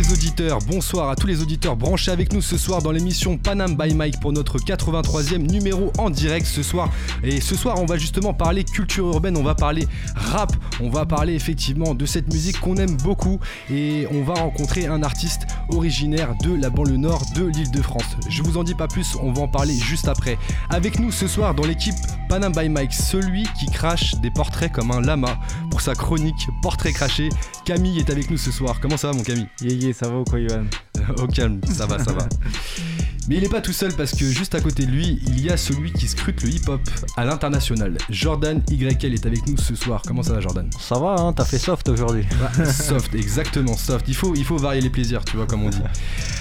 les 0.00 0.12
auditeurs, 0.14 0.60
bonsoir 0.66 1.10
à 1.10 1.16
tous 1.16 1.26
les 1.26 1.42
auditeurs 1.42 1.76
branchés 1.76 2.10
avec 2.10 2.32
nous 2.32 2.40
ce 2.40 2.56
soir 2.56 2.80
dans 2.80 2.90
l'émission 2.90 3.36
Panam 3.36 3.76
by 3.76 3.92
Mike 3.94 4.18
pour 4.20 4.32
notre 4.32 4.56
83e 4.56 5.38
numéro 5.38 5.92
en 5.98 6.08
direct 6.08 6.46
ce 6.46 6.62
soir. 6.62 6.90
Et 7.22 7.42
ce 7.42 7.54
soir, 7.54 7.78
on 7.78 7.84
va 7.84 7.98
justement 7.98 8.32
parler 8.32 8.64
culture 8.64 9.06
urbaine, 9.08 9.36
on 9.36 9.42
va 9.42 9.54
parler 9.54 9.86
rap, 10.14 10.56
on 10.80 10.88
va 10.88 11.04
parler 11.04 11.34
effectivement 11.34 11.94
de 11.94 12.06
cette 12.06 12.32
musique 12.32 12.60
qu'on 12.60 12.76
aime 12.76 12.96
beaucoup 12.96 13.40
et 13.70 14.06
on 14.10 14.22
va 14.22 14.34
rencontrer 14.34 14.86
un 14.86 15.02
artiste 15.02 15.42
originaire 15.68 16.34
de 16.42 16.54
la 16.54 16.70
banlieue 16.70 16.96
nord 16.96 17.22
de 17.34 17.44
l'île 17.44 17.70
de 17.70 17.82
France. 17.82 18.16
Je 18.30 18.42
vous 18.42 18.56
en 18.56 18.64
dis 18.64 18.74
pas 18.74 18.88
plus, 18.88 19.16
on 19.20 19.32
va 19.32 19.42
en 19.42 19.48
parler 19.48 19.74
juste 19.74 20.08
après. 20.08 20.38
Avec 20.70 20.98
nous 20.98 21.12
ce 21.12 21.26
soir 21.26 21.54
dans 21.54 21.66
l'équipe 21.66 21.96
Panam 22.30 22.52
by 22.52 22.68
Mike, 22.68 22.92
celui 22.92 23.42
qui 23.58 23.66
crache 23.66 24.14
des 24.20 24.30
portraits 24.30 24.70
comme 24.70 24.92
un 24.92 25.00
lama 25.00 25.36
pour 25.68 25.80
sa 25.80 25.96
chronique 25.96 26.48
Portrait 26.62 26.92
craché. 26.92 27.28
Camille 27.64 27.98
est 27.98 28.08
avec 28.08 28.30
nous 28.30 28.38
ce 28.38 28.52
soir. 28.52 28.78
Comment 28.80 28.96
ça 28.96 29.08
va 29.08 29.14
mon 29.14 29.24
Camille? 29.24 29.48
Yeah, 29.60 29.92
ça 29.92 30.08
va 30.08 30.18
ou 30.18 30.24
quoi, 30.24 30.38
Yohan 30.38 30.66
Au 31.18 31.26
calme, 31.26 31.60
ça 31.66 31.86
va, 31.86 31.98
ça 31.98 32.12
va. 32.12 32.28
Mais 33.30 33.36
il 33.36 33.42
n'est 33.42 33.48
pas 33.48 33.60
tout 33.60 33.72
seul 33.72 33.92
parce 33.94 34.10
que 34.10 34.24
juste 34.24 34.56
à 34.56 34.60
côté 34.60 34.84
de 34.84 34.90
lui, 34.90 35.20
il 35.28 35.40
y 35.40 35.50
a 35.50 35.56
celui 35.56 35.92
qui 35.92 36.08
scrute 36.08 36.42
le 36.42 36.48
hip-hop 36.48 36.80
à 37.16 37.24
l'international. 37.24 37.96
Jordan 38.10 38.60
YL 38.68 39.14
est 39.14 39.24
avec 39.24 39.46
nous 39.46 39.56
ce 39.56 39.76
soir. 39.76 40.02
Comment 40.04 40.24
ça 40.24 40.32
va, 40.32 40.40
Jordan? 40.40 40.68
Ça 40.80 40.98
va, 40.98 41.14
hein, 41.16 41.32
t'as 41.32 41.44
fait 41.44 41.60
soft 41.60 41.88
aujourd'hui. 41.88 42.24
soft, 42.64 43.14
exactement, 43.14 43.76
soft. 43.76 44.08
Il 44.08 44.16
faut, 44.16 44.34
il 44.34 44.44
faut 44.44 44.56
varier 44.56 44.80
les 44.80 44.90
plaisirs, 44.90 45.24
tu 45.24 45.36
vois, 45.36 45.46
comme 45.46 45.62
on 45.62 45.68
dit. 45.68 45.78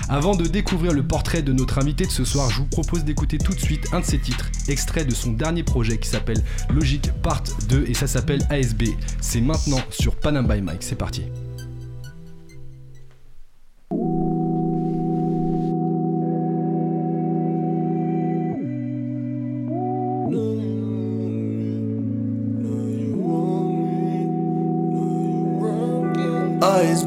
Avant 0.09 0.33
de 0.33 0.47
découvrir 0.47 0.91
le 0.91 1.03
portrait 1.03 1.44
de 1.44 1.53
notre 1.53 1.77
invité 1.77 2.08
de 2.08 2.11
ce 2.11 2.25
soir, 2.25 2.49
je 2.49 2.58
vous 2.58 2.66
propose 2.66 3.03
d'écouter 3.03 3.38
tout 3.38 3.53
de 3.53 3.59
suite 3.59 3.86
un 3.94 3.99
de 3.99 4.05
ses 4.05 4.17
titres, 4.17 4.49
extrait 4.67 5.05
de 5.05 5.14
son 5.14 5.33
dernier 5.33 5.61
projet 5.61 5.99
qui 5.99 6.09
s'appelle 6.09 6.44
Logic 6.73 7.11
Part 7.21 7.44
2 7.69 7.86
et 7.88 7.94
ça 7.94 8.08
s'appelle 8.08 8.42
ASB. 8.49 8.86
C'est 9.21 9.42
maintenant 9.42 9.81
sur 9.92 10.16
Panam 10.16 10.47
by 10.47 10.59
Mike. 10.59 10.81
C'est 10.81 10.97
parti. 10.97 11.25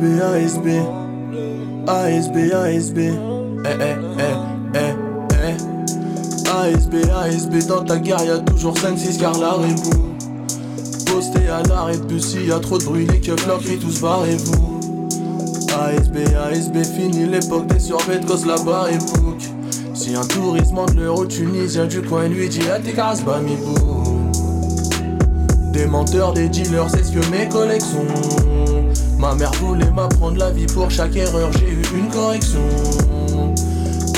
ASB, 0.03 0.19
ASB, 0.19 0.67
ASB, 1.87 2.37
ASB, 2.53 2.99
eh 2.99 3.13
eh 3.65 3.97
eh 4.19 4.35
eh 4.75 4.95
eh. 5.31 6.51
ASB, 6.51 6.95
ASB, 7.09 7.67
dans 7.69 7.85
ta 7.85 7.99
guerre 7.99 8.25
y'a 8.25 8.39
toujours 8.39 8.75
5-6 8.75 9.21
car 9.21 9.39
la 9.39 9.53
rébou. 9.53 10.17
Posté 11.07 11.49
à 11.49 11.63
l'arrêt 11.69 11.99
de 11.99 12.03
bus, 12.03 12.35
y 12.35 12.51
a 12.51 12.59
trop 12.59 12.79
de 12.79 12.85
bruit, 12.85 13.07
les 13.07 13.21
keufs 13.21 13.47
leur 13.47 13.61
crient 13.61 13.79
tous 13.79 14.01
barrez-vous. 14.01 14.81
ASB, 15.81 16.17
ASB, 16.51 16.83
fini 16.83 17.27
l'époque 17.27 17.69
des 17.69 17.79
survêtes, 17.79 18.27
cause 18.27 18.45
la 18.45 18.57
barre 18.57 18.89
et 18.89 18.99
bouc. 18.99 19.41
Si 19.95 20.17
un 20.17 20.25
touriste 20.25 20.73
de 20.97 21.01
l'euro 21.01 21.27
tunisien 21.27 21.87
du 21.87 22.03
coin 22.03 22.27
lui 22.27 22.49
dit 22.49 22.69
à 22.69 22.81
tes 22.81 22.93
casse 22.93 23.23
mi 23.45 23.57
Des 25.73 25.87
menteurs, 25.87 26.33
des 26.33 26.49
dealers, 26.49 26.91
c'est 26.91 27.05
ce 27.05 27.13
que 27.13 27.31
mes 27.31 27.49
collègues 27.49 27.83
sont. 27.83 28.52
Ma 29.23 29.37
mère 29.37 29.53
voulait 29.53 29.89
m'apprendre 29.93 30.37
la 30.37 30.51
vie 30.51 30.67
pour 30.67 30.91
chaque 30.91 31.15
erreur, 31.15 31.49
j'ai 31.53 31.71
eu 31.71 31.83
une 31.97 32.09
correction. 32.09 32.59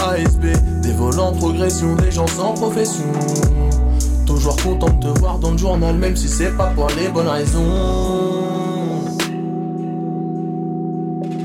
ASB, 0.02 0.46
des 0.80 0.92
volants 0.92 1.28
en 1.28 1.32
progression, 1.32 1.94
des 1.96 2.10
gens 2.10 2.26
sans 2.26 2.54
profession. 2.54 3.12
Toujours 4.26 4.56
content 4.56 4.88
de 4.88 5.12
te 5.12 5.18
voir 5.18 5.38
dans 5.38 5.50
le 5.50 5.58
journal, 5.58 5.94
même 5.96 6.16
si 6.16 6.26
c'est 6.26 6.56
pas 6.56 6.68
pour 6.68 6.88
les 6.96 7.08
bonnes 7.08 7.28
raisons. 7.28 7.60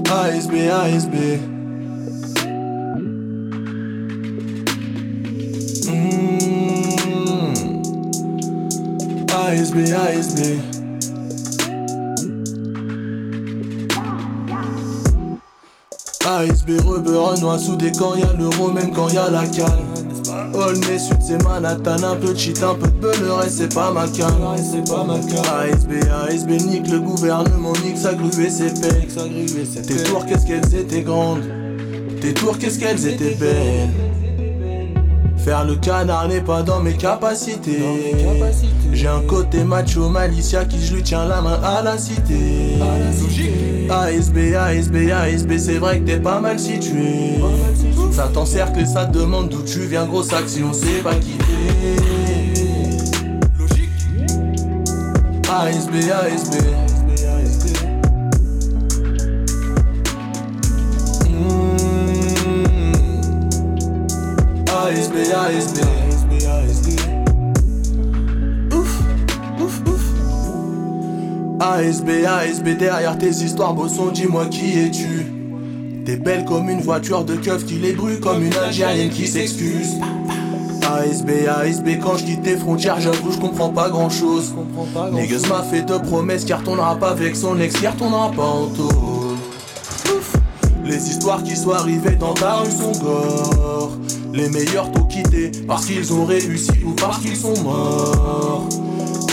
ASB, 0.09 0.53
ASB. 0.71 1.15
ASB, 9.35 9.77
ASB. 9.91 10.78
ASB, 16.37 16.71
noix 17.41 17.57
sous 17.57 17.75
des 17.75 17.91
camps, 17.91 18.15
y'a 18.15 18.31
l'euro 18.37 18.71
même 18.71 18.91
quand 18.93 19.09
y'a 19.09 19.29
la 19.29 19.47
calme. 19.47 19.87
Olney 20.53 20.99
Sud 20.99 21.17
c'est 21.21 21.43
Manhattan, 21.43 22.03
un 22.03 22.15
peu 22.15 22.33
de 22.33 22.37
cheat, 22.37 22.61
un 22.61 22.75
peu 22.75 22.87
de 22.87 22.97
beurre 22.99 23.43
et 23.45 23.49
c'est 23.49 23.73
pas 23.73 23.91
ma 23.91 24.01
ma 24.01 24.03
ASB, 24.03 25.91
ASB, 26.27 26.49
nique 26.67 26.87
le 26.91 26.99
gouvernement, 26.99 27.73
nique 27.83 27.97
sa 27.97 28.13
grue 28.13 28.45
et 28.45 28.49
ses 28.49 28.69
pecs. 28.69 29.09
Tes 29.87 30.03
tours, 30.03 30.25
qu'est-ce 30.27 30.45
qu'elles 30.45 30.75
étaient 30.75 31.01
grandes. 31.01 31.43
Tes 32.21 32.33
tours, 32.33 32.57
qu'est-ce 32.59 32.77
qu'elles 32.77 33.07
étaient 33.07 33.35
belles. 33.35 33.89
Faire 35.37 35.65
le 35.65 35.75
canard 35.77 36.27
n'est 36.27 36.41
pas 36.41 36.61
dans 36.61 36.81
mes 36.81 36.93
capacités. 36.93 37.79
J'ai 38.93 39.07
un 39.07 39.21
côté 39.21 39.63
macho 39.63 40.09
malicia 40.09 40.65
qui 40.65 40.85
je 40.85 40.95
lui 40.95 41.01
tiens 41.01 41.25
la 41.25 41.41
main 41.41 41.59
à 41.63 41.81
la 41.81 41.97
cité. 41.97 42.75
ASB, 43.91 44.53
ASB, 44.55 45.11
ASB, 45.11 45.57
c'est 45.57 45.79
vrai 45.79 45.99
que 45.99 46.05
t'es 46.05 46.19
pas 46.19 46.39
mal 46.39 46.59
situé. 46.59 47.39
Ça 48.11 48.29
t'encercle 48.31 48.81
et 48.81 48.85
ça 48.85 49.05
te 49.05 49.17
demande 49.17 49.49
d'où 49.49 49.63
tu 49.63 49.81
viens, 49.81 50.05
grosse 50.05 50.31
action, 50.31 50.71
c'est 50.73 51.01
pas 51.01 51.15
quitter. 51.15 51.43
Logique. 53.57 53.89
ASB, 55.49 55.95
ASB. 56.11 56.55
ASB, 64.67 65.15
ASB. 65.33 65.98
ASB, 71.59 72.25
ASB, 72.25 72.77
derrière 72.77 73.17
tes 73.17 73.29
histoires, 73.29 73.73
bosson, 73.73 74.11
dis-moi 74.13 74.45
qui 74.45 74.79
es-tu 74.79 75.25
T'es 76.05 76.15
belle 76.15 76.45
comme 76.45 76.69
une 76.69 76.79
voiture 76.79 77.25
de 77.25 77.35
keuf 77.35 77.65
qui 77.65 77.75
les 77.75 77.91
brûle 77.91 78.21
comme 78.21 78.45
une 78.45 78.55
Algérienne 78.55 79.09
qui 79.09 79.27
s'excuse. 79.27 79.99
ASB, 80.87 81.29
ASB, 81.47 81.99
quand 82.01 82.15
je 82.15 82.23
quitte 82.23 82.43
tes 82.43 82.55
frontières, 82.55 83.01
j'avoue, 83.01 83.33
je 83.33 83.37
comprends 83.37 83.69
pas 83.69 83.89
grand 83.89 84.09
chose. 84.09 84.53
Niggas 85.11 85.47
m'a 85.49 85.63
fait 85.63 85.81
de 85.81 85.97
promesses 85.97 86.45
qui 86.45 86.53
retournera 86.53 86.95
pas 86.95 87.11
avec 87.11 87.35
son 87.35 87.59
ex, 87.59 87.75
qui 87.75 87.87
retournera 87.87 88.31
pas 88.31 88.41
en 88.41 88.67
tôle. 88.67 89.37
Les 90.85 91.09
histoires 91.09 91.43
qui 91.43 91.57
sont 91.57 91.71
arrivées 91.71 92.15
dans 92.15 92.33
ta 92.33 92.55
rue 92.55 92.71
sont 92.71 92.93
gore. 93.03 93.91
Les 94.33 94.47
meilleurs 94.47 94.89
t'ont 94.91 95.03
quitté 95.03 95.51
parce 95.67 95.85
qu'ils 95.85 96.13
ont 96.13 96.23
réussi 96.23 96.71
ou 96.85 96.91
parce 96.91 97.19
qu'ils 97.19 97.35
sont 97.35 97.61
morts. 97.63 98.69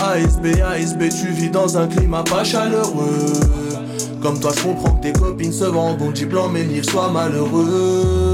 ASB, 0.08 0.60
ASB, 0.62 1.08
tu 1.08 1.28
vis 1.28 1.50
dans 1.50 1.76
un 1.76 1.86
climat 1.88 2.22
pas 2.22 2.44
chaleureux. 2.44 3.32
Comme 4.22 4.38
toi, 4.38 4.52
je 4.56 4.62
comprends 4.62 4.96
que 4.96 5.02
tes 5.02 5.12
copines 5.12 5.52
se 5.52 5.64
vendent 5.64 5.98
bon 5.98 6.12
blanc, 6.28 6.48
mais 6.48 6.64
n'y 6.64 6.84
soient 6.84 7.10
malheureux. 7.10 8.26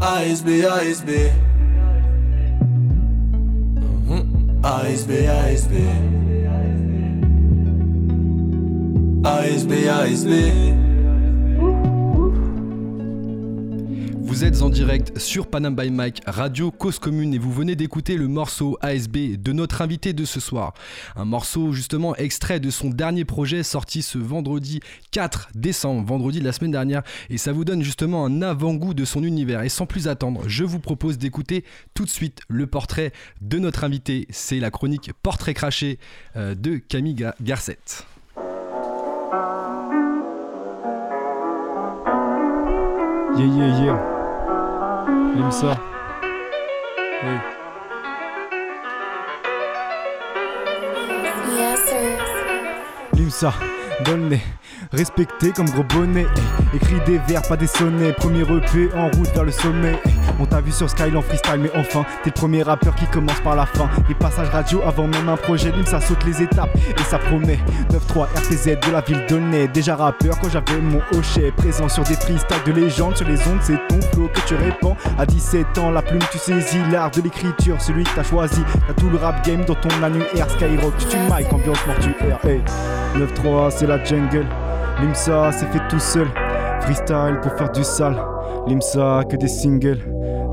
ASB, 0.00 0.48
ASB. 0.64 1.10
ASB, 4.62 5.10
ASB. 5.28 5.72
ASB, 9.24 9.72
ASB. 9.88 10.87
Vous 14.38 14.44
êtes 14.44 14.62
en 14.62 14.68
direct 14.68 15.18
sur 15.18 15.48
Panam 15.48 15.74
by 15.74 15.90
Mike, 15.90 16.22
Radio 16.24 16.70
Cause 16.70 17.00
Commune, 17.00 17.34
et 17.34 17.38
vous 17.38 17.52
venez 17.52 17.74
d'écouter 17.74 18.16
le 18.16 18.28
morceau 18.28 18.78
ASB 18.82 19.34
de 19.36 19.50
notre 19.50 19.82
invité 19.82 20.12
de 20.12 20.24
ce 20.24 20.38
soir. 20.38 20.74
Un 21.16 21.24
morceau 21.24 21.72
justement 21.72 22.14
extrait 22.14 22.60
de 22.60 22.70
son 22.70 22.88
dernier 22.90 23.24
projet 23.24 23.64
sorti 23.64 24.00
ce 24.00 24.16
vendredi 24.16 24.78
4 25.10 25.48
décembre, 25.56 26.06
vendredi 26.06 26.38
de 26.38 26.44
la 26.44 26.52
semaine 26.52 26.70
dernière, 26.70 27.02
et 27.30 27.36
ça 27.36 27.50
vous 27.50 27.64
donne 27.64 27.82
justement 27.82 28.24
un 28.24 28.40
avant-goût 28.40 28.94
de 28.94 29.04
son 29.04 29.24
univers. 29.24 29.62
Et 29.64 29.68
sans 29.68 29.86
plus 29.86 30.06
attendre, 30.06 30.44
je 30.46 30.62
vous 30.62 30.78
propose 30.78 31.18
d'écouter 31.18 31.64
tout 31.94 32.04
de 32.04 32.10
suite 32.10 32.42
le 32.46 32.68
portrait 32.68 33.10
de 33.40 33.58
notre 33.58 33.82
invité. 33.82 34.28
C'est 34.30 34.60
la 34.60 34.70
chronique 34.70 35.10
Portrait 35.20 35.52
craché 35.52 35.98
euh, 36.36 36.54
de 36.54 36.76
Camille 36.76 37.26
Garcette. 37.42 38.06
Yeah, 43.36 43.46
yeah, 43.46 43.84
yeah. 43.84 44.17
Limsa. 45.34 45.76
Oui. 47.24 47.38
Limsa, 53.14 53.52
donne 54.04 54.38
respecté 54.92 55.50
comme 55.52 55.68
gros 55.70 55.82
bonnet. 55.84 56.26
eh. 56.72 56.76
Écrit 56.76 57.00
des 57.06 57.18
vers, 57.26 57.42
pas 57.42 57.56
des 57.56 57.66
sonnets. 57.66 58.12
Premier 58.12 58.42
EP 58.42 58.88
en 58.96 59.06
route 59.10 59.32
vers 59.34 59.44
le 59.44 59.50
sommet. 59.52 59.98
eh. 60.06 60.10
On 60.40 60.46
t'a 60.46 60.60
vu 60.60 60.70
sur 60.70 60.88
Skyle 60.88 61.16
en 61.16 61.22
freestyle, 61.22 61.58
mais 61.60 61.70
enfin, 61.74 62.04
t'es 62.22 62.30
le 62.30 62.34
premier 62.40 62.62
rappeur 62.62 62.94
qui 62.94 63.06
commence 63.06 63.40
par 63.40 63.56
la 63.56 63.66
fin. 63.66 63.88
Les 64.08 64.14
passages 64.14 64.48
radio 64.50 64.80
avant 64.86 65.06
même 65.08 65.28
un 65.28 65.36
projet, 65.36 65.72
Lim, 65.72 65.84
ça 65.84 66.00
saute 66.00 66.24
les 66.24 66.42
étapes 66.42 66.70
et 66.76 67.02
ça 67.02 67.18
promet. 67.18 67.58
9-3 67.90 68.26
RPZ 68.36 68.64
de 68.86 68.92
la 68.92 69.00
ville 69.00 69.24
d'Aulnay. 69.28 69.68
Déjà 69.68 69.96
rappeur 69.96 70.38
quand 70.40 70.48
j'avais 70.50 70.80
mon 70.80 71.00
hochet. 71.12 71.52
Présent 71.56 71.88
sur 71.88 72.04
des 72.04 72.14
freestyles 72.14 72.62
de 72.66 72.72
légende, 72.72 73.16
sur 73.16 73.26
les 73.26 73.40
ondes, 73.48 73.58
c'est 73.62 73.78
ton 73.88 74.00
flow 74.12 74.28
que 74.32 74.40
tu 74.46 74.54
répands. 74.54 74.96
À 75.18 75.26
17 75.26 75.78
ans, 75.78 75.90
la 75.90 76.02
plume, 76.02 76.22
tu 76.30 76.38
saisis 76.38 76.78
l'art 76.92 77.10
de 77.10 77.20
l'écriture, 77.22 77.80
celui 77.80 78.04
que 78.04 78.10
t'as 78.14 78.22
choisi. 78.22 78.62
T'as 78.86 78.94
tout 78.94 79.10
le 79.10 79.18
rap 79.18 79.44
game 79.44 79.64
dans 79.64 79.74
ton 79.74 79.88
annuaire. 80.02 80.48
Skyrock, 80.50 80.96
tu 80.98 81.16
mic, 81.16 81.52
ambiance 81.52 81.84
mortuaire. 81.86 82.38
Hey. 82.44 82.62
9-3, 83.16 83.70
c'est 83.70 83.86
la 83.88 84.02
jungle. 84.04 84.46
Limsa, 85.00 85.50
c'est 85.52 85.66
fait 85.66 85.80
tout 85.88 85.98
seul. 85.98 86.28
Freestyle 86.82 87.38
pour 87.42 87.52
faire 87.54 87.70
du 87.72 87.82
sale. 87.84 88.16
Limsa, 88.66 89.22
que 89.28 89.36
des 89.36 89.48
singles. 89.48 89.98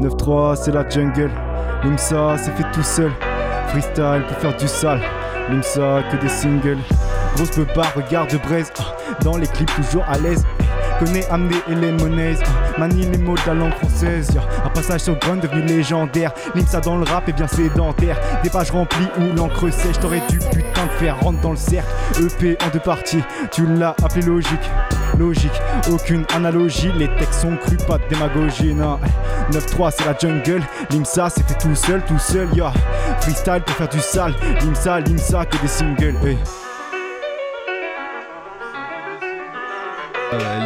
9-3, 0.02 0.56
c'est 0.56 0.72
la 0.72 0.88
jungle. 0.90 1.30
Limsa, 1.84 2.38
c'est 2.38 2.52
fait 2.52 2.70
tout 2.74 2.84
seul. 2.84 3.12
Freestyle 3.68 4.24
pour 4.28 4.38
faire 4.38 4.56
du 4.58 4.68
sale. 4.68 5.00
Limsa, 5.50 6.02
que 6.12 6.18
des 6.18 6.30
singles. 6.30 6.78
Grosse 7.36 7.52
beubare, 7.58 7.92
regarde 7.96 8.32
de 8.32 8.38
braise. 8.38 8.72
ah, 8.80 8.84
Dans 9.24 9.38
les 9.38 9.48
clips, 9.48 9.74
toujours 9.76 10.04
à 10.08 10.18
l'aise. 10.18 10.46
Connais 11.00 11.26
et 11.70 11.76
les 11.76 11.92
monnaies. 11.92 12.38
ah, 12.46 12.80
Manie 12.80 13.06
les 13.06 13.18
mots 13.18 13.36
de 13.36 13.42
la 13.48 13.54
langue 13.54 13.74
française. 13.74 14.30
Un 14.64 14.70
passage 14.70 15.02
sur 15.02 15.18
Grunt 15.20 15.38
devenu 15.38 15.62
légendaire. 15.64 16.32
Limsa 16.56 16.80
dans 16.80 16.98
le 16.98 17.04
rap 17.04 17.28
est 17.28 17.34
bien 17.34 17.48
sédentaire. 17.48 18.18
Des 18.44 18.50
pages 18.50 18.72
remplies 18.72 19.08
où 19.20 19.36
l'encre 19.36 19.70
sèche. 19.70 20.00
T'aurais 20.00 20.22
dû 20.30 20.40
putain 20.40 20.86
de 20.86 20.92
faire 20.98 21.20
rentre 21.20 21.42
dans 21.42 21.52
le 21.52 21.58
cercle. 21.58 21.90
EP 22.20 22.58
en 22.66 22.70
deux 22.70 22.80
parties. 22.80 23.24
Tu 23.52 23.66
l'as 23.66 23.96
appelé 24.04 24.26
logique. 24.26 24.70
Logique, 25.20 25.62
aucune 25.92 26.26
analogie. 26.36 26.92
Les 26.98 27.08
textes 27.16 27.42
sont 27.42 27.56
crus, 27.58 27.82
pas 27.88 27.98
de 27.98 28.04
démagogie. 28.10 28.74
Non. 28.74 29.00
9-3, 29.52 29.92
c'est 29.98 30.06
la 30.06 30.18
jungle. 30.18 30.62
Limsa, 30.90 31.30
c'est 31.30 31.48
fait 31.48 31.58
tout 31.58 31.76
seul, 31.76 32.02
tout 32.06 32.20
seul. 32.20 32.48
Yeah. 32.54 32.74
Freestyle 33.22 33.62
pour 33.66 33.76
faire 33.76 33.90
du 33.90 34.00
sale. 34.00 34.34
Limsa, 34.62 35.00
Limsa, 35.02 35.46
que 35.46 35.58
des 35.62 35.68
singles. 35.68 36.16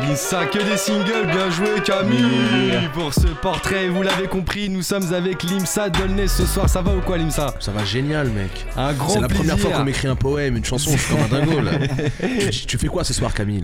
Lisa, 0.08 0.46
que 0.46 0.60
des 0.60 0.78
singles, 0.78 1.28
bien 1.32 1.50
joué 1.50 1.82
Camille. 1.86 2.90
Pour 2.94 3.14
ce 3.14 3.28
portrait, 3.28 3.88
vous 3.90 4.02
l'avez 4.02 4.28
compris, 4.28 4.70
nous 4.70 4.82
sommes 4.82 5.14
avec 5.14 5.44
Limsa 5.44 5.90
Dolnay 5.90 6.28
ce 6.28 6.46
soir, 6.46 6.70
ça 6.70 6.82
va 6.82 6.96
ou 6.96 7.02
quoi 7.02 7.18
Limsa? 7.18 7.54
Ça 7.60 7.72
va 7.72 7.84
génial, 7.86 8.30
mec. 8.30 8.66
Un 8.76 8.94
grand 8.94 9.10
C'est 9.10 9.22
la 9.22 9.28
plaisir. 9.28 9.46
première 9.46 9.60
fois 9.60 9.72
qu'on 9.78 9.84
m'écrit 9.84 10.08
un 10.08 10.16
poème, 10.16 10.58
une 10.58 10.66
chanson, 10.66 10.92
je 10.92 10.98
suis 10.98 11.14
comme 11.14 11.24
un 11.24 11.28
dingo 11.40 11.60
là. 11.62 11.72
tu, 12.52 12.66
tu 12.66 12.78
fais 12.78 12.88
quoi 12.88 13.04
ce 13.04 13.14
soir, 13.14 13.34
Camille 13.34 13.64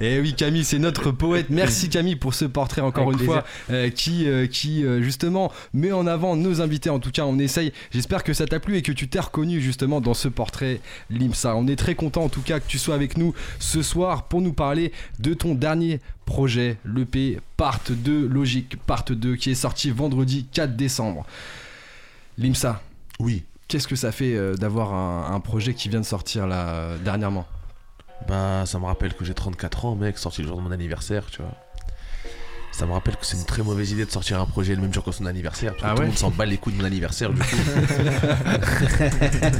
Et 0.00 0.16
Eh 0.16 0.20
oui 0.20 0.34
Camille, 0.34 0.64
c'est 0.64 0.78
notre 0.78 1.10
poète. 1.10 1.46
Merci 1.50 1.88
Camille 1.88 2.16
pour 2.16 2.34
ce 2.34 2.44
portrait 2.44 2.82
encore 2.82 3.08
Avec 3.08 3.20
une 3.20 3.26
fois 3.26 3.44
euh, 3.70 3.90
qui, 3.90 4.28
euh, 4.28 4.46
qui 4.46 4.84
euh, 4.84 5.02
justement 5.02 5.52
met 5.74 5.92
en 5.92 6.06
avant 6.06 6.36
nos 6.36 6.60
invités. 6.60 6.90
En 6.90 6.98
tout 6.98 7.10
cas, 7.10 7.24
on 7.24 7.38
essaye. 7.38 7.72
J'espère 7.92 8.24
que 8.24 8.32
ça 8.32 8.46
t'a 8.46 8.60
plu 8.60 8.76
et 8.76 8.82
que 8.82 8.92
tu 8.92 9.08
t'es 9.08 9.20
reconnu 9.20 9.60
justement 9.60 10.00
dans 10.00 10.14
ce 10.14 10.28
portrait 10.28 10.80
Limsa. 11.10 11.54
On 11.56 11.66
est 11.66 11.76
très 11.76 11.94
content 11.94 12.24
en 12.24 12.28
tout 12.28 12.42
cas 12.42 12.60
que 12.60 12.66
tu 12.68 12.78
sois 12.78 12.94
avec 12.94 13.16
nous 13.16 13.34
ce 13.58 13.71
soir 13.80 14.24
pour 14.24 14.42
nous 14.42 14.52
parler 14.52 14.92
de 15.20 15.32
ton 15.32 15.54
dernier 15.54 16.00
projet, 16.26 16.76
l'EP 16.84 17.40
Part 17.56 17.80
2 17.88 18.26
Logique 18.28 18.76
Part 18.84 19.04
2 19.04 19.36
qui 19.36 19.52
est 19.52 19.54
sorti 19.54 19.90
vendredi 19.90 20.46
4 20.52 20.76
décembre. 20.76 21.24
Limsa, 22.38 22.80
Oui. 23.20 23.44
qu'est-ce 23.68 23.86
que 23.88 23.96
ça 23.96 24.12
fait 24.12 24.34
euh, 24.34 24.54
d'avoir 24.56 24.92
un, 24.92 25.34
un 25.34 25.40
projet 25.40 25.74
qui 25.74 25.88
vient 25.88 26.00
de 26.00 26.04
sortir 26.06 26.46
là 26.46 26.68
euh, 26.68 26.98
dernièrement? 26.98 27.46
Bah, 28.28 28.64
ça 28.66 28.78
me 28.78 28.84
rappelle 28.84 29.14
que 29.14 29.24
j'ai 29.24 29.34
34 29.34 29.84
ans, 29.86 29.96
mec, 29.96 30.16
sorti 30.18 30.42
le 30.42 30.48
jour 30.48 30.56
de 30.56 30.62
mon 30.62 30.70
anniversaire, 30.70 31.26
tu 31.30 31.42
vois. 31.42 31.52
Ça 32.72 32.86
me 32.86 32.92
rappelle 32.92 33.16
que 33.16 33.26
c'est 33.26 33.36
une 33.36 33.44
très 33.44 33.62
mauvaise 33.62 33.92
idée 33.92 34.04
de 34.06 34.10
sortir 34.10 34.40
un 34.40 34.46
projet 34.46 34.74
le 34.74 34.80
même 34.80 34.92
jour 34.92 35.04
que 35.04 35.12
son 35.12 35.26
anniversaire. 35.26 35.72
Parce 35.76 35.82
que 35.82 35.86
Ah 35.88 35.92
tout 35.94 35.98
ouais 36.00 36.04
le 36.06 36.10
monde 36.10 36.18
s'en 36.18 36.30
bat 36.30 36.46
les 36.46 36.56
couilles 36.56 36.72
de 36.72 36.78
mon 36.78 36.84
anniversaire, 36.84 37.30
du 37.30 37.40
coup. 37.40 37.56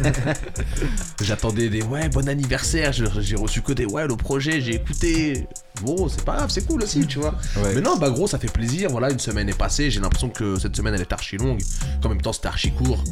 J'attendais 1.20 1.69
des 1.69 1.82
ouais, 1.82 2.09
bon 2.09 2.29
anniversaire. 2.29 2.93
J'ai 2.93 3.05
j'ai 3.20 3.37
reçu 3.37 3.62
que 3.62 3.73
des 3.73 3.87
ouais, 3.87 4.06
le 4.06 4.17
projet, 4.17 4.61
j'ai 4.61 4.75
écouté. 4.75 5.47
Bon, 5.82 6.09
c'est 6.09 6.25
pas 6.25 6.37
grave, 6.37 6.50
c'est 6.50 6.67
cool 6.67 6.82
aussi, 6.82 7.06
tu 7.06 7.19
vois. 7.19 7.35
Ouais. 7.56 7.73
Mais 7.75 7.81
non, 7.81 7.97
bah 7.97 8.11
gros, 8.11 8.26
ça 8.26 8.38
fait 8.38 8.53
plaisir. 8.53 8.91
Voilà, 8.91 9.11
une 9.11 9.19
semaine 9.19 9.49
est 9.49 9.58
passée. 9.58 9.91
J'ai 9.91 10.00
l'impression 10.00 10.29
que 10.29 10.58
cette 10.58 10.76
semaine 10.76 10.94
elle 10.94 11.00
est 11.00 11.12
archi 11.12 11.37
longue. 11.37 11.61
En 12.05 12.08
même 12.08 12.20
temps, 12.20 12.32
c'était 12.32 12.49
archi 12.49 12.70
court. 12.73 13.03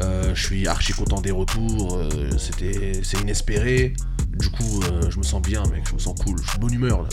Euh, 0.00 0.34
je 0.34 0.42
suis 0.46 0.66
archi 0.66 0.92
content 0.92 1.20
des 1.20 1.30
retours. 1.30 1.96
euh, 1.96 2.30
c'était, 2.38 3.00
c'est 3.02 3.20
inespéré. 3.20 3.94
Du 4.38 4.50
coup, 4.50 4.80
euh, 4.84 5.10
je 5.10 5.18
me 5.18 5.22
sens 5.22 5.40
bien, 5.42 5.62
mec. 5.72 5.84
Je 5.88 5.94
me 5.94 5.98
sens 5.98 6.14
cool. 6.22 6.36
Je 6.42 6.48
suis 6.48 6.58
de 6.58 6.62
bonne 6.62 6.74
humeur 6.74 7.02
là. 7.02 7.08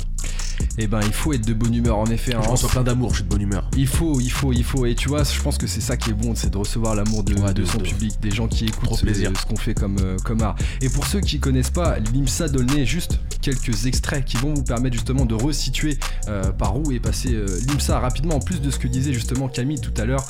Eh 0.78 0.88
ben, 0.88 1.00
il 1.04 1.12
faut 1.14 1.34
être 1.34 1.46
de 1.46 1.54
bonne 1.54 1.74
humeur 1.74 1.98
en 1.98 2.06
effet. 2.06 2.36
hein. 2.36 2.42
Je 2.44 2.50
reçois 2.50 2.70
plein 2.70 2.84
d'amour. 2.84 3.10
Je 3.10 3.16
suis 3.16 3.24
de 3.24 3.30
bonne 3.30 3.42
humeur. 3.42 3.68
Il 3.76 3.88
faut, 3.88 4.20
il 4.20 4.30
faut, 4.32 4.54
il 4.54 4.64
faut. 4.64 4.86
Et 4.86 4.94
tu 4.96 5.10
vois, 5.10 5.24
je 5.24 5.42
pense 5.42 5.58
que 5.58 5.66
c'est 5.68 5.82
ça 5.82 5.98
qui 5.98 6.12
est 6.12 6.14
bon, 6.14 6.36
c'est 6.36 6.52
de 6.52 6.58
recevoir 6.58 6.96
l'amour 6.96 7.24
de, 7.24 7.34
Ouais, 7.36 7.54
de 7.54 7.62
de- 7.62 7.66
son 7.66 7.80
de- 7.80 7.84
public, 7.84 8.20
des 8.22 8.32
gens 8.32 8.48
qui 8.48 8.66
écoutent 8.66 8.86
Trop 8.86 8.96
ce, 8.98 9.46
qu'on 9.48 9.56
fait 9.56 9.74
comme, 9.74 9.98
euh, 10.00 10.18
comme 10.24 10.42
art. 10.42 10.56
Et 10.82 10.90
pour 10.90 11.06
ceux 11.08 11.22
qui 11.22 11.40
connaissent 11.40 11.72
pas 11.72 11.98
l'IMSA 12.00 12.50
Dolnay, 12.50 12.86
juste 12.86 13.20
quelques 13.42 13.88
extraits 13.88 14.24
qui 14.24 14.38
vont 14.38 14.54
vous 14.54 14.64
permettre 14.64 14.94
justement 14.96 15.26
de 15.26 15.34
resituer 15.36 15.98
euh, 16.28 16.52
par 16.52 16.78
où 16.80 16.92
est 16.92 17.00
passé 17.00 17.34
euh, 17.34 17.46
l'IMSA 17.68 18.00
rapidement, 18.00 18.36
en 18.36 18.40
plus 18.40 18.62
de 18.62 18.70
ce 18.72 18.78
que 18.80 18.88
disait 18.88 19.14
justement 19.14 19.48
Camille 19.50 19.82
tout 19.82 19.94
à 20.02 20.06
l'heure. 20.06 20.24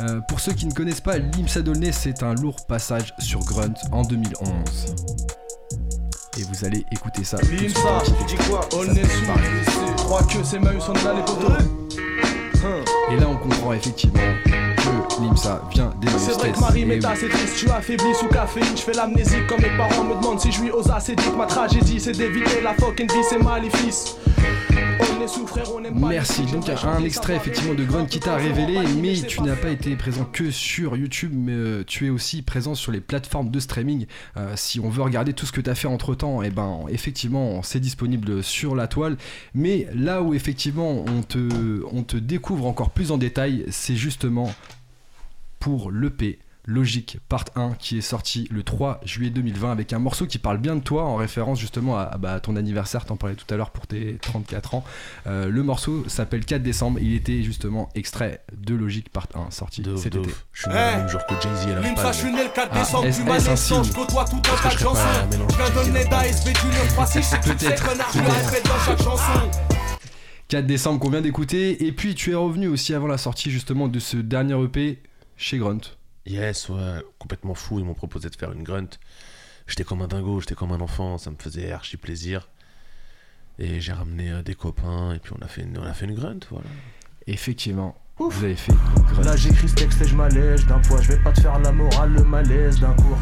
Euh, 0.00 0.20
pour 0.28 0.40
ceux 0.40 0.52
qui 0.52 0.66
ne 0.66 0.72
connaissent 0.72 1.00
pas, 1.00 1.18
l'IMSA 1.18 1.62
Dolnay, 1.62 1.92
c'est 1.92 2.22
un 2.22 2.34
lourd 2.34 2.66
passage 2.66 3.14
sur 3.18 3.40
Grunt 3.40 3.74
en 3.92 4.02
2011. 4.02 4.50
Et 6.40 6.42
vous 6.44 6.64
allez 6.64 6.86
écouter 6.90 7.22
ça. 7.22 7.36
tu 7.38 7.54
dis 7.54 7.74
quoi 7.74 8.60
On 8.72 8.84
est 8.84 9.04
sous. 9.04 9.94
Trois 9.98 10.22
queues, 10.22 10.40
c'est 10.42 10.56
on 10.56 10.62
les. 10.62 11.20
Hein. 12.64 12.82
Et 13.10 13.16
là, 13.16 13.26
on 13.28 13.36
comprend 13.36 13.74
effectivement 13.74 14.20
que 14.46 15.22
l'IMSA 15.22 15.62
vient 15.70 15.92
des 16.00 16.08
C'est 16.16 16.32
vrai 16.32 16.52
que 16.52 16.60
Marie 16.60 16.86
m'est 16.86 17.04
assez 17.04 17.28
triste, 17.28 17.56
tu 17.58 17.70
affaiblis 17.70 18.14
sous 18.14 18.28
caféine, 18.28 18.74
je 18.74 18.80
fais 18.80 18.94
l'amnésie 18.94 19.36
comme 19.48 19.60
mes 19.60 19.76
parents 19.76 20.04
me 20.04 20.14
demandent 20.14 20.40
si 20.40 20.50
je 20.50 20.62
lui 20.62 20.70
ose 20.70 20.90
acédique. 20.90 21.36
Ma 21.36 21.44
tragédie 21.44 22.00
c'est 22.00 22.16
d'éviter 22.16 22.62
la 22.62 22.72
fucking 22.72 23.10
vie, 23.10 23.24
c'est 23.28 23.42
maléfice. 23.42 24.16
Merci. 25.94 26.46
Donc 26.46 26.68
un 26.68 27.04
extrait 27.04 27.36
effectivement 27.36 27.74
de 27.74 27.84
Grunt 27.84 28.06
qui 28.06 28.20
t'a 28.20 28.36
révélé, 28.36 28.78
mais 29.00 29.14
tu 29.14 29.42
n'as 29.42 29.56
pas 29.56 29.70
été 29.70 29.96
présent 29.96 30.24
que 30.24 30.50
sur 30.50 30.96
YouTube, 30.96 31.32
mais 31.34 31.52
euh, 31.52 31.84
tu 31.86 32.06
es 32.06 32.10
aussi 32.10 32.42
présent 32.42 32.74
sur 32.74 32.92
les 32.92 33.00
plateformes 33.00 33.50
de 33.50 33.60
streaming. 33.60 34.06
Euh, 34.36 34.52
si 34.56 34.80
on 34.80 34.88
veut 34.88 35.02
regarder 35.02 35.32
tout 35.32 35.46
ce 35.46 35.52
que 35.52 35.60
tu 35.60 35.70
as 35.70 35.74
fait 35.74 35.88
entre 35.88 36.14
temps, 36.14 36.42
et 36.42 36.50
ben 36.50 36.84
effectivement 36.88 37.62
c'est 37.62 37.80
disponible 37.80 38.42
sur 38.42 38.74
la 38.74 38.86
toile. 38.86 39.16
Mais 39.54 39.86
là 39.94 40.22
où 40.22 40.34
effectivement 40.34 41.04
on 41.06 41.22
te, 41.22 41.84
on 41.92 42.02
te 42.02 42.16
découvre 42.16 42.66
encore 42.66 42.90
plus 42.90 43.10
en 43.10 43.18
détail, 43.18 43.64
c'est 43.70 43.96
justement 43.96 44.52
pour 45.58 45.90
l'EP. 45.90 46.38
Logique 46.70 47.18
Part 47.28 47.46
1 47.56 47.72
qui 47.78 47.98
est 47.98 48.00
sorti 48.00 48.46
le 48.50 48.62
3 48.62 49.00
juillet 49.04 49.30
2020 49.30 49.72
avec 49.72 49.92
un 49.92 49.98
morceau 49.98 50.26
qui 50.26 50.38
parle 50.38 50.58
bien 50.58 50.76
de 50.76 50.80
toi 50.80 51.04
en 51.04 51.16
référence 51.16 51.58
justement 51.58 51.98
à, 51.98 52.02
à, 52.02 52.16
bah, 52.16 52.34
à 52.34 52.40
ton 52.40 52.54
anniversaire, 52.54 53.04
t'en 53.04 53.16
parlais 53.16 53.34
tout 53.34 53.52
à 53.52 53.56
l'heure 53.56 53.70
pour 53.70 53.86
tes 53.88 54.18
34 54.22 54.74
ans. 54.76 54.84
Euh, 55.26 55.48
le 55.48 55.62
morceau 55.64 56.04
s'appelle 56.08 56.44
4 56.44 56.62
décembre, 56.62 57.00
il 57.02 57.12
était 57.14 57.42
justement 57.42 57.88
extrait 57.96 58.44
de 58.56 58.74
Logique 58.76 59.10
Part 59.10 59.26
1 59.34 59.50
sorti 59.50 59.82
De 59.82 59.96
cet 59.96 60.12
de 60.12 60.20
été. 60.20 60.30
Je 60.52 60.60
suis 60.62 60.70
né 60.70 60.76
le 60.76 60.80
Eh. 60.80 60.96
même 60.98 61.08
jour 61.08 61.20
que 61.26 61.34
Jay-Z 61.42 61.66
et 61.68 61.74
la 61.74 61.80
Limsa, 61.80 62.12
je 62.12 62.16
suis 62.18 62.32
né 62.32 62.44
le 62.44 62.50
4 62.54 62.68
Ah, 62.72 62.78
décembre, 62.78 63.06
est-ce- 63.06 63.18
du 63.20 63.24
mal 63.28 63.36
est-ce 63.38 63.46
un 63.48 63.50
naissant, 63.50 63.82
signe 63.84 63.92
je 63.92 63.98
côtoie 63.98 64.24
tout 64.26 64.36
un 64.36 64.38
Est-ce 64.38 64.56
que 64.56 64.62
tas 64.62 64.68
de 64.68 64.72
je 64.72 64.78
ferais 64.78 64.84
chansons. 64.84 65.02
pas 65.02 65.20
un 65.22 65.26
mélange 65.26 65.50
Je 65.50 65.56
viens 65.56 65.70
de 65.70 65.74
Jay-Z 65.74 65.88
et 65.88 65.92
la 65.92 66.04
d'ASV 66.04 66.52
du 66.52 66.66
936, 66.66 67.22
si 67.24 67.30
tu 67.40 67.48
connard, 67.82 68.06
je 68.14 68.18
peut-être. 68.20 68.46
répète 68.50 68.64
dans 68.66 68.78
chaque 68.86 69.02
chanson. 69.02 69.50
4 70.48 70.66
décembre 70.66 71.00
qu'on 71.00 71.10
vient 71.10 71.20
d'écouter, 71.20 71.86
et 71.86 71.92
puis 71.92 72.14
tu 72.14 72.32
es 72.32 72.34
revenu 72.34 72.68
aussi 72.68 72.94
avant 72.94 73.06
la 73.06 73.18
sortie 73.18 73.50
justement 73.50 73.88
de 73.88 73.98
ce 73.98 74.16
dernier 74.16 74.54
EP 74.64 74.98
chez 75.36 75.58
Grunt. 75.58 75.80
Yes, 76.30 76.68
ouais, 76.68 77.02
complètement 77.18 77.54
fou. 77.54 77.80
Ils 77.80 77.84
m'ont 77.84 77.94
proposé 77.94 78.30
de 78.30 78.36
faire 78.36 78.52
une 78.52 78.62
grunt. 78.62 78.88
J'étais 79.66 79.82
comme 79.82 80.00
un 80.00 80.06
dingo, 80.06 80.40
j'étais 80.40 80.54
comme 80.54 80.70
un 80.70 80.80
enfant, 80.80 81.18
ça 81.18 81.30
me 81.30 81.36
faisait 81.36 81.72
archi 81.72 81.96
plaisir. 81.96 82.48
Et 83.58 83.80
j'ai 83.80 83.92
ramené 83.92 84.30
euh, 84.30 84.42
des 84.42 84.54
copains, 84.54 85.12
et 85.12 85.18
puis 85.18 85.32
on 85.36 85.42
a 85.44 85.48
fait 85.48 85.62
une, 85.62 85.76
on 85.76 85.82
a 85.82 85.92
fait 85.92 86.06
une 86.06 86.14
grunt, 86.14 86.38
voilà. 86.50 86.68
Effectivement, 87.26 88.00
Ouf. 88.20 88.36
vous 88.36 88.44
avez 88.44 88.54
fait. 88.54 88.74
Là 89.24 89.34
j'écris 89.34 89.68
ce 89.68 89.74
texte 89.74 90.02
et 90.02 90.04
je 90.06 90.14
m'allège 90.14 90.66
d'un 90.66 90.78
poids, 90.78 91.00
je 91.00 91.08
vais 91.08 91.22
pas 91.22 91.32
te 91.32 91.40
faire 91.40 91.58
la 91.58 91.72
morale, 91.72 92.12
le 92.12 92.22
malaise 92.22 92.78
d'un 92.78 92.92
cours. 92.92 93.18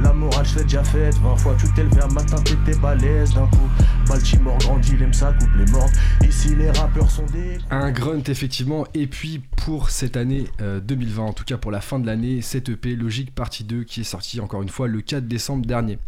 La 0.00 0.12
morale 0.12 0.46
je 0.46 0.58
l'ai 0.58 0.62
déjà 0.62 0.84
faite, 0.84 1.16
20 1.18 1.36
fois 1.36 1.56
tu 1.58 1.66
t'es 1.74 1.82
levé 1.82 2.00
un 2.00 2.12
matin, 2.14 2.36
t'étais 2.36 2.78
balèze 2.78 3.34
d'un 3.34 3.48
coup. 3.48 3.68
Baltimore 4.06 4.56
grandit, 4.58 4.96
l'aime 4.96 5.12
ça, 5.12 5.32
coupe 5.32 5.50
les 5.56 5.70
morts. 5.72 5.90
Ici 6.22 6.54
les 6.54 6.70
rappeurs 6.70 7.10
sont 7.10 7.26
des. 7.26 7.58
Un 7.70 7.90
grunt 7.90 8.22
effectivement 8.28 8.86
et 8.94 9.08
puis 9.08 9.42
pour 9.56 9.90
cette 9.90 10.16
année 10.16 10.44
euh, 10.60 10.78
2020 10.78 11.24
en 11.24 11.32
tout 11.32 11.44
cas 11.44 11.56
pour 11.56 11.72
la 11.72 11.80
fin 11.80 11.98
de 11.98 12.06
l'année 12.06 12.40
cette 12.40 12.68
EP 12.68 12.94
Logique 12.94 13.34
partie 13.34 13.64
2 13.64 13.82
qui 13.82 14.02
est 14.02 14.04
sortie 14.04 14.40
encore 14.40 14.62
une 14.62 14.68
fois 14.68 14.86
le 14.86 15.00
4 15.00 15.26
décembre 15.26 15.66
dernier. 15.66 15.98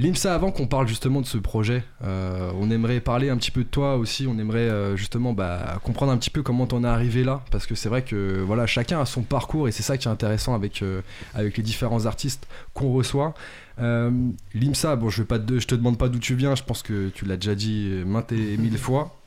Limsa, 0.00 0.34
avant 0.34 0.50
qu'on 0.50 0.66
parle 0.66 0.88
justement 0.88 1.20
de 1.20 1.26
ce 1.26 1.38
projet, 1.38 1.84
euh, 2.04 2.50
on 2.58 2.70
aimerait 2.70 3.00
parler 3.00 3.28
un 3.28 3.36
petit 3.36 3.50
peu 3.50 3.64
de 3.64 3.68
toi 3.68 3.96
aussi. 3.96 4.26
On 4.26 4.38
aimerait 4.38 4.60
euh, 4.60 4.96
justement 4.96 5.32
bah, 5.32 5.78
comprendre 5.84 6.10
un 6.10 6.16
petit 6.16 6.30
peu 6.30 6.42
comment 6.42 6.66
t'en 6.66 6.84
es 6.84 6.88
arrivé 6.88 7.22
là, 7.22 7.42
parce 7.50 7.66
que 7.66 7.74
c'est 7.74 7.88
vrai 7.88 8.02
que 8.02 8.40
voilà, 8.40 8.66
chacun 8.66 9.00
a 9.00 9.04
son 9.04 9.22
parcours 9.22 9.68
et 9.68 9.72
c'est 9.72 9.82
ça 9.82 9.98
qui 9.98 10.08
est 10.08 10.10
intéressant 10.10 10.54
avec 10.54 10.82
euh, 10.82 11.02
avec 11.34 11.56
les 11.56 11.62
différents 11.62 12.06
artistes 12.06 12.46
qu'on 12.74 12.92
reçoit. 12.92 13.34
Limsa, 13.78 14.96
bon, 14.96 15.08
je 15.08 15.22
vais 15.22 15.26
pas 15.26 15.38
te, 15.38 15.58
je 15.58 15.66
te 15.66 15.74
demande 15.74 15.96
pas 15.96 16.08
d'où 16.08 16.18
tu 16.18 16.34
viens. 16.34 16.54
Je 16.54 16.62
pense 16.62 16.82
que 16.82 17.08
tu 17.10 17.24
l'as 17.24 17.36
déjà 17.36 17.54
dit 17.54 18.02
maintes 18.04 18.32
et 18.32 18.56
mille 18.56 18.78
fois. 18.78 19.20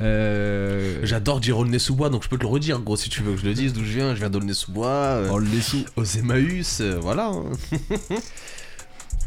Euh, 0.00 1.00
J'adore 1.04 1.40
dire 1.40 1.58
Aulnay-sous-Bois, 1.58 2.10
donc 2.10 2.22
je 2.22 2.28
peux 2.28 2.36
te 2.36 2.42
le 2.42 2.48
redire, 2.48 2.80
gros, 2.80 2.96
si 2.96 3.08
tu 3.08 3.22
veux 3.22 3.32
que 3.32 3.40
je 3.40 3.46
le 3.46 3.54
dise 3.54 3.72
d'où 3.72 3.84
je 3.84 3.92
viens. 3.92 4.14
Je 4.14 4.20
viens 4.20 4.30
d'Aulnay-sous-Bois, 4.30 4.88
euh, 4.88 5.30
aux 5.96 6.04
Emmaüs, 6.04 6.80
euh, 6.80 6.98
voilà. 7.00 7.32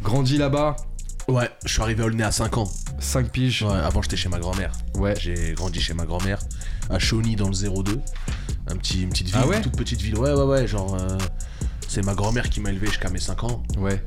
Grandi 0.02 0.36
là-bas, 0.38 0.76
Ouais, 1.28 1.48
je 1.64 1.72
suis 1.72 1.82
arrivé 1.82 2.02
à 2.02 2.06
Aulnay 2.06 2.24
à 2.24 2.32
5 2.32 2.56
ans. 2.58 2.68
5 2.98 3.30
piges. 3.30 3.62
Ouais, 3.62 3.70
avant 3.72 4.02
j'étais 4.02 4.16
chez 4.16 4.28
ma 4.28 4.38
grand-mère. 4.40 4.72
Ouais. 4.94 5.14
J'ai 5.18 5.52
grandi 5.54 5.80
chez 5.80 5.94
ma 5.94 6.04
grand-mère, 6.04 6.40
à 6.88 6.98
Chauny 6.98 7.36
dans 7.36 7.48
le 7.48 7.54
02. 7.54 8.00
Un 8.66 8.76
petit, 8.76 9.02
une 9.02 9.10
petite 9.10 9.26
ville, 9.28 9.36
Ah 9.40 9.46
ouais 9.46 9.56
une 9.58 9.62
toute 9.62 9.76
petite 9.76 10.00
ville. 10.00 10.18
Ouais, 10.18 10.32
ouais, 10.32 10.42
ouais, 10.44 10.66
genre. 10.66 10.96
euh, 10.98 11.18
c'est 11.86 12.04
ma 12.04 12.14
grand-mère 12.14 12.48
qui 12.50 12.60
m'a 12.60 12.70
élevé 12.70 12.86
jusqu'à 12.88 13.10
mes 13.10 13.20
5 13.20 13.44
ans. 13.44 13.62
Ouais. 13.78 14.02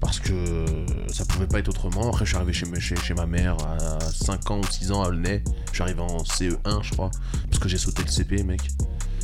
Parce 0.00 0.18
que 0.18 0.64
ça 1.12 1.26
pouvait 1.26 1.46
pas 1.46 1.58
être 1.58 1.68
autrement. 1.68 2.08
Après, 2.08 2.24
je 2.24 2.30
suis 2.30 2.36
arrivé 2.36 2.54
chez, 2.54 2.64
ma- 2.66 2.80
chez, 2.80 2.96
chez 2.96 3.12
ma 3.12 3.26
mère 3.26 3.56
à 3.66 3.98
5 4.00 4.50
ans 4.50 4.60
ou 4.60 4.64
6 4.70 4.92
ans 4.92 5.02
à 5.02 5.08
Aulnay. 5.08 5.42
Je 5.68 5.74
suis 5.74 5.82
arrivé 5.82 6.00
en 6.00 6.22
CE1, 6.24 6.82
je 6.82 6.92
crois. 6.92 7.10
Parce 7.50 7.58
que 7.58 7.68
j'ai 7.68 7.76
sauté 7.78 8.02
le 8.02 8.08
CP, 8.10 8.42
mec. 8.44 8.62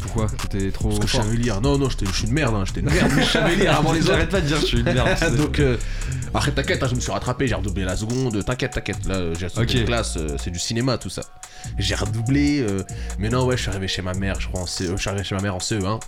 Pourquoi 0.03 0.27
T'étais 0.29 0.71
trop 0.71 0.89
Parce 0.89 1.01
que 1.01 1.07
je 1.07 1.17
savais 1.17 1.37
lire. 1.37 1.61
Non, 1.61 1.79
non, 1.79 1.89
j'étais- 1.91 2.07
je 2.07 2.13
suis 2.13 2.27
une 2.27 2.33
merde, 2.33 2.55
hein. 2.55 2.65
j'étais 2.67 2.81
une 2.81 2.91
merde, 2.91 3.11
mais 3.15 3.23
je 3.25 3.31
savais 3.31 3.57
lire 3.57 3.77
avant 3.79 3.93
les 3.93 4.01
autres. 4.01 4.13
J'arrête 4.13 4.29
pas 4.31 4.41
de 4.41 4.47
dire 4.47 4.61
je 4.61 4.67
suis 4.67 4.79
une 4.79 4.85
merde. 4.85 5.37
Donc, 5.37 5.59
euh, 5.59 5.77
après, 6.35 6.53
t'inquiète, 6.53 6.83
hein, 6.83 6.87
je 6.91 6.95
me 6.95 7.01
suis 7.01 7.11
rattrapé, 7.13 7.47
j'ai 7.49 7.55
redoublé 7.55 7.85
la 7.85 7.97
seconde. 7.97 8.45
T'inquiète, 8.45 8.73
t'inquiète, 8.73 9.05
là, 9.07 9.33
j'ai 9.39 9.49
sauté 9.49 9.63
Ok. 9.63 9.75
une 9.81 9.85
classe, 9.87 10.17
euh, 10.17 10.37
c'est 10.43 10.51
du 10.51 10.59
cinéma, 10.59 10.99
tout 10.99 11.11
ça. 11.11 11.23
J'ai 11.79 11.95
redoublé, 11.95 12.61
euh, 12.61 12.83
mais 13.19 13.29
non, 13.29 13.45
ouais, 13.47 13.57
je 13.57 13.63
suis 13.63 13.71
arrivé 13.71 13.89
chez 13.89 14.03
ma 14.03 14.15
mère, 14.15 14.41
je 14.41 14.49
crois, 14.49 14.61
en 14.61 14.67
CE, 14.67 14.85
je 14.93 14.97
suis 14.97 15.09
arrivé 15.09 15.25
chez 15.25 15.35
ma 15.35 15.41
mère 15.43 15.55
en 15.55 15.61
CE1, 15.61 15.99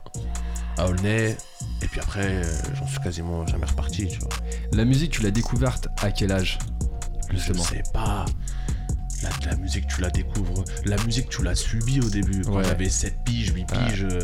à 0.77 0.87
Aulnay, 0.87 1.37
et 1.83 1.87
puis 1.89 2.01
après, 2.01 2.27
euh, 2.27 2.45
j'en 2.79 2.87
suis 2.87 2.99
quasiment 3.01 3.45
jamais 3.47 3.67
reparti, 3.67 4.07
tu 4.07 4.19
vois. 4.21 4.29
La 4.73 4.85
musique, 4.85 5.11
tu 5.13 5.23
l'as 5.23 5.31
découverte 5.33 5.89
à 6.01 6.11
quel 6.13 6.31
âge 6.33 6.59
Justement. 7.31 7.63
Je 7.65 7.69
sais 7.71 7.83
pas. 7.93 8.25
La, 9.23 9.31
la 9.51 9.57
musique, 9.57 9.87
tu 9.89 10.01
la 10.01 10.11
découvres. 10.11 10.65
La 10.85 10.97
musique, 11.05 11.29
tu 11.29 11.43
l'as 11.43 11.55
subie 11.55 12.01
au 12.01 12.09
début. 12.09 12.43
Quand 12.43 12.57
Ouais. 12.59 12.65
j'avais 12.65 12.89
7 12.89 13.17
piges, 13.25 13.53
8 13.53 13.67
piges, 13.67 14.07
euh, 14.11 14.21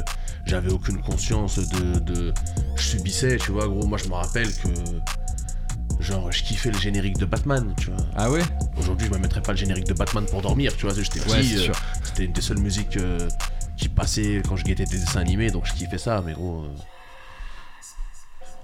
j'avais 0.47 0.71
aucune 0.73 1.01
conscience 1.03 1.59
de, 1.59 1.99
de. 1.99 2.33
Je 2.77 2.83
subissais, 2.83 3.37
tu 3.39 3.51
vois, 3.53 3.67
gros. 3.67 3.87
Moi, 3.87 3.99
je 3.99 4.09
me 4.09 4.15
rappelle 4.15 4.49
que. 4.55 4.69
Genre, 6.01 6.31
je 6.33 6.43
kiffais 6.43 6.71
le 6.71 6.79
générique 6.79 7.19
de 7.19 7.25
Batman, 7.25 7.73
tu 7.79 7.91
vois. 7.91 8.05
Ah 8.17 8.31
ouais? 8.31 8.43
Aujourd'hui, 8.77 9.07
je 9.09 9.13
me 9.15 9.19
mettrais 9.19 9.41
pas 9.43 9.53
le 9.53 9.59
générique 9.59 9.87
de 9.87 9.95
Batman 9.95 10.27
pour 10.27 10.43
dormir, 10.43 10.77
tu 10.77 10.87
vois. 10.87 10.95
J'étais. 10.95 11.21
Ouais, 11.31 11.39
euh. 11.69 11.73
C'était 12.03 12.25
une 12.25 12.33
des 12.33 12.41
seules 12.41 12.59
musiques 12.59 12.97
euh, 12.97 13.29
qui 13.77 13.89
passait 13.89 14.43
quand 14.47 14.57
je 14.57 14.65
guettais 14.65 14.85
des 14.85 14.99
dessins 14.99 15.21
animés, 15.21 15.51
donc 15.51 15.65
je 15.67 15.73
kiffais 15.73 15.99
ça, 15.99 16.23
mais 16.25 16.33
gros. 16.35 16.65
euh, 16.65 16.69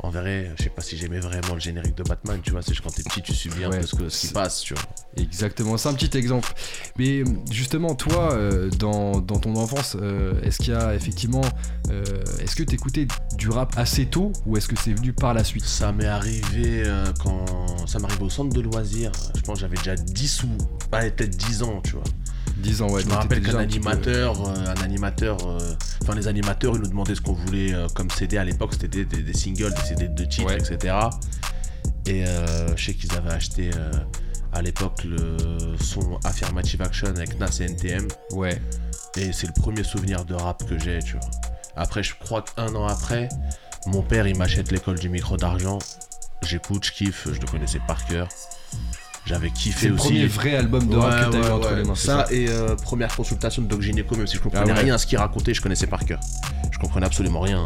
En 0.02 0.08
vrai, 0.10 0.50
je 0.58 0.62
sais 0.64 0.70
pas 0.70 0.80
si 0.80 0.96
j'aimais 0.96 1.20
vraiment 1.20 1.54
le 1.54 1.60
générique 1.60 1.94
de 1.94 2.02
Batman, 2.02 2.40
tu 2.42 2.52
vois. 2.52 2.62
C'est 2.62 2.74
quand 2.80 2.88
t'es 2.94 3.02
petit, 3.02 3.20
tu 3.20 3.34
subis 3.34 3.64
un 3.64 3.70
Ouais, 3.70 3.80
peu 3.80 3.86
ce, 3.86 3.96
que- 3.96 4.08
ce 4.08 4.26
qui 4.28 4.32
passe, 4.32 4.60
tu 4.62 4.72
vois. 4.74 4.82
Exactement, 5.16 5.76
c'est 5.76 5.88
un 5.90 5.94
petit 5.94 6.16
exemple. 6.16 6.52
Mais 6.96 7.22
justement, 7.50 7.94
toi, 7.94 8.32
euh, 8.32 8.70
dans, 8.70 9.20
dans 9.20 9.38
ton 9.38 9.54
enfance, 9.56 9.96
euh, 10.00 10.40
est-ce 10.42 10.58
qu'il 10.58 10.72
y 10.72 10.76
a 10.76 10.94
effectivement. 10.94 11.42
euh, 11.90 12.02
est-ce 12.40 12.56
que 12.56 12.62
t'écoutais 12.62 13.06
du 13.36 13.50
rap 13.50 13.74
assez 13.76 14.06
tôt 14.06 14.32
ou 14.46 14.56
est-ce 14.56 14.68
que 14.68 14.76
c'est 14.76 14.94
venu 14.94 15.12
par 15.12 15.34
la 15.34 15.44
suite? 15.44 15.64
Ça 15.66 15.92
m'est 15.92 16.06
arrivé 16.06 16.84
quand. 17.22 17.44
Ça 17.86 17.98
m'est 17.98 18.06
arrivé 18.06 18.24
au 18.24 18.30
centre 18.30 18.54
de 18.54 18.60
loisirs. 18.60 19.12
Je 19.34 19.40
pense 19.42 19.56
que 19.56 19.60
j'avais 19.60 19.76
déjà 19.76 19.96
10 19.96 20.44
ou. 20.44 20.48
Peut-être 20.90 21.36
10 21.36 21.62
ans, 21.62 21.80
tu 21.84 21.92
vois. 21.92 22.04
10 22.60 22.82
ans, 22.82 22.90
ouais. 22.90 23.02
je 23.02 23.06
me 23.08 23.12
rappelle 23.14 23.42
qu'un 23.42 23.52
peu- 23.52 23.58
animateur, 23.58 24.48
euh, 24.48 24.54
un 24.76 24.82
animateur, 24.82 25.38
euh, 25.46 25.58
enfin 26.02 26.14
les 26.14 26.28
animateurs, 26.28 26.74
ils 26.76 26.80
nous 26.82 26.88
demandaient 26.88 27.14
ce 27.14 27.20
qu'on 27.20 27.32
voulait 27.32 27.72
euh, 27.74 27.88
comme 27.94 28.10
CD 28.10 28.36
à 28.38 28.44
l'époque, 28.44 28.72
c'était 28.74 28.88
des, 28.88 29.04
des- 29.04 29.22
des 29.22 29.32
singles, 29.36 29.72
des 29.74 29.82
CD 29.82 30.08
de 30.08 30.24
titres, 30.24 30.46
Ouais. 30.46 30.56
etc. 30.58 30.94
Et 32.06 32.24
je 32.76 32.84
sais 32.84 32.94
qu'ils 32.94 33.14
avaient 33.14 33.32
acheté 33.32 33.70
à 34.52 34.62
l'époque 34.62 35.04
le 35.04 35.36
son 35.80 36.18
Affirmative 36.24 36.82
Action 36.82 37.06
avec 37.08 37.38
Nas 37.38 37.58
et 37.60 37.64
NTM. 37.64 38.08
Ouais. 38.32 38.60
Et 39.16 39.32
c'est 39.32 39.46
le 39.46 39.52
premier 39.52 39.84
souvenir 39.84 40.24
de 40.24 40.34
rap 40.34 40.64
que 40.68 40.78
j'ai, 40.78 40.98
tu 41.00 41.12
vois. 41.12 41.30
Après, 41.76 42.02
je 42.02 42.14
crois 42.18 42.42
qu'un 42.42 42.74
an 42.74 42.86
après, 42.86 43.28
mon 43.86 44.02
père, 44.02 44.26
il 44.26 44.36
m'achète 44.36 44.72
l'école 44.72 44.98
du 44.98 45.08
micro 45.08 45.36
d'argent. 45.36 45.78
J'écoute, 46.42 46.84
je 46.84 46.92
kiffe, 46.92 47.28
je 47.32 47.38
le 47.40 47.46
connaissais 47.46 47.80
par 47.86 48.04
cœur. 48.06 48.28
J'avais 49.30 49.50
kiffé 49.50 49.78
C'est 49.82 49.88
le 49.88 49.94
aussi. 49.94 50.02
premier 50.08 50.26
vrai 50.26 50.56
album 50.56 50.88
de 50.88 50.96
rap 50.96 51.26
que 51.30 51.36
t'as 51.36 51.48
eu 51.48 51.52
entre 51.52 51.74
les 51.74 51.84
mains. 51.84 51.94
Ça, 51.94 52.26
et 52.32 52.48
euh, 52.48 52.74
première 52.74 53.14
consultation 53.14 53.62
de 53.62 53.68
Doc 53.68 53.80
Gynéco, 53.80 54.16
même 54.16 54.26
si 54.26 54.36
je 54.36 54.42
comprenais 54.42 54.64
Ah 54.70 54.74
ouais. 54.74 54.80
rien 54.82 54.94
à 54.96 54.98
ce 54.98 55.06
qu'il 55.06 55.18
racontait, 55.18 55.54
je 55.54 55.60
connaissais 55.62 55.86
par 55.86 56.04
cœur. 56.04 56.18
Je 56.72 56.78
comprenais 56.78 57.06
absolument 57.06 57.40
rien, 57.40 57.64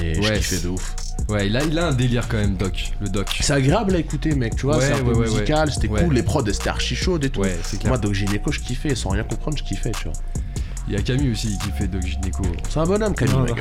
mais 0.00 0.14
je 0.14 0.20
Ouais, 0.20 0.38
kiffais 0.38 0.58
de 0.58 0.68
ouf. 0.68 0.94
Ouais, 1.28 1.46
il 1.46 1.56
a, 1.56 1.62
il 1.62 1.78
a 1.78 1.86
un 1.86 1.92
délire 1.92 2.26
quand 2.28 2.36
même, 2.38 2.56
Doc. 2.56 2.92
Le 3.00 3.08
Doc. 3.08 3.28
C'est 3.40 3.52
agréable 3.52 3.94
à 3.94 3.98
écouter, 3.98 4.34
mec, 4.34 4.56
tu 4.56 4.62
vois, 4.66 4.78
Ouais, 4.78 4.86
c'est 4.86 4.92
un 4.94 4.98
peu 4.98 5.12
ouais, 5.12 5.16
ouais, 5.18 5.28
musical, 5.30 5.68
ouais. 5.68 5.72
c'était 5.74 5.86
Ouais. 5.88 6.02
cool, 6.02 6.14
les 6.14 6.22
prods 6.24 6.44
c'était 6.52 6.68
archi 6.68 6.96
chaudes 6.96 7.24
et 7.24 7.30
tout. 7.30 7.40
Ouais. 7.42 7.56
Moi, 7.84 7.96
Doc 7.98 8.12
Gynéco, 8.12 8.50
je 8.50 8.58
kiffais, 8.60 8.94
sans 8.96 9.10
rien 9.10 9.22
comprendre, 9.22 9.56
je 9.56 9.62
kiffais, 9.62 9.92
tu 9.92 10.04
vois. 10.04 10.12
Il 10.86 10.92
y 10.92 10.96
a 10.96 11.02
Camille 11.02 11.30
aussi 11.32 11.56
qui 11.58 11.70
fait 11.70 11.86
Doc 11.86 12.02
Gynéco. 12.02 12.42
C'est 12.68 12.78
un 12.78 12.84
bonhomme, 12.84 13.14
Camille, 13.14 13.34
Non, 13.36 13.46
non. 13.46 13.54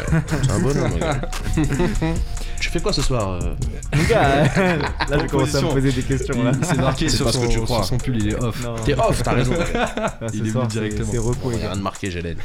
C'est 0.44 0.52
un 0.52 0.60
bonhomme. 0.60 0.92
Tu 2.60 2.70
fais 2.70 2.80
quoi 2.80 2.94
ce 2.94 3.02
soir 3.02 3.32
euh 3.44 3.56
Mon 3.94 4.04
gars, 4.04 4.44
là 4.56 4.78
je 5.12 5.16
vais 5.18 5.28
commencer 5.28 5.58
à 5.58 5.62
me 5.62 5.68
poser 5.72 5.92
des 5.92 6.02
questions 6.02 6.44
là. 6.44 6.52
Il 6.58 6.66
s'est 6.66 6.76
marqué 6.76 7.10
C'est 7.10 7.18
sur 7.18 7.26
pas 7.26 7.32
ce 7.34 7.38
son, 7.40 7.44
que 7.44 7.48
tu 7.48 7.54
sur 7.56 7.64
crois. 7.66 7.84
son 7.84 7.98
pull, 7.98 8.16
il 8.18 8.30
est 8.30 8.36
off. 8.42 8.64
Non, 8.64 8.76
T'es 8.86 8.94
off, 8.94 9.22
t'as 9.22 9.34
raison. 9.34 9.52
là, 9.54 10.12
il 10.34 10.48
est 10.48 10.50
venu 10.50 10.68
directement. 10.68 11.10
C'est 11.12 11.18
repos, 11.18 11.52
les 11.52 11.58
Rien 11.58 11.76
de 11.76 11.82
marqué, 11.82 12.10
Gélène. 12.10 12.38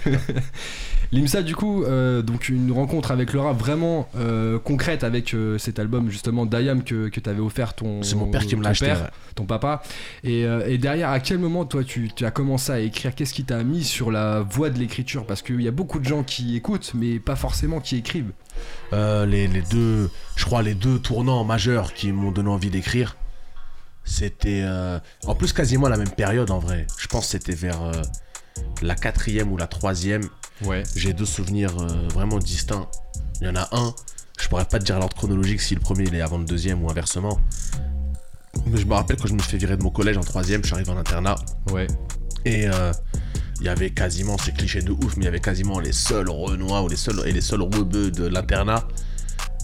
Limsa, 1.10 1.42
du 1.42 1.56
coup, 1.56 1.84
euh, 1.84 2.20
donc 2.20 2.50
une 2.50 2.70
rencontre 2.70 3.10
avec 3.10 3.30
rap 3.30 3.56
vraiment 3.58 4.08
euh, 4.16 4.58
concrète 4.58 5.04
avec 5.04 5.32
euh, 5.32 5.56
cet 5.56 5.78
album 5.78 6.10
justement 6.10 6.44
d'Ayam 6.44 6.84
que, 6.84 7.08
que 7.08 7.18
t'avais 7.18 7.40
offert 7.40 7.74
ton 7.74 8.02
C'est 8.02 8.14
mon 8.14 8.26
père 8.30 8.46
qui 8.46 8.56
me 8.56 8.62
l'a 8.62 8.70
acheté. 8.70 8.86
père, 8.86 9.00
ouais. 9.00 9.10
ton 9.34 9.46
papa. 9.46 9.82
Et, 10.22 10.42
et 10.42 10.76
derrière, 10.76 11.10
à 11.10 11.20
quel 11.20 11.38
moment 11.38 11.64
toi 11.64 11.82
tu, 11.82 12.10
tu 12.14 12.26
as 12.26 12.30
commencé 12.30 12.72
à 12.72 12.80
écrire? 12.80 13.14
Qu'est-ce 13.14 13.32
qui 13.32 13.44
t'a 13.44 13.62
mis 13.64 13.84
sur 13.84 14.10
la 14.10 14.40
voie 14.40 14.68
de 14.68 14.78
l'écriture? 14.78 15.24
Parce 15.24 15.40
qu'il 15.40 15.62
y 15.62 15.68
a 15.68 15.72
beaucoup 15.72 15.98
de 15.98 16.04
gens 16.04 16.22
qui 16.22 16.56
écoutent, 16.56 16.92
mais 16.94 17.18
pas 17.18 17.36
forcément 17.36 17.80
qui 17.80 17.96
écrivent. 17.96 18.32
Les, 18.92 19.46
les 19.46 19.62
deux, 19.70 20.10
je 20.36 20.44
crois, 20.44 20.62
les 20.62 20.74
deux 20.74 20.98
tournants 20.98 21.44
majeurs 21.44 21.94
qui 21.94 22.12
m'ont 22.12 22.32
donné 22.32 22.50
envie 22.50 22.70
d'écrire, 22.70 23.16
c'était 24.04 24.64
en 25.26 25.34
plus 25.34 25.54
quasiment 25.54 25.88
la 25.88 25.96
même 25.96 26.10
période 26.10 26.50
en 26.50 26.58
vrai. 26.58 26.86
Je 26.98 27.06
pense 27.06 27.26
que 27.26 27.30
c'était 27.32 27.54
vers 27.54 27.80
la 28.82 28.94
quatrième 28.94 29.50
ou 29.50 29.56
la 29.56 29.66
troisième. 29.66 30.28
Ouais. 30.64 30.82
J'ai 30.96 31.12
deux 31.12 31.26
souvenirs 31.26 31.70
euh, 31.80 32.08
vraiment 32.12 32.38
distincts. 32.38 32.88
Il 33.40 33.46
y 33.46 33.50
en 33.50 33.56
a 33.56 33.68
un, 33.72 33.94
je 34.40 34.48
pourrais 34.48 34.64
pas 34.64 34.78
te 34.78 34.84
dire 34.84 34.98
l'ordre 34.98 35.16
chronologique 35.16 35.60
si 35.60 35.74
le 35.74 35.80
premier 35.80 36.04
il 36.04 36.14
est 36.14 36.20
avant 36.20 36.38
le 36.38 36.44
deuxième 36.44 36.82
ou 36.84 36.90
inversement. 36.90 37.38
Mais 38.66 38.78
je 38.78 38.86
me 38.86 38.94
rappelle 38.94 39.16
quand 39.16 39.28
je 39.28 39.34
me 39.34 39.38
suis 39.38 39.52
fait 39.52 39.58
virer 39.58 39.76
de 39.76 39.82
mon 39.82 39.90
collège 39.90 40.16
en 40.16 40.22
troisième, 40.22 40.62
je 40.62 40.66
suis 40.68 40.74
arrivé 40.74 40.90
en 40.90 40.96
internat. 40.96 41.36
Ouais. 41.70 41.86
Et 42.44 42.66
euh, 42.68 42.92
il 43.60 43.66
y 43.66 43.68
avait 43.68 43.90
quasiment, 43.90 44.36
c'est 44.38 44.52
cliché 44.52 44.82
de 44.82 44.90
ouf, 44.90 45.16
mais 45.16 45.22
il 45.22 45.26
y 45.26 45.28
avait 45.28 45.40
quasiment 45.40 45.78
les 45.80 45.92
seuls 45.92 46.28
Renois 46.28 46.82
ou 46.82 46.88
les 46.88 46.96
seuls, 46.96 47.22
et 47.26 47.32
les 47.32 47.40
seuls 47.40 47.62
rebeux 47.62 48.10
de 48.10 48.26
l'internat. 48.26 48.86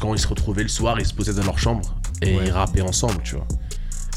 Quand 0.01 0.15
ils 0.15 0.19
se 0.21 0.27
retrouvaient 0.29 0.63
le 0.63 0.69
soir, 0.69 0.99
ils 1.01 1.07
se 1.07 1.15
posaient 1.15 1.35
dans 1.35 1.45
leur 1.45 1.59
chambre 1.59 1.95
et 2.23 2.37
Ouais. 2.37 2.47
ils 2.47 2.51
rappaient 2.51 2.83
ensemble, 2.83 3.23
tu 3.23 3.35
vois. 3.37 3.47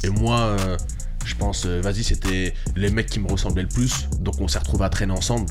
Et 0.03 0.09
moi, 0.09 0.39
euh, 0.39 0.77
je 1.25 1.35
pense, 1.35 1.65
vas-y, 1.65 2.03
c'était 2.03 2.53
les 2.75 2.89
mecs 2.91 3.07
qui 3.09 3.19
me 3.19 3.27
ressemblaient 3.29 3.63
le 3.63 3.67
plus, 3.67 4.07
donc 4.19 4.39
on 4.39 4.47
s'est 4.47 4.59
retrouvés 4.59 4.85
à 4.85 4.89
traîner 4.89 5.13
ensemble. 5.13 5.47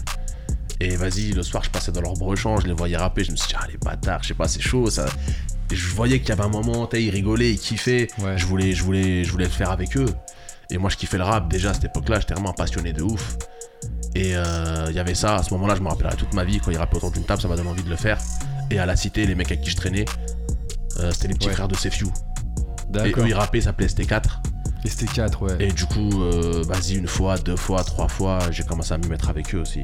Et 0.80 0.94
vas-y, 0.96 1.32
le 1.32 1.42
soir, 1.42 1.62
je 1.64 1.70
passais 1.70 1.90
dans 1.92 2.02
leur 2.02 2.14
brechant, 2.14 2.60
je 2.60 2.66
les 2.66 2.74
voyais 2.74 2.96
rapper, 2.96 3.24
je 3.24 3.30
me 3.32 3.36
suis 3.36 3.48
dit, 3.48 3.54
ah 3.58 3.66
les 3.70 3.78
bâtards, 3.78 4.22
je 4.22 4.28
sais 4.28 4.34
pas, 4.34 4.46
c'est 4.48 4.60
chaud 4.60 4.90
ça. 4.90 5.06
Et 5.70 5.74
je 5.76 5.88
voyais 5.94 6.20
qu'il 6.20 6.28
y 6.28 6.32
avait 6.32 6.44
un 6.44 6.48
moment, 6.48 6.88
ils 6.92 7.10
rigolaient, 7.10 7.52
ils 7.52 7.58
kiffaient. 7.58 8.08
Ouais. 8.18 8.36
Je, 8.36 8.46
voulais, 8.46 8.72
je, 8.72 8.82
voulais, 8.84 9.24
je 9.24 9.32
voulais 9.32 9.46
le 9.46 9.50
faire 9.50 9.70
avec 9.70 9.96
eux. 9.96 10.06
Et 10.70 10.78
moi, 10.78 10.90
je 10.90 10.96
kiffais 10.96 11.16
le 11.18 11.24
rap 11.24 11.48
déjà 11.48 11.70
à 11.70 11.74
cette 11.74 11.84
époque-là, 11.84 12.20
j'étais 12.20 12.34
vraiment 12.34 12.52
passionné 12.52 12.92
de 12.92 13.02
ouf. 13.02 13.36
Et 14.14 14.32
euh, 14.36 14.86
il 14.90 14.94
y 14.96 14.98
avait 14.98 15.14
ça, 15.14 15.36
à 15.36 15.42
ce 15.42 15.52
moment-là, 15.54 15.74
je 15.76 15.80
me 15.80 15.88
rappellerai 15.88 16.16
toute 16.16 16.34
ma 16.34 16.44
vie, 16.44 16.58
quand 16.60 16.70
ils 16.70 16.78
rappaient 16.78 16.96
autour 16.96 17.10
d'une 17.10 17.24
table, 17.24 17.40
ça 17.40 17.48
m'a 17.48 17.56
donné 17.56 17.68
envie 17.68 17.82
de 17.82 17.90
le 17.90 17.96
faire. 17.96 18.18
Et 18.70 18.78
à 18.78 18.86
la 18.86 18.96
cité, 18.96 19.26
les 19.26 19.34
mecs 19.34 19.48
avec 19.50 19.62
qui 19.62 19.70
je 19.70 19.76
traînais, 19.76 20.04
euh, 21.00 21.10
c'était 21.12 21.28
les 21.28 21.34
petits 21.34 21.48
Ouais. 21.48 21.54
frères 21.54 21.68
de 21.68 21.76
Sefiu. 21.76 22.06
Et 23.04 23.12
eux, 23.16 23.24
ils 23.26 23.34
rappaient, 23.34 23.60
ça 23.60 23.66
s'appelait 23.66 23.86
ST4. 23.88 24.40
Et 24.84 24.88
c'était 24.88 25.06
4, 25.06 25.42
ouais. 25.42 25.56
Et 25.60 25.72
du 25.72 25.84
coup, 25.86 26.22
euh, 26.22 26.62
vas-y, 26.66 26.94
une 26.94 27.08
fois, 27.08 27.36
deux 27.38 27.56
fois, 27.56 27.82
trois 27.82 28.08
fois, 28.08 28.38
j'ai 28.50 28.62
commencé 28.62 28.92
à 28.94 28.98
me 28.98 29.06
mettre 29.08 29.28
avec 29.28 29.54
eux 29.54 29.58
aussi. 29.58 29.82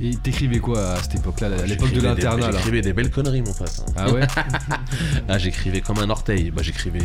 Et 0.00 0.14
t'écrivais 0.16 0.58
quoi 0.60 0.92
à 0.92 1.02
cette 1.02 1.16
époque-là, 1.16 1.48
à 1.60 1.66
l'époque 1.66 1.90
de 1.92 2.00
l'internat 2.00 2.52
J'écrivais 2.52 2.82
des 2.82 2.92
belles 2.92 3.10
conneries, 3.10 3.42
mon 3.42 3.52
pote. 3.52 3.68
hein. 3.80 3.92
Ah 3.96 4.10
ouais 4.10 4.20
Ah, 5.28 5.38
j'écrivais 5.38 5.80
comme 5.80 5.98
un 5.98 6.08
orteil. 6.10 6.50
Bah, 6.52 6.62
j'écrivais, 6.62 7.00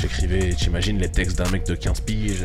j'écrivais, 0.00 0.50
t'imagines 0.54 0.98
les 0.98 1.08
textes 1.10 1.38
d'un 1.38 1.50
mec 1.50 1.66
de 1.66 1.74
15 1.74 2.00
piges. 2.00 2.42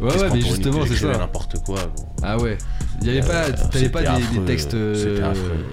Ouais, 0.00 0.10
Qu'est-ce 0.12 0.22
ouais, 0.24 0.28
qu'on 0.30 0.34
mais 0.36 0.40
justement, 0.40 0.82
c'est 0.84 0.88
j'écrivais 0.94 1.12
ça. 1.12 1.18
n'importe 1.18 1.62
quoi. 1.62 1.80
gros. 1.94 2.06
Ah 2.22 2.38
ouais. 2.38 2.56
Il 3.02 3.06
y 3.08 3.10
avait 3.10 3.20
pas, 3.20 3.44
Euh, 3.44 3.52
t'avais 3.52 3.68
c'était 3.72 3.88
pas 3.90 4.02
des, 4.02 4.38
des 4.38 4.44
textes. 4.46 4.70
c'était 4.70 4.78
euh, 4.78 5.30
affreux. 5.30 5.66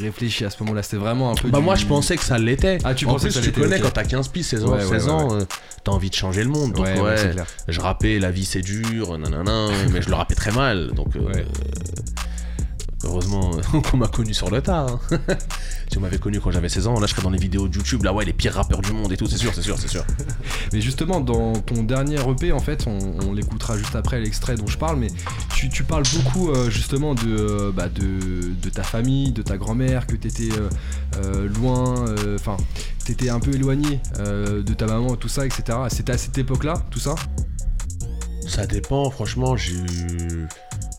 réfléchi 0.00 0.44
à 0.44 0.50
ce 0.50 0.62
moment-là 0.62 0.82
C'était 0.84 0.96
vraiment 0.98 1.32
un 1.32 1.34
peu. 1.34 1.48
Bah 1.48 1.58
du- 1.58 1.64
moi 1.64 1.74
je 1.74 1.86
pensais 1.86 2.16
que 2.16 2.22
ça 2.24 2.38
l'était. 2.38 2.78
Ah, 2.84 2.94
tu 2.94 3.06
en 3.06 3.12
pensais 3.14 3.28
plus, 3.30 3.34
que 3.40 3.44
ça 3.46 3.50
tu 3.52 3.60
connais 3.60 3.80
quand 3.80 3.90
t'as 3.90 4.04
15 4.04 4.28
piges, 4.28 4.44
16 4.44 4.64
ans, 4.64 4.68
Ouais, 4.68 4.76
ouais, 4.84 4.88
16 4.88 5.06
ouais, 5.06 5.10
ans, 5.10 5.28
ouais. 5.34 5.42
euh, 5.42 5.46
t'as 5.82 5.90
envie 5.92 6.10
de 6.10 6.14
changer 6.14 6.44
le 6.44 6.50
monde. 6.50 6.72
Donc 6.74 6.84
Ouais, 6.84 6.94
ouais, 6.94 7.00
ouais, 7.00 7.16
c'est 7.16 7.30
clair. 7.32 7.46
je 7.66 7.80
rappais 7.80 8.18
la 8.20 8.30
vie 8.30 8.44
c'est 8.44 8.60
dur, 8.62 9.18
nanana, 9.18 9.68
mais 9.92 10.02
je 10.02 10.08
le 10.08 10.14
rappais 10.14 10.34
très 10.36 10.52
mal. 10.52 10.92
Donc 10.92 11.16
euh, 11.16 11.20
Ouais. 11.20 11.46
Heureusement 13.16 13.50
qu'on 13.90 13.96
m'a 13.96 14.08
connu 14.08 14.34
sur 14.34 14.50
le 14.50 14.60
tard. 14.60 15.00
hein. 15.10 15.18
si 15.90 15.98
on 15.98 16.00
m'avait 16.00 16.18
connu 16.18 16.40
quand 16.40 16.50
j'avais 16.50 16.68
16 16.68 16.86
ans, 16.86 17.00
là 17.00 17.06
je 17.06 17.12
serais 17.12 17.22
dans 17.22 17.30
les 17.30 17.38
vidéos 17.38 17.68
de 17.68 17.74
YouTube, 17.74 18.04
là 18.04 18.12
ouais 18.12 18.24
les 18.24 18.32
pires 18.32 18.54
rappeurs 18.54 18.82
du 18.82 18.92
monde 18.92 19.10
et 19.12 19.16
tout, 19.16 19.26
c'est 19.26 19.38
sûr, 19.38 19.52
c'est 19.54 19.62
sûr, 19.62 19.78
c'est 19.78 19.88
sûr. 19.88 20.04
Mais 20.72 20.80
justement, 20.80 21.20
dans 21.20 21.54
ton 21.54 21.82
dernier 21.82 22.16
EP, 22.16 22.52
en 22.52 22.58
fait, 22.60 22.86
on, 22.86 22.98
on 23.26 23.32
l'écoutera 23.32 23.78
juste 23.78 23.96
après 23.96 24.20
l'extrait 24.20 24.56
dont 24.56 24.66
je 24.66 24.76
parle, 24.78 24.98
mais 24.98 25.08
tu, 25.54 25.68
tu 25.68 25.84
parles 25.84 26.02
beaucoup 26.14 26.50
euh, 26.50 26.68
justement 26.70 27.14
de, 27.14 27.22
euh, 27.26 27.72
bah, 27.72 27.88
de, 27.88 28.52
de 28.60 28.70
ta 28.70 28.82
famille, 28.82 29.32
de 29.32 29.42
ta 29.42 29.56
grand-mère, 29.56 30.06
que 30.06 30.16
t'étais 30.16 30.50
euh, 30.52 30.68
euh, 31.22 31.48
loin, 31.48 32.06
euh, 32.08 32.36
enfin, 32.38 32.56
t'étais 33.04 33.28
un 33.30 33.40
peu 33.40 33.54
éloigné 33.54 34.00
euh, 34.18 34.62
de 34.62 34.74
ta 34.74 34.86
maman, 34.86 35.16
tout 35.16 35.28
ça, 35.28 35.46
etc. 35.46 35.78
C'était 35.88 36.12
à 36.12 36.18
cette 36.18 36.36
époque-là, 36.36 36.74
tout 36.90 36.98
ça? 37.00 37.14
Ça 38.46 38.66
dépend, 38.66 39.10
franchement, 39.10 39.56
j'ai 39.56 39.74
eu. 39.74 40.46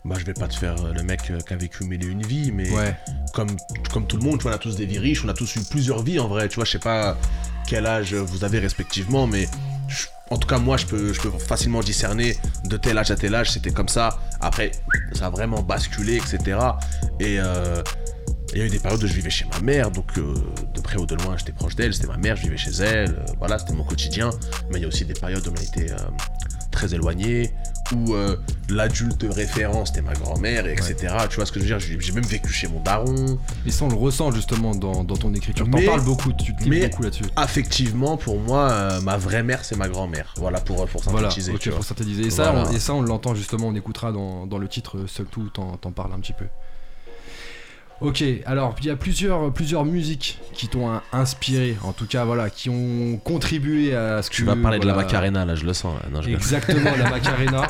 Bah, 0.08 0.16
je 0.18 0.24
vais 0.24 0.32
pas 0.34 0.48
te 0.48 0.54
faire 0.56 0.82
euh, 0.82 0.92
le 0.94 1.02
mec 1.02 1.20
euh, 1.30 1.38
qui 1.38 1.52
a 1.52 1.56
vécu 1.56 1.84
mille 1.84 2.02
et 2.02 2.06
une 2.06 2.22
vies, 2.22 2.50
mais 2.50 2.70
Ouais, 2.70 2.96
comme, 3.34 3.50
comme 3.92 4.06
tout 4.06 4.16
le 4.16 4.22
monde, 4.22 4.38
tu 4.38 4.44
vois, 4.44 4.52
on 4.52 4.54
a 4.54 4.58
tous 4.58 4.74
des 4.76 4.86
vies 4.86 4.98
riches, 4.98 5.22
on 5.24 5.28
a 5.28 5.34
tous 5.34 5.56
eu 5.56 5.60
plusieurs 5.70 6.02
vies 6.02 6.18
en 6.18 6.28
vrai. 6.28 6.48
Tu 6.48 6.56
vois, 6.56 6.64
je 6.64 6.70
sais 6.72 6.78
pas 6.78 7.16
quel 7.66 7.84
âge 7.86 8.14
vous 8.14 8.42
avez 8.44 8.58
respectivement, 8.58 9.26
mais 9.26 9.46
je- 9.88 10.06
en 10.30 10.38
tout 10.38 10.48
cas, 10.48 10.58
moi, 10.58 10.76
je 10.78 10.86
peux, 10.86 11.12
je 11.12 11.20
peux 11.20 11.30
facilement 11.30 11.80
discerner 11.80 12.36
de 12.64 12.76
tel 12.78 12.96
âge 12.96 13.10
à 13.10 13.16
tel 13.16 13.34
âge, 13.34 13.50
c'était 13.50 13.70
comme 13.70 13.88
ça. 13.88 14.18
Après, 14.40 14.70
ça 15.12 15.26
a 15.26 15.30
vraiment 15.30 15.62
basculé, 15.62 16.16
etc. 16.16 16.58
Et 17.20 17.38
euh, 17.38 17.82
il 18.54 18.58
y 18.58 18.62
a 18.62 18.64
eu 18.64 18.70
des 18.70 18.78
périodes 18.78 19.02
où 19.04 19.06
je 19.06 19.12
vivais 19.12 19.28
chez 19.30 19.44
ma 19.52 19.60
mère, 19.60 19.90
donc 19.90 20.16
euh, 20.16 20.34
de 20.74 20.80
près 20.80 20.96
ou 20.96 21.04
de 21.04 21.14
loin, 21.16 21.36
j'étais 21.36 21.52
proche 21.52 21.76
d'elle, 21.76 21.92
c'était 21.92 22.06
ma 22.08 22.16
mère, 22.16 22.34
je 22.36 22.42
vivais 22.44 22.56
chez 22.56 22.70
elle, 22.82 23.10
euh, 23.10 23.24
voilà, 23.38 23.58
c'était 23.58 23.74
mon 23.74 23.84
quotidien. 23.84 24.30
Mais 24.70 24.78
il 24.78 24.82
y 24.82 24.84
a 24.86 24.88
aussi 24.88 25.04
des 25.04 25.12
périodes 25.12 25.46
où 25.46 25.50
on 25.50 25.60
a 25.60 25.62
été 25.62 25.92
euh, 25.92 25.96
très 26.78 26.94
éloignés, 26.94 27.50
où 27.94 28.14
euh, 28.14 28.36
l'adulte 28.68 29.26
référent 29.28 29.84
c'était 29.84 30.00
ma 30.02 30.12
grand-mère, 30.12 30.66
etc. 30.66 30.94
Tu 31.28 31.36
vois 31.36 31.44
ce 31.46 31.50
que 31.50 31.58
je 31.58 31.64
veux 31.74 31.78
dire? 31.78 31.98
J'ai 32.00 32.12
même 32.12 32.24
vécu 32.24 32.52
chez 32.52 32.68
mon 32.68 32.80
daron. 32.80 33.36
et 33.66 33.70
ça 33.72 33.84
on 33.84 33.88
le 33.88 33.96
ressent 33.96 34.30
justement 34.30 34.74
dans, 34.76 35.02
dans 35.02 35.16
ton 35.16 35.34
écriture. 35.34 35.68
T'en 35.68 35.82
parles 35.84 36.04
beaucoup, 36.04 36.32
tu 36.32 36.54
te 36.54 36.68
mais- 36.68 36.86
beaucoup 36.86 37.02
là-dessus. 37.02 37.24
Affectivement, 37.34 38.16
pour 38.16 38.38
moi, 38.38 38.70
euh, 38.70 39.00
ma 39.00 39.16
vraie 39.16 39.42
mère 39.42 39.64
c'est 39.64 39.76
ma 39.76 39.88
grand-mère. 39.88 40.34
Voilà 40.36 40.60
pour, 40.60 40.86
pour 40.86 41.02
Voilà, 41.02 41.30
synthétiser. 41.30 41.52
ok, 41.52 41.58
tu 41.58 41.68
vois. 41.70 41.78
pour 41.78 41.84
synthétiser. 41.84 42.26
Et 42.26 42.30
ça, 42.30 42.52
Voilà. 42.52 42.68
on, 42.68 42.72
et 42.72 42.78
ça, 42.78 42.94
on 42.94 43.02
l'entend 43.02 43.34
justement, 43.34 43.66
on 43.68 43.74
écoutera 43.74 44.12
dans, 44.12 44.46
dans 44.46 44.58
le 44.58 44.68
titre 44.68 45.06
Seul 45.08 45.26
Tout, 45.26 45.48
t'en 45.50 45.90
parles 45.92 46.12
un 46.12 46.20
petit 46.20 46.32
peu. 46.34 46.44
Ok, 48.00 48.22
alors 48.46 48.76
il 48.80 48.86
y 48.86 48.90
a 48.90 48.96
plusieurs, 48.96 49.52
plusieurs 49.52 49.84
musiques 49.84 50.38
qui 50.54 50.68
t'ont 50.68 50.88
in- 50.88 51.02
inspiré, 51.12 51.76
en 51.82 51.92
tout 51.92 52.06
cas, 52.06 52.24
voilà, 52.24 52.48
qui 52.48 52.70
ont 52.70 53.16
contribué 53.24 53.92
à 53.94 54.22
ce 54.22 54.30
que. 54.30 54.36
Tu 54.36 54.44
vas 54.44 54.54
parler 54.54 54.78
de 54.78 54.86
la 54.86 54.92
voilà, 54.92 55.06
Macarena 55.08 55.44
là, 55.44 55.56
je 55.56 55.64
le 55.64 55.72
sens. 55.72 55.94
là. 56.02 56.08
Non, 56.12 56.22
je- 56.22 56.30
Exactement, 56.30 56.90
la 56.96 57.10
Macarena. 57.10 57.66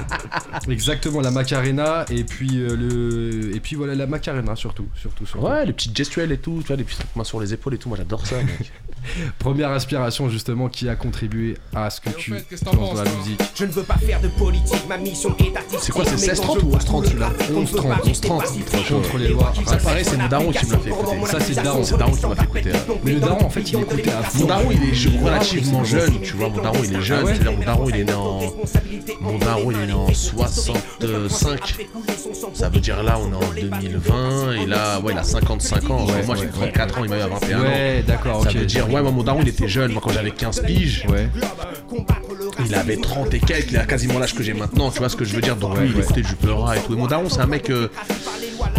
Exactement, 0.68 1.20
la 1.22 1.30
Macarena. 1.30 2.04
Et 2.10 2.24
puis, 2.24 2.58
euh, 2.60 2.76
le... 2.76 3.56
et 3.56 3.60
puis 3.60 3.74
voilà, 3.74 3.94
la 3.94 4.06
Macarena 4.06 4.54
surtout. 4.54 4.86
surtout, 5.00 5.24
surtout. 5.24 5.46
Ouais, 5.46 5.64
les 5.64 5.72
petites 5.72 5.96
gestuelles 5.96 6.32
et 6.32 6.38
tout, 6.38 6.58
tu 6.60 6.66
vois, 6.66 6.76
les 6.76 6.84
petites 6.84 7.04
mains 7.16 7.24
sur 7.24 7.40
les 7.40 7.54
épaules 7.54 7.74
et 7.74 7.78
tout, 7.78 7.88
moi 7.88 7.96
j'adore 7.96 8.26
ça, 8.26 8.36
mec. 8.36 8.70
Première 9.38 9.70
inspiration 9.70 10.28
justement 10.28 10.68
qui 10.68 10.88
a 10.88 10.96
contribué 10.96 11.56
à 11.74 11.88
ce 11.88 12.00
que 12.02 12.10
tu 12.10 12.32
lances 12.32 12.94
dans 12.94 13.02
la 13.04 13.10
musique. 13.12 13.40
Je 13.54 13.64
ne 13.64 13.70
veux 13.70 13.84
pas 13.84 13.96
faire 13.96 14.20
de 14.20 14.28
politique, 14.28 14.86
ma 14.88 14.98
mission 14.98 15.34
est. 15.38 15.54
C'est 15.78 15.92
quoi, 15.92 16.04
c'est 16.04 16.10
mais 16.12 16.18
16 16.18 16.40
quand 16.40 16.46
30 16.56 16.58
je 16.60 16.64
ou 16.66 16.74
11 16.74 16.84
30 16.84 17.06
celui-là 17.06 17.32
11 17.54 17.72
30, 17.72 17.92
11 18.06 18.20
30, 18.20 18.42
contre 18.90 19.18
les 19.18 19.28
lois. 19.28 19.52
Ça 19.66 19.76
pareil, 19.78 20.04
c'est 20.04 20.17
mon 20.18 20.28
daron 20.28 20.50
qui 20.52 20.66
me 20.66 20.72
l'a 20.72 20.78
fait 20.78 20.88
écouter. 20.90 21.16
Ça, 21.26 21.38
c'est 21.40 21.54
daron. 21.62 21.84
C'est 21.84 21.96
daron 21.96 22.12
qui 22.12 22.26
m'a 22.26 22.34
fait 22.36 22.44
écouter. 22.44 22.70
Mais 23.04 23.12
le 23.12 23.20
daron, 23.20 23.44
en 23.46 23.50
fait, 23.50 23.60
il 23.62 23.78
écoutait 23.80 24.10
à 24.10 24.22
fond. 24.22 24.38
Mon 24.40 24.46
daron, 24.46 24.70
il 24.70 24.82
est 24.82 25.24
relativement 25.24 25.84
jeune, 25.84 26.20
tu 26.22 26.34
vois, 26.34 26.48
mon 26.48 26.62
daron, 26.62 26.78
il 26.84 26.94
est 26.96 27.00
jeune. 27.02 27.24
Ah 27.26 27.32
C'est-à-dire, 27.32 27.52
mon 27.58 27.64
daron, 27.64 27.88
il 27.88 27.96
est 27.96 28.04
né 28.04 28.12
en. 28.14 28.40
Mon 29.20 29.38
daron, 29.38 29.70
il 29.70 29.78
est 29.80 29.86
né 29.86 29.92
en 29.92 30.12
65. 30.12 31.78
Ça 32.54 32.68
veut 32.68 32.80
dire 32.80 33.02
là, 33.02 33.18
on 33.20 33.32
est 33.32 33.36
en 33.44 33.52
2020, 33.70 34.52
et 34.62 34.66
là, 34.66 35.00
ouais, 35.00 35.12
il 35.12 35.18
a 35.18 35.22
55 35.22 35.90
ans. 35.90 36.06
Moi, 36.26 36.36
j'ai 36.36 36.42
ouais, 36.46 36.48
34 36.52 36.98
ans, 36.98 37.04
il 37.04 37.10
m'a 37.10 37.16
eu 37.18 37.20
à 37.20 37.26
21 37.28 37.58
ans. 37.58 37.62
Ouais, 37.62 38.04
d'accord. 38.06 38.42
Ça 38.44 38.50
veut 38.50 38.64
dire, 38.66 38.86
ouais, 38.92 39.02
moi, 39.02 39.10
mon 39.10 39.22
daron, 39.22 39.40
il 39.42 39.48
était 39.48 39.68
jeune. 39.68 39.92
Moi, 39.92 40.00
quand 40.04 40.10
j'avais 40.12 40.30
15 40.30 40.60
piges, 40.62 41.06
Ouais. 41.08 41.28
il 42.66 42.74
avait 42.74 42.96
30 42.96 43.32
et 43.34 43.40
quelques, 43.40 43.70
il 43.72 43.76
a 43.76 43.84
quasiment 43.86 44.18
l'âge 44.18 44.34
que 44.34 44.42
j'ai 44.42 44.54
maintenant, 44.54 44.90
tu 44.90 44.98
vois 44.98 45.08
ce 45.08 45.16
que 45.16 45.24
je 45.24 45.34
veux 45.34 45.40
dire? 45.40 45.56
Donc 45.56 45.74
Ouais, 45.74 45.82
lui, 45.82 45.90
il 45.90 45.94
ouais. 45.96 46.02
écoutait 46.02 46.22
du 46.22 46.34
Peura 46.34 46.76
et 46.76 46.80
tout. 46.80 46.92
Et 46.92 46.96
mon 46.96 47.06
daron, 47.06 47.28
c'est 47.28 47.40
un 47.40 47.46
mec. 47.46 47.70
euh, 47.70 47.88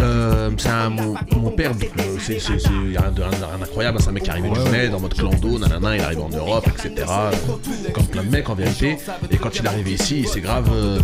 euh, 0.00 0.50
c'est 0.58 0.68
un, 0.68 0.90
mon, 0.90 1.14
mon 1.36 1.50
père, 1.50 1.72
donc, 1.74 1.90
euh, 1.98 2.16
c'est, 2.20 2.34
de 2.36 2.98
rien, 2.98 3.10
de- 3.10 3.22
rien 3.22 3.58
d'incroyable, 3.58 3.98
c'est 4.00 4.08
un 4.08 4.12
mec 4.12 4.22
qui 4.24 4.30
arrivait 4.30 4.48
du 4.50 4.60
bled 4.70 4.94
en 4.94 5.00
mode 5.00 5.14
clando, 5.14 5.58
nanana, 5.58 5.96
il 5.96 6.02
arrive 6.02 6.20
en 6.20 6.28
Europe, 6.28 6.66
etc. 6.68 7.06
Comme 7.92 8.06
plein 8.06 8.22
de 8.24 8.30
mecs 8.30 8.48
en 8.48 8.54
vérité. 8.54 8.96
Et 9.30 9.36
quand 9.36 9.54
il 9.58 9.64
est 9.64 9.68
arrivé 9.68 9.92
ici, 9.92 10.26
c'est 10.30 10.40
grave, 10.40 10.68
euh, 10.72 10.98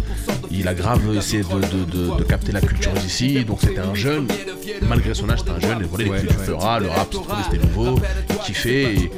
il 0.51 0.67
a 0.69 0.75
grave 0.75 1.01
essayé 1.17 1.43
de, 1.43 1.49
de, 1.49 1.85
de- 2.11 2.17
de 2.19 2.23
capter 2.25 2.53
la 2.53 2.61
culture 2.61 2.93
d'ici. 2.93 3.45
Donc 3.45 3.59
c'était 3.61 3.81
un 3.81 3.95
jeune, 3.95 4.27
malgré 4.89 5.15
son 5.15 5.29
âge, 5.31 5.41
c'était 5.41 5.51
un 5.53 5.61
jeune, 5.61 5.83
et 5.83 5.87
voilà, 5.87 6.05
il 6.05 6.11
Ouais, 6.11 6.21
du 6.21 6.27
ouais. 6.29 6.45
Peura, 6.47 6.79
le 6.81 6.89
rap, 6.89 7.15
c'était 7.51 7.65
nouveau, 7.65 7.99
il 8.31 8.37
kiffait. 8.39 8.95
Et 8.95 9.11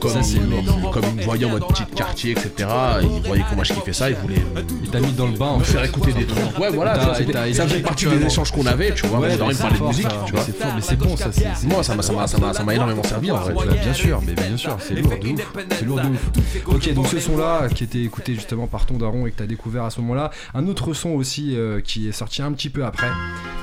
comme, 0.00 0.10
Ça, 0.12 0.20
il, 0.22 0.90
comme 0.92 1.04
il 1.10 1.14
me 1.16 1.22
voyait 1.22 1.44
en 1.46 1.50
mode 1.50 1.66
petit 1.68 1.84
quartier, 1.94 2.32
etc. 2.32 2.68
Il 3.02 3.26
voyait 3.26 3.44
comment 3.48 3.64
je 3.64 3.72
kiffais 3.72 3.92
ça, 3.92 4.10
il 4.10 4.16
voulait 4.16 4.36
me 4.54 4.60
Il 4.84 4.90
t'a 4.90 5.00
mis 5.00 5.12
dans 5.12 5.26
le 5.26 5.36
bain 5.36 5.46
en 5.46 5.58
me 5.58 5.64
fait. 5.64 5.72
faire 5.72 5.84
écouter 5.84 6.12
des 6.12 6.24
trucs. 6.26 6.58
Ouais, 6.58 6.70
voilà, 6.70 6.94
t'as 6.98 7.14
ça 7.52 7.66
faisait 7.66 7.80
partie 7.80 8.06
des 8.06 8.24
échanges 8.26 8.50
qu'on 8.52 8.66
avait, 8.66 8.91
tu 8.94 9.06
vois. 9.06 9.18
Ouais, 9.18 9.26
Moi, 9.26 9.30
j'adorais 9.30 9.54
me 9.54 9.58
parler 9.58 9.78
de 9.78 9.84
musique, 9.84 10.10
ça. 10.10 10.22
tu 10.26 10.32
vois. 10.32 10.42
C'est 10.42 10.56
fort, 10.56 10.72
mais 10.74 10.80
c'est 10.80 10.96
bon, 10.96 11.16
ça. 11.16 11.30
Moi, 11.64 11.82
ça 11.82 12.64
m'a, 12.64 12.74
énormément 12.74 13.02
servi 13.02 13.30
en 13.30 13.36
vrai. 13.36 13.54
Bien 13.82 13.94
sûr, 13.94 14.20
mais 14.26 14.34
bien 14.34 14.56
sûr, 14.56 14.76
c'est 14.80 14.94
lourd 14.94 15.18
de 15.18 15.28
ouf. 15.28 15.52
C'est 15.70 15.84
lourd 15.84 16.00
de 16.00 16.08
ouf. 16.08 16.66
Ok, 16.66 16.92
donc 16.94 17.06
ce 17.08 17.20
son-là 17.20 17.68
qui 17.68 17.84
était 17.84 18.02
écouté 18.02 18.34
justement 18.34 18.66
par 18.66 18.86
ton 18.86 18.98
daron 18.98 19.26
et 19.26 19.30
que 19.30 19.38
t'as 19.38 19.46
découvert 19.46 19.84
à 19.84 19.90
ce 19.90 20.00
moment-là. 20.00 20.30
Un 20.54 20.66
autre 20.66 20.92
son 20.94 21.10
aussi 21.10 21.56
euh, 21.56 21.80
qui 21.80 22.08
est 22.08 22.12
sorti 22.12 22.42
un 22.42 22.52
petit 22.52 22.70
peu 22.70 22.84
après, 22.84 23.08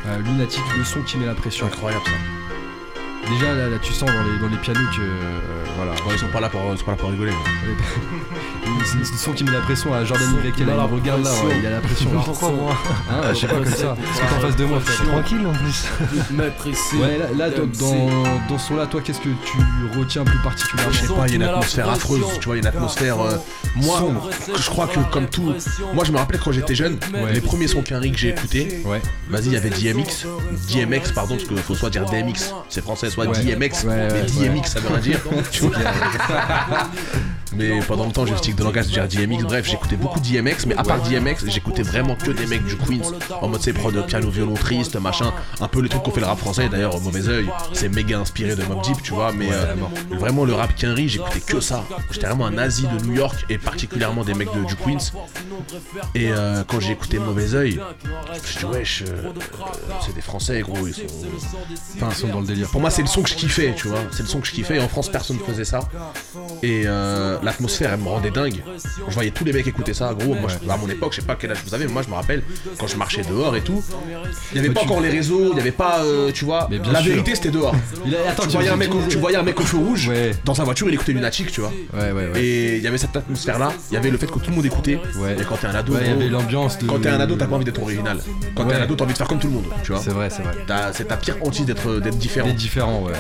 euh, 0.08 0.18
Lunatic, 0.20 0.64
le 0.78 0.84
son 0.84 1.02
qui 1.02 1.18
met 1.18 1.26
la 1.26 1.36
pression. 1.36 1.68
Incroyable 1.68 2.06
ça. 2.06 2.49
Déjà 3.32 3.54
là, 3.54 3.70
là, 3.70 3.78
tu 3.82 3.94
sens 3.94 4.10
dans 4.10 4.24
les, 4.24 4.40
dans 4.40 4.48
les 4.48 4.58
pianos 4.58 4.80
que 4.96 5.02
euh, 5.02 5.40
voilà. 5.78 5.92
Ils 6.12 6.18
sont 6.20 6.28
pas 6.28 6.40
là 6.40 6.50
pour, 6.50 6.62
ils 6.74 6.78
sont 6.78 6.86
pas 6.86 6.92
là 6.92 6.98
pour 6.98 7.10
rigoler. 7.10 7.32
hein. 7.32 8.74
C'est 8.86 8.98
le 8.98 9.04
son 9.18 9.34
qui 9.34 9.44
met 9.44 9.52
la 9.52 9.60
pression 9.62 9.94
à 9.94 10.04
Jordan 10.04 10.28
Y. 10.44 10.60
Là, 10.66 10.74
il 10.90 10.94
regarde 10.96 11.24
là, 11.24 11.32
ouais, 11.46 11.60
il 11.60 11.66
a 11.66 11.70
la 11.72 11.80
pression. 11.82 12.10
Pourquoi 12.26 12.50
moi 12.52 12.76
Hein, 13.12 13.22
je 13.34 13.36
sais 13.40 13.48
pas 13.48 13.56
comme 13.56 13.66
ça. 13.66 13.96
Parce 13.96 14.20
que 14.20 14.26
t'es 14.26 14.36
en 14.36 14.40
face 14.40 14.56
de 14.56 14.66
moi, 14.66 14.80
frère. 14.80 15.08
Tranquille 15.08 15.46
en 15.48 15.54
plus. 15.54 15.86
Ouais, 17.00 17.18
là, 17.18 17.26
là, 17.38 17.50
dans, 17.50 17.66
dans 18.50 18.58
ce 18.58 18.68
son-là, 18.68 18.86
toi, 18.88 19.02
qu'est-ce 19.02 19.20
que 19.20 19.30
tu 19.30 19.58
retiens 20.00 20.24
plus 20.24 20.38
particulièrement 20.40 20.92
Je 20.92 21.00
sais 21.02 21.08
pas, 21.14 21.28
il 21.28 21.30
y 21.30 21.34
a 21.34 21.36
une 21.36 21.44
atmosphère 21.44 21.90
affreuse, 21.90 22.24
tu 22.40 22.46
vois, 22.48 22.58
il 22.58 22.64
y 22.64 22.66
a 22.66 22.70
une 22.70 22.76
atmosphère. 22.76 23.22
euh, 23.22 23.36
moi, 23.76 24.02
que 24.54 24.60
je 24.62 24.70
crois 24.70 24.88
que 24.88 25.00
comme 25.12 25.28
tout. 25.28 25.54
Moi, 25.94 26.04
je 26.06 26.12
me 26.12 26.18
rappelle 26.18 26.40
quand 26.40 26.52
j'étais 26.52 26.76
jeune, 26.76 26.98
Ouais. 27.14 27.34
les 27.34 27.42
premiers 27.42 27.68
sons 27.68 27.82
qu'Henry 27.82 28.12
que 28.12 28.18
j'ai 28.18 28.30
écoutés, 28.30 28.82
Ouais. 28.86 29.02
vas-y, 29.30 29.46
il 29.48 29.54
y 29.54 29.58
avait 29.58 29.70
DMX. 29.70 30.26
DMX, 30.74 31.12
pardon, 31.14 31.36
parce 31.36 31.48
qu'il 31.48 31.58
faut 31.58 31.76
soit 31.76 31.90
dire 31.90 32.06
DMX, 32.06 32.54
c'est 32.70 32.82
français, 32.82 33.10
soit 33.10 33.19
Ouais. 33.28 33.44
DMX, 33.44 33.84
mais 33.86 34.08
DMX, 34.08 34.70
ça 34.70 34.80
veut 34.80 34.90
rien 34.90 35.00
dire. 35.00 35.20
tu 35.52 35.64
vois. 35.64 35.78
Mais 37.56 37.80
pendant 37.88 38.06
longtemps, 38.06 38.26
j'ai 38.26 38.38
stick 38.38 38.56
de 38.56 38.64
langage 38.64 38.88
dire 38.88 39.08
DMX. 39.08 39.44
Bref, 39.44 39.66
j'écoutais 39.70 39.96
beaucoup 39.96 40.20
DMX, 40.20 40.66
mais 40.68 40.76
à 40.78 40.84
part 40.84 41.02
DMX, 41.02 41.46
j'écoutais 41.48 41.82
vraiment 41.84 42.16
que 42.16 42.32
des 42.32 42.46
mecs 42.46 42.64
du 42.66 42.76
Queens. 42.78 43.12
En 43.42 43.48
mode, 43.48 43.62
c'est 43.62 43.74
prod 43.74 43.94
de 43.94 44.02
piano, 44.02 44.30
violon 44.30 44.54
triste, 44.54 44.96
machin. 44.98 45.34
Un 45.60 45.68
peu 45.68 45.82
le 45.82 45.90
truc 45.90 46.04
qu'on 46.04 46.12
fait 46.12 46.20
le 46.22 46.26
rap 46.28 46.38
français, 46.40 46.70
d'ailleurs, 46.70 46.96
au 46.96 47.00
mauvais 47.00 47.28
oeil. 47.28 47.46
C'est 47.74 47.90
méga 47.90 48.20
inspiré 48.20 48.56
de 48.56 48.64
Mob 48.64 48.82
Deep, 48.84 49.02
tu 49.02 49.14
vois. 49.14 49.32
Mais 49.32 49.50
euh, 49.52 49.74
vraiment, 50.12 50.46
le 50.46 50.54
rap 50.54 50.76
Kenry, 50.76 51.10
j'écoutais 51.10 51.40
que 51.40 51.60
ça. 51.60 51.84
J'étais 52.12 52.28
vraiment 52.28 52.46
un 52.46 52.52
nazi 52.52 52.84
de 52.88 53.06
New 53.06 53.14
York 53.16 53.46
et 53.50 53.58
particulièrement 53.58 54.24
des 54.24 54.34
mecs 54.34 54.54
de- 54.54 54.66
du 54.66 54.76
Queens. 54.76 55.12
Et 56.16 56.32
euh, 56.32 56.64
quand 56.68 56.80
j'ai 56.80 56.92
écouté 56.94 57.20
Mauvais 57.20 57.54
oeil, 57.56 57.80
je 58.46 58.60
dis, 58.60 58.66
wesh, 58.66 59.04
euh, 59.04 59.06
euh, 59.26 59.32
c'est 60.06 60.14
des 60.14 60.22
Français, 60.22 60.62
gros. 60.62 60.88
Ils 60.88 60.94
sont. 60.94 61.02
Enfin, 61.96 62.08
ils 62.12 62.16
sont 62.16 62.28
dans 62.28 62.42
le 62.42 62.48
délire. 62.48 62.70
Pour 62.70 62.82
moi, 62.82 62.90
c'est 62.90 63.02
le 63.02 63.08
son 63.08 63.22
que 63.24 63.30
je 63.30 63.36
kiffais, 63.36 63.74
tu 63.76 63.88
vois. 63.88 64.00
C'est 64.12 64.24
le 64.24 64.30
son 64.30 64.40
que 64.40 64.48
je 64.48 64.52
kiffais. 64.52 64.76
Et 64.78 64.80
en 64.80 64.88
France, 64.88 65.10
personne 65.10 65.38
ne 65.38 65.44
faisait 65.44 65.66
ça. 65.66 65.80
Et 66.64 66.84
euh, 66.86 67.38
l'atmosphère, 67.44 67.94
elle 67.94 68.00
me 68.00 68.08
rendait 68.10 68.32
dingue. 68.32 68.64
Je 69.08 69.14
voyais 69.14 69.32
tous 69.32 69.44
les 69.46 69.54
mecs 69.54 69.68
écouter 69.68 69.94
ça, 69.94 70.14
gros. 70.14 70.36
Moi, 70.36 70.50
je- 70.50 70.70
à 70.70 70.78
mon 70.78 70.88
époque, 70.90 71.14
je 71.14 71.22
sais 71.22 71.26
pas 71.28 71.36
quel 71.36 71.52
âge 71.52 71.60
vous 71.66 71.74
avez, 71.74 71.86
mais 71.88 71.94
moi, 71.94 72.02
je 72.04 72.10
me 72.10 72.16
rappelle 72.16 72.44
quand 72.78 72.88
je 72.88 72.96
marchais 72.98 73.22
dehors 73.24 73.56
et 73.56 73.62
tout. 73.62 73.84
Il 74.52 74.60
n'y 74.62 74.66
avait 74.66 74.74
pas 74.74 74.82
encore 74.82 75.02
les 75.02 75.10
réseaux, 75.10 75.50
il 75.50 75.54
n'y 75.56 75.60
avait 75.62 75.72
pas, 75.72 76.00
euh, 76.04 76.32
tu 76.32 76.46
vois. 76.46 76.68
Mais 76.70 76.80
bien 76.80 76.92
La 76.92 77.02
sûr. 77.02 77.12
vérité, 77.12 77.36
c'était 77.36 77.52
dehors. 77.52 77.76
Il 78.06 78.16
a- 78.16 78.30
Attends, 78.30 78.44
Tu 78.44 78.50
voyais, 78.50 78.70
un 78.70 78.76
mec 78.76 78.94
au, 78.94 79.02
tu 79.08 79.18
voyais 79.18 79.38
un 79.38 79.44
mec 79.44 79.60
au 79.60 79.64
feu 79.64 79.78
rouge, 79.78 80.08
Ouais. 80.10 80.32
dans 80.46 80.54
sa 80.54 80.64
voiture, 80.64 80.88
il 80.88 80.94
écoutait 80.94 81.12
Lunatic, 81.14 81.52
tu 81.52 81.62
vois. 81.62 81.72
Ouais, 81.94 82.12
ouais, 82.12 82.28
ouais. 82.34 82.42
Et 82.44 82.78
il 82.78 82.84
y 82.84 82.88
avait 82.88 82.98
cette 82.98 83.16
atmosphère-là, 83.16 83.72
il 83.92 83.94
y 83.94 83.98
avait 83.98 84.10
le 84.12 84.18
fait 84.18 84.28
que 84.28 84.40
tout 84.40 84.50
le 84.50 84.56
monde 84.56 84.66
écoutait. 84.66 84.94
Et 85.38 85.44
quand 85.48 85.58
t'es 85.58 85.68
un 85.68 85.76
ado, 85.76 85.94
Ouais, 85.94 86.00
il 86.02 86.08
y 86.08 86.10
gros, 86.12 86.20
avait 86.22 86.30
l'ambiance 86.30 86.78
de. 86.80 86.86
quand 86.88 87.00
t'es 87.00 87.10
un 87.10 87.20
ado, 87.20 87.36
t'as 87.36 87.46
pas 87.48 87.56
envie 87.56 87.66
d'être 87.66 87.82
original. 87.82 88.20
Quand 88.56 88.66
t'es 88.66 88.76
un 88.76 88.82
ado, 88.82 88.96
t'as 88.96 89.04
envie 89.04 89.14
de 89.14 89.18
faire 89.18 89.28
comme 89.28 89.40
tout 89.40 89.48
le 89.48 89.54
monde, 89.54 89.66
tu 89.84 89.92
vois. 89.92 90.02
C'est 90.02 90.12
vrai, 90.12 90.30
c'est 90.30 90.42
vrai. 90.44 90.54
C'est 90.94 91.08
ta 91.08 91.18
pire 91.18 91.36
hantise 91.42 91.66
d'être 91.66 92.00
différent. 92.18 92.48
T'es 92.48 92.54
différent, 92.54 93.02
ouais. 93.04 93.14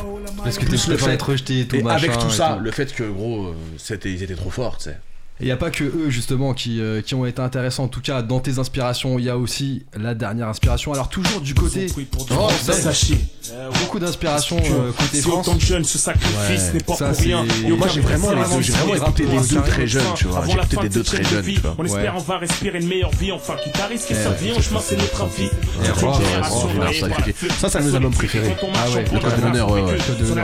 Parce 0.44 0.58
que 0.58 0.62
t'es 0.64 0.70
Plus 0.70 0.88
le 0.88 0.98
fait- 0.98 1.12
être 1.14 1.30
rejeté 1.30 1.62
et 1.62 1.68
tout, 1.68 1.76
Et 1.76 1.84
machin. 1.84 2.08
avec 2.10 2.20
tout 2.20 2.30
ça, 2.30 2.56
tout. 2.58 2.64
le 2.64 2.72
fait 2.72 2.94
que 2.94 3.04
gros, 3.04 3.48
euh, 3.48 3.56
c'était, 3.78 4.12
ils 4.12 4.24
étaient 4.24 4.36
trop 4.36 4.50
forts, 4.50 4.78
tu 4.78 4.86
sais. 4.86 4.98
Et 5.40 5.44
il 5.44 5.46
n'y 5.46 5.52
a 5.52 5.58
pas 5.58 5.70
que 5.72 5.84
eux 5.86 6.10
justement 6.10 6.54
qui, 6.54 6.82
euh, 6.82 7.02
qui 7.02 7.16
ont 7.16 7.26
été 7.26 7.42
intéressants. 7.42 7.86
En 7.86 7.88
tout 7.88 8.02
cas, 8.02 8.22
dans 8.22 8.40
tes 8.40 8.60
inspirations, 8.60 9.20
il 9.20 9.26
y 9.26 9.30
a 9.30 9.38
aussi 9.38 9.86
la 9.98 10.14
dernière 10.14 10.50
inspiration. 10.50 10.92
Alors 10.94 11.10
toujours 11.10 11.40
du 11.42 11.54
côté 11.54 11.88
Oh, 12.32 12.50
Ça, 12.62 12.74
ça 12.74 12.92
chie. 12.94 13.18
beaucoup 13.82 14.00
d'inspiration 14.00 14.58
euh, 14.58 14.92
côté 14.92 15.18
Si 15.18 15.22
France. 15.22 15.48
autant 15.48 15.56
de 15.56 15.62
jeunes 15.62 15.84
ce 16.58 16.74
n'est 16.74 16.80
pas 16.82 16.96
ça, 16.96 17.10
pour 17.10 17.18
rien. 17.18 17.46
Et 17.66 17.70
Moi, 17.72 17.88
j'ai 17.94 18.02
vraiment 18.02 18.32
les 18.32 18.42
deux. 18.42 18.62
J'ai 18.62 18.74
vraiment 18.74 18.96
écouté 18.96 19.26
de 19.26 19.32
les 19.32 19.44
se 19.44 19.54
deux 19.54 19.62
très 19.62 19.84
un 19.84 19.86
jeunes, 19.86 20.04
tu 20.16 20.26
vois. 20.28 20.44
J'ai 20.46 20.54
écouté 20.54 20.76
fin 20.76 20.82
les 20.84 20.90
de 20.90 20.94
deux 20.94 21.04
très 21.04 21.24
jeunes, 21.24 21.42
de 21.42 21.46
vie, 21.46 21.54
tu 21.56 21.62
vois. 21.62 21.76
On 21.78 21.86
espère 21.86 22.14
on 22.18 22.22
va 22.22 22.38
respirer 22.38 22.80
une 22.80 22.88
meilleure 22.88 23.12
vie. 23.12 23.32
Enfin, 23.32 23.56
quitte 23.64 23.80
à 23.80 23.86
risquer 23.88 24.16
sa 24.16 24.32
vie, 24.32 24.52
on 24.58 24.62
chemin, 24.62 24.80
c'est 24.82 24.98
notre. 24.98 25.20
Et 25.20 25.50
ouais, 25.90 27.34
ça, 27.60 27.70
c'est 27.70 27.78
un 27.78 27.82
de 27.82 27.90
mes 27.90 27.96
albums 27.96 28.14
préférés. 28.14 28.56
Ah 28.74 28.90
ouais, 28.90 29.06
en 29.10 29.14
le 29.14 29.20
Code 29.20 29.38
de 29.38 29.42
l'honneur, 29.44 29.72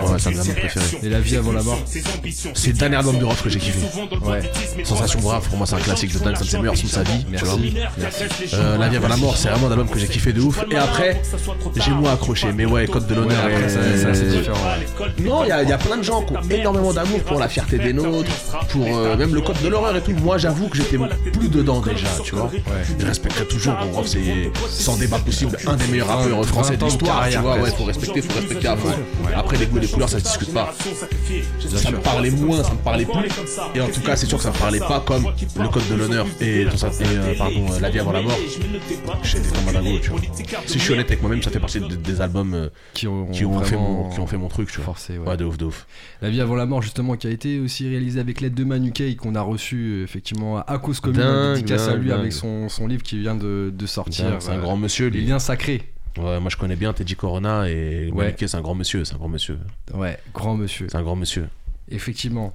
ouais, 0.10 0.18
c'est 0.20 0.30
un 0.30 0.32
de 0.32 0.36
mes 0.38 0.42
albums 0.42 0.56
préférés. 0.56 1.00
Et 1.04 1.10
La 1.10 1.20
vie 1.20 1.36
avant 1.38 1.52
la 1.52 1.64
mort. 1.64 1.80
C'est 2.54 2.72
le 2.72 2.78
dernier 2.78 2.96
album 2.98 3.18
de 3.20 3.26
Rof 3.26 3.42
que 3.44 3.50
j'ai 3.50 3.60
kiffé. 3.60 3.80
Ouais. 4.24 4.42
Sensation 4.86 5.19
brave, 5.19 5.48
pour 5.50 5.58
moi, 5.58 5.65
c'est 5.67 5.76
un 5.76 5.80
classique 5.80 6.13
de 6.13 6.19
Dan, 6.19 6.36
c'est 6.38 6.45
sons 6.45 6.62
de 6.62 6.76
sa 6.76 7.04
vie. 7.04 7.24
tu 7.26 7.32
Merci. 7.32 7.48
gens. 8.48 8.58
Euh, 8.58 8.78
La 8.78 8.88
vie 8.89 8.98
avant 8.98 9.08
la 9.08 9.17
mort, 9.17 9.36
c'est 9.38 9.50
vraiment 9.50 9.67
un 9.67 9.71
album 9.71 9.89
que 9.89 9.98
j'ai 10.00 10.08
kiffé 10.08 10.32
de 10.32 10.41
ouf. 10.41 10.63
Et 10.69 10.76
après, 10.78 11.21
j'ai 11.76 11.91
moins 11.91 12.13
accroché. 12.13 12.52
Mais 12.54 12.65
ouais, 12.65 12.86
Code 12.88 13.08
de 13.08 13.15
l'honneur. 13.15 13.45
Ouais, 13.45 14.13
c'est 14.13 14.30
différent. 14.30 14.58
Non, 15.19 15.43
il 15.43 15.50
y, 15.50 15.52
a- 15.52 15.63
il 15.63 15.69
y 15.69 15.74
a 15.74 15.78
plein 15.78 15.98
de 15.98 16.04
gens 16.04 16.21
qui 16.21 16.34
ont 16.34 16.41
énormément 16.50 16.93
d'amour 16.93 17.19
pour 17.21 17.39
la 17.39 17.48
fierté 17.48 17.78
des 17.78 17.93
nôtres, 17.93 18.30
pour 18.69 18.86
euh, 18.88 19.17
même 19.17 19.34
le 19.34 19.41
code 19.41 19.62
de 19.62 19.67
l'horreur 19.67 19.95
et 19.95 20.02
tout. 20.02 20.12
Moi, 20.24 20.38
j'avoue 20.38 20.67
que 20.67 20.78
j'étais 20.78 20.98
plus 21.34 21.50
dedans 21.50 21.82
déjà, 21.82 22.08
tu 22.24 22.36
vois. 22.36 22.52
Je 23.00 23.06
respecterai 23.06 23.45
toujours, 23.45 23.74
c'est 24.06 24.52
sans 24.69 24.98
débat 24.98 25.17
possible 25.19 25.58
un 25.67 25.76
des 25.76 25.88
meilleurs 25.88 26.08
rappeurs 26.08 26.45
français 26.45 26.74
20 26.76 26.78
de 26.78 26.86
l'histoire, 26.86 27.28
tu 27.30 27.38
vois. 27.39 27.58
Ouais, 27.58 27.71
faut 27.71 27.84
respecter, 27.86 28.21
faut 28.21 28.39
respecter 28.39 28.67
à 28.67 28.76
fond. 28.78 28.89
Après, 29.36 29.58
les 29.58 29.65
goûts 29.65 29.78
et 29.78 29.82
les 29.82 29.88
couleurs, 29.88 30.10
ça 30.10 30.19
se 30.19 30.24
discute 30.26 30.54
pas. 30.54 30.74
Ça 31.76 31.91
me 31.91 31.98
parlait 32.00 32.30
moins, 32.32 32.63
ça 32.63 32.71
me 32.71 32.78
parlait 32.78 33.06
plus. 33.06 33.30
Et 33.74 33.82
en 33.82 33.88
tout 33.88 34.02
cas, 34.02 34.15
c'est 34.15 34.26
sûr 34.28 34.38
que 34.38 34.43
ça 34.43 34.52
me 34.52 34.58
parlait 34.58 34.75
pas 34.80 35.00
comme 35.06 35.24
le 35.26 35.68
code 35.70 35.88
de 35.90 35.96
l'honneur 35.96 36.26
et, 36.42 36.66
tout 36.70 36.78
ça, 36.78 36.88
et 36.90 37.04
euh, 37.06 37.34
pardon, 37.38 37.66
euh, 37.72 37.80
la 37.80 37.90
vie 37.90 38.00
avant 38.00 38.12
la 38.12 38.22
mort. 38.22 38.38
Tu 40.02 40.10
vois. 40.10 40.20
Si 40.66 40.80
je 40.80 40.84
suis 40.84 40.94
honnête 40.94 41.08
avec 41.08 41.22
moi-même, 41.22 41.42
ça 41.42 41.50
fait 41.52 41.60
partie 41.60 41.80
de- 41.80 41.96
des 41.96 42.22
albums 42.22 42.54
euh, 42.54 42.70
Qui 42.94 43.08
ont, 43.08 43.28
qui 43.28 43.46
ont, 43.46 43.60
fait 43.62 43.76
vraiment 43.76 43.90
mon, 44.04 44.10
qui 44.10 44.20
ont 44.20 44.28
fait 44.28 44.38
mon 44.38 44.48
truc, 44.48 44.70
tu 44.70 44.78
vois. 44.78 44.86
forcé. 44.86 45.18
ouais. 45.18 45.28
Ouais, 45.28 45.38
de 45.38 45.46
ouf, 45.46 45.58
de 45.58 45.66
ouf. 45.66 45.88
La 46.22 46.30
vie 46.30 46.42
avant 46.42 46.56
la 46.56 46.66
mort, 46.66 46.82
justement, 46.82 47.16
qui 47.16 47.28
a 47.28 47.30
été 47.32 47.60
aussi 47.60 47.88
réalisée 47.88 48.20
avec 48.20 48.42
l'aide 48.42 48.54
de 48.54 48.64
Manu 48.64 48.92
Kay, 48.92 49.16
qu'on 49.16 49.36
a 49.36 49.42
reçu 49.42 49.76
euh, 49.78 50.04
effectivement 50.04 50.60
à 50.60 50.78
cause 50.78 51.00
commune, 51.00 51.20
Dingue, 51.22 51.56
dédicace 51.56 51.88
à 51.88 51.92
dingue, 51.94 52.02
lui 52.02 52.10
dingue. 52.10 52.20
avec 52.20 52.34
son, 52.34 52.70
son 52.70 52.88
livre 52.88 53.04
qui 53.04 53.20
vient 53.20 53.36
de, 53.36 53.72
de 53.76 53.86
sortir. 53.86 54.38
C'est 54.40 54.50
un 54.52 54.58
euh, 54.58 54.62
grand 54.62 54.78
monsieur, 54.78 55.08
Les 55.08 55.20
lui. 55.22 55.28
liens 55.28 55.40
sacrés. 55.40 55.82
Ouais, 56.18 56.40
moi 56.40 56.50
je 56.50 56.56
connais 56.56 56.78
bien 56.78 56.94
Teddy 56.94 57.16
Corona 57.16 57.70
et 57.70 58.10
Ouais. 58.14 58.26
Monique, 58.26 58.38
c'est 58.48 58.56
un 58.56 58.62
grand 58.62 58.74
monsieur, 58.76 59.04
c'est 59.04 59.16
un 59.16 59.18
grand 59.18 59.28
monsieur. 59.28 59.58
Ouais, 59.94 60.18
grand 60.34 60.56
monsieur. 60.56 60.88
C'est 60.90 60.98
un 60.98 61.02
grand 61.04 61.18
monsieur. 61.18 61.48
Effectivement. 61.89 62.54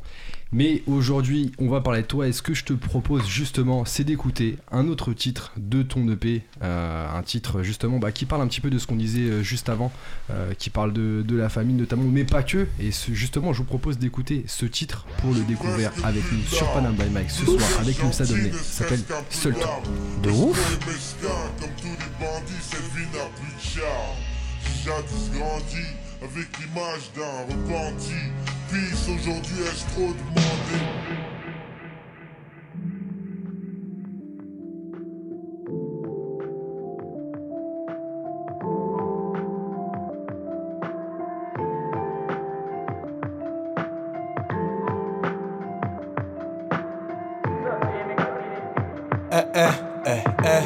Mais 0.52 0.82
aujourd'hui, 0.88 1.52
on 1.60 1.68
va 1.68 1.80
parler 1.80 2.02
de 2.02 2.06
toi. 2.08 2.26
Et 2.26 2.32
ce 2.32 2.42
que 2.42 2.54
je 2.54 2.64
te 2.64 2.72
propose 2.72 3.24
justement, 3.28 3.84
c'est 3.84 4.02
d'écouter 4.02 4.56
un 4.72 4.88
autre 4.88 5.12
titre 5.12 5.52
de 5.56 5.84
ton 5.84 6.08
EP. 6.10 6.42
euh, 6.62 7.06
un 7.08 7.22
titre 7.22 7.62
justement 7.62 7.98
bah, 8.00 8.10
qui 8.10 8.24
parle 8.26 8.42
un 8.42 8.48
petit 8.48 8.60
peu 8.60 8.70
de 8.70 8.78
ce 8.78 8.88
qu'on 8.88 8.96
disait 8.96 9.20
euh, 9.30 9.42
juste 9.44 9.68
avant, 9.68 9.92
euh, 10.30 10.52
qui 10.58 10.68
parle 10.70 10.92
de, 10.92 11.22
de 11.24 11.36
la 11.36 11.48
famille 11.48 11.76
notamment, 11.76 12.02
mais 12.02 12.24
pas 12.24 12.42
que. 12.42 12.66
Et 12.80 12.90
ce- 12.90 13.12
justement, 13.14 13.52
je 13.52 13.58
vous 13.58 13.64
propose 13.64 13.98
d'écouter 13.98 14.42
ce 14.48 14.66
titre 14.66 15.06
pour 15.18 15.32
le 15.32 15.40
découvrir 15.42 15.92
avec 16.02 16.24
nous 16.32 16.42
sur 16.48 16.66
Panam 16.72 16.96
by 16.96 17.08
Mike 17.10 17.30
ce 17.30 17.44
soir 17.44 17.60
avec 17.80 17.96
Domné. 18.00 18.50
Ça 18.52 18.84
s'appelle 18.84 19.00
Seul 19.30 19.54
Toi. 19.54 19.80
De 20.24 20.30
ouf 20.30 20.58
les 20.80 20.92
mesquins, 20.92 21.28
comme 21.60 21.70
tous 21.80 21.84
les 21.86 22.26
bandits, 22.26 22.52
cette 22.60 22.80
vie 22.96 23.06
n'a 23.16 23.26
plus 23.36 23.54
de 23.54 23.80
charme. 23.80 24.16
J'ai 24.64 24.90
jadis 24.90 25.30
grandi 25.38 25.86
avec 26.22 26.48
l'image 26.59 27.11
d'un 27.14 27.54
repenti. 27.54 28.12
Peace, 28.68 29.09
aujourd'hui 29.09 29.62
est-ce 29.62 29.87
trop 29.94 30.12
demandé? 30.12 30.50
Eh, 49.33 49.44
eh, 49.54 49.68
eh, 50.06 50.22
eh, 50.44 50.64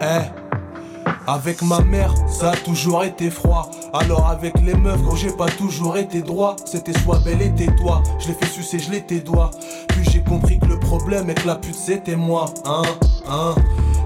eh. 0.00 0.45
Avec 1.26 1.60
ma 1.62 1.80
mère, 1.80 2.14
ça 2.28 2.50
a 2.50 2.56
toujours 2.56 3.02
été 3.02 3.30
froid. 3.30 3.70
Alors 3.92 4.26
avec 4.28 4.60
les 4.60 4.74
meufs, 4.74 5.02
gros, 5.02 5.16
j'ai 5.16 5.32
pas 5.32 5.48
toujours 5.48 5.96
été 5.96 6.22
droit. 6.22 6.54
C'était 6.64 6.96
soit 7.00 7.18
belle 7.18 7.42
et 7.42 7.52
tais-toi. 7.52 8.02
Je 8.20 8.28
l'ai 8.28 8.34
fait 8.34 8.46
sucer, 8.46 8.78
je 8.78 8.90
l'ai 8.92 9.02
tes 9.02 9.20
doigts. 9.20 9.50
Puis 9.88 10.04
j'ai 10.10 10.22
compris 10.22 10.58
que 10.58 10.66
le 10.66 10.78
problème 10.78 11.28
est 11.28 11.34
que 11.34 11.46
la 11.46 11.56
pute 11.56 11.74
c'était 11.74 12.16
moi. 12.16 12.46
Hein, 12.64 12.82
hein. 13.28 13.54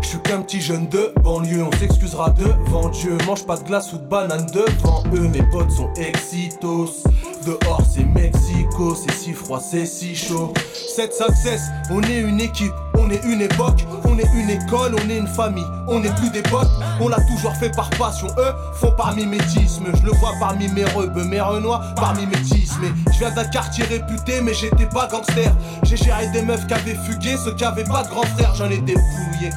Je 0.00 0.08
suis 0.08 0.18
qu'un 0.20 0.40
petit 0.40 0.62
jeune 0.62 0.88
de 0.88 1.12
banlieue, 1.22 1.62
on 1.62 1.72
s'excusera 1.76 2.30
devant 2.30 2.88
Dieu. 2.88 3.18
Mange 3.26 3.44
pas 3.44 3.58
de 3.58 3.64
glace 3.64 3.92
ou 3.92 3.98
de 3.98 4.06
banane 4.06 4.46
devant 4.46 5.02
eux. 5.14 5.28
Mes 5.28 5.42
potes 5.42 5.70
sont 5.70 5.92
exitos. 5.94 7.04
Dehors 7.44 7.82
c'est 7.88 8.04
Mexico, 8.04 8.94
c'est 8.94 9.12
si 9.12 9.32
froid, 9.32 9.60
c'est 9.60 9.86
si 9.86 10.14
chaud. 10.14 10.52
Cette 10.94 11.14
success, 11.14 11.62
on 11.90 12.02
est 12.02 12.20
une 12.20 12.40
équipe, 12.40 12.72
on 12.98 13.10
est 13.10 13.22
une 13.24 13.40
époque, 13.40 13.86
on 14.04 14.18
est 14.18 14.28
une 14.34 14.50
école, 14.50 14.94
on 14.94 15.08
est 15.08 15.16
une 15.16 15.26
famille, 15.26 15.64
on 15.88 16.00
n'est 16.00 16.14
plus 16.16 16.30
des 16.30 16.42
potes, 16.42 16.70
on 17.00 17.08
l'a 17.08 17.20
toujours 17.22 17.54
fait 17.56 17.74
par 17.74 17.88
passion. 17.90 18.26
Eux 18.38 18.52
font 18.74 18.92
par 18.92 19.14
mimétisme, 19.16 19.86
je 19.94 20.02
le 20.04 20.12
vois 20.18 20.32
parmi 20.38 20.68
mes 20.68 20.84
rebeux, 20.84 21.24
mes 21.24 21.40
renois, 21.40 21.80
par 21.96 22.14
mimétisme. 22.14 22.82
Je 23.12 23.18
viens 23.18 23.30
d'un 23.30 23.44
quartier 23.44 23.84
réputé, 23.84 24.40
mais 24.42 24.52
j'étais 24.52 24.86
pas 24.86 25.08
gangster. 25.08 25.50
J'ai 25.84 25.96
géré 25.96 26.28
des 26.28 26.42
meufs 26.42 26.66
qui 26.66 26.74
avaient 26.74 26.98
fugué, 27.06 27.36
ceux 27.42 27.54
qui 27.54 27.64
avaient 27.64 27.84
pas 27.84 28.02
de 28.02 28.08
grand 28.08 28.26
frère, 28.36 28.54
j'en 28.54 28.68
ai 28.68 28.78
dépouillé. 28.78 29.50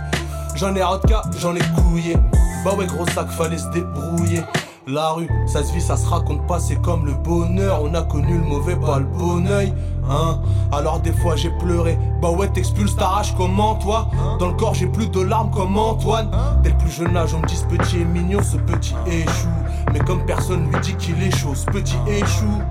J'en 0.55 0.73
ai 0.75 0.83
rodka, 0.83 1.23
j'en 1.39 1.55
ai 1.55 1.63
couillé. 1.75 2.15
Bah 2.63 2.73
ouais, 2.75 2.85
gros 2.85 3.05
sac, 3.07 3.29
fallait 3.29 3.57
se 3.57 3.67
débrouiller. 3.69 4.41
La 4.85 5.11
rue, 5.11 5.29
ça 5.45 5.63
se 5.63 5.71
vit, 5.71 5.79
ça 5.79 5.95
se 5.95 6.05
raconte 6.05 6.45
pas, 6.45 6.59
c'est 6.59 6.75
comme 6.81 7.05
le 7.05 7.13
bonheur. 7.13 7.81
On 7.83 7.93
a 7.93 8.01
connu 8.01 8.37
le 8.37 8.43
mauvais, 8.43 8.75
pas 8.75 8.99
le 8.99 9.05
bon 9.05 9.47
oeil. 9.47 9.73
Hein 10.09 10.41
Alors 10.73 10.99
des 10.99 11.13
fois 11.13 11.37
j'ai 11.37 11.51
pleuré. 11.51 11.97
Bah 12.21 12.31
ouais, 12.31 12.49
t'expulses, 12.49 12.97
t'arraches 12.97 13.33
comment 13.37 13.75
toi? 13.75 14.09
Dans 14.39 14.47
le 14.47 14.53
corps 14.55 14.73
j'ai 14.73 14.87
plus 14.87 15.07
de 15.07 15.21
larmes 15.21 15.51
comme 15.51 15.77
Antoine? 15.77 16.29
Dès 16.63 16.71
le 16.71 16.77
plus 16.77 16.91
jeune 16.91 17.15
âge, 17.15 17.33
on 17.33 17.39
me 17.39 17.47
dit 17.47 17.55
ce 17.55 17.63
petit 17.63 18.01
est 18.01 18.05
mignon, 18.05 18.41
ce 18.43 18.57
petit 18.57 18.93
échoue. 19.07 19.47
Mais 19.93 19.99
comme 19.99 20.25
personne 20.25 20.69
lui 20.69 20.79
dit 20.81 20.95
qu'il 20.95 21.23
est 21.23 21.33
chaud, 21.33 21.55
ce 21.55 21.65
petit 21.67 21.97
échoue. 22.05 22.61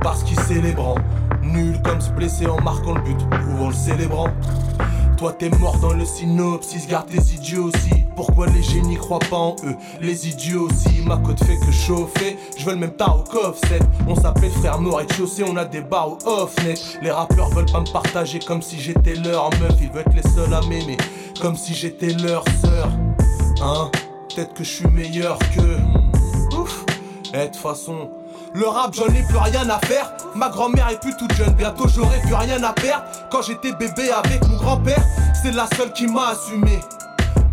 Parce 0.00 0.22
qu'il 0.22 0.40
célébrant. 0.40 0.94
Nul 1.42 1.78
comme 1.82 2.00
se 2.00 2.10
blesser 2.12 2.46
en 2.46 2.62
marquant 2.62 2.94
le 2.94 3.02
but 3.02 3.20
ou 3.50 3.64
en 3.64 3.68
le 3.68 3.74
célébrant. 3.74 4.28
Toi 5.22 5.36
t'es 5.38 5.50
mort 5.50 5.78
dans 5.78 5.92
le 5.92 6.04
synopsis, 6.04 6.88
garde 6.88 7.08
tes 7.08 7.34
idiots 7.34 7.66
aussi. 7.66 8.02
Pourquoi 8.16 8.48
les 8.48 8.60
génies 8.60 8.96
croient 8.96 9.20
pas 9.20 9.36
en 9.36 9.54
eux? 9.64 9.76
Les 10.00 10.28
idiots 10.28 10.66
aussi, 10.68 11.00
ma 11.06 11.16
côte 11.16 11.38
fait 11.44 11.58
que 11.58 11.70
chauffer. 11.70 12.36
Je 12.58 12.64
veux 12.64 12.72
le 12.72 12.78
même 12.78 12.96
tas 12.96 13.14
au 13.14 13.22
On 14.08 14.16
s'appelle 14.16 14.50
frère 14.50 14.80
mort 14.80 15.00
et 15.00 15.06
chaussée, 15.14 15.44
on 15.46 15.56
a 15.56 15.64
des 15.64 15.80
bars 15.80 16.08
au 16.08 16.18
off 16.26 16.56
net. 16.64 16.98
Les 17.02 17.12
rappeurs 17.12 17.50
veulent 17.50 17.70
pas 17.70 17.82
me 17.82 17.92
partager 17.92 18.40
comme 18.40 18.62
si 18.62 18.80
j'étais 18.80 19.14
leur 19.14 19.50
meuf. 19.60 19.74
Ils 19.80 19.92
veulent 19.92 20.02
être 20.04 20.16
les 20.16 20.28
seuls 20.28 20.52
à 20.52 20.60
m'aimer, 20.62 20.96
comme 21.40 21.54
si 21.54 21.72
j'étais 21.72 22.14
leur 22.14 22.42
sœur. 22.60 22.90
Hein? 23.62 23.92
Peut-être 24.28 24.54
que 24.54 24.64
je 24.64 24.70
suis 24.70 24.88
meilleur 24.88 25.38
que. 25.38 26.56
Ouf 26.56 26.84
Et 27.32 27.38
de 27.38 27.44
toute 27.44 27.56
façon. 27.58 28.10
Le 28.54 28.66
rap, 28.66 28.94
j'en 28.94 29.06
ai 29.06 29.22
plus 29.22 29.38
rien 29.38 29.68
à 29.70 29.78
faire. 29.86 30.12
Ma 30.34 30.48
grand-mère 30.48 30.88
est 30.90 31.00
plus 31.00 31.16
toute 31.16 31.32
jeune, 31.34 31.54
bientôt 31.54 31.88
j'aurai 31.88 32.20
plus 32.20 32.34
rien 32.34 32.62
à 32.62 32.72
perdre. 32.72 33.04
Quand 33.30 33.42
j'étais 33.42 33.72
bébé 33.72 34.10
avec 34.10 34.46
mon 34.46 34.56
grand-père, 34.56 35.02
c'est 35.42 35.52
la 35.52 35.66
seule 35.76 35.92
qui 35.92 36.06
m'a 36.06 36.28
assumé. 36.28 36.80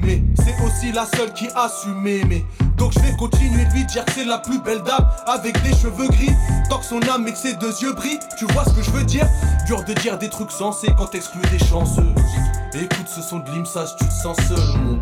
Mais 0.02 0.22
c'est 0.36 0.56
aussi 0.66 0.92
la 0.92 1.06
seule 1.06 1.32
qui 1.34 1.48
a 1.56 1.64
assumé. 1.64 2.24
Mais 2.28 2.44
donc 2.78 2.92
je 2.94 3.00
vais 3.00 3.16
continuer 3.18 3.66
de 3.66 3.72
lui 3.72 3.86
dire 3.86 4.04
que 4.06 4.12
c'est 4.12 4.26
la 4.26 4.40
plus 4.40 4.60
belle 4.60 4.82
dame 4.84 5.08
avec 5.26 5.62
des 5.64 5.76
cheveux 5.76 6.08
gris. 6.08 6.34
Tant 6.70 6.80
que 6.80 6.86
son 6.86 7.02
âme 7.10 7.28
et 7.28 7.32
que 7.32 7.38
ses 7.38 7.54
deux 7.56 7.78
yeux 7.82 7.94
brillent, 7.94 8.20
tu 8.38 8.46
vois 8.48 8.66
ce 8.66 8.72
que 8.72 8.82
je 8.82 8.92
veux 8.92 9.04
dire? 9.04 9.28
Dur 9.68 9.84
de 9.86 9.94
dire 9.94 10.18
des 10.18 10.30
trucs 10.30 10.52
sensés 10.52 10.90
quand 10.98 11.08
t'exclus 11.08 11.42
des 11.50 11.60
chanceux. 11.60 12.14
Écoute 12.74 13.08
ce 13.08 13.22
son 13.22 13.40
de 13.40 13.50
l'imsage, 13.52 13.96
tu 13.98 14.06
te 14.06 14.14
sens 14.14 14.38
seul. 14.48 15.00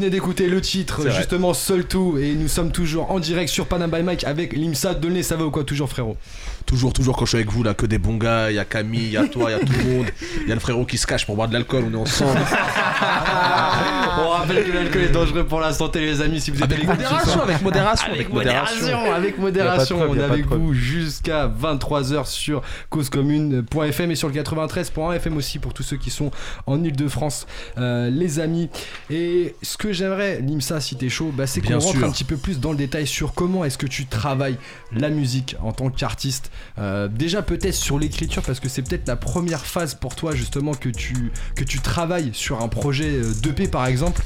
Venez 0.00 0.10
d'écouter 0.10 0.48
le 0.48 0.62
titre, 0.62 1.10
justement 1.10 1.52
Seul 1.52 1.84
Tout, 1.84 2.16
et 2.16 2.34
nous 2.34 2.48
sommes 2.48 2.72
toujours 2.72 3.10
en 3.10 3.20
direct 3.20 3.50
sur 3.50 3.66
Panam 3.66 3.90
by 3.90 4.02
Mike 4.02 4.24
avec 4.24 4.54
Limsa 4.54 4.94
Dolné. 4.94 5.22
Ça 5.22 5.36
va 5.36 5.44
ou 5.44 5.50
quoi, 5.50 5.62
toujours 5.62 5.90
frérot? 5.90 6.16
Toujours, 6.66 6.92
toujours 6.92 7.16
quand 7.16 7.24
je 7.24 7.30
suis 7.30 7.38
avec 7.38 7.50
vous 7.50 7.62
là, 7.62 7.74
que 7.74 7.86
des 7.86 7.98
bons 7.98 8.16
gars. 8.16 8.50
Il 8.50 8.56
y 8.56 8.58
a 8.58 8.64
Camille, 8.64 9.06
il 9.06 9.12
y 9.12 9.16
a 9.16 9.26
toi, 9.26 9.50
il 9.50 9.58
y 9.58 9.60
a 9.60 9.64
tout 9.64 9.72
le 9.72 9.84
monde. 9.96 10.06
Il 10.42 10.48
y 10.48 10.52
a 10.52 10.54
le 10.54 10.60
frérot 10.60 10.84
qui 10.84 10.98
se 10.98 11.06
cache 11.06 11.26
pour 11.26 11.36
boire 11.36 11.48
de 11.48 11.52
l'alcool. 11.54 11.84
On 11.90 11.94
est 11.94 12.00
ensemble. 12.00 12.38
On 14.22 14.28
rappelle 14.28 14.64
que 14.64 14.72
l'alcool 14.72 15.02
est 15.02 15.08
dangereux 15.08 15.44
pour 15.44 15.60
la 15.60 15.72
santé, 15.72 16.00
les 16.00 16.20
amis. 16.20 16.40
Si 16.40 16.50
vous 16.50 16.58
êtes 16.58 16.64
Avec 16.72 16.86
modération, 16.86 17.42
avec 17.42 17.62
modération, 17.62 18.06
Avec 18.06 18.20
avec 18.20 18.32
modération, 18.32 18.76
modération. 18.86 19.14
avec 19.14 19.38
modération. 19.38 20.00
On 20.08 20.16
est 20.16 20.22
avec 20.22 20.46
vous 20.46 20.74
jusqu'à 20.74 21.48
23h 21.48 22.26
sur 22.26 22.62
causecommune.fm 22.90 24.10
et 24.10 24.14
sur 24.14 24.28
le 24.28 24.34
93.1 24.34 25.14
FM 25.16 25.36
aussi 25.36 25.58
pour 25.58 25.72
tous 25.74 25.82
ceux 25.82 25.96
qui 25.96 26.10
sont 26.10 26.30
en 26.66 26.82
Ile-de-France, 26.82 27.46
euh, 27.78 28.10
les 28.10 28.40
amis. 28.40 28.68
Et 29.10 29.54
ce 29.62 29.76
que 29.76 29.92
j'aimerais, 29.92 30.40
Limsa, 30.40 30.80
si 30.80 30.96
t'es 30.96 31.08
chaud, 31.08 31.32
bah, 31.34 31.46
c'est 31.46 31.60
qu'on 31.60 31.78
rentre 31.78 32.04
un 32.04 32.10
petit 32.10 32.24
peu 32.24 32.36
plus 32.36 32.60
dans 32.60 32.72
le 32.72 32.78
détail 32.78 33.06
sur 33.06 33.34
comment 33.34 33.64
est-ce 33.64 33.78
que 33.78 33.86
tu 33.86 34.06
travailles 34.06 34.56
la 34.92 35.08
musique 35.08 35.56
en 35.62 35.72
tant 35.72 35.90
qu'artiste. 35.90 36.49
Euh, 36.78 37.08
déjà 37.08 37.42
peut-être 37.42 37.74
sur 37.74 37.98
l'écriture 37.98 38.42
parce 38.42 38.60
que 38.60 38.68
c'est 38.68 38.82
peut-être 38.82 39.08
la 39.08 39.16
première 39.16 39.64
phase 39.64 39.94
pour 39.94 40.14
toi 40.14 40.34
justement 40.34 40.74
que 40.74 40.88
tu, 40.88 41.32
que 41.54 41.64
tu 41.64 41.80
travailles 41.80 42.30
sur 42.32 42.62
un 42.62 42.68
projet 42.68 43.10
euh, 43.10 43.32
d'EP 43.42 43.70
par 43.70 43.86
exemple. 43.86 44.22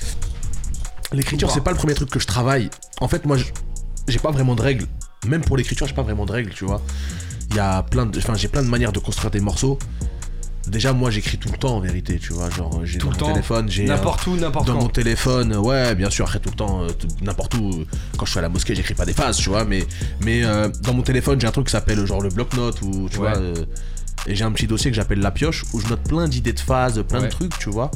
L'écriture, 1.12 1.50
c'est 1.50 1.62
pas 1.62 1.70
le 1.70 1.76
premier 1.76 1.94
truc 1.94 2.10
que 2.10 2.18
je 2.18 2.26
travaille. 2.26 2.70
En 3.00 3.08
fait, 3.08 3.24
moi, 3.24 3.36
j'ai 4.08 4.18
pas 4.18 4.30
vraiment 4.30 4.54
de 4.54 4.62
règles. 4.62 4.86
Même 5.26 5.42
pour 5.42 5.56
l'écriture, 5.56 5.86
j'ai 5.86 5.94
pas 5.94 6.02
vraiment 6.02 6.26
de 6.26 6.32
règles, 6.32 6.50
tu 6.50 6.64
vois. 6.64 6.82
Il 7.50 7.56
y 7.56 7.60
a 7.60 7.82
plein 7.82 8.06
de, 8.06 8.18
enfin, 8.18 8.34
j'ai 8.34 8.48
plein 8.48 8.62
de 8.62 8.68
manières 8.68 8.92
de 8.92 8.98
construire 8.98 9.30
des 9.30 9.40
morceaux. 9.40 9.78
Déjà, 10.66 10.92
moi, 10.94 11.10
j'écris 11.10 11.36
tout 11.36 11.50
le 11.52 11.58
temps 11.58 11.76
en 11.76 11.80
vérité, 11.80 12.18
tu 12.18 12.32
vois. 12.32 12.48
Genre, 12.50 12.80
j'ai 12.84 12.98
Tout 12.98 13.06
dans 13.06 13.12
le 13.12 13.18
mon 13.18 13.26
temps, 13.26 13.32
téléphone, 13.32 13.68
j'ai 13.70 13.84
euh, 13.84 13.88
N'importe 13.88 14.26
où, 14.26 14.36
n'importe 14.36 14.66
dans 14.66 14.72
quand. 14.74 14.80
mon 14.82 14.88
téléphone, 14.88 15.54
ouais, 15.56 15.94
bien 15.94 16.08
sûr, 16.10 16.24
après 16.26 16.38
tout 16.40 16.48
le 16.50 16.56
temps, 16.56 16.82
euh, 16.84 16.88
n'importe 17.20 17.54
où. 17.54 17.70
euh, 17.80 17.84
Quand 18.16 18.24
je 18.24 18.30
suis 18.30 18.38
à 18.38 18.42
la 18.42 18.48
mosquée, 18.48 18.74
j'écris 18.74 18.94
pas 18.94 19.04
des 19.04 19.12
phases, 19.12 19.36
tu 19.36 19.50
vois, 19.50 19.64
mais, 19.64 19.86
mais 20.22 20.42
euh, 20.44 20.68
dans 20.82 20.94
mon 20.94 21.02
téléphone, 21.02 21.38
j'ai 21.40 21.46
un 21.46 21.50
truc 21.52 21.66
qui 21.66 21.72
s'appelle 21.72 22.04
genre 22.06 22.22
le 22.22 22.30
bloc-notes, 22.30 22.80
ou 22.82 23.08
tu 23.10 23.18
Ouais. 23.18 23.30
vois, 23.30 23.36
euh, 23.38 23.54
et 24.26 24.34
j'ai 24.34 24.44
un 24.44 24.52
petit 24.52 24.66
dossier 24.66 24.90
que 24.90 24.96
j'appelle 24.96 25.20
la 25.20 25.30
pioche, 25.30 25.64
où 25.74 25.80
je 25.80 25.86
note 25.88 26.00
plein 26.00 26.28
d'idées 26.28 26.54
de 26.54 26.60
phases, 26.60 27.02
plein 27.06 27.20
Ouais. 27.20 27.26
de 27.26 27.30
trucs, 27.30 27.58
tu 27.58 27.68
vois. 27.68 27.90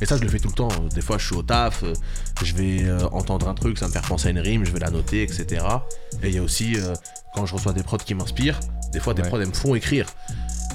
Et 0.00 0.06
ça, 0.06 0.16
je 0.16 0.22
le 0.22 0.28
fais 0.28 0.38
tout 0.38 0.48
le 0.48 0.54
temps. 0.54 0.68
Des 0.94 1.00
fois, 1.00 1.16
je 1.18 1.26
suis 1.26 1.34
au 1.36 1.42
taf, 1.42 1.82
euh, 1.82 1.92
je 2.42 2.54
vais 2.54 2.82
euh, 2.84 3.06
entendre 3.12 3.48
un 3.48 3.54
truc, 3.54 3.78
ça 3.78 3.86
me 3.88 3.92
faire 3.92 4.02
penser 4.02 4.28
à 4.28 4.30
une 4.30 4.38
rime, 4.38 4.64
je 4.64 4.70
vais 4.70 4.78
la 4.78 4.90
noter, 4.90 5.22
etc. 5.22 5.64
Et 6.22 6.28
il 6.28 6.34
y 6.34 6.38
a 6.38 6.42
aussi, 6.42 6.76
euh, 6.76 6.94
quand 7.34 7.44
je 7.46 7.54
reçois 7.54 7.72
des 7.72 7.82
prods 7.82 7.96
qui 7.98 8.14
m'inspirent, 8.14 8.60
des 8.92 9.00
fois, 9.00 9.12
des 9.14 9.22
Ouais. 9.22 9.28
prods, 9.28 9.40
elles 9.40 9.48
me 9.48 9.52
font 9.54 9.74
écrire. 9.74 10.06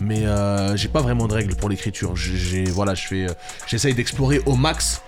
Mais 0.02 0.26
euh, 0.26 0.76
j'ai 0.76 0.88
pas 0.88 1.02
vraiment 1.02 1.28
de 1.28 1.34
règles 1.34 1.56
pour 1.56 1.70
l'écriture. 1.70 2.16
J'ai- 2.16 2.64
voilà, 2.66 2.96
je 2.96 3.08
fais, 3.08 3.26
euh, 3.30 3.34
j'essaye 3.68 3.94
d'explorer 3.94 4.42
au 4.46 4.56
max 4.56 5.02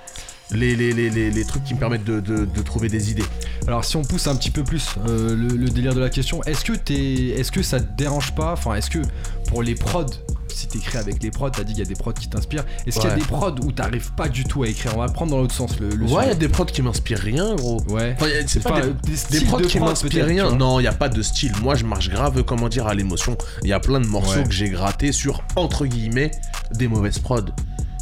les, 0.51 0.75
les, 0.75 0.93
les, 0.93 1.10
les, 1.10 1.45
trucs 1.45 1.63
qui 1.63 1.73
me 1.73 1.79
permettent 1.79 2.03
de, 2.03 2.19
de, 2.19 2.62
trouver 2.62 2.89
des 2.89 3.10
idées. 3.10 3.25
Alors 3.65 3.84
si 3.84 3.97
on 3.97 4.03
pousse 4.03 4.27
un 4.27 4.36
petit 4.36 4.51
peu 4.51 4.63
plus 4.63 4.95
euh, 5.08 5.36
le, 5.36 5.69
délire 5.69 5.95
de 5.95 5.99
la 5.99 6.10
question, 6.10 6.43
est-ce 6.43 6.63
que 6.63 6.73
t'es, 6.73 7.29
est-ce 7.39 7.51
que 7.51 7.63
ça 7.63 7.79
te 7.79 7.91
dérange 7.97 8.36
pas? 8.36 8.51
Enfin, 8.53 8.75
est-ce 8.75 8.89
que 8.89 8.99
pour 9.47 9.63
les 9.63 9.73
prods, 9.73 10.06
si 10.53 10.67
t'écris 10.67 10.97
avec 10.97 11.21
les 11.21 11.31
prods, 11.31 11.49
t'as 11.49 11.63
dit 11.63 11.73
qu'il 11.73 11.83
y 11.83 11.85
a 11.85 11.89
des 11.89 11.95
prods 11.95 12.13
qui 12.13 12.27
t'inspirent. 12.29 12.65
Est-ce 12.85 12.99
qu'il 12.99 13.09
y 13.09 13.13
a 13.13 13.15
des 13.15 13.21
prods 13.23 13.55
où 13.63 13.71
t'arrives 13.71 14.11
pas 14.13 14.29
du 14.29 14.43
tout 14.43 14.63
à 14.63 14.67
écrire 14.67 14.93
On 14.95 14.99
va 14.99 15.07
le 15.07 15.13
prendre 15.13 15.31
dans 15.31 15.39
l'autre 15.39 15.53
sens 15.55 15.79
le. 15.79 15.89
le 15.89 16.05
ouais, 16.05 16.25
il 16.25 16.27
y 16.29 16.31
a 16.31 16.35
des 16.35 16.47
prods 16.49 16.65
qui 16.65 16.81
m'inspirent 16.81 17.19
rien, 17.19 17.55
gros. 17.55 17.81
Ouais. 17.89 18.15
Enfin, 18.19 18.27
c'est 18.47 18.63
pas, 18.63 18.81
des, 18.81 18.89
des 19.31 19.39
des 19.39 19.45
prods 19.45 19.59
de 19.59 19.65
qui 19.65 19.79
m'inspirent 19.79 20.25
rien. 20.25 20.51
Non, 20.51 20.79
il 20.79 20.83
y 20.83 20.87
a 20.87 20.93
pas 20.93 21.09
de 21.09 21.21
style. 21.21 21.53
Moi, 21.61 21.75
je 21.75 21.85
marche 21.85 22.09
grave, 22.09 22.43
comment 22.43 22.69
dire, 22.69 22.87
à 22.87 22.93
l'émotion. 22.93 23.37
Il 23.63 23.69
y 23.69 23.73
a 23.73 23.79
plein 23.79 23.99
de 23.99 24.07
morceaux 24.07 24.39
Ouais. 24.39 24.43
que 24.43 24.51
j'ai 24.51 24.69
grattés 24.69 25.11
sur, 25.11 25.43
entre 25.55 25.85
guillemets, 25.85 26.31
des 26.73 26.87
mauvaises 26.87 27.19
prods. 27.19 27.45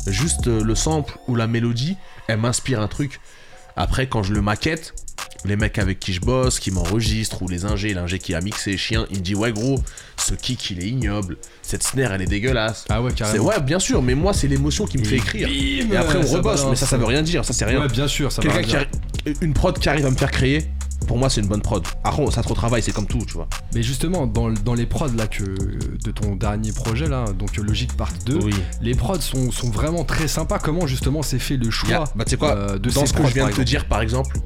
Juste 0.08 0.48
euh, 0.48 0.64
le 0.64 0.74
sample 0.76 1.18
ou 1.28 1.36
la 1.36 1.48
mélodie, 1.48 1.98
elle 2.28 2.38
m'inspire 2.40 2.80
un 2.82 2.88
truc. 2.88 3.20
Après, 3.76 4.08
quand 4.08 4.24
je 4.24 4.34
le 4.34 4.42
maquette, 4.42 4.94
les 5.46 5.56
mecs 5.56 5.80
avec 5.80 6.00
qui 6.00 6.14
je 6.14 6.22
bosse, 6.22 6.60
qui 6.60 6.72
m'enregistrent, 6.72 7.42
ou 7.42 7.48
les 7.48 7.66
ingés, 7.66 7.94
l'ingé 7.94 8.20
qui 8.20 8.34
a 8.36 8.42
mixé, 8.42 8.78
chien, 8.78 9.06
il 9.12 9.18
me 9.18 9.24
dit 9.24 9.36
Ouais, 9.36 9.52
gros, 9.52 9.80
ce 10.18 10.34
kick 10.36 10.70
il 10.72 10.84
est 10.84 10.88
ignoble, 10.88 11.38
cette 11.62 11.84
snare 11.84 12.14
elle 12.14 12.22
est 12.22 12.26
dégueulasse. 12.28 12.86
Ah 12.90 13.02
ouais, 13.02 13.12
carrément. 13.14 13.46
ouais, 13.46 13.60
bien 13.62 13.80
sûr, 13.80 14.02
mais 14.02 14.16
moi 14.16 14.34
c'est 14.34 14.48
l'émotion 14.48 14.86
qui 14.86 14.98
me 14.98 15.04
fait 15.04 15.18
écrire. 15.18 15.48
bim, 15.48 15.94
Et 15.94 15.98
après 15.98 16.18
on 16.24 16.28
rebosse, 16.28 16.66
mais 16.70 16.76
ça 16.76 16.86
ça 16.86 16.98
veut 16.98 17.06
rien 17.06 17.22
dire, 17.24 17.44
ça 17.46 17.54
c'est 17.54 17.66
rien. 17.66 17.82
Ouais, 17.82 17.88
bien 17.90 18.08
sûr, 18.08 18.32
ça. 18.32 18.42
Quelqu'un 18.42 18.62
qui 18.64 19.34
une 19.42 19.54
prod 19.54 19.78
qui 19.78 19.88
arrive 19.90 20.06
à 20.06 20.12
me 20.12 20.16
faire 20.16 20.32
créer, 20.32 20.68
pour 21.08 21.18
moi 21.18 21.30
c'est 21.30 21.42
une 21.42 21.48
bonne 21.48 21.62
prod. 21.62 21.84
Après 22.04 22.24
ça 22.32 22.42
trop 22.44 22.54
travail, 22.54 22.82
c'est 22.84 22.92
comme 22.92 23.08
tout, 23.08 23.24
tu 23.26 23.34
vois. 23.34 23.48
Mais 23.74 23.82
justement, 23.84 24.28
dans, 24.28 24.48
le- 24.48 24.56
dans 24.56 24.74
les 24.76 24.86
prods 24.86 25.08
là 25.18 25.28
que 25.28 25.44
de 25.44 26.12
ton 26.12 26.36
dernier 26.36 26.72
projet 26.72 27.08
là, 27.08 27.26
donc 27.38 27.58
Logic 27.58 27.92
Part 27.98 28.12
2, 28.26 28.40
les 28.82 28.94
prods 28.96 29.20
sont, 29.22 29.52
sont 29.52 29.70
vraiment 29.72 30.04
très 30.04 30.28
sympas. 30.28 30.60
Comment 30.60 30.86
justement 30.88 31.22
c'est 31.24 31.40
fait 31.40 31.58
le 31.58 31.70
choix 31.72 31.90
Il 31.90 31.92
y 31.92 31.96
a- 31.96 32.04
bah 32.16 32.26
quoi, 32.38 32.56
euh, 32.56 32.78
de 32.78 32.90
dans 32.92 33.02
ces 33.02 33.08
ce 33.08 33.14
que 33.14 33.26
je 33.28 33.34
viens 33.34 33.48
de 33.50 33.54
te 33.54 33.62
dire 33.62 33.86
par 33.86 34.02
exemple 34.02 34.38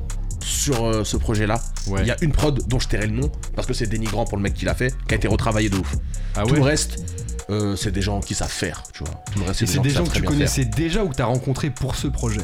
sur 0.46 0.86
euh, 0.86 1.04
ce 1.04 1.18
projet 1.18 1.48
là, 1.48 1.60
Ouais. 1.88 2.02
il 2.02 2.08
y 2.08 2.12
a 2.12 2.18
une 2.22 2.32
prod 2.32 2.62
dont 2.68 2.80
je 2.80 2.88
tairai 2.88 3.08
le 3.08 3.14
nom 3.14 3.32
parce 3.56 3.68
que 3.68 3.74
c'est 3.74 3.88
dénigrant 3.88 4.26
pour 4.26 4.38
le 4.38 4.44
mec 4.44 4.54
qui 4.54 4.66
l'a 4.66 4.76
fait, 4.76 4.94
qui 5.08 5.14
a 5.14 5.18
été 5.18 5.28
retravaillé 5.28 5.70
de 5.70 5.78
ouf. 5.78 5.96
Ah 6.36 6.44
Tout 6.44 6.52
ouais 6.54 6.58
le 6.60 6.64
reste, 6.64 6.98
euh, 7.50 7.76
c'est 7.76 7.92
des 7.92 8.02
gens 8.02 8.20
qui 8.20 8.36
savent 8.36 8.50
faire, 8.52 8.84
tu 8.94 9.04
vois. 9.04 9.24
Tout 9.34 9.40
le 9.40 9.46
reste, 9.46 9.62
Et 9.64 9.66
c'est 9.68 9.80
des 9.80 9.90
gens 9.90 10.04
que 10.06 10.12
tu 10.14 10.22
connaissais 10.22 10.66
déjà 10.66 11.04
ou 11.04 11.10
que 11.10 11.16
t'as 11.16 11.26
rencontré 11.26 11.70
pour 11.72 11.96
ce 11.96 12.08
projet? 12.08 12.42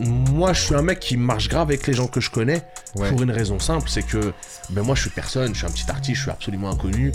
Moi, 0.00 0.52
je 0.52 0.60
suis 0.60 0.74
un 0.76 0.82
mec 0.82 1.00
qui 1.00 1.16
marche 1.16 1.48
grave 1.48 1.68
avec 1.68 1.86
les 1.86 1.92
gens 1.92 2.06
que 2.06 2.20
je 2.20 2.30
connais 2.30 2.62
Ouais. 2.96 3.08
pour 3.10 3.22
une 3.22 3.30
raison 3.32 3.58
simple, 3.58 3.88
c'est 3.90 4.02
que 4.04 4.32
ben 4.70 4.82
moi 4.82 4.94
je 4.94 5.00
suis 5.02 5.10
personne, 5.10 5.52
je 5.54 5.58
suis 5.58 5.66
un 5.66 5.70
petit 5.70 5.90
artiste, 5.90 6.16
je 6.16 6.22
suis 6.22 6.30
absolument 6.30 6.70
inconnu. 6.70 7.12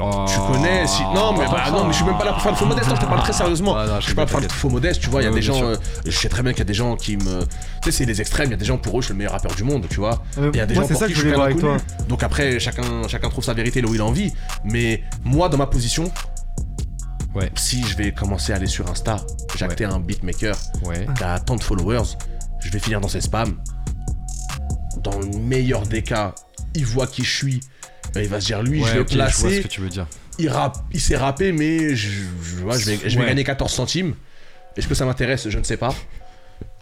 Oh. 0.00 0.24
Tu 0.26 0.38
connais 0.52 0.86
si 0.86 1.02
non 1.14 1.32
mais 1.36 1.44
bah 1.46 1.70
non 1.70 1.84
mais 1.84 1.92
je 1.92 1.96
suis 1.98 2.04
même 2.06 2.16
pas 2.16 2.24
là 2.24 2.32
pour 2.32 2.40
faire 2.42 2.52
le 2.52 2.56
faux 2.56 2.64
modeste, 2.66 2.88
non, 2.88 2.94
je 2.96 3.00
te 3.00 3.06
parle 3.06 3.20
très 3.22 3.32
sérieusement. 3.32 3.76
Ah, 3.76 3.86
non, 3.86 4.00
je 4.00 4.06
suis 4.06 4.14
pas 4.14 4.22
là 4.22 4.26
pour 4.26 4.40
faire 4.40 4.48
le 4.48 4.54
faux 4.54 4.68
modeste, 4.70 5.00
tu 5.02 5.10
vois, 5.10 5.20
il 5.20 5.24
y 5.24 5.26
a 5.26 5.30
Ouais, 5.30 5.36
des 5.36 5.42
gens 5.42 5.62
euh, 5.62 5.76
je 6.06 6.10
sais 6.16 6.28
très 6.28 6.42
bien 6.42 6.52
qu'il 6.52 6.60
y 6.60 6.62
a 6.62 6.66
des 6.66 6.74
gens 6.74 6.96
qui 6.96 7.16
me 7.18 7.40
tu 7.42 7.46
sais 7.84 7.92
c'est 7.92 8.04
les 8.06 8.20
extrêmes, 8.20 8.46
il 8.48 8.52
y 8.52 8.54
a 8.54 8.56
des 8.56 8.64
gens 8.64 8.78
pour 8.78 8.98
eux 8.98 9.02
je 9.02 9.06
suis 9.06 9.12
le 9.14 9.18
meilleur 9.18 9.32
rappeur 9.32 9.54
du 9.54 9.64
monde, 9.64 9.86
tu 9.90 9.96
vois. 10.00 10.22
Euh, 10.38 10.50
Il 10.54 10.56
y 10.56 10.60
a 10.60 10.66
des 10.66 10.74
moi, 10.74 10.82
gens 10.84 10.88
c'est 10.88 10.94
pour 10.94 11.00
ça 11.02 11.06
qui 11.08 11.12
que 11.12 11.18
je 11.20 11.26
suis 11.28 11.34
avec 11.40 11.56
inconnu. 11.58 11.78
Donc 12.08 12.22
après 12.22 12.58
chacun 12.58 12.82
chacun 13.08 13.28
trouve 13.28 13.44
sa 13.44 13.54
vérité 13.54 13.80
là 13.82 13.88
où 13.88 13.94
il 13.94 14.00
a 14.00 14.04
envie, 14.04 14.32
mais 14.64 15.02
moi 15.24 15.48
dans 15.48 15.58
ma 15.58 15.66
position 15.66 16.10
Ouais. 17.34 17.50
si 17.54 17.82
je 17.86 17.96
vais 17.96 18.12
commencer 18.12 18.52
à 18.52 18.56
aller 18.56 18.66
sur 18.66 18.90
Insta, 18.90 19.16
j'actais 19.56 19.84
un 19.86 19.98
beatmaker 20.00 20.54
Ouais. 20.84 21.06
a 21.22 21.38
tant 21.40 21.56
de 21.56 21.62
followers, 21.62 22.16
je 22.60 22.70
vais 22.70 22.78
finir 22.78 23.00
dans 23.00 23.08
ses 23.08 23.22
spams. 23.22 23.56
Dans 25.02 25.18
le 25.18 25.26
meilleur 25.38 25.82
des 25.86 26.02
cas, 26.02 26.34
il 26.74 26.84
voit 26.86 27.06
qui 27.06 27.24
je 27.24 27.34
suis. 27.36 27.60
Il 28.16 28.28
va 28.28 28.40
se 28.40 28.46
dire 28.46 28.62
lui, 28.62 28.80
Ouais, 28.82 28.88
je 28.88 28.92
vais 28.94 29.00
ok, 29.00 29.08
je 29.10 29.16
vois 29.16 29.30
ce 29.30 29.40
placer 29.42 29.62
que 29.62 29.68
tu 29.68 29.80
veux 29.80 29.88
dire. 29.88 30.06
il, 30.38 30.48
rappe, 30.48 30.76
il 30.92 31.00
s'est 31.00 31.16
rappé, 31.16 31.52
mais 31.52 31.94
je, 31.96 32.08
je, 32.10 32.20
je 32.56 32.90
vais, 32.90 32.98
je 33.08 33.14
vais 33.16 33.22
Ouais. 33.22 33.28
gagner 33.28 33.44
14 33.44 33.72
centimes. 33.72 34.14
Est-ce 34.76 34.86
que 34.88 34.94
ça 34.94 35.04
m'intéresse? 35.04 35.48
Je 35.48 35.58
ne 35.58 35.64
sais 35.64 35.76
pas. 35.76 35.94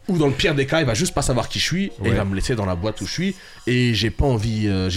Ou 0.08 0.16
dans 0.18 0.26
le 0.26 0.32
pire 0.32 0.54
des 0.56 0.66
cas, 0.66 0.80
il 0.80 0.86
va 0.86 0.94
juste 0.94 1.14
pas 1.14 1.22
savoir 1.22 1.48
qui 1.48 1.58
je 1.60 1.64
suis 1.64 1.84
et 1.86 2.08
il 2.08 2.14
va 2.14 2.24
me 2.24 2.34
laisser 2.34 2.54
dans 2.56 2.66
la 2.66 2.74
boîte 2.74 3.00
où 3.00 3.06
je 3.06 3.12
suis. 3.12 3.36
Et 3.66 3.94
j'ai 3.94 4.10
pas 4.10 4.24
envie. 4.26 4.66
euh, 4.66 4.90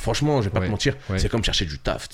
franchement, 0.00 0.40
je 0.40 0.48
vais 0.48 0.52
pas 0.54 0.60
te 0.64 0.70
mentir, 0.70 0.96
c'est 1.16 1.28
comme 1.28 1.44
chercher 1.44 1.64
du 1.66 1.78
taf. 1.78 2.08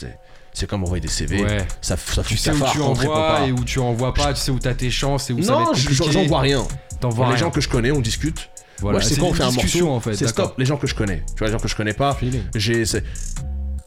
C'est 0.54 0.68
comme 0.68 0.82
envoyer 0.82 1.00
des 1.00 1.08
CV. 1.08 1.42
Ouais. 1.42 1.66
Ça, 1.80 1.96
ça 1.96 2.22
Tu 2.22 2.36
sais 2.36 2.50
où 2.50 2.60
tu 2.72 2.80
envoies 2.80 3.14
pas. 3.14 3.46
et 3.46 3.52
où 3.52 3.64
tu 3.64 3.78
envoies 3.78 4.12
pas, 4.12 4.34
tu 4.34 4.40
sais 4.40 4.50
où 4.50 4.58
t'as 4.58 4.74
tes 4.74 4.90
chances 4.90 5.30
et 5.30 5.32
où 5.32 5.42
ça 5.42 5.54
va 5.54 5.60
Non, 5.60 5.72
être 5.72 5.78
je- 5.78 5.88
compliqué. 5.88 6.12
j'en 6.12 6.24
vois 6.26 6.40
rien. 6.40 6.66
T'envoies 7.00 7.24
les 7.26 7.32
rien. 7.32 7.38
gens 7.40 7.50
que 7.50 7.60
je 7.62 7.68
connais, 7.70 7.90
on 7.90 8.00
discute. 8.00 8.50
Voilà, 8.80 8.98
Moi, 8.98 9.08
je 9.08 9.14
sais 9.14 9.20
on 9.22 9.32
fait 9.32 9.44
un 9.44 9.50
morceau. 9.50 9.88
en 9.90 10.00
fait, 10.00 10.14
c'est 10.14 10.26
stop, 10.28 10.54
les 10.58 10.64
gens 10.66 10.76
que 10.76 10.86
je 10.86 10.94
connais. 10.94 11.22
Tu 11.28 11.38
vois, 11.38 11.46
les 11.46 11.52
gens 11.52 11.58
que 11.60 11.68
je 11.68 11.76
connais 11.76 11.94
pas. 11.94 12.18
J'ai. 12.54 12.84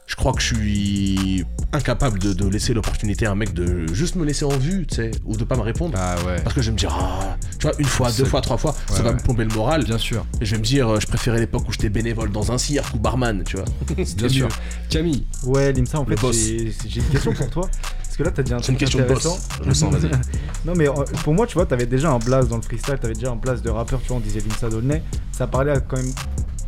Je 0.06 0.14
crois 0.14 0.32
que 0.32 0.40
je 0.40 0.54
suis 0.54 1.44
incapable 1.72 2.18
de, 2.20 2.32
de 2.32 2.46
laisser 2.48 2.72
l'opportunité 2.74 3.26
à 3.26 3.32
un 3.32 3.34
mec 3.34 3.52
de 3.52 3.92
juste 3.92 4.14
me 4.14 4.24
laisser 4.24 4.44
en 4.44 4.56
vue, 4.56 4.86
tu 4.86 4.94
sais, 4.94 5.10
ou 5.24 5.36
de 5.36 5.42
pas 5.44 5.56
me 5.56 5.62
répondre. 5.62 5.94
Ah 6.00 6.14
ouais. 6.24 6.40
Parce 6.44 6.54
que 6.54 6.62
je 6.62 6.66
vais 6.68 6.72
me 6.74 6.78
dire, 6.78 6.96
ah, 6.96 7.36
tu 7.58 7.66
vois, 7.66 7.74
une 7.78 7.86
fois, 7.86 8.12
deux 8.12 8.24
fois, 8.24 8.40
trois 8.40 8.56
fois, 8.56 8.70
Ouais, 8.90 8.96
ça 8.96 9.02
va 9.02 9.08
ouais. 9.10 9.16
me 9.16 9.20
plomber 9.20 9.44
le 9.44 9.52
moral. 9.54 9.84
Bien 9.84 9.98
sûr. 9.98 10.24
Et 10.40 10.44
je 10.46 10.52
vais 10.52 10.58
me 10.58 10.64
dire, 10.64 10.88
euh, 10.88 11.00
je 11.00 11.06
préférais 11.08 11.40
l'époque 11.40 11.68
où 11.68 11.72
j'étais 11.72 11.88
bénévole 11.88 12.30
dans 12.30 12.52
un 12.52 12.58
cirque 12.58 12.94
ou 12.94 12.98
barman, 13.00 13.42
tu 13.44 13.56
vois. 13.56 13.64
Bien 14.16 14.28
sûr. 14.28 14.48
Camille, 14.88 15.26
Ouais, 15.42 15.72
Limsa, 15.72 15.98
en 15.98 16.04
Le 16.04 16.16
fait, 16.16 16.22
boss. 16.22 16.36
j'ai 16.36 17.00
une 17.00 17.06
question 17.08 17.32
pour 17.32 17.50
toi. 17.50 17.68
Parce 18.04 18.16
que 18.16 18.22
là, 18.22 18.30
t'as 18.30 18.42
dit 18.44 18.54
un 18.54 18.58
C'est 18.62 18.72
une 18.72 18.78
truc 18.78 18.78
question 18.78 18.98
de 19.00 19.04
intéressant. 19.04 19.30
boss. 19.34 19.48
Je 19.64 19.68
le 19.68 19.74
sens, 19.74 19.92
vas-y. 19.94 20.10
Non, 20.64 20.72
mais 20.76 20.88
euh, 20.88 20.92
pour 21.24 21.34
moi, 21.34 21.46
tu 21.48 21.54
vois, 21.54 21.66
t'avais 21.66 21.86
déjà 21.86 22.10
un 22.10 22.18
blast 22.18 22.48
dans 22.48 22.56
le 22.56 22.62
freestyle, 22.62 22.96
t'avais 23.00 23.14
déjà 23.14 23.30
un 23.32 23.36
blast 23.36 23.64
de 23.64 23.70
rappeur, 23.70 24.00
tu 24.00 24.08
vois, 24.08 24.16
on 24.18 24.20
disait 24.20 24.40
Limsa 24.40 24.68
Dolnay. 24.68 25.02
Ça 25.32 25.46
parlait 25.48 25.72
à 25.72 25.80
quand 25.80 25.96
même 25.96 26.12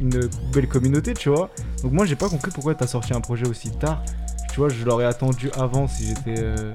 une 0.00 0.28
belle 0.52 0.68
communauté, 0.68 1.14
tu 1.14 1.28
vois. 1.28 1.50
Donc, 1.82 1.92
moi, 1.92 2.06
j'ai 2.06 2.16
pas 2.16 2.28
compris 2.28 2.50
pourquoi 2.50 2.74
t'as 2.74 2.87
sorti 2.87 3.12
un 3.14 3.20
projet 3.20 3.46
aussi 3.46 3.70
tard. 3.70 4.02
Tu 4.52 4.61
vois, 4.61 4.68
je 4.70 4.84
l'aurais 4.84 5.04
attendu 5.04 5.50
avant 5.56 5.87
si 5.87 6.08
j'étais 6.08 6.40
euh, 6.42 6.72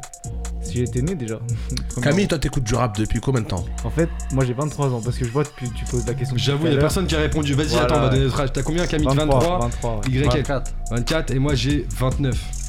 si 0.62 0.77
j'étais 0.77 1.01
né 1.01 1.15
déjà. 1.15 1.39
Camille, 2.01 2.27
toi, 2.27 2.38
t'écoutes 2.39 2.63
du 2.63 2.75
rap 2.75 2.97
depuis 2.97 3.19
combien 3.19 3.41
de 3.41 3.47
temps? 3.47 3.65
En 3.83 3.89
fait, 3.89 4.09
moi 4.31 4.45
j'ai 4.45 4.53
23 4.53 4.93
ans 4.93 5.01
parce 5.03 5.17
que 5.17 5.25
je 5.25 5.31
vois 5.31 5.43
depuis 5.43 5.69
tu 5.71 5.83
poses 5.86 6.05
la 6.07 6.13
question. 6.13 6.38
j'avoue, 6.38 6.67
il 6.67 6.73
y 6.73 6.77
a 6.77 6.79
personne 6.79 7.07
qui 7.07 7.15
a 7.15 7.19
répondu. 7.19 7.53
Vas-y, 7.55 7.67
Voilà, 7.69 7.86
attends, 7.86 7.95
on 7.95 8.01
va 8.01 8.09
donner 8.09 8.23
notre 8.25 8.39
âge. 8.39 8.53
T'as 8.53 8.62
combien, 8.62 8.86
Camille? 8.86 9.07
23, 9.07 9.25
23 9.25 9.59
23. 9.59 9.95
ouais. 9.95 10.01
Y 10.12 10.23
24. 10.23 10.71
24 10.91 11.31
et 11.31 11.39
moi 11.39 11.55
j'ai 11.55 11.86
29. 11.97 12.62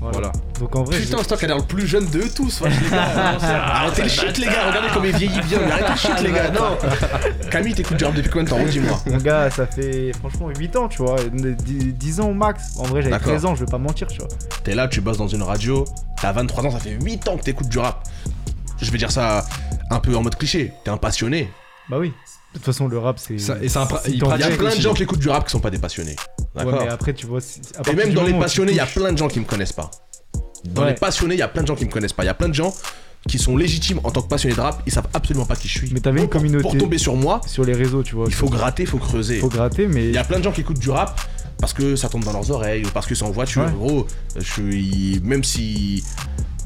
Voilà. 0.00 0.32
Donc 0.58 0.74
en 0.76 0.82
vrai, 0.84 0.96
Putain, 0.98 1.16
j'ai- 1.18 1.22
c'est 1.22 1.28
toi 1.28 1.36
qui 1.36 1.44
a 1.44 1.48
l'air 1.48 1.58
le 1.58 1.62
plus 1.64 1.86
jeune 1.86 2.06
de 2.08 2.22
tous, 2.34 2.60
wesh, 2.62 2.72
les 2.82 2.90
gars. 2.90 3.02
Arrêtez 3.02 4.02
le 4.02 4.08
shit, 4.08 4.38
les 4.38 4.46
gars. 4.46 4.68
Regardez 4.68 4.88
comme 4.94 5.04
il 5.04 5.14
vieillit 5.16 5.40
bien. 5.42 5.58
Arrêtez 5.70 5.90
le 5.92 5.96
shit, 5.98 6.20
les 6.22 6.32
gars. 6.32 6.50
Non. 6.50 6.78
Camille, 7.50 7.74
t'écoutes 7.74 7.98
du 7.98 8.04
rap 8.04 8.14
depuis 8.14 8.30
combien 8.30 8.44
de 8.44 8.48
temps 8.48 8.64
Dis-moi. 8.64 8.98
mon 9.06 9.18
gars, 9.18 9.50
ça 9.50 9.66
fait 9.66 10.12
franchement 10.18 10.48
8 10.58 10.74
ans, 10.76 10.88
tu 10.88 11.02
vois. 11.02 11.16
10, 11.32 11.92
10 11.94 12.20
ans 12.20 12.28
au 12.30 12.34
max. 12.34 12.76
En 12.78 12.84
vrai, 12.84 13.02
j'avais 13.02 13.10
D'accord. 13.12 13.28
13 13.32 13.44
ans, 13.44 13.54
je 13.54 13.60
vais 13.64 13.70
pas 13.70 13.78
mentir, 13.78 14.06
tu 14.06 14.18
vois. 14.18 14.28
T'es 14.64 14.74
là, 14.74 14.88
tu 14.88 15.00
bosses 15.02 15.18
dans 15.18 15.28
une 15.28 15.42
radio, 15.42 15.84
t'as 16.20 16.32
23 16.32 16.66
ans, 16.66 16.70
ça 16.70 16.78
fait 16.78 16.96
8 17.02 17.28
ans 17.28 17.36
que 17.36 17.42
t'écoutes 17.42 17.68
du 17.68 17.78
rap. 17.78 18.02
Je 18.80 18.90
vais 18.90 18.98
dire 18.98 19.10
ça 19.12 19.44
un 19.90 19.98
peu 20.00 20.16
en 20.16 20.22
mode 20.22 20.36
cliché, 20.36 20.72
t'es 20.84 20.90
un 20.90 20.96
passionné. 20.96 21.50
Bah 21.90 21.98
oui. 22.00 22.12
De 22.52 22.58
toute 22.58 22.64
façon, 22.66 22.88
le 22.88 22.98
rap, 22.98 23.18
c'est. 23.18 23.34
Il 23.34 24.16
y 24.18 24.42
a 24.42 24.50
plein 24.56 24.74
de 24.74 24.80
gens 24.80 24.92
qui 24.94 25.04
écoutent 25.04 25.20
du 25.20 25.28
rap 25.28 25.44
qui 25.44 25.52
sont 25.52 25.60
pas 25.60 25.70
des 25.70 25.78
passionnés. 25.78 26.16
Ouais, 26.56 26.64
D'accord 26.64 26.80
mais 26.82 26.88
après, 26.88 27.12
tu 27.14 27.26
vois. 27.26 27.40
si- 27.40 27.60
à 27.84 27.88
Et 27.88 27.94
même 27.94 28.12
dans 28.12 28.24
les 28.24 28.34
passionnés, 28.34 28.72
il 28.72 28.76
y 28.76 28.80
a 28.80 28.86
plein 28.86 29.12
de 29.12 29.18
gens 29.18 29.28
qui 29.28 29.38
me 29.38 29.44
connaissent 29.44 29.72
pas. 29.72 29.90
Dans 30.64 30.82
Ouais. 30.82 30.88
les 30.88 30.94
passionnés, 30.94 31.34
il 31.36 31.38
y 31.38 31.42
a 31.42 31.48
plein 31.48 31.62
de 31.62 31.68
gens 31.68 31.76
qui 31.76 31.84
me 31.84 31.90
connaissent 31.90 32.12
pas. 32.12 32.24
Il 32.24 32.26
y 32.26 32.30
a 32.30 32.34
plein 32.34 32.48
de 32.48 32.54
gens 32.54 32.74
qui 33.28 33.38
sont 33.38 33.56
légitimes 33.56 34.00
en 34.02 34.10
tant 34.10 34.22
que 34.22 34.28
passionnés 34.28 34.56
de 34.56 34.60
rap, 34.60 34.82
ils 34.86 34.92
savent 34.92 35.06
absolument 35.14 35.44
pas 35.46 35.54
qui 35.54 35.68
je 35.68 35.78
suis. 35.78 35.90
Mais 35.92 36.00
t'avais 36.00 36.20
une 36.22 36.28
communauté. 36.28 36.62
Pour 36.62 36.76
tomber 36.76 36.98
sur 36.98 37.14
moi, 37.16 37.40
Sur 37.46 37.64
les 37.64 37.72
réseaux, 37.74 38.02
tu 38.02 38.14
vois. 38.16 38.24
il 38.26 38.34
faut 38.34 38.48
gratter, 38.48 38.82
il 38.82 38.88
faut 38.88 38.98
creuser. 38.98 39.38
faut 39.38 39.48
gratter, 39.48 39.86
mais. 39.86 40.06
Il 40.08 40.14
y 40.14 40.18
a 40.18 40.24
plein 40.24 40.38
de 40.38 40.44
gens 40.44 40.52
qui 40.52 40.62
écoutent 40.62 40.78
du 40.80 40.90
rap 40.90 41.20
parce 41.60 41.72
que 41.72 41.94
ça 41.96 42.08
tombe 42.08 42.24
dans 42.24 42.32
leurs 42.32 42.50
oreilles 42.50 42.84
ou 42.84 42.88
parce 42.90 43.06
que 43.06 43.14
c'est 43.14 43.24
en 43.24 43.30
voiture. 43.30 43.62
Ouais. 43.64 43.72
Gros, 43.72 44.06
je 44.36 44.42
suis. 44.42 45.20
Même 45.22 45.44
si. 45.44 46.02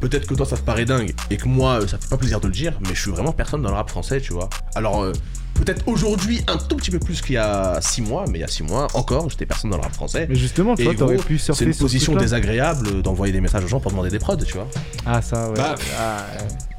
Peut-être 0.00 0.26
que 0.26 0.34
toi 0.34 0.44
ça 0.44 0.56
te 0.56 0.62
paraît 0.62 0.84
dingue 0.84 1.14
et 1.30 1.36
que 1.36 1.46
moi 1.48 1.80
ça 1.88 1.98
fait 1.98 2.08
pas 2.08 2.16
plaisir 2.18 2.38
de 2.40 2.46
le 2.46 2.52
dire, 2.52 2.78
mais 2.82 2.94
je 2.94 3.00
suis 3.00 3.10
vraiment 3.10 3.32
personne 3.32 3.62
dans 3.62 3.70
le 3.70 3.76
rap 3.76 3.88
français, 3.90 4.20
tu 4.20 4.32
vois. 4.34 4.48
Alors 4.74 5.02
euh, 5.02 5.12
peut-être 5.54 5.86
aujourd'hui 5.88 6.42
un 6.46 6.56
tout 6.56 6.76
petit 6.76 6.90
peu 6.90 6.98
plus 6.98 7.20
qu'il 7.22 7.34
y 7.34 7.38
a 7.38 7.78
6 7.80 8.02
mois, 8.02 8.24
mais 8.28 8.38
il 8.38 8.40
y 8.42 8.44
a 8.44 8.48
6 8.48 8.62
mois 8.64 8.88
encore, 8.94 9.30
j'étais 9.30 9.46
personne 9.46 9.70
dans 9.70 9.76
le 9.76 9.82
rap 9.82 9.92
français. 9.94 10.26
Mais 10.28 10.34
justement, 10.34 10.74
tu 10.74 10.82
vois, 10.84 10.94
t'aurais 10.94 11.16
pu 11.16 11.38
c'est 11.38 11.46
surfer 11.46 11.64
une 11.66 11.72
sur 11.72 11.78
ce 11.78 11.84
position 11.84 12.16
désagréable 12.16 13.02
d'envoyer 13.02 13.32
des 13.32 13.40
messages 13.40 13.64
aux 13.64 13.68
gens 13.68 13.80
pour 13.80 13.90
demander 13.90 14.10
des 14.10 14.18
prods, 14.18 14.36
tu 14.36 14.54
vois. 14.54 14.68
Ah, 15.06 15.22
ça, 15.22 15.48
ouais. 15.48 15.56
Bah, 15.56 15.74
Ah, 15.98 16.26
Ouais. 16.40 16.73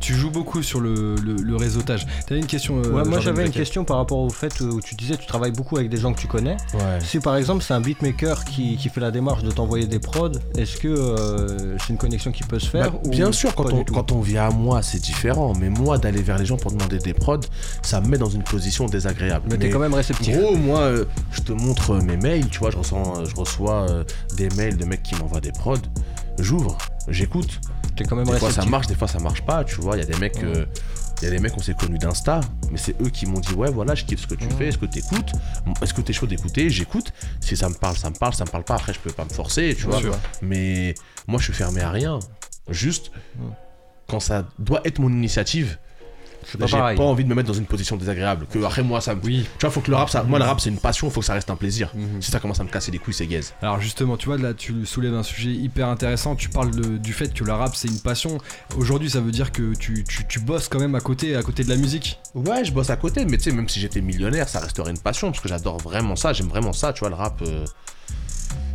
Tu 0.00 0.14
joues 0.14 0.30
beaucoup 0.30 0.62
sur 0.62 0.80
le, 0.80 1.14
le, 1.16 1.34
le 1.36 1.56
réseautage. 1.56 2.06
T'avais 2.26 2.40
une 2.40 2.46
question 2.46 2.78
euh, 2.78 2.90
Ouais, 2.90 3.04
moi 3.04 3.20
j'avais 3.20 3.46
une 3.46 3.52
question 3.52 3.84
par 3.84 3.98
rapport 3.98 4.18
au 4.18 4.30
fait 4.30 4.60
où 4.60 4.80
tu 4.80 4.94
disais 4.96 5.16
tu 5.16 5.26
travailles 5.26 5.52
beaucoup 5.52 5.76
avec 5.76 5.88
des 5.88 5.96
gens 5.96 6.12
que 6.12 6.18
tu 6.18 6.26
connais. 6.26 6.56
Ouais. 6.74 6.98
Si 7.00 7.20
par 7.20 7.36
exemple 7.36 7.62
c'est 7.62 7.74
un 7.74 7.80
beatmaker 7.80 8.44
qui, 8.44 8.76
qui 8.76 8.88
fait 8.88 9.00
la 9.00 9.12
démarche 9.12 9.42
de 9.44 9.50
t'envoyer 9.52 9.86
des 9.86 10.00
prods, 10.00 10.32
est-ce 10.58 10.76
que 10.76 10.88
euh, 10.88 11.78
c'est 11.78 11.90
une 11.90 11.98
connexion 11.98 12.32
qui 12.32 12.42
peut 12.42 12.58
se 12.58 12.68
faire 12.68 12.90
Bah, 12.90 12.98
ou 13.04 13.10
bien 13.10 13.30
sûr, 13.30 13.54
quand 13.54 13.72
on, 13.72 13.84
tout 13.84 13.94
quand 13.94 14.10
on 14.10 14.20
vient 14.20 14.48
à 14.48 14.50
moi, 14.50 14.82
c'est 14.82 15.00
différent. 15.00 15.52
Mais 15.58 15.68
moi, 15.68 15.98
d'aller 15.98 16.22
vers 16.22 16.38
les 16.38 16.46
gens 16.46 16.56
pour 16.56 16.72
demander 16.72 16.98
des 16.98 17.14
prods, 17.14 17.38
ça 17.82 18.00
me 18.00 18.08
met 18.08 18.18
dans 18.18 18.28
une 18.30 18.42
position 18.42 18.86
désagréable. 18.86 19.46
Mais 19.50 19.58
t'es 19.58 19.70
quand 19.70 19.78
même 19.78 19.94
réceptif. 19.94 20.36
Gros, 20.36 20.56
moi, 20.56 20.80
euh, 20.80 21.04
je 21.30 21.42
te 21.42 21.52
montre 21.52 21.94
mes 21.96 22.16
mails, 22.16 22.48
tu 22.48 22.58
vois, 22.58 22.70
je, 22.70 22.78
ressens, 22.78 23.20
euh, 23.20 23.24
je 23.24 23.36
reçois 23.36 23.86
euh, 23.88 24.04
des 24.36 24.48
mails 24.56 24.76
de 24.76 24.84
mecs 24.84 25.02
qui 25.02 25.14
m'envoient 25.14 25.40
des 25.40 25.52
prods. 25.52 25.76
J'ouvre, 26.38 26.76
j'écoute. 27.08 27.60
T'es 27.96 28.04
quand 28.04 28.16
même 28.16 28.26
Des 28.26 28.38
fois 28.38 28.50
ça 28.50 28.64
marche, 28.64 28.86
des 28.86 28.94
fois 28.94 29.08
ça 29.08 29.18
marche 29.18 29.42
pas, 29.42 29.64
tu 29.64 29.76
vois. 29.80 29.96
Il 29.96 30.00
y 30.00 30.02
a 30.02 30.06
des 30.06 30.18
mecs, 30.18 30.42
euh, 30.42 30.64
il 31.20 31.24
y 31.24 31.28
a 31.28 31.30
des 31.30 31.38
mecs, 31.38 31.56
on 31.56 31.60
s'est 31.60 31.74
connus 31.74 31.98
d'Insta, 31.98 32.40
mais 32.70 32.78
c'est 32.78 33.00
eux 33.02 33.10
qui 33.10 33.26
m'ont 33.26 33.40
dit, 33.40 33.52
ouais, 33.54 33.70
voilà, 33.70 33.94
je 33.94 34.04
kiffe 34.04 34.20
ce 34.22 34.26
que 34.26 34.34
tu 34.34 34.48
fais, 34.58 34.68
est-ce 34.68 34.78
que 34.78 34.86
t'écoutes? 34.86 35.32
Est-ce 35.82 35.94
que 35.94 36.00
t'es 36.00 36.12
chaud 36.12 36.26
d'écouter? 36.26 36.70
J'écoute. 36.70 37.12
Si 37.40 37.56
ça 37.56 37.68
me 37.68 37.74
parle, 37.74 37.96
ça 37.96 38.10
me 38.10 38.14
parle, 38.14 38.34
ça 38.34 38.44
me 38.44 38.50
parle 38.50 38.64
pas, 38.64 38.74
après 38.74 38.92
je 38.92 38.98
peux 38.98 39.12
pas 39.12 39.24
me 39.24 39.30
forcer, 39.30 39.74
tu 39.78 39.84
vois. 39.86 39.98
sûr. 39.98 40.16
Mais 40.40 40.94
moi, 41.28 41.38
je 41.38 41.44
suis 41.44 41.52
fermé 41.52 41.80
à 41.80 41.90
rien. 41.90 42.18
Juste, 42.68 43.10
quand 44.08 44.20
ça 44.20 44.46
doit 44.58 44.80
être 44.84 44.98
mon 44.98 45.10
initiative, 45.10 45.78
Pas 46.58 46.66
j'ai 46.66 46.76
pas 46.76 47.02
envie 47.04 47.24
de 47.24 47.28
me 47.28 47.34
mettre 47.34 47.48
dans 47.48 47.54
une 47.54 47.66
position 47.66 47.96
désagréable. 47.96 48.46
Que 48.50 48.62
après 48.64 48.82
moi, 48.82 49.00
ça 49.00 49.14
me. 49.14 49.20
Oui. 49.22 49.46
Tu 49.58 49.60
vois, 49.66 49.70
faut 49.70 49.80
que 49.80 49.90
le 49.90 49.96
rap, 49.96 50.10
ça... 50.10 50.22
moi, 50.22 50.38
le 50.38 50.44
rap, 50.44 50.60
c'est 50.60 50.70
une 50.70 50.78
passion, 50.78 51.08
faut 51.10 51.20
que 51.20 51.26
ça 51.26 51.34
reste 51.34 51.50
un 51.50 51.56
plaisir. 51.56 51.90
Mhm. 51.94 52.20
Si 52.22 52.30
ça 52.30 52.40
commence 52.40 52.60
à 52.60 52.64
me 52.64 52.68
casser 52.68 52.90
les 52.90 52.98
couilles, 52.98 53.14
c'est 53.14 53.26
gaze. 53.26 53.54
Alors 53.62 53.80
justement, 53.80 54.16
tu 54.16 54.26
vois, 54.26 54.38
là, 54.38 54.54
tu 54.54 54.84
soulèves 54.86 55.14
un 55.14 55.22
sujet 55.22 55.50
hyper 55.50 55.88
intéressant. 55.88 56.34
Tu 56.36 56.48
parles 56.48 56.70
de- 56.72 56.98
du 56.98 57.12
fait 57.12 57.32
que 57.32 57.44
le 57.44 57.52
rap, 57.52 57.74
c'est 57.76 57.88
une 57.88 58.00
passion. 58.00 58.38
Aujourd'hui, 58.76 59.10
ça 59.10 59.20
veut 59.20 59.30
dire 59.32 59.52
que 59.52 59.74
tu, 59.74 60.04
tu, 60.04 60.26
tu 60.26 60.40
bosses 60.40 60.68
quand 60.68 60.80
même 60.80 60.94
à 60.94 61.00
côté, 61.00 61.36
à 61.36 61.42
côté 61.42 61.64
de 61.64 61.68
la 61.68 61.76
musique. 61.76 62.18
Ouais, 62.34 62.64
je 62.64 62.72
bosse 62.72 62.90
à 62.90 62.96
côté, 62.96 63.24
mais 63.24 63.36
tu 63.38 63.44
sais, 63.44 63.52
même 63.52 63.68
si 63.68 63.80
j'étais 63.80 64.00
millionnaire, 64.00 64.48
ça 64.48 64.60
resterait 64.60 64.90
une 64.90 64.98
passion 64.98 65.30
parce 65.30 65.40
que 65.42 65.48
j'adore 65.48 65.78
vraiment 65.78 66.16
ça, 66.16 66.32
j'aime 66.32 66.48
vraiment 66.48 66.72
ça, 66.72 66.92
tu 66.92 67.00
vois, 67.00 67.08
le 67.10 67.14
rap. 67.16 67.40
euh, 67.42 67.64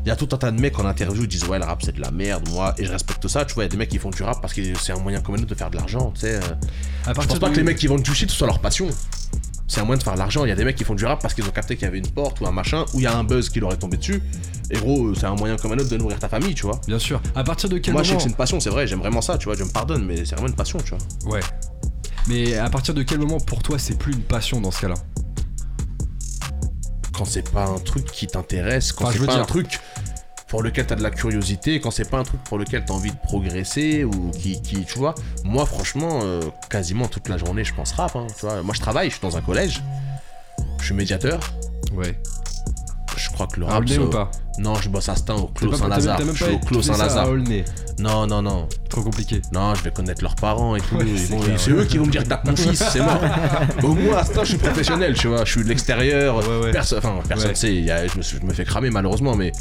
Il 0.07 0.09
y 0.09 0.13
a 0.13 0.15
tout 0.15 0.29
un 0.31 0.37
tas 0.37 0.51
de 0.51 0.57
mecs 0.61 0.79
en 0.79 0.85
interview 0.85 1.23
qui 1.23 1.27
disent 1.27 1.43
ouais 1.49 1.59
le 1.59 1.65
rap 1.65 1.81
c'est 1.83 1.91
de 1.93 1.99
la 1.99 2.11
merde 2.11 2.47
moi 2.51 2.73
et 2.77 2.85
je 2.85 2.91
respecte 2.93 3.27
ça 3.27 3.43
tu 3.43 3.53
vois 3.55 3.65
il 3.65 3.67
y 3.67 3.69
a 3.69 3.71
des 3.71 3.75
mecs 3.75 3.89
qui 3.89 3.97
font 3.97 4.09
du 4.09 4.23
rap 4.23 4.39
parce 4.39 4.53
que 4.53 4.61
c'est 4.79 4.93
un 4.93 4.99
moyen 4.99 5.19
comme 5.19 5.35
un 5.35 5.39
autre 5.39 5.47
de 5.47 5.53
faire 5.55 5.69
de 5.69 5.75
l'argent 5.75 6.11
tu 6.15 6.21
sais 6.21 6.35
euh. 6.35 6.41
Je 7.07 7.11
pense 7.11 7.39
pas 7.39 7.49
que 7.49 7.57
les 7.57 7.63
mecs 7.63 7.75
qui 7.77 7.87
vendent 7.87 8.03
du 8.03 8.15
shit 8.15 8.29
ce 8.31 8.37
soit 8.37 8.47
leur 8.47 8.59
passion 8.59 8.87
c'est 9.67 9.81
un 9.81 9.83
moyen 9.83 9.97
de 9.97 10.03
faire 10.03 10.13
de 10.13 10.19
l'argent 10.19 10.45
il 10.45 10.47
y 10.47 10.51
a 10.53 10.55
des 10.55 10.63
mecs 10.63 10.77
qui 10.77 10.85
font 10.85 10.95
du 10.95 11.05
rap 11.05 11.21
parce 11.21 11.33
qu'ils 11.33 11.43
ont 11.43 11.49
capté 11.51 11.75
qu'il 11.75 11.83
y 11.83 11.87
avait 11.89 11.97
une 11.97 12.07
porte 12.07 12.39
ou 12.39 12.47
un 12.47 12.53
machin 12.53 12.85
ou 12.93 12.99
il 12.99 13.03
y 13.03 13.05
a 13.05 13.17
un 13.17 13.25
buzz 13.25 13.49
qui 13.49 13.59
leur 13.59 13.73
est 13.73 13.77
tombé 13.79 13.97
dessus 13.97 14.23
et 14.71 14.77
gros 14.77 15.07
euh, 15.07 15.13
c'est 15.13 15.25
un 15.25 15.35
moyen 15.35 15.57
comme 15.57 15.73
un 15.73 15.77
autre 15.77 15.89
de 15.89 15.97
nourrir 15.97 16.17
ta 16.19 16.29
famille 16.29 16.55
tu 16.55 16.63
vois 16.65 16.79
Bien 16.87 16.99
sûr. 16.99 17.21
À 17.35 17.43
partir 17.43 17.67
de 17.67 17.77
quel 17.77 17.93
moi 17.93 18.01
je 18.03 18.07
sais 18.07 18.13
moment 18.13 18.17
que 18.19 18.23
c'est 18.23 18.29
une 18.29 18.35
passion 18.37 18.59
c'est 18.61 18.69
vrai 18.69 18.87
j'aime 18.87 18.99
vraiment 18.99 19.19
ça 19.19 19.37
tu 19.37 19.43
vois 19.43 19.55
je 19.57 19.65
me 19.65 19.69
pardonne 19.71 20.05
mais 20.05 20.23
c'est 20.23 20.35
vraiment 20.35 20.47
une 20.47 20.55
passion 20.55 20.79
tu 20.79 20.91
vois 20.95 21.33
Ouais. 21.33 21.41
Mais 22.29 22.55
à 22.57 22.69
partir 22.69 22.93
de 22.93 23.03
quel 23.03 23.19
moment 23.19 23.41
pour 23.41 23.61
toi 23.61 23.77
c'est 23.77 23.99
plus 23.99 24.13
une 24.13 24.21
passion 24.23 24.61
dans 24.61 24.71
ce 24.71 24.79
cas-là? 24.79 24.93
Quand 27.13 27.25
c'est 27.25 27.49
pas 27.49 27.65
un 27.65 27.79
truc 27.79 28.05
qui 28.05 28.27
t'intéresse, 28.27 28.91
quand 28.91 29.05
Enfin, 29.05 29.13
c'est 29.19 29.25
pas 29.25 29.33
dire- 29.33 29.41
un 29.41 29.45
truc 29.45 29.79
pour 30.47 30.63
lequel 30.63 30.85
t'as 30.87 30.95
de 30.95 31.03
la 31.03 31.11
curiosité, 31.11 31.79
quand 31.79 31.91
c'est 31.91 32.09
pas 32.09 32.17
un 32.17 32.23
truc 32.23 32.41
pour 32.43 32.57
lequel 32.57 32.85
t'as 32.85 32.93
envie 32.93 33.11
de 33.11 33.17
progresser 33.17 34.03
ou 34.03 34.31
qui, 34.31 34.61
qui 34.61 34.85
tu 34.85 34.97
vois, 34.97 35.13
moi 35.43 35.65
franchement, 35.65 36.21
euh, 36.23 36.41
quasiment 36.69 37.07
toute 37.07 37.27
la 37.29 37.37
journée 37.37 37.63
je 37.63 37.73
pense 37.73 37.91
rap, 37.91 38.15
hein, 38.15 38.27
tu 38.39 38.45
vois. 38.45 38.61
Moi 38.63 38.73
je 38.73 38.79
travaille, 38.79 39.09
je 39.09 39.15
suis 39.15 39.21
dans 39.21 39.35
un 39.37 39.41
collège, 39.41 39.83
je 40.79 40.85
suis 40.85 40.93
médiateur, 40.93 41.39
Ouais. 41.93 42.19
Je 43.17 43.29
crois 43.31 43.47
que 43.47 43.59
le 43.59 43.65
rap. 43.65 43.79
Aulnay 43.79 43.97
ou 43.97 44.09
pas 44.09 44.31
Non, 44.59 44.75
je 44.75 44.89
bosse 44.89 45.09
à 45.09 45.15
Stein 45.15 45.35
au 45.35 45.47
Clos 45.47 45.73
Saint-Lazare. 45.73 46.19
Je 46.33 46.43
suis 46.45 46.53
au 46.53 46.59
Clos 46.59 46.81
Saint-Lazare. 46.81 47.27
Non, 47.99 48.27
non, 48.27 48.41
non. 48.41 48.67
Trop 48.89 49.01
compliqué. 49.01 49.41
Non, 49.51 49.73
je 49.75 49.83
vais 49.83 49.91
connaître 49.91 50.21
leurs 50.23 50.35
parents 50.35 50.75
et 50.75 50.81
tout. 50.81 50.97
C'est 51.57 51.71
eux 51.71 51.83
qui 51.85 51.97
vont 51.97 52.05
me 52.05 52.11
dire 52.11 52.23
tape 52.27 52.45
mon 52.45 52.55
fils, 52.55 52.83
c'est 52.91 52.99
mort. 53.01 53.19
Au 53.83 53.93
moins 53.93 54.17
à 54.17 54.23
temps, 54.25 54.43
je 54.43 54.49
suis 54.49 54.57
professionnel, 54.57 55.15
tu 55.15 55.27
vois. 55.27 55.43
Je 55.45 55.51
suis 55.51 55.63
de 55.63 55.69
l'extérieur. 55.69 56.37
Enfin, 56.37 57.19
personne 57.27 57.55
sait. 57.55 57.85
je 57.85 58.45
me 58.45 58.53
fais 58.53 58.63
cramer 58.65 58.89
malheureusement, 58.89 59.35
mais 59.35 59.51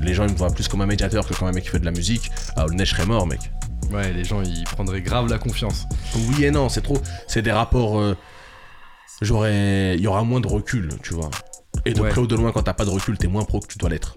les 0.00 0.14
gens 0.14 0.24
ils 0.26 0.32
me 0.32 0.36
voient 0.38 0.50
plus 0.50 0.68
comme 0.68 0.80
un 0.82 0.86
médiateur 0.86 1.26
que 1.26 1.34
comme 1.34 1.48
un 1.48 1.52
mec 1.52 1.64
qui 1.64 1.70
fait 1.70 1.80
de 1.80 1.84
la 1.84 1.90
musique. 1.90 2.30
À 2.56 2.66
Aulnay, 2.66 2.84
je 2.84 2.94
serais 2.94 3.06
mort, 3.06 3.26
mec. 3.26 3.40
Ouais, 3.92 4.12
les 4.12 4.22
gens 4.24 4.42
ils 4.42 4.64
prendraient 4.64 5.00
grave 5.00 5.28
la 5.30 5.38
confiance. 5.38 5.86
Oui 6.14 6.44
et 6.44 6.50
non, 6.50 6.68
c'est 6.68 6.82
trop. 6.82 6.98
C'est 7.26 7.42
des 7.42 7.52
rapports. 7.52 7.98
euh, 7.98 8.16
J'aurais. 9.22 9.94
Il 9.96 10.00
y 10.00 10.06
aura 10.06 10.22
moins 10.22 10.40
de 10.40 10.46
recul, 10.46 10.90
tu 11.02 11.14
vois. 11.14 11.30
Et 11.84 11.92
de 11.94 12.00
Ouais. 12.00 12.10
près 12.10 12.20
ou 12.20 12.26
de 12.26 12.34
loin, 12.36 12.52
quand 12.52 12.62
t'as 12.62 12.72
pas 12.74 12.84
de 12.84 12.90
recul, 12.90 13.16
t'es 13.18 13.28
moins 13.28 13.44
pro 13.44 13.60
que 13.60 13.66
tu 13.66 13.78
dois 13.78 13.88
l'être. 13.90 14.16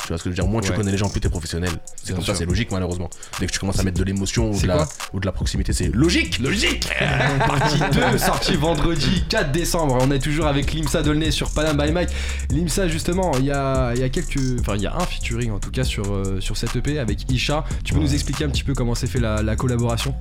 Tu 0.00 0.08
vois 0.08 0.18
ce 0.18 0.24
que 0.24 0.30
je 0.30 0.34
veux 0.34 0.42
dire? 0.42 0.50
Moins 0.50 0.60
tu 0.62 0.72
connais 0.72 0.90
les 0.90 0.98
gens, 0.98 1.08
plus 1.08 1.20
t'es 1.20 1.28
professionnel. 1.28 1.70
C'est 2.02 2.12
comme 2.12 2.24
ça, 2.24 2.34
c'est 2.34 2.44
logique 2.46 2.72
malheureusement. 2.72 3.08
Dès 3.38 3.46
que 3.46 3.52
tu 3.52 3.60
commences 3.60 3.78
à 3.78 3.84
mettre 3.84 3.98
de 3.98 4.04
l'émotion 4.04 4.50
ou, 4.50 4.60
de 4.60 4.66
la- 4.66 4.74
quoi 4.78 4.88
ou 5.12 5.20
de 5.20 5.26
la 5.26 5.30
proximité, 5.32 5.72
c'est 5.72 5.88
logique 5.94 6.40
Logique 6.40 6.88
Partie 7.46 7.78
2, 8.12 8.18
sortie 8.18 8.56
vendredi 8.56 9.22
4 9.28 9.52
décembre. 9.52 9.96
On 10.00 10.10
est 10.10 10.18
toujours 10.18 10.46
avec 10.46 10.72
Limsa 10.72 11.02
Dolnay 11.02 11.30
sur 11.30 11.50
Panam 11.50 11.76
by 11.76 11.92
Mike. 11.92 12.08
Limsa, 12.50 12.88
justement, 12.88 13.30
il 13.38 13.44
y 13.44 13.52
a, 13.52 13.94
y 13.94 14.02
a 14.02 14.08
quelques. 14.08 14.40
Enfin, 14.60 14.74
il 14.74 14.82
y 14.82 14.86
a 14.88 14.96
un 14.96 15.06
featuring 15.06 15.52
en 15.52 15.60
tout 15.60 15.70
cas 15.70 15.84
sur, 15.84 16.12
euh, 16.12 16.40
sur 16.40 16.56
cette 16.56 16.74
EP 16.74 16.98
avec 16.98 17.30
Isha. 17.30 17.64
Tu 17.84 17.94
peux 17.94 18.00
nous 18.00 18.12
expliquer 18.12 18.44
un 18.44 18.48
petit 18.50 18.64
peu 18.64 18.74
comment 18.74 18.96
s'est 18.96 19.06
fait 19.06 19.20
la, 19.20 19.40
la 19.42 19.54
collaboration? 19.54 20.16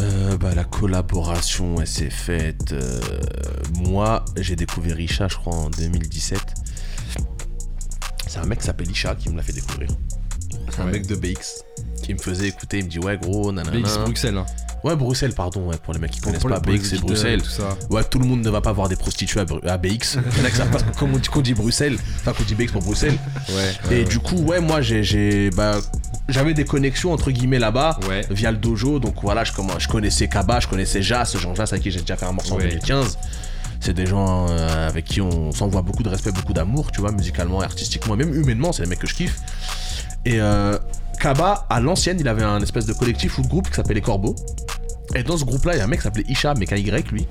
Euh, 0.00 0.36
bah, 0.36 0.54
la 0.54 0.64
collaboration, 0.64 1.76
elle 1.80 1.86
s'est 1.86 2.10
faite. 2.10 2.72
euh, 2.72 3.00
moi, 3.88 4.24
j'ai 4.36 4.56
découvert 4.56 4.98
Isha, 4.98 5.28
je 5.28 5.36
crois, 5.36 5.54
en 5.54 5.70
2017. 5.70 6.40
C'est 8.26 8.38
un 8.38 8.46
mec 8.46 8.58
qui 8.60 8.66
s'appelle 8.66 8.90
Isha 8.90 9.14
qui 9.14 9.28
me 9.30 9.36
l'a 9.36 9.42
fait 9.42 9.52
découvrir. 9.52 9.88
C'est 10.70 10.80
un 10.80 10.86
mec 10.86 11.06
de 11.06 11.14
BX 11.14 11.62
qui 12.02 12.14
me 12.14 12.18
faisait 12.18 12.48
écouter. 12.48 12.78
Il 12.78 12.86
me 12.86 12.90
dit, 12.90 12.98
ouais, 12.98 13.16
gros, 13.16 13.52
nanana. 13.52 13.78
BX 13.78 13.98
Bruxelles. 14.04 14.36
hein. 14.36 14.46
Ouais, 14.82 14.96
Bruxelles, 14.96 15.32
pardon, 15.32 15.68
ouais, 15.68 15.76
pour 15.82 15.94
les 15.94 16.00
mecs 16.00 16.10
qui 16.10 16.20
connaissent 16.20 16.42
pas, 16.42 16.60
BX, 16.60 16.82
c'est 16.84 17.00
Bruxelles. 17.00 17.40
Tout 17.42 17.48
ça. 17.48 17.78
Ouais, 17.90 18.04
tout 18.04 18.18
le 18.18 18.26
monde 18.26 18.42
ne 18.44 18.50
va 18.50 18.60
pas 18.60 18.72
voir 18.72 18.88
des 18.88 18.96
prostituées 18.96 19.40
à, 19.40 19.44
Bru- 19.46 19.66
à 19.66 19.78
BX. 19.78 19.88
Il 19.88 19.94
y 20.38 20.42
en 20.42 20.44
a 20.44 20.50
qui 20.50 20.56
savent 20.56 20.70
pas 20.70 20.80
ce 20.80 20.84
que- 20.84 20.98
comment 20.98 21.14
on 21.14 21.18
dit, 21.18 21.28
qu'on 21.28 21.40
dit 21.40 21.54
Bruxelles. 21.54 21.96
Enfin, 22.16 22.32
qu'on 22.32 22.42
dit 22.42 22.54
BX 22.54 22.72
pour 22.72 22.82
Bruxelles. 22.82 23.16
Ouais. 23.50 23.96
Et 24.00 24.04
du 24.04 24.18
coup, 24.18 24.36
ouais, 24.36 24.60
moi, 24.60 24.82
j'ai- 24.82 25.02
j'ai. 25.04 25.48
Bah, 25.50 25.78
j'avais 26.28 26.54
des 26.54 26.64
connexions 26.64 27.12
entre 27.12 27.30
guillemets 27.30 27.58
là-bas 27.58 27.98
Ouais. 28.08 28.22
via 28.30 28.50
le 28.50 28.56
dojo. 28.58 28.98
Donc 28.98 29.14
voilà, 29.22 29.44
je, 29.44 29.52
je 29.78 29.88
connaissais 29.88 30.28
Kaba, 30.28 30.60
je 30.60 30.68
connaissais 30.68 31.02
Jas, 31.02 31.36
Jean 31.38 31.54
Jas 31.54 31.68
avec 31.72 31.82
qui 31.82 31.90
j'ai 31.90 32.00
déjà 32.00 32.16
fait 32.16 32.26
un 32.26 32.32
morceau 32.32 32.54
Ouais. 32.56 32.64
en 32.64 32.68
2015. 32.68 33.18
C'est 33.80 33.92
des 33.92 34.06
gens 34.06 34.46
euh, 34.48 34.88
avec 34.88 35.04
qui 35.04 35.20
on 35.20 35.52
s'envoie 35.52 35.82
beaucoup 35.82 36.02
de 36.02 36.08
respect, 36.08 36.32
beaucoup 36.32 36.54
d'amour, 36.54 36.90
tu 36.90 37.00
vois, 37.02 37.12
musicalement, 37.12 37.60
artistiquement, 37.60 38.14
et 38.14 38.16
même 38.18 38.32
humainement, 38.34 38.72
c'est 38.72 38.82
des 38.84 38.88
mecs 38.88 38.98
que 39.00 39.06
je 39.06 39.14
kiffe. 39.14 39.36
Et 40.24 40.40
euh, 40.40 40.78
Kaba, 41.20 41.66
à 41.68 41.80
l'ancienne, 41.80 42.18
il 42.18 42.26
avait 42.28 42.42
un 42.44 42.62
espèce 42.62 42.86
de 42.86 42.94
collectif 42.94 43.36
ou 43.38 43.42
de 43.42 43.46
groupe 43.48 43.68
qui 43.68 43.74
s'appelait 43.74 43.94
Les 43.96 44.00
Corbeaux. 44.00 44.34
Et 45.14 45.22
dans 45.22 45.36
ce 45.36 45.44
groupe-là, 45.44 45.74
il 45.74 45.78
y 45.78 45.80
a 45.82 45.84
un 45.84 45.86
mec 45.86 45.98
qui 46.00 46.04
s'appelait 46.04 46.24
Isha, 46.28 46.54
mais 46.54 46.64
KY 46.64 46.82
lui. 47.12 47.26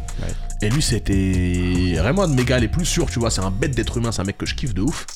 Et 0.61 0.69
lui, 0.69 0.81
c'était 0.83 1.95
vraiment 1.97 2.23
un 2.23 2.27
de 2.27 2.35
mes 2.35 2.45
gars 2.45 2.59
les 2.59 2.67
plus 2.67 2.85
sûrs, 2.85 3.09
tu 3.09 3.17
vois. 3.17 3.31
C'est 3.31 3.41
un 3.41 3.49
bête 3.49 3.75
d'être 3.75 3.97
humain, 3.97 4.11
c'est 4.11 4.21
un 4.21 4.25
mec 4.25 4.37
que 4.37 4.45
je 4.45 4.53
kiffe 4.53 4.75
de 4.75 4.81
ouf. 4.81 5.07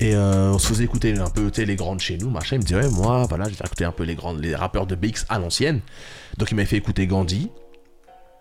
Et 0.00 0.14
euh, 0.14 0.52
on 0.52 0.58
se 0.58 0.66
faisait 0.66 0.84
écouter 0.84 1.16
un 1.18 1.30
peu 1.30 1.50
les 1.56 1.76
grandes 1.76 2.00
chez 2.00 2.18
nous, 2.18 2.30
machin. 2.30 2.56
Il 2.56 2.58
me 2.60 2.64
disait, 2.64 2.80
ouais, 2.80 2.90
moi, 2.90 3.26
voilà, 3.28 3.44
je 3.44 3.50
vais 3.50 3.56
faire 3.56 3.66
écouter 3.66 3.84
un 3.84 3.92
peu 3.92 4.04
les, 4.04 4.14
grandes, 4.14 4.40
les 4.40 4.54
rappeurs 4.54 4.86
de 4.86 4.94
BX 4.94 5.26
à 5.28 5.38
l'ancienne. 5.38 5.80
Donc 6.38 6.50
il 6.50 6.54
m'a 6.54 6.64
fait 6.64 6.76
écouter 6.76 7.06
Gandhi. 7.06 7.50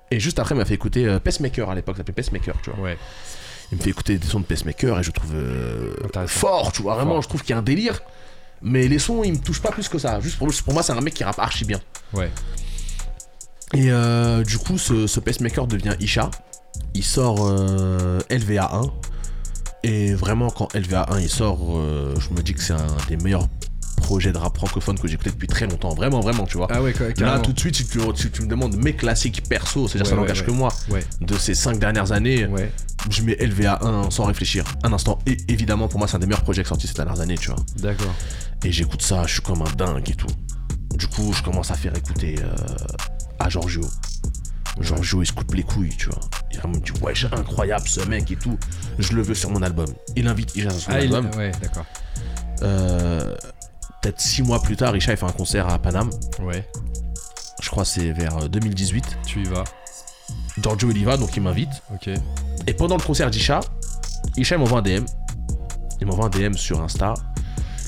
Et 0.09 0.19
juste 0.19 0.39
après, 0.39 0.55
il 0.55 0.57
m'a 0.57 0.65
fait 0.65 0.73
écouter 0.73 1.05
euh, 1.07 1.19
Pacemaker 1.19 1.69
à 1.69 1.75
l'époque, 1.75 1.95
ça 1.95 1.99
s'appelait 1.99 2.13
Pacemaker, 2.13 2.55
tu 2.63 2.71
vois. 2.71 2.79
Ouais. 2.79 2.97
Il 3.71 3.77
me 3.77 3.83
fait 3.83 3.89
écouter 3.89 4.17
des 4.17 4.27
sons 4.27 4.41
de 4.41 4.45
Pacemaker 4.45 4.99
et 4.99 5.03
je 5.03 5.11
trouve 5.11 5.33
euh, 5.33 5.93
fort, 6.27 6.71
tu 6.71 6.81
vois. 6.81 6.95
Vraiment, 6.95 7.13
Fort. 7.13 7.21
je 7.23 7.27
trouve 7.29 7.41
qu'il 7.41 7.51
y 7.51 7.53
a 7.53 7.57
un 7.57 7.63
délire. 7.63 8.01
Mais 8.61 8.87
les 8.87 8.99
sons, 8.99 9.23
ils 9.23 9.31
me 9.31 9.37
touchent 9.37 9.61
pas 9.61 9.71
plus 9.71 9.87
que 9.87 9.97
ça. 9.97 10.19
Juste 10.19 10.37
pour, 10.37 10.49
pour 10.65 10.73
moi, 10.73 10.83
c'est 10.83 10.91
un 10.91 11.01
mec 11.01 11.13
qui 11.13 11.23
rappe 11.23 11.39
archi 11.39 11.65
bien. 11.65 11.79
Ouais. 12.13 12.29
Et 13.73 13.89
du 14.43 14.57
coup, 14.57 14.77
ce, 14.77 15.07
ce 15.07 15.19
pacemaker 15.21 15.65
devient 15.65 15.95
Isha. 15.99 16.29
Il 16.93 17.03
sort 17.03 17.37
euh, 17.41 18.19
LVA1. 18.29 18.91
Et 19.83 20.13
vraiment, 20.13 20.49
quand 20.49 20.73
LVA1 20.75 21.21
il 21.21 21.29
sort, 21.29 21.59
euh, 21.77 22.13
je 22.19 22.29
me 22.33 22.41
dis 22.41 22.53
que 22.53 22.61
c'est 22.61 22.73
un 22.73 22.87
des 23.07 23.17
meilleurs 23.17 23.47
projets 23.97 24.31
de 24.31 24.37
rap 24.37 24.55
francophone 24.57 24.97
que 24.99 25.07
j'écoutais 25.07 25.29
depuis 25.31 25.47
très 25.47 25.67
longtemps. 25.67 25.93
Vraiment, 25.93 26.19
vraiment, 26.19 26.45
tu 26.45 26.57
vois. 26.57 26.67
Ah 26.69 26.81
ouais, 26.81 26.93
Là, 26.99 27.11
carrément. 27.13 27.41
tout 27.43 27.53
de 27.53 27.59
suite, 27.59 27.75
si 27.75 27.85
tu, 27.85 28.41
me 28.41 28.47
demandes 28.47 28.75
mes 28.75 28.93
classiques 28.93 29.43
perso, 29.47 29.87
c'est-à-dire 29.87 30.05
Ouais, 30.05 30.09
ça 30.09 30.21
n'engage 30.21 30.41
ouais. 30.41 30.47
que 30.47 30.51
moi, 30.51 30.69
de 31.21 31.37
ces 31.37 31.55
cinq 31.55 31.79
dernières 31.79 32.11
années, 32.11 32.47
je 33.09 33.21
mets 33.23 33.33
LVA1 33.33 34.11
sans 34.11 34.25
réfléchir. 34.25 34.65
Un 34.83 34.93
instant. 34.93 35.19
Et 35.25 35.37
évidemment, 35.47 35.87
pour 35.87 35.99
moi, 35.99 36.07
c'est 36.07 36.15
un 36.15 36.19
des 36.19 36.27
meilleurs 36.27 36.43
projets 36.43 36.61
qui 36.61 36.67
est 36.67 36.69
sorti 36.69 36.87
ces 36.87 36.93
dernières 36.93 37.19
années, 37.19 37.37
tu 37.37 37.49
vois. 37.49 37.59
D'accord. 37.77 38.13
Et 38.63 38.71
j'écoute 38.71 39.01
ça, 39.01 39.23
je 39.25 39.33
suis 39.33 39.41
comme 39.41 39.61
un 39.61 39.75
dingue 39.75 40.07
et 40.09 40.15
tout. 40.15 40.27
Du 40.95 41.07
coup, 41.07 41.33
je 41.33 41.41
commence 41.41 41.71
à 41.71 41.75
faire 41.75 41.95
écouter 41.95 42.35
euh, 42.43 42.53
à 43.39 43.49
Giorgio. 43.49 43.81
Giorgio, 44.79 45.21
il 45.21 45.25
se 45.25 45.33
coupe 45.33 45.53
les 45.53 45.63
couilles, 45.63 45.95
tu 45.97 46.07
vois. 46.09 46.19
Il 46.51 46.69
me 46.69 46.79
dit, 46.79 46.91
ouais, 47.01 47.13
incroyable 47.33 47.87
ce 47.87 47.99
mec 48.01 48.31
et 48.31 48.35
tout. 48.35 48.57
Je 48.99 49.13
le 49.13 49.21
veux 49.21 49.35
sur 49.35 49.49
mon 49.49 49.61
album. 49.61 49.87
Il 50.15 50.27
invite 50.27 50.55
Isha 50.55 50.69
sur 50.69 50.79
son 50.81 50.91
Ah, 50.91 51.01
il... 51.01 51.13
album. 51.15 51.29
ouais, 51.37 51.51
d'accord. 51.61 51.85
Euh, 52.63 53.35
Peut-être 54.01 54.19
six 54.19 54.41
mois 54.41 54.59
plus 54.61 54.75
tard, 54.75 54.95
Isha 54.97 55.11
il 55.11 55.17
fait 55.17 55.25
un 55.25 55.31
concert 55.31 55.67
à 55.69 55.77
Paname. 55.77 56.09
Ouais, 56.41 56.67
Je 57.61 57.69
crois 57.69 57.83
que 57.83 57.89
c'est 57.89 58.11
vers 58.11 58.35
euh, 58.37 58.47
2018. 58.47 59.17
tu 59.27 59.41
y 59.41 59.43
vas. 59.45 59.63
Giorgio, 60.59 60.89
il 60.91 60.97
y 60.97 61.03
va, 61.03 61.17
donc 61.17 61.35
il 61.37 61.43
m'invite. 61.43 61.69
Ok. 61.93 62.09
Et 62.67 62.73
pendant 62.73 62.97
le 62.97 63.03
concert 63.03 63.29
d'Isha, 63.29 63.59
Isha 64.37 64.55
il 64.55 64.59
m'envoie 64.59 64.79
un 64.79 64.81
DM. 64.81 65.05
Il 65.99 66.07
m'envoie 66.07 66.25
un 66.25 66.29
DM 66.29 66.53
sur 66.53 66.81
Insta. 66.81 67.13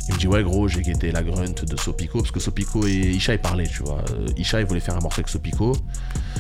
Il 0.10 0.16
me 0.16 0.20
dit 0.20 0.28
ouais 0.28 0.43
gros 0.43 0.68
j'ai 0.68 0.82
guetté 0.82 1.12
la 1.12 1.24
grunt 1.24 1.45
de 1.64 1.78
Sopico 1.78 2.20
parce 2.20 2.32
que 2.32 2.39
Sopico 2.39 2.86
et 2.86 2.91
Isha 2.91 3.34
ils 3.36 3.39
parlaient 3.39 3.68
tu 3.68 3.84
vois. 3.84 4.04
Euh, 4.12 4.28
Isha 4.38 4.60
il 4.60 4.66
voulait 4.68 4.80
faire 4.82 4.97
un 4.97 4.99
morceau 4.99 5.20
avec 5.20 5.30
Sopico. 5.30 5.72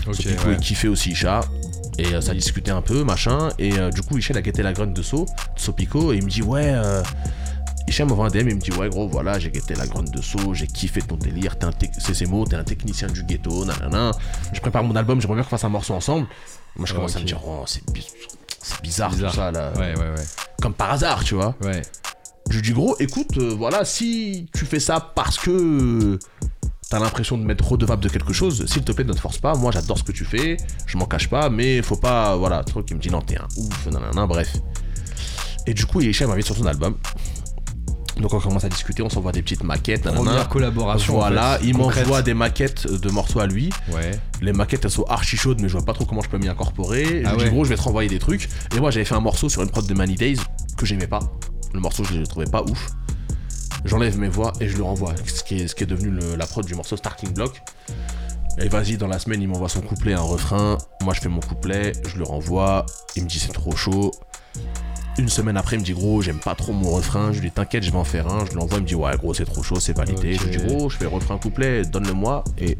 Ok, 0.05 0.15
Sopico 0.15 0.47
ouais. 0.47 0.53
il 0.55 0.57
kiffait 0.59 0.87
aussi 0.89 1.11
Isha. 1.11 1.41
Et 1.97 2.07
euh, 2.13 2.19
ça 2.21 2.33
discutait 2.33 2.71
un 2.71 2.81
peu 2.81 3.03
machin. 3.03 3.49
Et 3.59 3.77
euh, 3.79 3.89
du 3.89 4.01
coup 4.01 4.17
Isha 4.17 4.33
il 4.33 4.37
a 4.37 4.41
guetté 4.41 4.63
la 4.63 4.73
grunt 4.73 4.87
de 4.93 5.01
So, 5.01 5.25
de 5.55 5.59
Sopico 5.61 6.11
et 6.11 6.17
il 6.17 6.25
me 6.25 6.29
dit 6.29 6.41
ouais 6.41 6.71
euh, 6.73 7.01
Isha 7.87 8.03
m'envoie 8.05 8.25
un 8.25 8.29
DM 8.29 8.49
il 8.49 8.55
me 8.55 8.59
dit 8.61 8.71
ouais 8.71 8.89
gros 8.89 9.07
voilà 9.07 9.39
j'ai 9.39 9.49
guetté 9.49 9.75
la 9.75 9.87
grunt 9.87 10.03
de 10.11 10.21
So, 10.21 10.53
j'ai 10.53 10.67
kiffé 10.67 11.01
ton 11.01 11.15
délire, 11.15 11.57
t'es 11.57 11.65
un 11.65 11.71
tec- 11.71 11.91
c'est 11.99 12.13
ces 12.13 12.25
mots, 12.25 12.45
t'es 12.45 12.55
un 12.57 12.63
technicien 12.65 13.07
du 13.07 13.23
ghetto, 13.23 13.63
nanana. 13.63 14.11
Je 14.51 14.59
prépare 14.59 14.83
mon 14.83 14.95
album, 14.97 15.21
j'aimerais 15.21 15.35
bien 15.35 15.43
qu'on 15.43 15.49
fasse 15.51 15.63
un 15.63 15.69
morceau 15.69 15.93
ensemble. 15.93 16.27
Moi 16.75 16.85
je 16.85 16.93
commence 16.93 17.15
à 17.15 17.19
me 17.19 17.25
dire 17.25 17.39
oh 17.47 17.63
c'est 17.65 17.83
bizarre, 18.81 19.09
Bizarre. 19.11 19.31
tout 19.31 19.37
ça 19.37 19.51
là. 19.51 19.71
Ouais, 19.77 19.93
ouais, 19.95 20.09
ouais. 20.09 20.25
Comme 20.61 20.73
par 20.73 20.91
hasard 20.91 21.23
tu 21.23 21.35
vois. 21.35 21.55
Ouais. 21.61 21.81
Je 22.49 22.55
lui 22.57 22.61
dis 22.61 22.71
gros, 22.73 22.95
écoute, 22.99 23.37
euh, 23.37 23.55
voilà, 23.57 23.85
si 23.85 24.47
tu 24.53 24.65
fais 24.65 24.79
ça 24.79 24.99
parce 25.15 25.37
que 25.37 26.19
t'as 26.89 26.99
l'impression 26.99 27.37
de 27.37 27.43
m'être 27.43 27.65
redevable 27.67 28.03
de 28.03 28.09
quelque 28.09 28.33
chose, 28.33 28.65
s'il 28.67 28.83
te 28.83 28.91
plaît, 28.91 29.05
ne 29.05 29.13
te 29.13 29.19
force 29.19 29.37
pas. 29.39 29.55
Moi, 29.55 29.71
j'adore 29.71 29.97
ce 29.97 30.03
que 30.03 30.11
tu 30.11 30.25
fais, 30.25 30.57
je 30.85 30.97
m'en 30.97 31.05
cache 31.05 31.29
pas, 31.29 31.49
mais 31.49 31.81
faut 31.81 31.95
pas, 31.95 32.35
voilà, 32.35 32.63
truc 32.63 32.85
qui 32.85 32.93
me 32.95 32.99
dit 32.99 33.09
non, 33.09 33.21
t'es 33.21 33.37
un 33.37 33.47
ouf, 33.57 33.87
nanana, 33.91 34.27
bref. 34.27 34.53
Et 35.65 35.73
du 35.73 35.85
coup, 35.85 36.01
Yesha 36.01 36.27
m'invite 36.27 36.45
sur 36.45 36.55
son 36.57 36.65
album. 36.65 36.95
Donc 38.17 38.31
on 38.31 38.39
commence 38.39 38.63
à 38.63 38.69
discuter, 38.69 39.01
on 39.01 39.09
s'envoie 39.09 39.31
des 39.31 39.41
petites 39.41 39.63
maquettes, 39.63 40.05
nanana. 40.05 40.23
Première 40.23 40.49
collaboration. 40.49 41.13
en 41.15 41.19
Voilà, 41.19 41.57
fait, 41.57 41.65
il 41.67 41.75
m'envoie 41.75 42.21
des 42.21 42.35
maquettes 42.35 42.85
de 42.85 43.09
morceaux 43.09 43.39
à 43.39 43.47
lui. 43.47 43.71
Ouais. 43.91 44.11
Les 44.41 44.53
maquettes 44.53 44.85
elles 44.85 44.91
sont 44.91 45.05
archi 45.05 45.35
chaudes, 45.35 45.59
mais 45.61 45.67
je 45.67 45.73
vois 45.77 45.85
pas 45.85 45.93
trop 45.93 46.05
comment 46.05 46.21
je 46.21 46.29
peux 46.29 46.37
m'y 46.37 46.47
incorporer. 46.49 47.23
Je 47.23 47.25
Ah 47.25 47.33
lui 47.35 47.45
dis 47.45 47.49
gros, 47.49 47.63
je 47.63 47.69
vais 47.69 47.75
te 47.75 47.81
renvoyer 47.81 48.09
des 48.09 48.19
trucs. 48.19 48.49
Et 48.75 48.79
moi, 48.79 48.91
j'avais 48.91 49.05
fait 49.05 49.15
un 49.15 49.19
morceau 49.19 49.49
sur 49.49 49.63
une 49.63 49.69
prod 49.71 49.87
de 49.87 49.93
Many 49.95 50.13
Days 50.13 50.37
que 50.77 50.85
j'aimais 50.85 51.07
pas. 51.07 51.21
Le 51.73 51.79
morceau, 51.79 52.03
je 52.03 52.19
le 52.19 52.27
trouvais 52.27 52.45
pas 52.45 52.61
ouf. 52.63 52.89
J'enlève 53.85 54.17
mes 54.17 54.29
voix 54.29 54.53
et 54.61 54.69
je 54.69 54.77
le 54.77 54.83
renvoie. 54.83 55.13
Ce 55.25 55.43
qui 55.43 55.55
est, 55.55 55.83
devenu 55.85 56.19
la 56.37 56.45
prod 56.47 56.65
du 56.65 56.75
morceau 56.75 56.95
Starting 56.95 57.33
Block. 57.33 57.61
Et 58.59 58.69
vas-y, 58.69 58.97
dans 58.97 59.07
la 59.07 59.19
semaine, 59.19 59.41
il 59.41 59.47
m'envoie 59.47 59.69
son 59.69 59.81
couplet, 59.81 60.13
un 60.13 60.21
refrain. 60.21 60.77
Moi, 61.01 61.13
je 61.13 61.21
fais 61.21 61.29
mon 61.29 61.39
couplet, 61.39 61.91
je 62.07 62.17
le 62.17 62.23
renvoie. 62.23 62.85
Il 63.15 63.23
me 63.23 63.27
dit 63.27 63.39
c'est 63.39 63.51
trop 63.51 63.75
chaud. 63.75 64.11
Une 65.19 65.29
semaine 65.29 65.57
après, 65.57 65.75
il 65.75 65.79
me 65.79 65.85
dit 65.85 65.93
gros, 65.93 66.21
j'aime 66.23 66.39
pas 66.39 66.55
trop 66.55 66.73
mon 66.73 66.89
refrain. 66.91 67.31
Je 67.31 67.39
lui 67.39 67.49
dis 67.49 67.53
t'inquiète, 67.53 67.83
je 67.83 67.91
vais 67.91 67.97
en 67.97 68.03
faire 68.03 68.27
un. 68.27 68.45
Je 68.45 68.55
l'envoie, 68.55 68.77
il 68.79 68.81
me 68.83 68.87
dit 68.87 68.95
ouais, 68.95 69.15
gros, 69.17 69.33
c'est 69.33 69.45
trop 69.45 69.61
chaud, 69.61 69.79
c'est 69.79 69.95
validé. 69.95 70.33
Ok. 70.35 70.41
Je 70.41 70.47
lui 70.47 70.57
dis 70.57 70.65
gros, 70.65 70.89
je 70.89 70.97
fais 70.97 71.05
refrain 71.05 71.37
couplet, 71.37 71.83
donne-le-moi. 71.85 72.43
Et. 72.57 72.77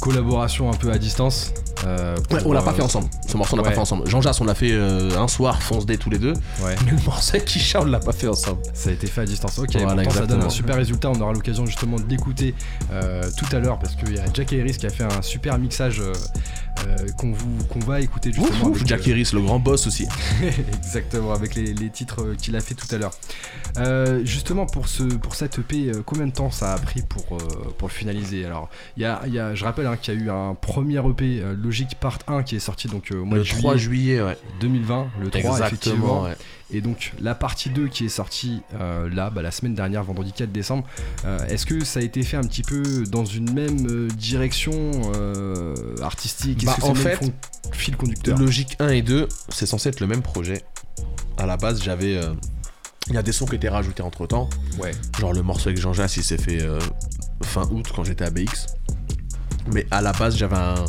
Collaboration 0.00 0.70
un 0.70 0.74
peu 0.74 0.90
à 0.90 0.98
distance. 0.98 1.52
euh, 1.86 2.16
Ouais, 2.30 2.40
on 2.46 2.52
l'a 2.52 2.62
pas 2.62 2.70
euh, 2.70 2.74
fait 2.74 2.82
ensemble. 2.82 3.08
Ce 3.28 3.36
morceau, 3.36 3.54
on 3.54 3.56
l'a 3.58 3.62
ouais. 3.64 3.68
pas 3.68 3.74
fait 3.74 3.80
ensemble. 3.80 4.08
Jean 4.08 4.22
Jas, 4.22 4.38
on 4.40 4.44
l'a 4.44 4.54
fait 4.54 4.72
euh, 4.72 5.18
un 5.18 5.28
soir, 5.28 5.62
fonce 5.62 5.84
dé 5.84 5.98
tous 5.98 6.08
les 6.10 6.18
deux. 6.18 6.32
Ouais. 6.62 6.74
Mais 6.86 6.90
le 6.96 7.04
morceau 7.04 7.38
qui 7.44 7.58
chante, 7.58 7.82
on 7.84 7.90
l'a 7.90 8.00
pas 8.00 8.12
fait 8.12 8.28
ensemble. 8.28 8.60
Ça 8.72 8.88
a 8.90 8.92
été 8.94 9.06
fait 9.06 9.20
à 9.20 9.24
distance. 9.26 9.58
Ok, 9.58 9.74
Voilà, 9.74 10.02
pourtant, 10.04 10.20
ça 10.20 10.26
donne 10.26 10.42
un 10.42 10.48
super 10.50 10.76
résultat. 10.76 11.10
On 11.10 11.20
aura 11.20 11.32
l'occasion 11.34 11.66
justement 11.66 11.96
de 11.98 12.08
l'écouter 12.08 12.54
euh, 12.92 13.22
tout 13.36 13.46
à 13.54 13.58
l'heure 13.58 13.78
parce 13.78 13.94
qu'il 13.94 14.16
y 14.16 14.18
a 14.18 14.24
Jack 14.32 14.52
Harris 14.54 14.76
qui 14.78 14.86
a 14.86 14.90
fait 14.90 15.04
un 15.04 15.20
super 15.22 15.58
mixage 15.58 16.00
euh, 16.00 16.12
euh, 16.12 16.71
qu'on 17.16 17.32
vous 17.32 17.64
qu'on 17.68 17.78
va 17.80 18.00
écouter 18.00 18.32
justement. 18.32 18.48
Ouf, 18.48 18.62
ouf, 18.62 18.76
avec, 18.76 18.86
Jack 18.86 19.06
euh, 19.06 19.12
Harris, 19.12 19.30
le 19.32 19.40
grand 19.40 19.58
boss 19.58 19.86
aussi. 19.86 20.06
Exactement, 20.76 21.32
avec 21.32 21.54
les, 21.54 21.72
les 21.74 21.90
titres 21.90 22.22
euh, 22.22 22.34
qu'il 22.34 22.56
a 22.56 22.60
fait 22.60 22.74
tout 22.74 22.86
à 22.94 22.98
l'heure. 22.98 23.12
Euh, 23.78 24.20
justement, 24.24 24.66
pour, 24.66 24.88
ce, 24.88 25.02
pour 25.04 25.34
cette 25.34 25.58
EP, 25.58 25.88
euh, 25.90 26.02
combien 26.04 26.26
de 26.26 26.32
temps 26.32 26.50
ça 26.50 26.74
a 26.74 26.78
pris 26.78 27.02
pour, 27.02 27.36
euh, 27.36 27.38
pour 27.78 27.88
le 27.88 27.92
finaliser? 27.92 28.44
Alors, 28.44 28.68
il 28.96 29.02
y 29.02 29.06
a, 29.06 29.22
y 29.26 29.38
a- 29.38 29.54
je 29.54 29.64
rappelle 29.64 29.86
hein, 29.86 29.96
qu'il 30.00 30.14
y 30.14 30.16
a 30.16 30.20
eu 30.20 30.30
un 30.30 30.54
premier 30.54 30.98
EP, 30.98 31.40
euh, 31.42 31.54
Logic 31.56 31.94
Part 32.00 32.18
1, 32.26 32.42
qui 32.42 32.56
est 32.56 32.60
sorti 32.60 32.88
donc, 32.88 33.10
euh, 33.12 33.20
au 33.20 33.24
mois 33.24 33.38
Le 33.38 33.44
de 33.44 33.48
3 33.48 33.76
juillet 33.76 34.16
juillet, 34.16 34.22
ouais. 34.22 34.38
2020, 34.60 35.06
le 35.20 35.30
3 35.30 35.40
effectivement. 35.60 35.66
Exactement, 35.66 36.22
ouais. 36.24 36.36
Et 36.72 36.80
donc, 36.80 37.12
la 37.20 37.34
partie 37.34 37.70
2 37.70 37.88
qui 37.88 38.06
est 38.06 38.08
sortie 38.08 38.62
euh, 38.80 39.08
là, 39.10 39.30
bah, 39.30 39.42
la 39.42 39.50
semaine 39.50 39.74
dernière, 39.74 40.02
vendredi 40.04 40.32
4 40.32 40.50
décembre, 40.50 40.84
euh, 41.24 41.38
est-ce 41.46 41.66
que 41.66 41.84
ça 41.84 42.00
a 42.00 42.02
été 42.02 42.22
fait 42.22 42.36
un 42.36 42.44
petit 42.44 42.62
peu 42.62 43.04
dans 43.04 43.24
une 43.24 43.52
même 43.52 43.86
euh, 43.90 44.08
direction 44.08 44.90
artistique? 46.02 46.64
Bah, 46.64 46.76
que 46.78 46.84
en 46.84 46.94
fait, 46.94 47.20
fil 47.72 47.96
conducteur? 47.96 48.38
Logique 48.38 48.76
1 48.80 48.88
et 48.88 49.02
2, 49.02 49.28
c'est 49.50 49.66
censé 49.66 49.90
être 49.90 50.00
le 50.00 50.06
même 50.06 50.22
projet. 50.22 50.62
À 51.36 51.46
la 51.46 51.56
base, 51.56 51.82
j'avais. 51.82 52.18
Il 53.08 53.14
y 53.14 53.18
a 53.18 53.22
des 53.22 53.32
sons 53.32 53.46
qui 53.46 53.56
étaient 53.56 53.68
rajoutés 53.68 54.02
entre 54.02 54.26
temps. 54.26 54.48
Ouais. 54.78 54.92
Genre 55.18 55.32
le 55.32 55.42
morceau 55.42 55.68
avec 55.68 55.80
Jean 55.80 55.92
Jas, 55.92 56.14
il 56.16 56.22
s'est 56.22 56.38
fait 56.38 56.62
euh, 56.62 56.78
fin 57.42 57.68
août 57.70 57.86
quand 57.94 58.04
j'étais 58.04 58.24
à 58.24 58.30
BX. 58.30 58.66
Mais 59.72 59.86
à 59.90 60.00
la 60.00 60.12
base, 60.12 60.36
j'avais 60.36 60.56
un, 60.56 60.84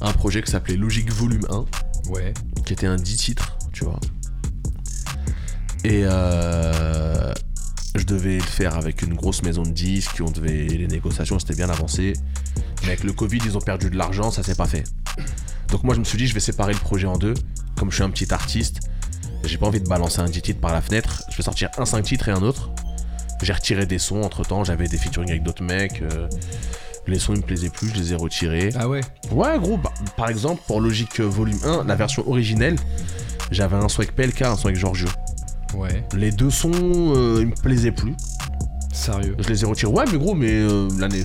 un 0.00 0.12
projet 0.12 0.42
qui 0.42 0.50
s'appelait 0.50 0.76
Logique 0.76 1.12
Volume 1.12 1.46
1. 1.50 1.64
Ouais. 2.10 2.32
qui 2.64 2.72
était 2.72 2.86
un 2.86 2.96
10 2.96 3.16
titres, 3.18 3.58
tu 3.72 3.84
vois. 3.84 4.00
Et 5.84 6.02
euh, 6.04 7.32
je 7.94 8.04
devais 8.04 8.36
le 8.36 8.42
faire 8.42 8.76
avec 8.76 9.02
une 9.02 9.14
grosse 9.14 9.42
maison 9.42 9.62
de 9.62 9.70
disques, 9.70 10.20
on 10.20 10.30
devait, 10.30 10.66
les 10.66 10.86
négociations 10.88 11.38
c'était 11.38 11.54
bien 11.54 11.70
avancé. 11.70 12.14
Mais 12.82 12.88
avec 12.88 13.04
le 13.04 13.12
Covid, 13.12 13.38
ils 13.44 13.56
ont 13.56 13.60
perdu 13.60 13.90
de 13.90 13.96
l'argent, 13.96 14.30
ça 14.30 14.42
s'est 14.42 14.54
pas 14.54 14.66
fait. 14.66 14.84
Donc 15.70 15.84
moi 15.84 15.94
je 15.94 16.00
me 16.00 16.04
suis 16.04 16.18
dit, 16.18 16.26
je 16.26 16.34
vais 16.34 16.40
séparer 16.40 16.72
le 16.72 16.78
projet 16.78 17.06
en 17.06 17.16
deux. 17.16 17.34
Comme 17.76 17.90
je 17.90 17.96
suis 17.96 18.04
un 18.04 18.10
petit 18.10 18.32
artiste, 18.32 18.80
j'ai 19.44 19.56
pas 19.58 19.66
envie 19.66 19.80
de 19.80 19.88
balancer 19.88 20.20
un 20.20 20.24
10 20.26 20.42
titres 20.42 20.60
par 20.60 20.72
la 20.72 20.80
fenêtre. 20.80 21.22
Je 21.30 21.36
vais 21.36 21.42
sortir 21.42 21.70
un 21.78 21.84
5 21.84 22.02
titres 22.02 22.28
et 22.28 22.32
un 22.32 22.42
autre. 22.42 22.70
J'ai 23.42 23.52
retiré 23.52 23.86
des 23.86 23.98
sons 23.98 24.22
entre 24.22 24.42
temps, 24.44 24.64
j'avais 24.64 24.88
des 24.88 24.98
featuring 24.98 25.30
avec 25.30 25.44
d'autres 25.44 25.62
mecs. 25.62 26.02
euh, 26.02 26.28
les 27.06 27.18
sons 27.18 27.32
ils 27.34 27.38
me 27.40 27.42
plaisaient 27.46 27.70
plus, 27.70 27.88
je 27.88 27.94
les 27.94 28.12
ai 28.12 28.16
retirés. 28.16 28.70
Ah 28.74 28.88
ouais 28.88 29.00
Ouais, 29.30 29.58
gros, 29.58 29.78
bah, 29.78 29.92
par 30.16 30.28
exemple, 30.28 30.60
pour 30.66 30.80
Logic 30.80 31.20
euh, 31.20 31.24
Volume 31.24 31.58
1, 31.64 31.84
la 31.84 31.94
version 31.94 32.28
originelle, 32.28 32.76
j'avais 33.50 33.76
un 33.76 33.88
son 33.88 34.00
avec 34.02 34.14
PLK, 34.14 34.42
un 34.42 34.56
son 34.56 34.66
avec 34.66 34.78
Giorgio. 34.78 35.08
Ouais. 35.74 36.04
Les 36.14 36.30
deux 36.32 36.50
sons, 36.50 36.72
euh, 36.74 37.38
ils 37.40 37.46
me 37.48 37.54
plaisaient 37.54 37.92
plus. 37.92 38.14
Sérieux 38.92 39.36
Je 39.38 39.48
les 39.48 39.62
ai 39.62 39.66
retirés. 39.66 39.92
Ouais, 39.92 40.04
mais 40.10 40.18
gros, 40.18 40.34
mais 40.34 40.50
euh, 40.50 40.88
l'année. 40.98 41.24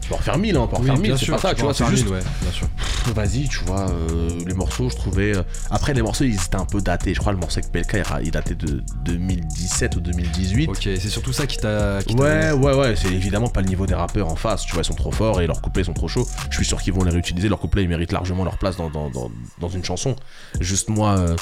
Tu 0.00 0.08
peux 0.10 0.14
en 0.14 0.18
faire 0.18 0.38
1000, 0.38 0.54
hein, 0.56 0.60
en 0.60 0.78
Oui, 0.80 0.86
faire 0.86 0.94
1000, 0.94 1.02
bien 1.02 1.16
c'est 1.16 1.26
pas 1.32 1.38
ça, 1.38 1.52
tu 1.54 1.62
vois, 1.62 1.74
c'est 1.74 1.84
juste. 1.88 2.04
mille, 2.04 2.12
ouais, 2.14 2.20
bien 2.40 2.52
sûr. 2.52 2.68
Vas-y, 3.12 3.48
tu 3.48 3.58
vois, 3.64 3.90
euh, 3.90 4.28
les 4.46 4.54
morceaux, 4.54 4.88
je 4.88 4.94
trouvais. 4.94 5.36
euh, 5.36 5.42
Après, 5.70 5.94
les 5.94 6.02
morceaux, 6.02 6.22
ils 6.22 6.34
étaient 6.36 6.54
un 6.56 6.64
peu 6.64 6.80
datés. 6.80 7.12
Je 7.12 7.18
crois 7.18 7.32
le 7.32 7.38
morceau 7.38 7.58
avec 7.58 7.72
PLK, 7.72 8.04
il 8.22 8.30
datait 8.30 8.54
de 8.54 8.84
2017 9.04 9.96
ou 9.96 10.00
2018. 10.00 10.68
Ok, 10.68 10.76
c'est 10.82 11.00
surtout 11.08 11.32
ça 11.32 11.48
qui 11.48 11.56
t'a. 11.56 11.98
Ouais, 12.16 12.52
ouais, 12.52 12.74
ouais, 12.74 12.94
c'est 12.96 13.12
évidemment 13.12 13.48
pas 13.48 13.62
le 13.62 13.66
niveau 13.68 13.84
des 13.86 13.94
rappeurs 13.94 14.28
en 14.28 14.36
face, 14.36 14.64
tu 14.64 14.74
vois, 14.74 14.82
ils 14.82 14.86
sont 14.86 14.94
trop 14.94 15.10
forts 15.12 15.40
et 15.40 15.46
leurs 15.48 15.60
couplets 15.60 15.82
sont 15.84 15.92
trop 15.94 16.06
chauds. 16.08 16.26
Je 16.50 16.56
suis 16.56 16.64
sûr 16.66 16.80
qu'ils 16.80 16.92
vont 16.92 17.02
les 17.02 17.10
réutiliser, 17.12 17.48
leurs 17.48 17.58
couplets 17.60 17.82
ils 17.82 17.88
méritent 17.88 18.12
largement 18.12 18.44
leur 18.44 18.58
place 18.58 18.76
dans, 18.76 18.90
dans, 18.90 19.10
dans, 19.10 19.30
dans 19.60 19.68
une 19.68 19.84
chanson. 19.84 20.14
Juste 20.60 20.88
moi, 20.88 21.16
euh, 21.18 21.36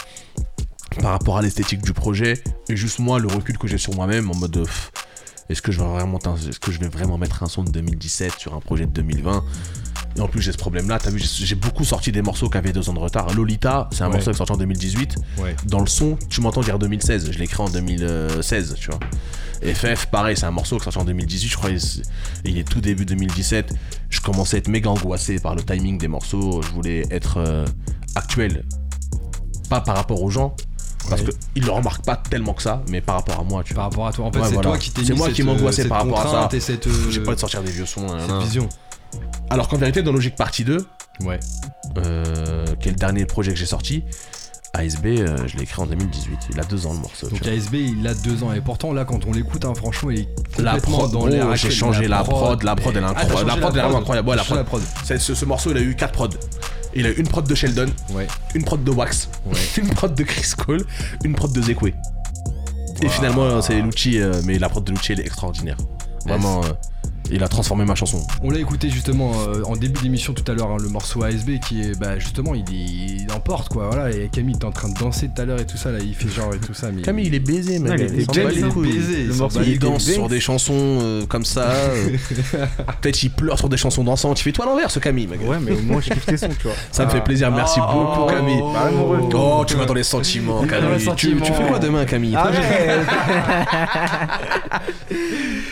par 1.00 1.12
rapport 1.12 1.38
à 1.38 1.42
l'esthétique 1.42 1.82
du 1.82 1.92
projet, 1.92 2.42
et 2.68 2.76
juste 2.76 2.98
moi, 2.98 3.18
le 3.18 3.28
recul 3.28 3.58
que 3.58 3.66
j'ai 3.68 3.78
sur 3.78 3.94
moi-même 3.94 4.30
en 4.30 4.34
mode 4.34 4.66
est-ce 5.50 5.60
que, 5.60 5.72
je 5.72 5.80
vais 5.82 5.86
vraiment, 5.86 6.18
est-ce 6.18 6.58
que 6.58 6.72
je 6.72 6.80
vais 6.80 6.88
vraiment 6.88 7.18
mettre 7.18 7.42
un 7.42 7.46
son 7.48 7.64
de 7.64 7.70
2017 7.70 8.32
sur 8.38 8.54
un 8.54 8.60
projet 8.60 8.86
de 8.86 8.90
2020 8.92 9.44
et 10.16 10.20
en 10.20 10.28
plus 10.28 10.40
j'ai 10.40 10.52
ce 10.52 10.56
problème 10.56 10.88
là, 10.88 10.98
t'as 11.00 11.10
vu, 11.10 11.18
j'ai 11.20 11.54
beaucoup 11.56 11.82
sorti 11.84 12.12
des 12.12 12.22
morceaux 12.22 12.48
qui 12.48 12.56
avaient 12.56 12.72
deux 12.72 12.88
ans 12.88 12.92
de 12.92 13.00
retard. 13.00 13.34
Lolita, 13.34 13.88
c'est 13.92 14.02
un 14.02 14.06
Ouais. 14.06 14.12
morceau 14.12 14.30
qui 14.30 14.36
est 14.36 14.38
sorti 14.38 14.52
en 14.52 14.56
2018. 14.56 15.16
Ouais. 15.38 15.56
Dans 15.66 15.80
le 15.80 15.88
son, 15.88 16.16
tu 16.30 16.40
m'entends 16.40 16.60
dire 16.60 16.78
2016, 16.78 17.32
je 17.32 17.36
l'ai 17.38 17.44
écrit 17.46 17.60
en 17.60 17.68
2016, 17.68 18.76
tu 18.78 18.90
vois. 18.90 19.00
FF, 19.74 20.06
pareil, 20.06 20.36
c'est 20.36 20.46
un 20.46 20.52
morceau 20.52 20.76
qui 20.76 20.82
est 20.82 20.84
sorti 20.84 20.98
en 21.00 21.04
2018, 21.04 21.48
je 21.48 21.56
crois, 21.56 21.70
il 21.70 21.76
est- 21.76 22.02
il 22.44 22.58
est 22.58 22.68
tout 22.68 22.80
début 22.80 23.04
2017. 23.04 23.74
Je 24.08 24.20
commençais 24.20 24.56
à 24.56 24.58
être 24.58 24.68
méga 24.68 24.88
angoissé 24.88 25.40
par 25.40 25.56
le 25.56 25.62
timing 25.64 25.98
des 25.98 26.06
morceaux, 26.08 26.62
je 26.62 26.68
voulais 26.70 27.06
être 27.10 27.38
euh, 27.38 27.66
actuel. 28.14 28.64
Pas 29.68 29.80
par 29.80 29.96
rapport 29.96 30.22
aux 30.22 30.30
gens, 30.30 30.54
parce 31.08 31.22
Ouais. 31.22 31.30
qu'ils 31.54 31.64
le 31.64 31.70
remarquent 31.70 32.04
pas 32.04 32.16
tellement 32.16 32.54
que 32.54 32.62
ça, 32.62 32.82
mais 32.88 33.00
par 33.00 33.16
rapport 33.16 33.40
à 33.40 33.44
moi, 33.44 33.62
tu 33.64 33.74
Par 33.74 33.90
vois. 33.90 33.90
rapport 33.90 34.06
à 34.08 34.12
toi. 34.12 34.24
En 34.26 34.32
fait, 34.32 34.38
Ouais, 34.40 34.44
c'est 34.48 34.54
voilà. 34.54 34.70
toi 34.70 34.78
qui 34.78 34.90
t'es 34.90 35.04
C'est 35.04 35.14
moi 35.14 35.26
cette, 35.26 35.36
qui 35.36 35.42
m'angoissais 35.42 35.82
cette 35.82 35.88
par 35.88 35.98
rapport 36.02 36.18
à 36.20 36.22
ça. 36.22 36.28
contrainte 36.30 36.54
Et 36.54 36.60
cette, 36.60 36.86
euh, 36.86 37.10
J'ai 37.10 37.20
pas 37.20 37.34
de 37.34 37.40
sortir 37.40 37.62
des 37.62 37.70
vieux 37.70 37.86
sons. 37.86 38.06
nan, 38.06 38.20
cette 38.26 38.42
vision. 38.42 38.68
Alors 39.50 39.68
qu'en 39.68 39.76
vérité, 39.76 40.02
dans 40.02 40.12
Logic 40.12 40.34
Partie 40.34 40.64
2, 40.64 40.84
Ouais. 41.20 41.38
euh, 41.98 42.64
qui 42.80 42.88
est 42.88 42.92
le 42.92 42.96
dernier 42.98 43.24
projet 43.26 43.52
que 43.52 43.58
j'ai 43.58 43.66
sorti, 43.66 44.04
ASB, 44.74 45.06
euh, 45.06 45.36
je 45.46 45.56
l'ai 45.56 45.62
écrit 45.62 45.80
en 45.80 45.86
2018. 45.86 46.38
Il 46.52 46.60
a 46.60 46.64
deux 46.64 46.86
ans 46.86 46.92
le 46.92 46.98
morceau. 46.98 47.28
Donc. 47.28 47.46
ASB 47.46 47.74
il 47.74 48.06
a 48.06 48.14
deux 48.14 48.42
ans 48.42 48.52
et 48.52 48.60
pourtant 48.60 48.92
là 48.92 49.04
quand 49.04 49.24
on 49.26 49.32
l'écoute 49.32 49.64
hein, 49.64 49.72
franchement 49.74 50.10
il 50.10 50.20
est 50.20 50.28
La 50.58 50.76
prod, 50.78 51.10
dans 51.12 51.26
l'air 51.26 51.46
j'ai 51.48 51.52
actuel. 51.68 51.72
changé 51.72 52.08
la 52.08 52.22
prod, 52.24 52.62
la 52.62 52.74
prod, 52.76 52.96
elle 52.96 53.02
est 53.02 53.06
incroyable. 53.06 53.48
La 53.48 53.56
prod, 53.56 53.76
elle 53.76 53.80
est 53.92 53.96
incroyable. 53.96 54.28
Ouais, 54.28 54.36
la 54.36 54.64
prod. 54.64 54.82
Ce, 55.04 55.18
ce 55.34 55.44
morceau, 55.44 55.70
il 55.70 55.76
a 55.76 55.80
eu 55.80 55.94
4 55.94 56.12
prods. 56.12 56.28
Il 56.96 57.06
a 57.06 57.10
eu 57.10 57.14
une 57.14 57.26
prod 57.26 57.46
de 57.46 57.54
Sheldon, 57.54 57.86
Ouais. 58.12 58.26
une 58.54 58.64
prod 58.64 58.82
de 58.84 58.90
Wax, 58.90 59.28
Ouais. 59.46 59.58
une 59.78 59.88
prod 59.90 60.14
de 60.14 60.22
Chris 60.22 60.52
Cole, 60.56 60.84
une 61.24 61.34
prod 61.34 61.52
de 61.52 61.60
Zekwe. 61.62 61.92
Et 63.02 63.08
finalement, 63.08 63.60
c'est 63.60 63.80
Lucci, 63.80 64.20
euh, 64.20 64.32
mais 64.44 64.58
la 64.58 64.68
prod 64.68 64.84
de 64.84 64.92
Lucci, 64.92 65.12
elle 65.12 65.20
est 65.20 65.26
extraordinaire. 65.26 65.76
Vraiment, 66.26 66.60
euh, 66.64 66.68
il 67.30 67.42
a 67.42 67.48
transformé 67.48 67.84
ma 67.84 67.94
chanson. 67.94 68.24
On 68.42 68.50
l'a 68.50 68.58
écouté 68.58 68.90
justement 68.90 69.32
euh, 69.48 69.62
en 69.64 69.76
début 69.76 70.00
d'émission 70.02 70.32
tout 70.34 70.44
à 70.50 70.54
l'heure, 70.54 70.70
hein, 70.70 70.76
le 70.80 70.88
morceau 70.88 71.22
ASB 71.24 71.58
qui 71.66 71.82
est 71.82 71.98
bah, 71.98 72.18
justement 72.18 72.54
il, 72.54 72.64
il 72.70 73.26
emporte 73.32 73.68
quoi. 73.70 73.88
Voilà, 73.90 74.10
et 74.10 74.28
Camille 74.30 74.58
t'es 74.58 74.64
en 74.64 74.70
train 74.72 74.88
de 74.88 74.94
danser 74.98 75.30
tout 75.34 75.42
à 75.42 75.44
l'heure 75.44 75.60
et 75.60 75.66
tout 75.66 75.76
ça, 75.76 75.90
là 75.90 75.98
il 76.00 76.14
fait 76.14 76.28
genre 76.28 76.52
et 76.54 76.58
tout 76.58 76.74
ça. 76.74 76.90
Mais 76.92 77.02
Camille, 77.02 77.26
il 77.26 77.34
est 77.34 77.38
baisé, 77.40 77.78
mec. 77.78 77.92
Ouais, 77.92 78.06
il 78.12 78.20
était 78.20 78.40
est 78.40 78.74
baisé, 78.74 79.20
il 79.22 79.28
Le 79.28 79.34
morceau, 79.34 79.60
danse 79.80 80.04
sur 80.04 80.28
des 80.28 80.40
chansons 80.40 80.72
euh, 80.74 81.26
comme 81.26 81.44
ça. 81.44 81.70
euh, 81.70 82.16
Peut-être 83.00 83.22
il 83.22 83.30
pleure 83.30 83.58
sur 83.58 83.68
des 83.68 83.76
chansons 83.76 84.04
dansantes. 84.04 84.36
Tu 84.36 84.44
fais 84.44 84.52
toi 84.52 84.66
à 84.66 84.68
l'envers, 84.68 84.90
ce 84.90 84.98
Camille, 84.98 85.26
mec. 85.26 85.40
Ouais, 85.46 85.58
mais 85.60 85.72
au 85.72 85.80
moins 85.80 86.00
je 86.00 86.10
kiffe 86.10 86.26
tes 86.26 86.36
sons, 86.36 86.48
tu 86.58 86.66
vois. 86.68 86.76
Ça 86.92 87.06
me 87.06 87.10
fait 87.10 87.22
plaisir. 87.22 87.50
Merci 87.50 87.80
beaucoup, 87.80 88.26
Camille. 88.26 88.60
Bah. 88.72 88.90
Oh, 89.34 89.64
tu 89.66 89.76
vas 89.76 89.86
dans 89.86 89.94
les 89.94 90.02
sentiments, 90.02 90.62
Camille. 90.66 90.98
Tu, 90.98 91.04
sentiments. 91.04 91.44
tu 91.44 91.52
fais 91.52 91.66
quoi 91.66 91.78
demain, 91.78 92.04
Camille? 92.04 92.36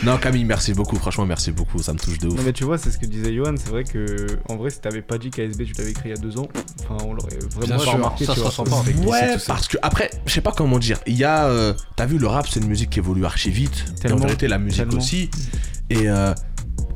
Non, 0.03 0.17
Camille, 0.17 0.45
merci 0.45 0.73
beaucoup. 0.73 0.97
Franchement, 0.97 1.25
merci 1.25 1.42
beaucoup. 1.51 1.81
Ça 1.81 1.93
me 1.93 1.99
touche 1.99 2.17
de 2.19 2.27
ouf. 2.27 2.35
Non 2.35 2.43
mais 2.43 2.53
tu 2.53 2.63
vois, 2.63 2.77
c'est 2.77 2.91
ce 2.91 2.97
que 2.97 3.05
disait 3.05 3.33
Johan, 3.33 3.55
c'est 3.57 3.69
vrai 3.69 3.83
que 3.83 4.27
en 4.49 4.55
vrai 4.55 4.69
si 4.69 4.79
t'avais 4.79 5.01
pas 5.01 5.17
dit 5.17 5.29
qu'ASB 5.29 5.63
tu 5.63 5.73
l'avais 5.77 5.91
écrit 5.91 6.09
il 6.09 6.15
y 6.15 6.17
a 6.17 6.21
deux 6.21 6.37
ans, 6.37 6.47
enfin 6.81 7.03
on 7.05 7.13
l'aurait 7.13 7.37
vraiment 7.51 7.65
Bien 7.67 7.77
pas 7.77 7.83
sûr, 7.83 7.93
remarqué, 7.93 8.25
ça 8.25 8.33
tu 8.33 8.39
vois. 8.39 8.49
ressent 8.49 8.63
pas. 8.63 8.83
Ouais, 9.05 9.37
parce 9.47 9.67
que 9.67 9.77
après, 9.81 10.09
je 10.25 10.33
sais 10.33 10.41
pas 10.41 10.51
comment 10.51 10.79
dire. 10.79 10.99
Il 11.07 11.15
y 11.17 11.23
a, 11.23 11.45
euh, 11.47 11.73
t'as 11.95 12.05
vu, 12.05 12.17
le 12.17 12.27
rap, 12.27 12.47
c'est 12.49 12.59
une 12.59 12.67
musique 12.67 12.89
qui 12.91 12.99
évolue 12.99 13.25
archi 13.25 13.49
vite. 13.51 13.85
Et 13.87 13.91
en 13.91 13.95
Tellement, 13.95 14.17
vérité, 14.25 14.47
la 14.47 14.57
musique 14.59 14.79
tellement. 14.79 14.97
aussi. 14.97 15.29
Et 15.89 16.09
euh, 16.09 16.33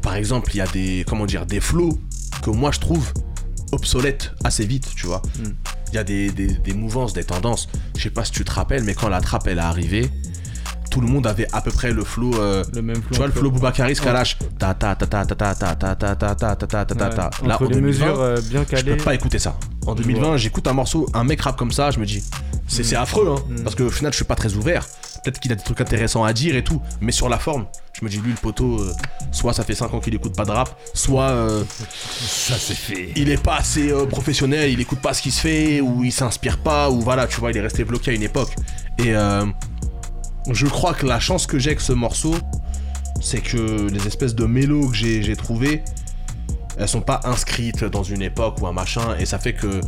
par 0.02 0.16
exemple, 0.16 0.52
il 0.54 0.58
y 0.58 0.62
a 0.62 0.68
des, 0.68 1.06
comment 1.08 1.26
dire, 1.26 1.45
des 1.45 1.60
flows 1.60 1.98
que 2.43 2.50
moi 2.50 2.72
je 2.72 2.80
trouve 2.80 3.12
obsolètes 3.72 4.32
assez 4.43 4.66
vite, 4.66 4.88
tu 4.95 5.08
vois. 5.08 5.22
Mm. 5.39 5.50
Il 5.91 5.95
y 5.95 5.98
a 5.98 6.04
des, 6.04 6.30
des, 6.32 6.48
des 6.48 6.74
mouvances, 6.74 7.14
des 7.14 7.24
tendances. 7.24 7.68
Je 7.98 8.04
sais 8.04 8.10
pas 8.10 8.24
si 8.26 8.32
tu 8.32 8.43
te 8.43 8.52
rappelles, 8.52 8.84
mais 8.84 8.93
quand 8.93 9.10
la 9.10 9.22
trappe 9.22 9.48
elle 9.48 9.58
est 9.58 9.62
arrivée, 9.62 10.10
tout 10.98 11.06
le 11.06 11.12
monde 11.14 11.28
avait 11.28 11.48
à 11.54 11.62
peu 11.62 11.70
près 11.70 11.91
le 11.91 12.04
flow. 12.04 12.32
euh, 12.39 12.64
Le 12.74 12.82
même 12.82 12.95
flow. 12.95 13.06
tu 13.12 13.18
vois 13.18 13.28
le 13.28 13.32
flow 13.34 13.52
Boubacaris 13.52 13.93
Ouais. 14.00 14.04
Kalash 14.06 14.38
ta 14.58 14.74
ta 14.74 14.95
ta 14.95 15.06
ta 15.06 15.26
ta 15.26 15.36
ta 15.36 15.54
ta 15.54 15.76
ta 15.76 15.95
ta 15.95 16.16
ta 16.16 16.36
ta 16.36 16.56
ta 16.56 16.66
ta 16.66 16.86
ta 16.86 17.10
ta 17.10 17.30
là 17.45 17.58
en 17.62 17.64
les 17.66 17.70
2020 17.76 17.82
mesures 17.82 18.20
euh, 18.20 18.41
bien 18.50 18.66
je 18.68 18.82
peux 18.84 18.98
pas 18.98 19.14
écouter 19.14 19.38
ça. 19.38 19.56
En 19.86 19.93
2020, 19.95 20.38
j'écoute 20.38 20.68
un 20.68 20.74
morceau, 20.74 21.08
un 21.14 21.24
mec 21.24 21.39
rap 21.41 21.56
comme 21.56 21.72
ça, 21.72 21.91
je 21.91 22.00
me 22.00 22.06
dis, 22.06 22.22
c'est 22.68 22.84
c'est 22.84 22.98
affreux, 22.98 23.30
hein, 23.30 23.41
Mm. 23.50 23.64
parce 23.64 23.76
qu'au 23.76 23.89
final, 23.89 24.12
je 24.12 24.18
suis 24.18 24.26
pas 24.26 24.36
très 24.36 24.54
ouvert. 24.56 24.86
Peut-être 25.24 25.39
qu'il 25.39 25.52
a 25.52 25.56
des 25.56 25.64
trucs 25.64 25.80
intéressants 25.80 26.26
à 26.26 26.34
dire 26.34 26.56
et 26.58 26.64
tout, 26.64 26.82
mais 27.00 27.14
sur 27.14 27.30
la 27.30 27.38
forme, 27.39 27.68
je 27.98 28.04
me 28.04 28.10
dis, 28.10 28.18
lui, 28.18 28.32
le 28.32 28.38
poteau, 28.38 28.82
euh, 28.82 28.91
soit 29.32 29.54
ça 29.54 29.64
fait 29.64 29.76
5 29.76 29.93
ans 29.93 30.00
qu'il 30.02 30.14
écoute 30.14 30.36
pas 30.36 30.43
de 30.43 30.52
rap, 30.52 30.78
soit 30.93 31.30
euh, 31.30 31.64
ça 32.20 32.56
c'est 32.60 32.76
fait. 32.76 33.12
il 33.16 33.30
est 33.30 33.41
pas 33.41 33.56
assez 33.58 33.91
euh, 33.91 34.06
professionnel, 34.06 34.70
il 34.72 34.80
écoute 34.82 35.00
pas 35.00 35.14
ce 35.14 35.22
qui 35.22 35.32
se 35.32 35.39
fait, 35.39 35.80
ou 35.80 36.04
il 36.04 36.12
s'inspire 36.12 36.58
pas, 36.58 36.89
ou 36.89 37.00
voilà, 37.00 37.26
tu 37.28 37.39
vois, 37.39 37.52
il 37.52 37.58
est 37.58 37.62
resté 37.62 37.86
bloqué 37.86 38.12
à 38.12 38.14
une 38.14 38.24
époque. 38.24 38.54
Et 39.00 39.16
euh, 39.16 39.45
je 40.54 40.68
crois 40.68 40.93
que 40.93 41.06
la 41.06 41.20
chance 41.20 41.45
que 41.48 41.60
j'ai 41.60 41.72
avec 41.72 41.82
ce 41.82 41.93
morceau, 41.93 42.36
c'est 43.22 43.41
que 43.41 43.89
les 43.89 44.08
espèces 44.08 44.36
de 44.36 44.45
mélos 44.45 44.89
que 44.89 44.95
j'ai 44.95 45.36
trouvées, 45.36 45.84
elles 46.78 46.88
sont 46.88 47.02
pas 47.02 47.20
inscrites 47.24 47.84
dans 47.84 48.04
une 48.04 48.22
époque 48.22 48.62
ou 48.62 48.68
un 48.68 48.74
machin, 48.74 49.16
et 49.20 49.26
ça 49.26 49.39
fait 49.39 49.54
que 49.54 49.82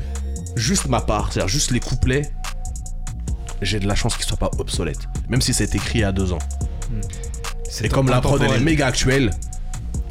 juste 0.56 0.88
ma 0.88 1.02
part, 1.02 1.32
c'est-à-dire 1.32 1.48
juste 1.50 1.72
les 1.72 1.80
couplets, 1.80 2.32
j'ai 3.62 3.80
de 3.80 3.88
la 3.88 3.96
chance 3.96 4.16
qu'ils 4.16 4.26
soient 4.26 4.38
pas 4.38 4.52
obsolètes, 4.58 5.08
même 5.30 5.42
si 5.42 5.54
c'est 5.54 5.76
écrit 5.76 6.00
il 6.00 6.02
y 6.02 6.06
a 6.06 6.12
deux 6.12 6.32
ans. 6.34 6.40
C'est 7.70 7.86
Et 7.86 7.90
comme 7.90 8.10
la 8.10 8.22
prod 8.22 8.42
elle 8.42 8.52
est 8.54 8.60
méga 8.60 8.88
actuelle, 8.88 9.32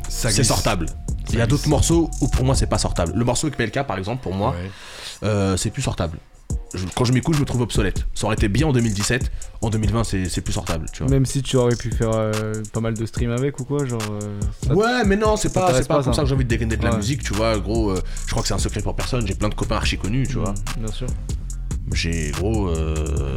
c'est 0.09 0.45
sortable. 0.45 0.87
Il 1.31 1.39
y 1.39 1.43
a 1.43 1.47
d'autres 1.47 1.69
morceaux 1.69 2.11
où 2.21 2.29
pour 2.29 2.45
moi 2.45 2.55
c'est 2.55 2.67
pas 2.67 2.79
sortable. 2.79 3.13
Le 3.15 3.25
morceau 3.25 3.49
avec 3.49 3.59
PLK 3.59 3.87
par 3.87 3.99
exemple, 3.99 4.23
pour 4.23 4.35
moi, 4.35 4.51
Ouais. 4.53 4.71
euh, 5.25 5.57
c'est 5.57 5.71
plus 5.71 5.83
sortable. 5.83 6.19
Je- 6.75 6.85
quand 6.95 7.05
je 7.07 7.13
m'écoute, 7.15 7.35
je 7.35 7.41
me 7.41 7.47
trouve 7.47 7.63
obsolète. 7.63 8.07
Ça 8.15 8.27
aurait 8.27 8.35
été 8.37 8.49
bien 8.49 8.67
en 8.67 8.73
2017, 8.73 9.31
en 9.63 9.71
2020 9.71 10.05
c'est 10.05 10.41
plus 10.43 10.53
sortable, 10.53 10.87
tu 10.93 11.03
vois. 11.03 11.11
Même 11.11 11.25
si 11.25 11.43
tu 11.43 11.57
aurais 11.57 11.75
pu 11.77 11.91
faire 11.91 12.11
euh, 12.13 12.33
pas 12.73 12.81
mal 12.81 12.93
de 12.95 13.07
streams 13.07 13.31
avec 13.31 13.59
ou 13.59 13.65
quoi, 13.65 13.87
genre. 13.87 14.01
euh, 14.71 14.75
Ouais, 14.75 15.03
mais 15.07 15.17
non, 15.17 15.37
c'est 15.37 15.53
pas, 15.53 15.73
pas, 15.73 15.81
pas, 15.83 15.95
comme 15.95 16.05
ça. 16.05 16.13
ça 16.13 16.23
que 16.23 16.29
j'ai 16.29 16.35
envie 16.35 16.45
de 16.45 16.49
dégainer 16.51 16.77
de 16.77 16.85
la 16.85 16.95
musique, 16.97 17.23
tu 17.23 17.33
vois. 17.33 17.59
Gros, 17.59 17.91
euh, 17.91 18.03
je 18.27 18.31
crois 18.33 18.43
que 18.43 18.49
c'est 18.49 18.55
un 18.55 18.59
secret 18.59 18.83
pour 18.83 18.95
personne. 18.95 19.27
J'ai 19.27 19.35
plein 19.35 19.49
de 19.49 19.55
copains 19.55 19.77
archi 19.77 19.97
connus, 19.97 20.27
tu 20.29 20.35
vois. 20.35 20.51
Mm, 20.77 20.81
Bien 20.85 20.93
sûr. 20.93 21.07
J'ai, 21.93 22.33
gros, 22.33 22.71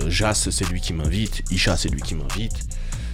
Jas, 0.09 0.49
c'est 0.51 0.67
lui 0.69 0.81
qui 0.81 0.91
m'invite. 0.93 1.41
Isha, 1.51 1.77
c'est 1.77 1.87
lui 1.89 2.01
qui 2.01 2.15
m'invite. 2.15 2.53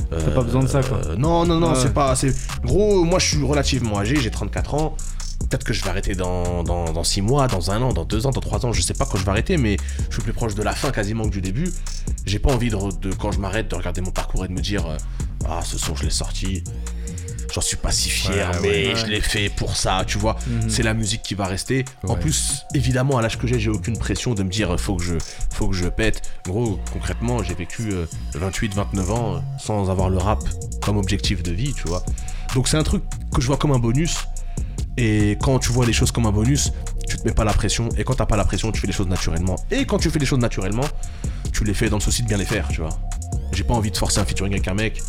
T'as 0.10 0.32
pas 0.32 0.42
besoin 0.42 0.64
de 0.64 0.68
ça, 0.68 0.82
quoi. 0.82 1.00
Non, 1.16 1.46
non, 1.46 1.60
non, 1.60 1.70
Ouais. 1.74 1.80
c'est 1.80 1.94
pas. 1.94 2.16
Gros, 2.64 3.04
moi 3.04 3.20
je 3.20 3.28
suis 3.28 3.44
relativement 3.44 4.00
âgé, 4.00 4.16
j'ai 4.20 4.32
34 4.32 4.74
ans. 4.74 4.96
Peut-être 5.50 5.64
que 5.64 5.74
je 5.74 5.84
vais 5.84 5.90
arrêter 5.90 6.14
dans, 6.16 6.64
dans, 6.64 6.92
dans 6.92 7.04
6 7.04 7.22
mois, 7.22 7.48
dans 7.48 7.72
un 7.72 7.82
an, 7.82 7.94
dans 7.94 8.04
2 8.06 8.26
ans, 8.28 8.32
dans 8.32 8.42
3 8.42 8.66
ans, 8.66 8.74
je 8.74 8.82
sais 8.82 8.94
pas 8.94 9.06
quand 9.06 9.18
je 9.18 9.24
vais 9.24 9.32
arrêter, 9.32 9.58
mais 9.58 9.78
je 10.10 10.16
suis 10.16 10.22
plus 10.24 10.34
proche 10.34 10.56
de 10.56 10.64
la 10.64 10.74
fin 10.74 10.92
quasiment 10.92 11.24
que 11.26 11.30
du 11.30 11.42
début. 11.42 11.72
J'ai 12.26 12.40
pas 12.40 12.52
envie 12.52 12.70
de, 12.70 13.14
quand 13.14 13.32
je 13.32 13.40
m'arrête, 13.40 13.70
de 13.70 13.76
regarder 13.76 14.02
mon 14.02 14.12
parcours 14.12 14.44
et 14.44 14.48
de 14.50 14.54
me 14.54 14.62
dire 14.62 14.86
euh, 14.86 14.98
Ah, 15.48 15.62
ce 15.64 15.78
son, 15.78 15.96
je 15.96 16.04
l'ai 16.04 16.10
sorti. 16.10 16.64
J'en 17.54 17.62
suis 17.62 17.78
pas 17.78 17.92
si 17.94 18.10
fier, 18.10 18.52
Ouais, 18.56 18.60
mais 18.62 18.88
ouais. 18.90 18.96
je 18.98 19.06
l'ai 19.06 19.22
fait 19.22 19.48
pour 19.48 19.78
ça, 19.78 20.04
tu 20.06 20.18
vois. 20.18 20.36
Mhm. 20.48 20.70
C'est 20.70 20.84
la 20.84 20.94
musique 20.94 21.24
qui 21.24 21.34
va 21.34 21.46
rester. 21.46 21.86
En 22.06 22.16
plus, 22.16 22.66
évidemment, 22.76 23.18
à 23.18 23.22
l'âge 23.22 23.38
que 23.40 23.48
j'ai, 23.48 23.58
j'ai 23.58 23.70
aucune 23.70 23.98
pression 23.98 24.34
de 24.34 24.44
me 24.44 24.50
dire 24.50 24.78
faut 24.78 24.98
que 24.98 25.04
je, 25.04 25.14
faut 25.54 25.70
que 25.70 25.76
je 25.76 25.88
pète. 25.88 26.22
Gros, 26.46 26.78
concrètement, 26.92 27.42
j'ai 27.42 27.54
vécu 27.56 27.94
28-29 28.36 29.12
ans 29.12 29.36
euh, 29.36 29.40
sans 29.60 29.90
avoir 29.90 30.10
le 30.10 30.18
rap 30.18 30.40
comme 30.82 30.98
objectif 30.98 31.42
de 31.42 31.52
vie, 31.54 31.74
tu 31.74 31.88
vois. 31.88 32.04
Donc 32.54 32.68
c'est 32.68 32.78
un 32.78 32.84
truc 32.84 33.04
que 33.34 33.42
je 33.42 33.48
vois 33.48 33.58
comme 33.58 33.72
un 33.72 33.80
bonus. 33.80 34.18
Et 34.98 35.38
quand 35.42 35.60
tu 35.60 35.72
vois 35.72 35.86
les 35.86 35.94
choses 35.94 36.12
comme 36.12 36.26
un 36.26 36.32
bonus, 36.32 36.74
tu 37.08 37.18
te 37.18 37.28
mets 37.28 37.34
pas 37.34 37.44
la 37.44 37.54
pression. 37.54 37.90
Et 37.98 38.04
quand 38.04 38.16
t'as 38.16 38.26
pas 38.26 38.38
la 38.38 38.46
pression, 38.46 38.72
tu 38.72 38.82
fais 38.82 38.88
les 38.88 38.94
choses 38.94 39.08
naturellement. 39.08 39.56
Et 39.72 39.86
quand 39.86 40.00
tu 40.00 40.10
fais 40.10 40.20
les 40.20 40.26
choses 40.26 40.40
naturellement, 40.40 40.86
tu 41.54 41.64
les 41.64 41.74
fais 41.74 41.90
dans 41.90 41.98
le 41.98 42.02
souci 42.02 42.24
de 42.24 42.28
bien 42.28 42.38
les 42.38 42.46
faire, 42.46 42.68
tu 42.70 42.82
vois. 42.82 42.98
J'ai 43.52 43.64
pas 43.64 43.74
envie 43.74 43.92
de 43.92 43.98
forcer 43.98 44.20
un 44.20 44.26
featuring 44.26 44.54
avec 44.54 44.68
un 44.68 44.74
mec 44.74 45.02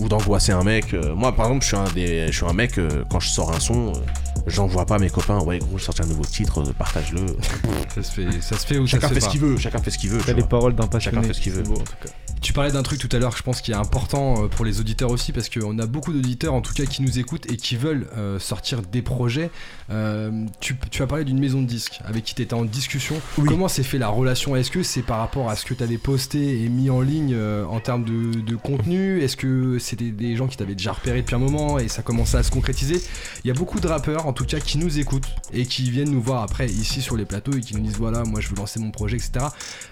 ou 0.00 0.08
d'angoisser 0.08 0.52
un 0.52 0.62
mec. 0.62 0.94
Euh, 0.94 1.14
moi, 1.14 1.34
par 1.34 1.46
exemple, 1.46 1.62
je 1.62 1.68
suis 1.68 1.76
un, 1.76 1.92
des, 1.94 2.26
je 2.28 2.32
suis 2.32 2.46
un 2.46 2.52
mec, 2.52 2.78
euh, 2.78 3.04
quand 3.10 3.20
je 3.20 3.28
sors 3.28 3.52
un 3.52 3.60
son, 3.60 3.92
euh, 3.92 4.33
j'envoie 4.46 4.86
pas 4.86 4.98
mes 4.98 5.10
copains, 5.10 5.40
ouais, 5.40 5.58
gros, 5.58 5.78
je 5.78 5.84
sorti 5.84 6.02
un 6.02 6.06
nouveau 6.06 6.24
titre, 6.24 6.60
euh, 6.60 6.72
partage-le. 6.72 7.26
Ça 7.94 8.02
se 8.02 8.10
fait, 8.10 8.40
ça 8.40 8.58
se 8.58 8.66
fait 8.66 8.78
ou 8.78 8.86
chacun 8.86 9.02
ça 9.02 9.08
se 9.08 9.14
fait 9.14 9.20
fait 9.20 9.26
ce 9.26 9.30
qu'il 9.30 9.40
veut, 9.40 9.56
chacun 9.56 9.78
fait 9.78 9.90
ce 9.90 9.98
qu'il 9.98 10.10
veut. 10.10 10.20
T'as 10.24 10.32
les 10.32 10.40
vois. 10.40 10.48
paroles 10.48 10.74
d'un 10.74 10.86
passionné. 10.86 11.16
Chacun 11.16 11.28
fait 11.28 11.34
ce 11.34 11.40
qu'il 11.40 11.52
veut. 11.52 11.62
beau, 11.62 11.74
en 11.74 11.84
tout 11.84 11.94
cas. 12.02 12.10
Tu 12.40 12.52
parlais 12.52 12.72
d'un 12.72 12.82
truc 12.82 12.98
tout 12.98 13.08
à 13.12 13.18
l'heure, 13.18 13.36
je 13.36 13.42
pense 13.42 13.60
qui 13.60 13.70
est 13.70 13.76
important 13.76 14.44
euh, 14.44 14.48
pour 14.48 14.64
les 14.64 14.80
auditeurs 14.80 15.10
aussi, 15.10 15.32
parce 15.32 15.48
qu'on 15.48 15.78
a 15.78 15.86
beaucoup 15.86 16.12
d'auditeurs 16.12 16.54
en 16.54 16.60
tout 16.60 16.74
cas 16.74 16.84
qui 16.84 17.02
nous 17.02 17.18
écoutent 17.18 17.50
et 17.50 17.56
qui 17.56 17.76
veulent 17.76 18.08
euh, 18.16 18.38
sortir 18.38 18.82
des 18.82 19.02
projets. 19.02 19.50
Euh, 19.90 20.46
tu, 20.60 20.76
tu 20.90 21.02
as 21.02 21.06
parlé 21.06 21.24
d'une 21.24 21.38
maison 21.38 21.60
de 21.60 21.66
disques 21.66 22.00
avec 22.04 22.24
qui 22.24 22.34
tu 22.34 22.42
étais 22.42 22.54
en 22.54 22.64
discussion. 22.64 23.20
Oui. 23.38 23.48
Comment 23.48 23.68
s'est 23.68 23.82
fait 23.82 23.98
la 23.98 24.08
relation? 24.08 24.56
Est-ce 24.56 24.70
que 24.70 24.82
c'est 24.82 25.02
par 25.02 25.18
rapport 25.18 25.50
à 25.50 25.56
ce 25.56 25.64
que 25.64 25.74
tu 25.74 25.82
avais 25.82 25.98
posté 25.98 26.62
et 26.62 26.68
mis 26.68 26.90
en 26.90 27.00
ligne 27.00 27.34
euh, 27.34 27.64
en 27.66 27.80
termes 27.80 28.04
de, 28.04 28.40
de 28.40 28.56
contenu? 28.56 29.20
Est-ce 29.20 29.36
que 29.36 29.78
c'était 29.78 30.10
des 30.10 30.36
gens 30.36 30.46
qui 30.46 30.56
t'avaient 30.56 30.74
déjà 30.74 30.92
repéré 30.92 31.20
depuis 31.20 31.34
un 31.34 31.38
moment 31.38 31.78
et 31.78 31.88
ça 31.88 32.02
commençait 32.02 32.38
à 32.38 32.42
se 32.42 32.50
concrétiser? 32.50 33.00
Il 33.44 33.48
y 33.48 33.50
a 33.50 33.54
beaucoup 33.54 33.80
de 33.80 33.86
rappeurs 33.86 34.26
en 34.26 34.32
tout 34.32 34.44
cas 34.44 34.60
qui 34.60 34.78
nous 34.78 34.98
écoutent 34.98 35.28
et 35.52 35.66
qui 35.66 35.90
viennent 35.90 36.10
nous 36.10 36.22
voir 36.22 36.42
après 36.42 36.66
ici 36.66 37.02
sur 37.02 37.16
les 37.16 37.24
plateaux 37.24 37.52
et 37.52 37.60
qui 37.60 37.76
nous 37.76 37.82
disent 37.82 37.98
voilà, 37.98 38.24
moi 38.24 38.40
je 38.40 38.48
veux 38.48 38.56
lancer 38.56 38.80
mon 38.80 38.90
projet, 38.90 39.16
etc. 39.16 39.46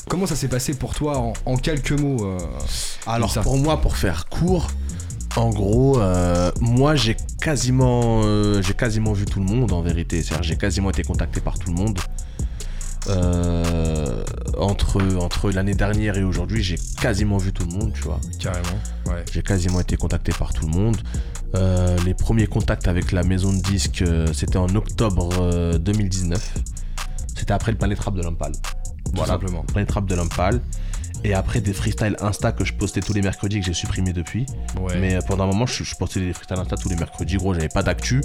Comment 0.09 0.26
ça 0.26 0.36
s'est 0.36 0.49
passé 0.49 0.74
pour 0.74 0.95
toi 0.95 1.18
en, 1.18 1.32
en 1.45 1.57
quelques 1.57 1.93
mots 1.93 2.24
euh, 2.24 2.38
Alors 3.07 3.32
pour 3.43 3.59
moi, 3.59 3.80
pour 3.80 3.97
faire 3.97 4.26
court, 4.28 4.68
en 5.36 5.50
gros, 5.50 6.00
euh, 6.00 6.50
moi 6.60 6.94
j'ai 6.94 7.16
quasiment, 7.40 8.22
euh, 8.24 8.60
j'ai 8.62 8.74
quasiment 8.74 9.12
vu 9.12 9.24
tout 9.24 9.40
le 9.40 9.46
monde 9.46 9.72
en 9.72 9.82
vérité. 9.82 10.22
C'est-à-dire 10.22 10.42
j'ai 10.42 10.56
quasiment 10.56 10.90
été 10.90 11.02
contacté 11.02 11.40
par 11.40 11.58
tout 11.58 11.70
le 11.70 11.76
monde. 11.76 11.98
Euh, 13.08 14.22
entre 14.58 15.02
entre 15.16 15.50
l'année 15.50 15.74
dernière 15.74 16.16
et 16.16 16.22
aujourd'hui, 16.22 16.62
j'ai 16.62 16.78
quasiment 17.00 17.36
vu 17.36 17.52
tout 17.52 17.66
le 17.66 17.72
monde, 17.72 17.92
tu 17.94 18.02
vois. 18.02 18.20
Carrément, 18.38 18.78
ouais. 19.06 19.24
J'ai 19.32 19.42
quasiment 19.42 19.80
été 19.80 19.96
contacté 19.96 20.32
par 20.32 20.52
tout 20.52 20.66
le 20.66 20.72
monde. 20.72 20.96
Les 22.04 22.14
premiers 22.14 22.46
contacts 22.46 22.88
avec 22.88 23.12
la 23.12 23.22
maison 23.22 23.52
de 23.52 23.60
disques, 23.60 24.04
c'était 24.32 24.56
en 24.56 24.74
octobre 24.74 25.30
euh, 25.40 25.78
2019. 25.78 26.54
C'était 27.36 27.52
après 27.52 27.72
le 27.72 27.78
Planet 27.78 27.98
Rap 27.98 28.14
de 28.14 28.22
l'Impal. 28.22 28.52
Voilà, 29.14 29.32
simplement. 29.32 29.62
Planet 29.64 29.90
Rap 29.90 30.06
de 30.06 30.14
l'Impal. 30.14 30.60
Et 31.24 31.34
après 31.34 31.60
des 31.60 31.72
freestyles 31.72 32.16
Insta 32.20 32.50
que 32.52 32.64
je 32.64 32.72
postais 32.72 33.00
tous 33.00 33.12
les 33.12 33.22
mercredis 33.22 33.60
que 33.60 33.66
j'ai 33.66 33.72
supprimé 33.74 34.12
depuis. 34.12 34.44
Ouais. 34.80 34.98
Mais 34.98 35.14
euh, 35.14 35.20
pendant 35.26 35.44
un 35.44 35.46
moment, 35.46 35.66
je, 35.66 35.84
je 35.84 35.94
postais 35.94 36.20
des 36.20 36.32
freestyles 36.32 36.58
Insta 36.58 36.76
tous 36.76 36.88
les 36.88 36.96
mercredis. 36.96 37.36
Gros, 37.36 37.54
j'avais 37.54 37.68
pas 37.68 37.82
d'actu. 37.82 38.20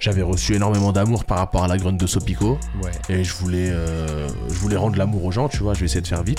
J'avais 0.00 0.22
reçu 0.22 0.54
énormément 0.54 0.92
d'amour 0.92 1.24
par 1.24 1.38
rapport 1.38 1.64
à 1.64 1.68
la 1.68 1.76
grande 1.78 1.96
de 1.96 2.06
Sopico. 2.06 2.58
ouais. 2.84 2.90
Et 3.08 3.24
je 3.24 3.34
voulais, 3.34 3.70
euh, 3.70 4.28
je 4.48 4.54
voulais 4.54 4.76
rendre 4.76 4.96
l'amour 4.96 5.24
aux 5.24 5.32
gens, 5.32 5.48
tu 5.48 5.58
vois, 5.58 5.74
je 5.74 5.80
vais 5.80 5.86
essayer 5.86 6.00
de 6.02 6.06
faire 6.06 6.22
vite. 6.22 6.38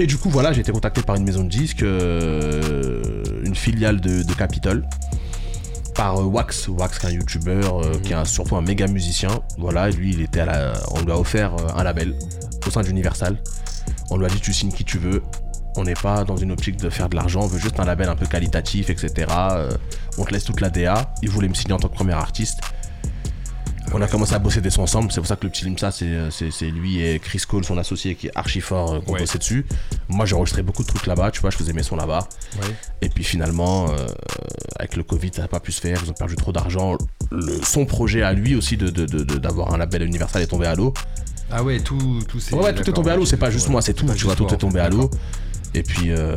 Et 0.00 0.06
du 0.06 0.16
coup, 0.16 0.28
voilà, 0.30 0.52
j'ai 0.52 0.62
été 0.62 0.72
contacté 0.72 1.02
par 1.02 1.14
une 1.16 1.24
maison 1.24 1.44
de 1.44 1.48
disques, 1.48 1.82
euh, 1.84 3.02
une 3.44 3.54
filiale 3.54 4.00
de, 4.00 4.22
de 4.22 4.32
Capitol, 4.32 4.84
par 5.94 6.26
Wax, 6.26 6.68
Wax 6.68 6.98
qui 6.98 7.06
est 7.06 7.08
un 7.10 7.12
youtubeur, 7.12 7.78
euh, 7.84 7.92
qui 8.02 8.12
est 8.12 8.16
un- 8.16 8.24
surtout 8.24 8.56
un 8.56 8.62
méga 8.62 8.86
musicien. 8.86 9.40
Voilà, 9.58 9.90
lui, 9.90 10.12
il 10.14 10.20
était 10.22 10.40
à 10.40 10.46
la, 10.46 10.72
on 10.92 11.02
lui 11.02 11.12
a 11.12 11.18
offert 11.18 11.54
euh, 11.54 11.68
un 11.76 11.84
label 11.84 12.14
au 12.66 12.70
sein 12.70 12.80
d'Universal. 12.82 13.36
On 14.10 14.18
lui 14.18 14.26
a 14.26 14.28
dit 14.28 14.40
tu 14.40 14.52
signes 14.52 14.72
qui 14.72 14.84
tu 14.84 14.98
veux. 14.98 15.22
On 15.76 15.84
n'est 15.84 15.94
pas 15.94 16.24
dans 16.24 16.36
une 16.36 16.50
optique 16.50 16.76
de 16.76 16.90
faire 16.90 17.08
de 17.08 17.14
l'argent, 17.16 17.42
on 17.42 17.46
veut 17.46 17.58
juste 17.60 17.78
un 17.78 17.84
label 17.84 18.08
un 18.08 18.16
peu 18.16 18.26
qualitatif, 18.26 18.90
etc. 18.90 19.26
Euh, 19.52 19.70
on 20.18 20.24
te 20.24 20.32
laisse 20.32 20.44
toute 20.44 20.60
la 20.60 20.68
DA. 20.68 21.14
Il 21.22 21.30
voulait 21.30 21.48
me 21.48 21.54
signer 21.54 21.74
en 21.74 21.78
tant 21.78 21.88
que 21.88 21.94
premier 21.94 22.12
artiste. 22.14 22.58
On 23.92 24.00
a 24.02 24.06
commencé 24.06 24.34
à 24.34 24.38
bosser 24.38 24.60
des 24.60 24.70
sons 24.70 24.82
ensemble, 24.82 25.10
c'est 25.10 25.18
pour 25.20 25.26
ça 25.26 25.34
que 25.34 25.44
le 25.44 25.50
petit 25.50 25.64
Limsa, 25.64 25.90
c'est 25.90 26.04
euh, 26.06 26.70
lui 26.70 27.02
et 27.02 27.18
Chris 27.18 27.42
Cole, 27.48 27.64
son 27.64 27.76
associé, 27.76 28.14
qui 28.14 28.28
est 28.28 28.32
archi 28.36 28.60
fort, 28.60 28.94
euh, 28.94 29.00
qu'on 29.00 29.14
Ouais. 29.14 29.20
bossait 29.20 29.38
dessus. 29.38 29.66
Moi, 30.08 30.26
j'ai 30.26 30.36
enregistré 30.36 30.62
beaucoup 30.62 30.82
de 30.84 30.88
trucs 30.88 31.06
là-bas, 31.06 31.32
tu 31.32 31.40
vois, 31.40 31.50
je 31.50 31.56
faisais 31.56 31.72
mes 31.72 31.82
sons 31.82 31.96
là-bas. 31.96 32.28
Ouais. 32.60 32.68
Et 33.02 33.08
puis 33.08 33.24
finalement, 33.24 33.90
euh, 33.90 34.06
avec 34.78 34.94
le 34.96 35.02
Covid, 35.02 35.30
ça 35.34 35.42
n'a 35.42 35.48
pas 35.48 35.58
pu 35.58 35.72
se 35.72 35.80
faire, 35.80 36.00
ils 36.04 36.10
ont 36.10 36.14
perdu 36.14 36.36
trop 36.36 36.52
d'argent. 36.52 36.96
Son 37.64 37.84
projet 37.84 38.22
à 38.22 38.32
lui 38.32 38.54
aussi 38.54 38.76
de- 38.76 38.90
de- 38.90 39.06
de- 39.06 39.24
de- 39.24 39.38
d'avoir 39.38 39.74
un 39.74 39.78
label 39.78 40.02
universal 40.04 40.42
est 40.42 40.46
tombé 40.46 40.66
à 40.66 40.76
l'eau. 40.76 40.94
Ah 41.50 41.62
ouais, 41.62 41.80
tout, 41.80 42.20
tout 42.28 42.38
c'est. 42.40 42.54
Ouais, 42.54 42.62
ouais, 42.64 42.74
tout 42.74 42.88
est 42.90 42.92
tombé 42.92 43.10
à 43.10 43.16
l'eau, 43.16 43.26
c'est 43.26 43.36
pas 43.36 43.50
juste 43.50 43.68
moi, 43.68 43.82
c'est 43.82 43.94
tout, 43.94 44.06
tu 44.14 44.24
vois, 44.24 44.34
tout 44.36 44.44
est 44.54 44.58
tombé 44.58 44.80
à 44.80 44.88
l'eau. 44.88 45.10
Et 45.74 45.82
puis 45.84 46.10
euh, 46.10 46.34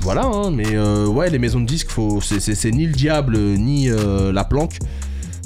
voilà, 0.00 0.24
hein, 0.24 0.50
mais 0.50 0.74
euh, 0.74 1.06
ouais, 1.06 1.28
les 1.30 1.38
maisons 1.38 1.60
de 1.60 1.66
disques, 1.66 1.90
faut, 1.90 2.20
c'est, 2.22 2.40
c'est- 2.40 2.54
c'est 2.54 2.70
ni 2.70 2.86
le 2.86 2.92
diable 2.92 3.36
ni 3.38 3.90
euh, 3.90 4.32
la 4.32 4.44
planque. 4.44 4.78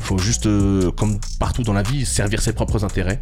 Faut 0.00 0.18
juste, 0.18 0.46
euh, 0.46 0.92
comme 0.92 1.18
partout 1.40 1.62
dans 1.64 1.72
la 1.72 1.82
vie, 1.82 2.06
servir 2.06 2.40
ses 2.40 2.52
propres 2.52 2.84
intérêts. 2.84 3.20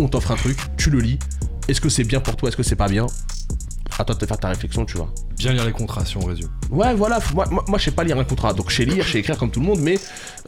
On 0.00 0.08
t'offre 0.08 0.32
un 0.32 0.36
truc, 0.36 0.58
tu 0.76 0.90
le 0.90 0.98
lis. 1.00 1.18
Est-ce 1.68 1.80
que 1.80 1.88
c'est 1.88 2.02
bien 2.04 2.20
pour 2.20 2.34
toi, 2.36 2.48
est-ce 2.48 2.56
que 2.56 2.62
c'est 2.64 2.74
pas 2.76 2.88
bien? 2.88 3.06
À 3.98 4.04
toi 4.04 4.14
de 4.14 4.20
te 4.20 4.26
faire 4.26 4.38
ta 4.38 4.48
réflexion, 4.48 4.84
tu 4.84 4.96
vois. 4.98 5.08
Bien 5.38 5.52
lire 5.52 5.64
les 5.64 5.72
contrats 5.72 6.04
si 6.04 6.16
on 6.18 6.24
résume. 6.26 6.50
Ouais, 6.70 6.94
voilà, 6.94 7.18
moi, 7.34 7.46
moi, 7.50 7.64
moi, 7.66 7.78
je 7.78 7.84
sais 7.84 7.90
pas 7.90 8.04
lire 8.04 8.18
un 8.18 8.24
contrat. 8.24 8.52
Donc, 8.52 8.70
je 8.70 8.76
sais 8.76 8.84
lire, 8.84 9.04
je 9.04 9.12
sais 9.12 9.18
écrire 9.20 9.38
comme 9.38 9.50
tout 9.50 9.60
le 9.60 9.66
monde, 9.66 9.80
mais 9.80 9.98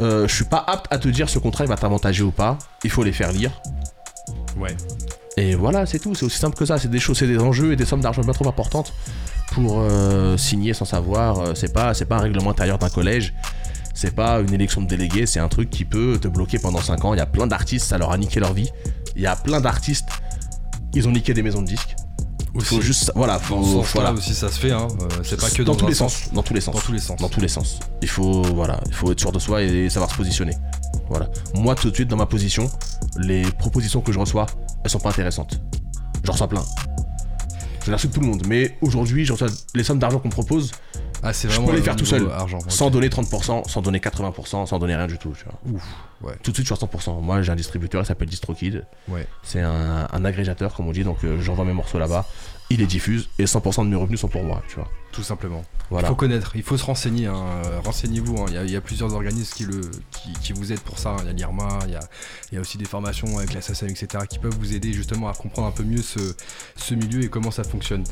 euh, 0.00 0.28
je 0.28 0.34
suis 0.34 0.44
pas 0.44 0.62
apte 0.66 0.86
à 0.90 0.98
te 0.98 1.08
dire 1.08 1.28
ce 1.30 1.38
contrat 1.38 1.64
il 1.64 1.68
va 1.68 1.76
t'avantager 1.76 2.22
ou 2.22 2.30
pas. 2.30 2.58
Il 2.84 2.90
faut 2.90 3.02
les 3.04 3.12
faire 3.12 3.32
lire. 3.32 3.50
Ouais. 4.58 4.76
Et 5.38 5.54
voilà, 5.54 5.86
c'est 5.86 5.98
tout, 5.98 6.14
c'est 6.14 6.26
aussi 6.26 6.38
simple 6.38 6.56
que 6.56 6.66
ça. 6.66 6.78
C'est 6.78 6.90
des 6.90 6.98
choses, 6.98 7.18
c'est 7.18 7.26
des 7.26 7.38
enjeux 7.38 7.72
et 7.72 7.76
des 7.76 7.86
sommes 7.86 8.00
d'argent 8.00 8.22
bien 8.22 8.32
trop 8.32 8.48
importantes 8.48 8.92
pour 9.52 9.78
euh, 9.80 10.36
signer 10.36 10.74
sans 10.74 10.84
savoir. 10.84 11.38
Euh, 11.38 11.54
C'est 11.54 11.72
pas, 11.72 11.94
c'est 11.94 12.04
pas 12.06 12.16
un 12.16 12.22
règlement 12.22 12.50
intérieur 12.50 12.76
d'un 12.78 12.90
collège. 12.90 13.34
C'est 13.94 14.14
pas 14.14 14.40
une 14.40 14.52
élection 14.52 14.82
de 14.82 14.86
délégués, 14.86 15.26
c'est 15.26 15.40
un 15.40 15.48
truc 15.48 15.70
qui 15.70 15.84
peut 15.84 16.18
te 16.20 16.28
bloquer 16.28 16.58
pendant 16.58 16.80
5 16.80 17.04
ans. 17.04 17.14
Il 17.14 17.16
y 17.16 17.20
a 17.20 17.26
plein 17.26 17.46
d'artistes, 17.48 17.86
ça 17.86 17.98
leur 17.98 18.12
a 18.12 18.18
niqué 18.18 18.38
leur 18.40 18.52
vie. 18.52 18.70
Il 19.16 19.22
y 19.22 19.26
a 19.26 19.34
plein 19.34 19.60
d'artistes, 19.60 20.08
ils 20.94 21.08
ont 21.08 21.10
niqué 21.10 21.34
des 21.34 21.42
maisons 21.42 21.62
de 21.62 21.66
disques. 21.66 21.96
Il 22.54 22.64
faut 22.64 22.80
juste, 22.80 23.12
voilà, 23.14 23.34
Dans 23.34 23.40
faut, 23.40 23.84
ce 23.84 23.92
voilà. 23.92 24.12
aussi, 24.12 24.34
ça 24.34 24.50
se 24.50 24.58
fait, 24.58 24.72
hein. 24.72 24.88
euh, 25.00 25.08
c'est 25.22 25.40
pas 25.40 25.50
que 25.50 25.62
dans, 25.62 25.72
dans, 25.72 25.78
tous 25.78 25.86
les 25.86 25.94
sens. 25.94 26.14
sens. 26.14 26.32
Dans 26.32 26.42
tous 26.42 26.54
les 26.54 26.60
sens. 26.60 26.74
Dans 26.74 26.80
tous 26.80 26.92
les 26.92 26.98
sens. 26.98 27.20
Dans 27.20 27.28
tous 27.28 27.40
les 27.40 27.48
sens. 27.48 27.78
Il 28.02 28.08
faut, 28.08 28.42
voilà, 28.42 28.80
il 28.86 28.94
faut 28.94 29.12
être 29.12 29.20
sûr 29.20 29.32
de 29.32 29.38
soi 29.38 29.62
et 29.62 29.90
savoir 29.90 30.10
se 30.10 30.16
positionner. 30.16 30.56
Voilà. 31.08 31.28
Moi, 31.54 31.74
tout 31.74 31.90
de 31.90 31.94
suite, 31.94 32.08
dans 32.08 32.16
ma 32.16 32.26
position, 32.26 32.70
les 33.18 33.42
propositions 33.42 34.00
que 34.00 34.12
je 34.12 34.18
reçois, 34.18 34.46
elles 34.84 34.90
sont 34.90 34.98
pas 35.00 35.10
intéressantes. 35.10 35.60
J'en 36.24 36.32
reçois 36.32 36.48
plein. 36.48 36.64
Je 37.96 38.06
de 38.06 38.12
tout 38.12 38.20
le 38.20 38.26
monde. 38.26 38.42
Mais 38.46 38.76
aujourd'hui, 38.82 39.24
je 39.24 39.32
reçois 39.32 39.48
les 39.74 39.82
sommes 39.84 39.98
d'argent 39.98 40.18
qu'on 40.18 40.28
me 40.28 40.32
propose 40.32 40.72
Ah, 41.22 41.32
c'est 41.32 41.48
Je 41.48 41.52
vraiment. 41.54 41.66
peux 41.68 41.72
les 41.72 41.78
le 41.78 41.84
faire 41.84 41.96
tout 41.96 42.04
seul. 42.06 42.30
Argent. 42.30 42.58
sans 42.68 42.90
donner 42.90 43.08
30%, 43.08 43.68
sans 43.68 43.82
donner 43.82 43.98
80%, 43.98 44.66
sans 44.66 44.78
donner 44.78 44.94
rien 44.96 45.06
du 45.06 45.18
tout. 45.18 45.32
Tu 45.36 45.44
vois. 45.44 45.74
Ouf. 45.76 45.82
Ouais. 46.22 46.34
Tout 46.42 46.50
de 46.50 46.56
suite, 46.56 46.66
je 46.68 46.74
suis 46.74 46.84
à 46.84 46.86
100%. 46.86 47.20
Moi, 47.22 47.42
j'ai 47.42 47.52
un 47.52 47.56
distributeur, 47.56 48.02
il 48.02 48.06
s'appelle 48.06 48.28
DistroKid. 48.28 48.84
Ouais. 49.08 49.26
C'est 49.42 49.60
un, 49.60 50.06
un 50.12 50.24
agrégateur, 50.24 50.74
comme 50.74 50.88
on 50.88 50.92
dit. 50.92 51.04
Donc, 51.04 51.18
euh, 51.24 51.40
j'envoie 51.40 51.64
mes 51.64 51.72
morceaux 51.72 51.98
là-bas. 51.98 52.24
Il 52.70 52.80
les 52.80 52.86
diffuse 52.86 53.28
et 53.38 53.44
100% 53.44 53.84
de 53.84 53.88
mes 53.90 53.96
revenus 53.96 54.20
sont 54.20 54.28
pour 54.28 54.44
moi. 54.44 54.62
Tu 54.68 54.74
vois. 54.76 54.88
Tout 55.10 55.22
simplement. 55.22 55.64
Voilà. 55.90 56.06
Il 56.06 56.10
faut 56.10 56.14
connaître, 56.16 56.52
il 56.54 56.62
faut 56.62 56.76
se 56.76 56.84
renseigner. 56.84 57.26
hein, 57.26 57.34
euh, 57.64 57.80
Renseignez-vous. 57.82 58.42
hein. 58.42 58.44
Il 58.48 58.54
y 58.54 58.56
a- 58.58 58.64
il 58.64 58.70
y, 58.70 58.76
a 58.76 58.80
plusieurs 58.82 59.14
organismes 59.14 59.54
qui, 59.56 59.64
le, 59.64 59.80
qui, 60.10 60.32
qui 60.42 60.52
vous 60.52 60.70
aident 60.70 60.80
pour 60.80 60.98
ça. 60.98 61.10
hein. 61.10 61.16
Il 61.22 61.26
y 61.28 61.30
a 61.30 61.32
l'IRMA, 61.32 61.66
il 61.86 61.92
y 61.92 61.96
a, 61.96 62.00
il 62.52 62.56
y 62.56 62.58
a 62.58 62.60
aussi 62.60 62.76
des 62.76 62.84
formations 62.84 63.38
avec 63.38 63.54
la 63.54 63.62
SACEM, 63.62 63.88
etc. 63.88 64.24
qui 64.28 64.38
peuvent 64.38 64.54
vous 64.60 64.74
aider 64.74 64.92
justement 64.92 65.28
à 65.30 65.32
comprendre 65.32 65.66
un 65.66 65.70
peu 65.70 65.82
mieux 65.82 66.02
ce, 66.02 66.18
ce 66.76 66.94
milieu 66.94 67.22
et 67.22 67.28
comment 67.30 67.50
ça 67.50 67.64
fonctionne. 67.64 68.04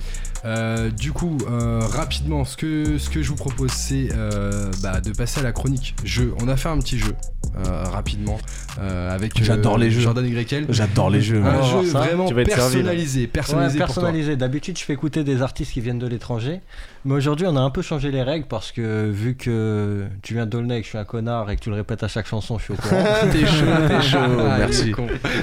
Euh, 0.47 0.89
du 0.91 1.13
coup, 1.13 1.37
euh, 1.51 1.81
rapidement, 1.81 2.47
ce 2.47 2.57
que, 2.57 2.97
ce 2.97 3.11
que 3.11 3.21
je 3.23 3.29
vous 3.29 3.37
propose, 3.37 3.71
c'est 3.73 4.09
euh, 4.13 4.71
bah, 4.83 5.03
de 5.03 5.11
passer 5.13 5.41
à 5.41 5.43
la 5.43 5.53
chronique 5.53 5.95
jeu. 6.03 6.35
On 6.41 6.49
a 6.49 6.57
fait 6.57 6.71
un 6.71 6.79
petit 6.79 6.99
jeu 6.99 7.15
euh, 7.59 7.85
rapidement 7.85 8.39
euh, 8.81 9.15
avec 9.15 9.43
J'adore 9.43 9.77
les 9.77 9.91
jeux. 9.91 10.01
Jordan 10.01 10.25
et 10.25 10.31
Grekel. 10.31 10.67
J'adore 10.71 11.11
les 11.11 11.21
jeux. 11.21 11.43
Un 11.45 11.63
jeu 11.83 11.89
vraiment 11.91 12.27
personnalisé, 12.55 13.27
personnalisé 13.27 13.79
Ouais, 13.81 13.85
pour 13.85 13.95
toi. 13.95 14.03
D'habitude, 14.47 14.79
je 14.79 14.85
fais 14.85 14.93
écouter 14.93 15.25
des 15.25 15.43
artistes 15.43 15.73
qui 15.73 15.81
viennent 15.81 15.99
de 15.99 16.07
l'étranger. 16.07 16.61
Mais 17.05 17.15
aujourd'hui, 17.15 17.49
on 17.49 17.57
a 17.57 17.61
un 17.61 17.71
peu 17.71 17.83
changé 17.83 18.13
les 18.13 18.23
règles 18.23 18.47
parce 18.47 18.71
que 18.71 19.11
vu 19.11 19.35
que 19.35 20.07
tu 20.23 20.35
viens 20.35 20.47
d'Aulnay 20.47 20.77
et 20.77 20.81
que 20.83 20.85
je 20.85 20.91
suis 20.91 20.99
un 20.99 21.05
connard 21.05 21.51
et 21.51 21.57
que 21.57 21.63
tu 21.63 21.69
le 21.69 21.75
répètes 21.75 22.05
à 22.05 22.07
chaque 22.09 22.29
chanson, 22.29 22.57
je 22.57 22.63
suis 22.63 22.73
au 22.75 22.77
courant. 22.77 23.03
t'es 23.33 23.45
chaud, 23.45 23.65
t'es 23.89 24.03
chaud. 24.09 24.19
Ah, 24.21 24.59
Merci. 24.59 24.93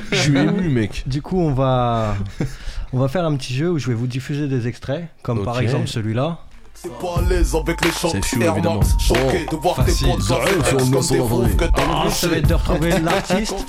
Je 0.09 0.15
suis 0.15 0.37
ému, 0.37 0.69
mec. 0.69 1.03
Du 1.05 1.21
coup, 1.21 1.37
on 1.37 1.51
va, 1.51 2.15
on 2.93 2.97
va 2.99 3.09
faire 3.09 3.25
un 3.25 3.35
petit 3.35 3.53
jeu 3.53 3.71
où 3.71 3.77
je 3.77 3.87
vais 3.87 3.93
vous 3.93 4.07
diffuser 4.07 4.47
des 4.47 4.69
extraits, 4.69 5.03
comme 5.21 5.43
par 5.43 5.59
exemple 5.59 5.87
celui-là. 5.89 6.39
T'es 6.81 6.87
pas 6.87 7.17
à 7.19 7.29
l'aise 7.29 7.53
avec 7.55 7.83
les 7.83 7.91
chants 7.91 8.07
C'est 8.09 8.23
fou, 8.23 8.41
Air 8.41 8.53
évidemment. 8.53 8.75
Max. 8.79 8.95
Choqué 8.99 9.45
Oh, 9.51 9.51
de 9.51 9.61
voir 9.61 9.75
tes 9.75 9.81
facile. 9.83 10.07
potes 10.07 10.19
Le 10.29 12.03
but, 12.05 12.09
ça 12.09 12.27
va 12.29 12.37
être 12.37 12.47
de 12.47 12.53
retrouver 12.53 12.99
l'artiste 13.01 13.65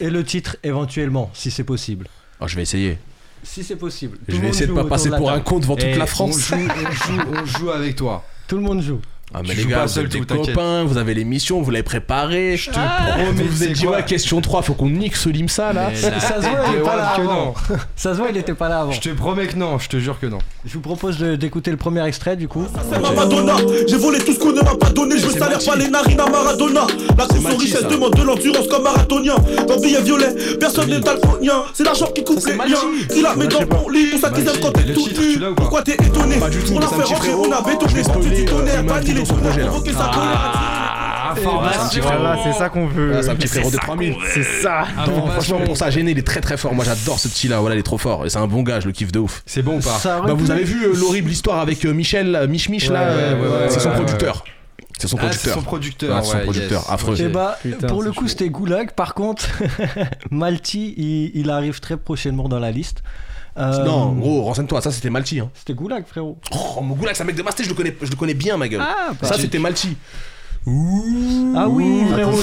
et 0.00 0.10
le 0.10 0.22
titre 0.22 0.58
éventuellement, 0.62 1.30
si 1.32 1.50
c'est 1.50 1.64
possible. 1.64 2.06
Oh, 2.42 2.46
je 2.46 2.56
vais 2.56 2.62
essayer. 2.62 2.98
Si 3.46 3.62
c'est 3.62 3.76
possible. 3.76 4.18
Tout 4.18 4.34
Je 4.34 4.40
vais 4.40 4.48
essayer 4.48 4.66
de 4.66 4.72
pas 4.72 4.84
passer 4.84 5.08
pour 5.10 5.30
un 5.30 5.40
con 5.40 5.58
devant 5.58 5.76
toute 5.76 5.96
la 5.96 6.06
France. 6.06 6.52
On 6.52 6.56
joue, 6.56 6.68
on 6.68 6.92
joue, 6.92 7.22
on 7.42 7.46
joue 7.46 7.70
avec 7.70 7.96
toi. 7.96 8.24
Tout 8.48 8.56
le 8.56 8.62
monde 8.62 8.82
joue. 8.82 9.00
Ah 9.34 9.40
mais 9.42 9.48
Tu 9.50 9.56
les 9.56 9.62
joues 9.62 9.68
gars, 9.70 9.76
pas 9.78 9.82
vous 9.86 9.92
seul 9.92 10.04
êtes 10.06 10.12
tout, 10.12 10.24
des 10.24 10.36
copains, 10.36 10.84
vous 10.84 10.98
avez 10.98 11.12
l'émission, 11.12 11.60
vous 11.60 11.70
l'avez 11.72 11.82
préparée. 11.82 12.56
Je 12.56 12.70
te 12.70 12.74
promets, 12.74 13.42
vous 13.42 13.48
vous 13.48 13.64
êtes 13.64 13.72
dit 13.72 13.86
ouais, 13.86 14.04
question 14.04 14.40
3, 14.40 14.62
faut 14.62 14.74
qu'on 14.74 14.88
nique 14.88 15.16
ce 15.16 15.28
Limsa 15.28 15.72
là. 15.72 15.90
Mais 15.90 15.96
Ça 16.20 16.40
se 16.40 16.46
voit, 16.46 16.60
il 16.68 16.76
est 16.76 16.82
pas 16.82 16.96
là 16.96 17.08
avant. 17.08 17.24
non. 17.24 17.54
Ça 17.96 18.12
se 18.12 18.18
voit, 18.18 18.28
il 18.30 18.36
était 18.36 18.54
pas 18.54 18.68
là 18.68 18.80
avant. 18.82 18.92
Je 18.92 19.00
te 19.00 19.08
promets 19.08 19.48
que 19.48 19.56
non, 19.56 19.78
je 19.80 19.88
te 19.88 19.98
jure 19.98 20.20
que 20.20 20.26
non. 20.26 20.38
Je 20.64 20.72
vous 20.74 20.80
propose 20.80 21.18
d'écouter 21.18 21.72
le 21.72 21.76
premier 21.76 22.06
extrait 22.06 22.36
du 22.36 22.46
coup. 22.46 22.66
C'est 22.88 23.00
ma 23.00 23.10
Madonna, 23.10 23.56
j'ai 23.88 23.96
volé 23.96 24.20
tout 24.20 24.32
ce 24.32 24.38
qu'on 24.38 24.52
ne 24.52 24.62
m'a 24.62 24.76
pas 24.76 24.90
donné, 24.90 25.18
je 25.18 25.26
me 25.26 25.32
salaire 25.32 25.58
pas 25.64 25.74
les 25.76 25.88
narines 25.88 26.20
à 26.20 26.30
Maradona. 26.30 26.86
La 27.18 27.26
course 27.26 27.52
aux 27.52 27.56
richesses 27.56 27.80
ça. 27.80 27.88
demande 27.88 28.14
de 28.14 28.22
l'endurance 28.22 28.68
comme 28.68 28.84
marathonien. 28.84 29.34
Dans 29.66 29.80
billet 29.80 30.02
violet, 30.02 30.34
personne 30.60 30.88
n'est 30.88 31.00
daltonien. 31.00 31.64
C'est 31.74 31.84
l'argent 31.84 32.06
qui 32.14 32.22
coupe 32.22 32.38
Ça, 32.38 32.50
c'est 32.50 32.64
les 32.64 32.70
liens. 32.70 33.06
Qui 33.12 33.22
la 33.22 33.34
met 33.34 33.48
dans 33.48 33.66
ton 33.66 33.88
lit, 33.88 34.06
pour 34.06 34.20
ça 34.20 34.30
qu'ils 34.30 34.46
aiment 34.46 34.60
quand 34.62 34.70
t'es 34.70 34.92
tout 34.92 35.08
nu. 35.08 35.34
tu 35.34 35.40
Pourquoi 35.56 35.82
t'es 35.82 35.94
étonné? 35.94 36.36
On 36.36 36.78
l'a 36.78 36.86
petit 36.86 37.12
rentrer, 37.12 37.34
on 37.34 37.50
a 37.50 37.60
bétonné 37.62 37.92
vais 37.96 38.04
sans 38.04 38.20
dans 39.18 39.24
son 39.24 39.36
projet, 39.36 39.62
là. 39.62 39.70
Ah, 41.28 41.34
Voilà, 41.42 42.38
c'est 42.44 42.52
ça 42.52 42.68
qu'on 42.68 42.86
veut. 42.86 43.16
Ah, 43.16 43.22
c'est 43.22 43.30
un 43.30 43.34
petit 43.36 43.48
frérot 43.48 43.70
de 43.70 43.76
3000. 43.76 44.14
C'est 44.32 44.42
ça. 44.42 44.84
Non, 45.06 45.26
franchement, 45.28 45.60
pour 45.60 45.76
ça, 45.76 45.90
gêné, 45.90 46.12
il 46.12 46.18
est 46.18 46.26
très 46.26 46.40
très 46.40 46.56
fort. 46.56 46.74
Moi, 46.74 46.84
j'adore 46.84 47.18
ce 47.18 47.28
petit 47.28 47.48
là. 47.48 47.60
Voilà, 47.60 47.74
il 47.74 47.78
est 47.78 47.82
trop 47.82 47.98
fort. 47.98 48.26
Et 48.26 48.30
c'est 48.30 48.38
un 48.38 48.46
bon 48.46 48.62
gars, 48.62 48.80
je 48.80 48.86
le 48.86 48.92
kiffe 48.92 49.12
de 49.12 49.18
ouf. 49.18 49.42
C'est 49.46 49.62
bon 49.62 49.78
ou 49.78 49.80
pas 49.80 49.98
Bah, 50.04 50.32
vous 50.34 50.50
avez 50.50 50.64
vu 50.64 50.84
euh, 50.86 50.94
l'horrible 50.94 51.30
histoire 51.30 51.60
avec 51.60 51.84
euh, 51.84 51.92
Michel, 51.92 52.34
euh, 52.34 52.46
Mich 52.46 52.68
Mich 52.68 52.88
là 52.88 53.10
C'est 53.68 53.80
son 53.80 53.90
producteur. 53.90 54.44
C'est 54.98 55.08
son 55.08 55.18
Ah, 55.20 55.30
c'est 55.30 55.38
producteur. 55.42 55.54
son 55.54 55.62
producteur. 55.62 56.16
Ouais, 56.16 56.22
son 56.24 56.38
producteur, 56.38 56.80
yes. 56.80 56.90
affreux. 56.90 57.16
Eh 57.18 57.28
bah, 57.28 57.58
Putain, 57.60 57.86
pour 57.86 58.02
le 58.02 58.12
coup, 58.12 58.28
c'était 58.28 58.48
Goulag. 58.48 58.92
Par 58.92 59.12
contre, 59.12 59.46
Malti, 60.30 60.94
il, 60.96 61.32
il 61.38 61.50
arrive 61.50 61.80
très 61.80 61.98
prochainement 61.98 62.48
dans 62.48 62.58
la 62.58 62.70
liste. 62.70 63.02
Euh, 63.58 63.84
Non, 63.84 64.12
gros, 64.12 64.42
renseigne-toi, 64.42 64.80
ça 64.80 64.90
c'était 64.92 65.10
Malti. 65.10 65.40
Hein. 65.40 65.50
C'était 65.54 65.74
Goulag, 65.74 66.04
frérot. 66.06 66.38
Oh, 66.52 66.80
mon 66.82 66.94
goulag, 66.94 67.14
c'est 67.14 67.22
un 67.22 67.26
mec 67.26 67.36
de 67.36 67.42
Masté, 67.42 67.64
je 67.64 67.68
le 67.70 67.74
connais, 67.74 67.96
je 68.02 68.10
le 68.10 68.16
connais 68.16 68.34
bien, 68.34 68.56
ma 68.56 68.68
gueule. 68.68 68.82
Ah, 68.82 69.12
bah, 69.20 69.28
ça 69.28 69.38
c'était 69.38 69.58
Malti. 70.66 71.52
ah 71.56 71.68
oui, 71.68 72.02
frérot. 72.12 72.32
comme 72.32 72.40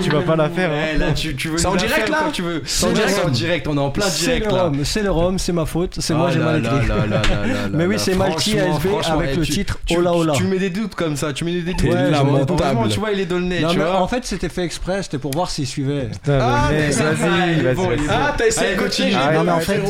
Tu 0.00 0.10
vas 0.10 0.22
pas 0.22 0.36
la 0.36 0.48
faire. 0.48 0.70
hein. 0.70 0.84
Eh, 0.94 0.98
là, 0.98 1.12
tu, 1.12 1.34
tu 1.34 1.48
veux 1.48 1.58
C'est 1.58 1.66
en 1.66 1.74
direct, 1.76 2.08
là 2.08 2.18
tu 2.32 2.42
veux. 2.42 2.62
C'est 2.64 2.86
en 2.86 2.88
C'est 2.88 2.94
direct. 2.94 3.20
en 3.26 3.30
direct, 3.30 3.68
on 3.68 3.76
est 3.76 3.80
en 3.80 3.90
plein 3.90 4.06
C'est 4.06 4.24
direct 4.26 4.46
le 4.50 4.56
là. 4.56 4.62
rhum, 4.64 4.84
c'est 4.84 5.02
le 5.02 5.10
rhum, 5.10 5.38
c'est 5.38 5.52
ma 5.52 5.66
faute, 5.66 5.96
c'est 6.00 6.14
moi 6.14 6.26
Ah 6.28 6.32
j'ai 6.32 6.38
mal 6.38 6.64
écrit. 6.64 6.74
Mais 7.72 7.86
oui, 7.86 7.94
là, 7.94 7.98
c'est 7.98 8.14
Malti 8.14 8.58
ASB 8.58 8.86
avec 9.06 9.30
eh, 9.32 9.36
le 9.36 9.46
titre 9.46 9.78
Ola 9.96 10.12
Ola. 10.14 10.32
Tu 10.34 10.44
mets 10.44 10.58
des 10.58 10.70
doutes 10.70 10.94
comme 10.94 11.16
ça, 11.16 11.32
tu 11.32 11.44
mets 11.44 11.52
des 11.52 11.62
doutes. 11.72 11.84
Heureusement, 11.84 12.88
tu 12.88 13.00
vois, 13.00 13.10
il 13.12 13.20
est 13.20 13.26
tu 13.26 13.34
mais 13.78 13.84
vois. 13.84 14.00
en 14.00 14.08
fait, 14.08 14.24
c'était 14.24 14.48
fait 14.48 14.64
exprès, 14.64 15.02
c'était 15.02 15.18
pour 15.18 15.32
voir 15.32 15.50
s'il 15.50 15.66
suivait. 15.66 16.08
Ah, 16.28 16.68
le 16.70 17.62
vas-y, 17.62 17.74
bon. 17.74 17.88
Ah, 18.08 18.34
t'as 18.36 18.46
essayé 18.46 18.74
de 18.76 18.80
continuer. 18.80 19.12
Ah, 19.16 19.32
non, 19.32 19.44
mais 19.44 19.52
en 19.52 19.60
fait, 19.60 19.80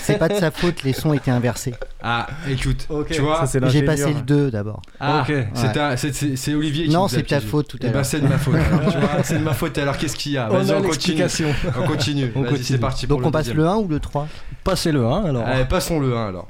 c'est 0.00 0.18
pas 0.18 0.28
de 0.28 0.34
sa 0.34 0.50
faute, 0.50 0.82
les 0.82 0.92
sons 0.92 1.12
étaient 1.12 1.30
inversés. 1.30 1.74
Ah, 2.02 2.26
écoute, 2.50 2.88
tu 3.10 3.20
vois, 3.20 3.44
J'ai 3.68 3.82
passé 3.82 4.12
le 4.12 4.22
2 4.22 4.50
d'abord. 4.50 4.82
ah, 5.00 5.24
Ok. 5.28 5.34
C'est 5.54 6.54
Olivier 6.54 6.86
qui 6.86 6.90
Non, 6.92 7.08
c'est 7.08 7.22
ta 7.22 7.40
faute 7.40 7.68
tout 7.68 7.76
à 7.82 7.86
Eh 7.86 7.86
ben, 7.88 7.92
l'heure. 7.94 8.04
c'est 8.06 8.20
de 8.20 8.26
ma 8.26 8.38
faute. 8.38 8.54
c'est 9.24 9.38
de 9.38 9.44
ma 9.44 9.52
faute. 9.54 9.76
Alors, 9.78 9.96
qu'est-ce 9.96 10.16
qu'il 10.16 10.32
y 10.32 10.38
a 10.38 10.48
On 10.50 10.58
Vas-y, 10.58 10.72
a 10.72 10.78
on 10.78 10.82
continue. 10.82 12.32
On 12.34 12.42
continue. 12.42 12.62
C'est 12.64 12.78
parti 12.78 13.06
pour 13.06 13.16
Donc 13.16 13.22
le 13.22 13.28
on 13.28 13.30
passe 13.30 13.46
deuxième. 13.46 13.64
le 13.64 13.68
1 13.68 13.76
ou 13.76 13.88
le 13.88 14.00
3 14.00 14.28
Passez 14.64 14.92
le 14.92 15.04
1 15.04 15.24
alors. 15.24 15.46
Allez, 15.46 15.64
passons 15.64 15.98
le 16.00 16.16
1 16.16 16.28
alors. 16.28 16.46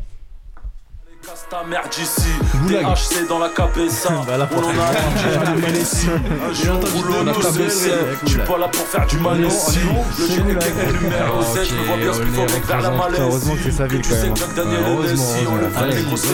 Casse 1.23 1.47
ta 1.49 1.62
merde 1.62 1.87
ici. 2.01 2.31
THC 2.66 3.29
dans 3.29 3.39
la 3.39 3.49
cabeza. 3.49 4.09
Bah 4.27 4.49
On 4.51 4.59
en 4.59 4.68
a 4.70 5.51
un 5.51 5.73
ici. 5.73 6.09
Un 6.49 6.53
jour 6.53 7.25
la 7.25 7.33
cabeza, 7.33 7.91
Je 8.25 8.29
suis 8.29 8.39
pas 8.41 8.59
là 8.59 8.66
pour 8.68 8.87
faire 8.87 9.07
du 9.07 9.18
mal 9.18 9.41
ici. 9.45 9.79
Le 10.18 10.25
est 10.25 11.01
numéro 11.01 11.43
7, 11.43 11.64
je 11.64 11.75
me 11.75 11.85
vois 11.85 11.97
bien 11.97 12.12
ce 12.12 12.20
qu'il 12.23 12.29
faut 12.31 12.41
avec 12.43 12.66
vers 12.66 12.81
la 12.81 12.91
malaise. 12.91 13.20
Heureusement 13.20 13.55
que 13.55 13.62
c'est 13.62 13.70
sa 13.70 13.87
ville, 13.87 14.03
Tu 14.03 14.11
quand 14.11 14.16
sais 14.16 14.29
même. 14.64 14.85
heureusement, 14.85 15.25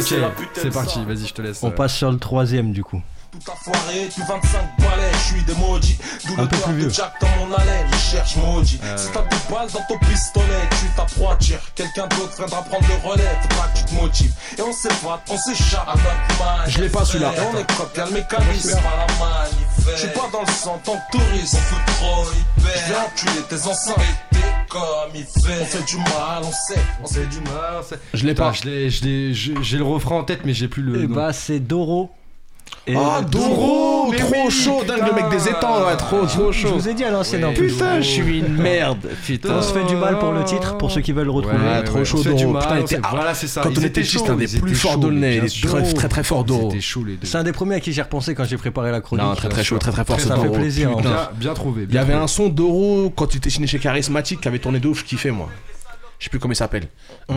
c'est 0.03 0.17
la 0.19 0.31
putain 0.31 0.51
c'est 0.55 0.69
de 0.69 0.75
parti, 0.75 1.05
vas-y, 1.05 1.27
je 1.27 1.35
te 1.35 1.43
laisse. 1.43 1.63
On 1.63 1.69
euh, 1.69 1.71
passe 1.71 1.95
sur 1.95 2.11
le 2.11 2.19
troisième 2.19 2.73
du 2.73 2.83
coup. 2.83 3.03
Tout 3.45 3.53
a 3.53 3.57
foiré, 3.57 4.09
tu 4.13 4.21
25 4.21 4.31
balais, 4.79 5.13
je 5.13 5.19
suis 5.35 5.43
des 5.45 5.55
maudits. 5.55 5.99
D'où 6.27 6.37
le 6.37 6.47
plus 6.49 6.85
de. 6.85 6.91
Jack 6.91 7.13
dans 7.21 7.29
mon 7.47 7.55
haleine, 7.55 7.87
je 7.93 7.97
cherche 8.17 8.37
maudit. 8.37 8.81
Euh. 8.83 8.97
Si 8.97 9.09
t'as 9.13 9.23
des 9.23 9.37
balles 9.51 9.69
dans 9.73 9.83
ton 9.89 9.99
pistolet, 10.07 10.45
tu 10.81 10.87
tapes 10.97 11.11
trois 11.15 11.37
tirs. 11.37 11.61
Quelqu'un 11.75 12.07
d'autre 12.09 12.35
viendra 12.37 12.63
prendre 12.63 12.85
le 12.89 13.09
relais, 13.09 13.39
faudra 13.43 13.69
que 13.69 13.79
tu 13.79 13.85
te 13.85 13.95
motives. 13.95 14.33
Et 14.59 14.63
on 14.63 14.73
s'évade, 14.73 15.21
on 15.29 15.37
s'échappe 15.39 15.89
à 15.89 15.95
notre 15.95 16.45
manif. 16.59 16.75
Je 16.77 16.81
l'ai 16.83 16.89
pas, 16.89 17.05
celui-là. 17.05 17.33
Et 17.37 17.41
on 17.41 17.59
écope, 17.59 17.97
y'a 17.97 18.05
le 18.07 18.11
mécanisme, 18.13 18.73
pas 18.81 19.07
la 19.07 19.07
manif. 19.25 19.95
Je 19.95 19.97
suis 20.01 20.09
pas 20.09 20.29
dans 20.33 20.41
le 20.43 20.53
sang, 20.53 20.81
tant 20.85 20.97
que 20.97 21.17
touriste, 21.19 21.57
on 21.57 21.75
peut 21.77 21.93
trop 21.93 22.25
hyper. 22.33 22.73
Je 22.87 22.93
vais 22.93 22.99
enculer 22.99 23.43
tes 23.49 23.69
enceintes, 23.69 23.97
t'es 24.33 24.39
comme 24.69 24.81
il 25.15 25.25
fait. 25.25 25.63
On 25.63 25.65
fait 25.65 25.85
du 25.85 25.97
mal, 25.97 26.43
on 26.43 26.53
sait, 26.53 26.81
on 27.03 27.07
sait 27.07 27.27
du 27.27 27.41
mal. 27.41 27.83
Je 28.15 28.25
l'ai 28.27 28.33
Putain, 28.35 28.45
pas. 28.49 28.53
je 28.53 28.65
l'ai- 28.65 28.91
je 28.91 29.05
l'ai- 29.05 29.35
j'ai 29.35 29.55
j'ai 29.63 29.79
le 29.79 29.85
refrain 29.85 30.17
en 30.17 30.25
tête, 30.25 30.41
mais 30.45 30.53
j'ai 30.55 30.69
plus 30.69 30.83
le. 30.83 31.05
Et 31.05 31.07
nom. 31.07 31.15
bah, 31.15 31.33
c'est 31.33 31.61
Doro. 31.61 32.11
Et 32.87 32.95
Ah, 32.97 33.21
Doro, 33.21 34.09
mais 34.11 34.17
trop 34.17 34.47
oui, 34.47 34.51
chaud, 34.51 34.81
dingue 34.89 35.03
le 35.07 35.13
mec 35.15 35.29
des 35.31 35.49
étangs, 35.51 35.85
ouais, 35.87 35.97
trop, 35.99 36.25
trop 36.25 36.53
je 36.53 36.61
chaud. 36.61 36.69
vous 36.75 36.89
ai 36.89 36.95
dit 36.95 37.05
à 37.05 37.11
l'ancienne 37.11 37.45
Ouais. 37.45 37.53
Putain, 37.53 38.01
je 38.01 38.07
suis 38.07 38.39
une 38.39 38.49
merde. 38.63 38.99
Putain. 39.27 39.57
On 39.59 39.63
se 39.63 39.73
fait 39.75 39.85
du 39.85 39.95
mal 39.95 40.19
pour 40.19 40.33
le 40.33 40.43
titre, 40.45 40.79
pour 40.79 40.91
ceux 40.91 41.03
qui 41.03 41.13
veulent 41.13 41.27
le 41.27 41.31
retrouver. 41.33 41.57
Ouais, 41.59 41.85
trop 41.85 41.99
ouais, 41.99 42.05
chaud, 42.07 42.17
fait 42.23 42.31
Doro. 42.35 42.53
mal, 42.53 42.63
Putain, 42.63 42.79
était- 42.79 43.01
Voilà, 43.11 43.35
c'est 43.35 43.47
ça. 43.47 43.61
Quand 43.63 43.69
Ils 43.71 43.79
on 43.79 43.83
était 43.83 44.03
c'était 44.05 44.31
un 44.31 44.37
des 44.37 44.47
plus 44.47 44.75
forts 44.75 44.93
chauds, 44.93 44.99
d'Aulnay. 45.01 45.37
Il 45.37 45.45
est 45.45 45.63
très, 45.69 45.83
très, 45.93 46.09
très 46.09 46.25
fort, 46.25 46.45
Doro. 46.45 46.73
C'est 47.23 47.37
un 47.37 47.45
des 47.45 47.53
premiers 47.53 47.75
à 47.75 47.81
qui 47.81 47.93
j'ai 47.93 48.01
repensé 48.03 48.35
quand 48.35 48.45
j'ai 48.45 48.57
préparé 48.57 48.91
la 48.91 49.03
chronique. 49.03 49.25
Non, 49.27 49.35
très 49.35 49.51
très 49.51 49.65
chaud, 49.65 49.77
très 49.79 49.93
très 49.93 50.05
fort, 50.07 50.19
Ça 50.19 50.29
ce 50.29 50.33
fait 50.41 50.47
Doro. 50.47 50.55
plaisir, 50.59 50.97
Putain. 50.97 51.09
hein. 51.11 51.13
Bien, 51.13 51.29
bien 51.49 51.55
trouvé. 51.55 51.87
Il 51.91 51.95
y 51.95 51.99
avait 51.99 52.15
un 52.15 52.27
son 52.27 52.49
Doro 52.49 53.13
quand 53.15 53.35
il 53.35 53.37
était 53.39 53.51
signé 53.51 53.67
chez 53.67 53.79
Charismatic 53.79 54.41
qui 54.41 54.49
avait 54.49 54.59
tourné 54.61 54.79
de 54.81 54.89
ouf, 54.89 55.01
je 55.01 55.05
kiffais 55.05 55.31
moi. 55.31 55.49
Je 56.19 56.25
sais 56.25 56.31
plus 56.31 56.39
comment 56.41 56.53
il 56.53 56.57
s'appelle. 56.57 56.89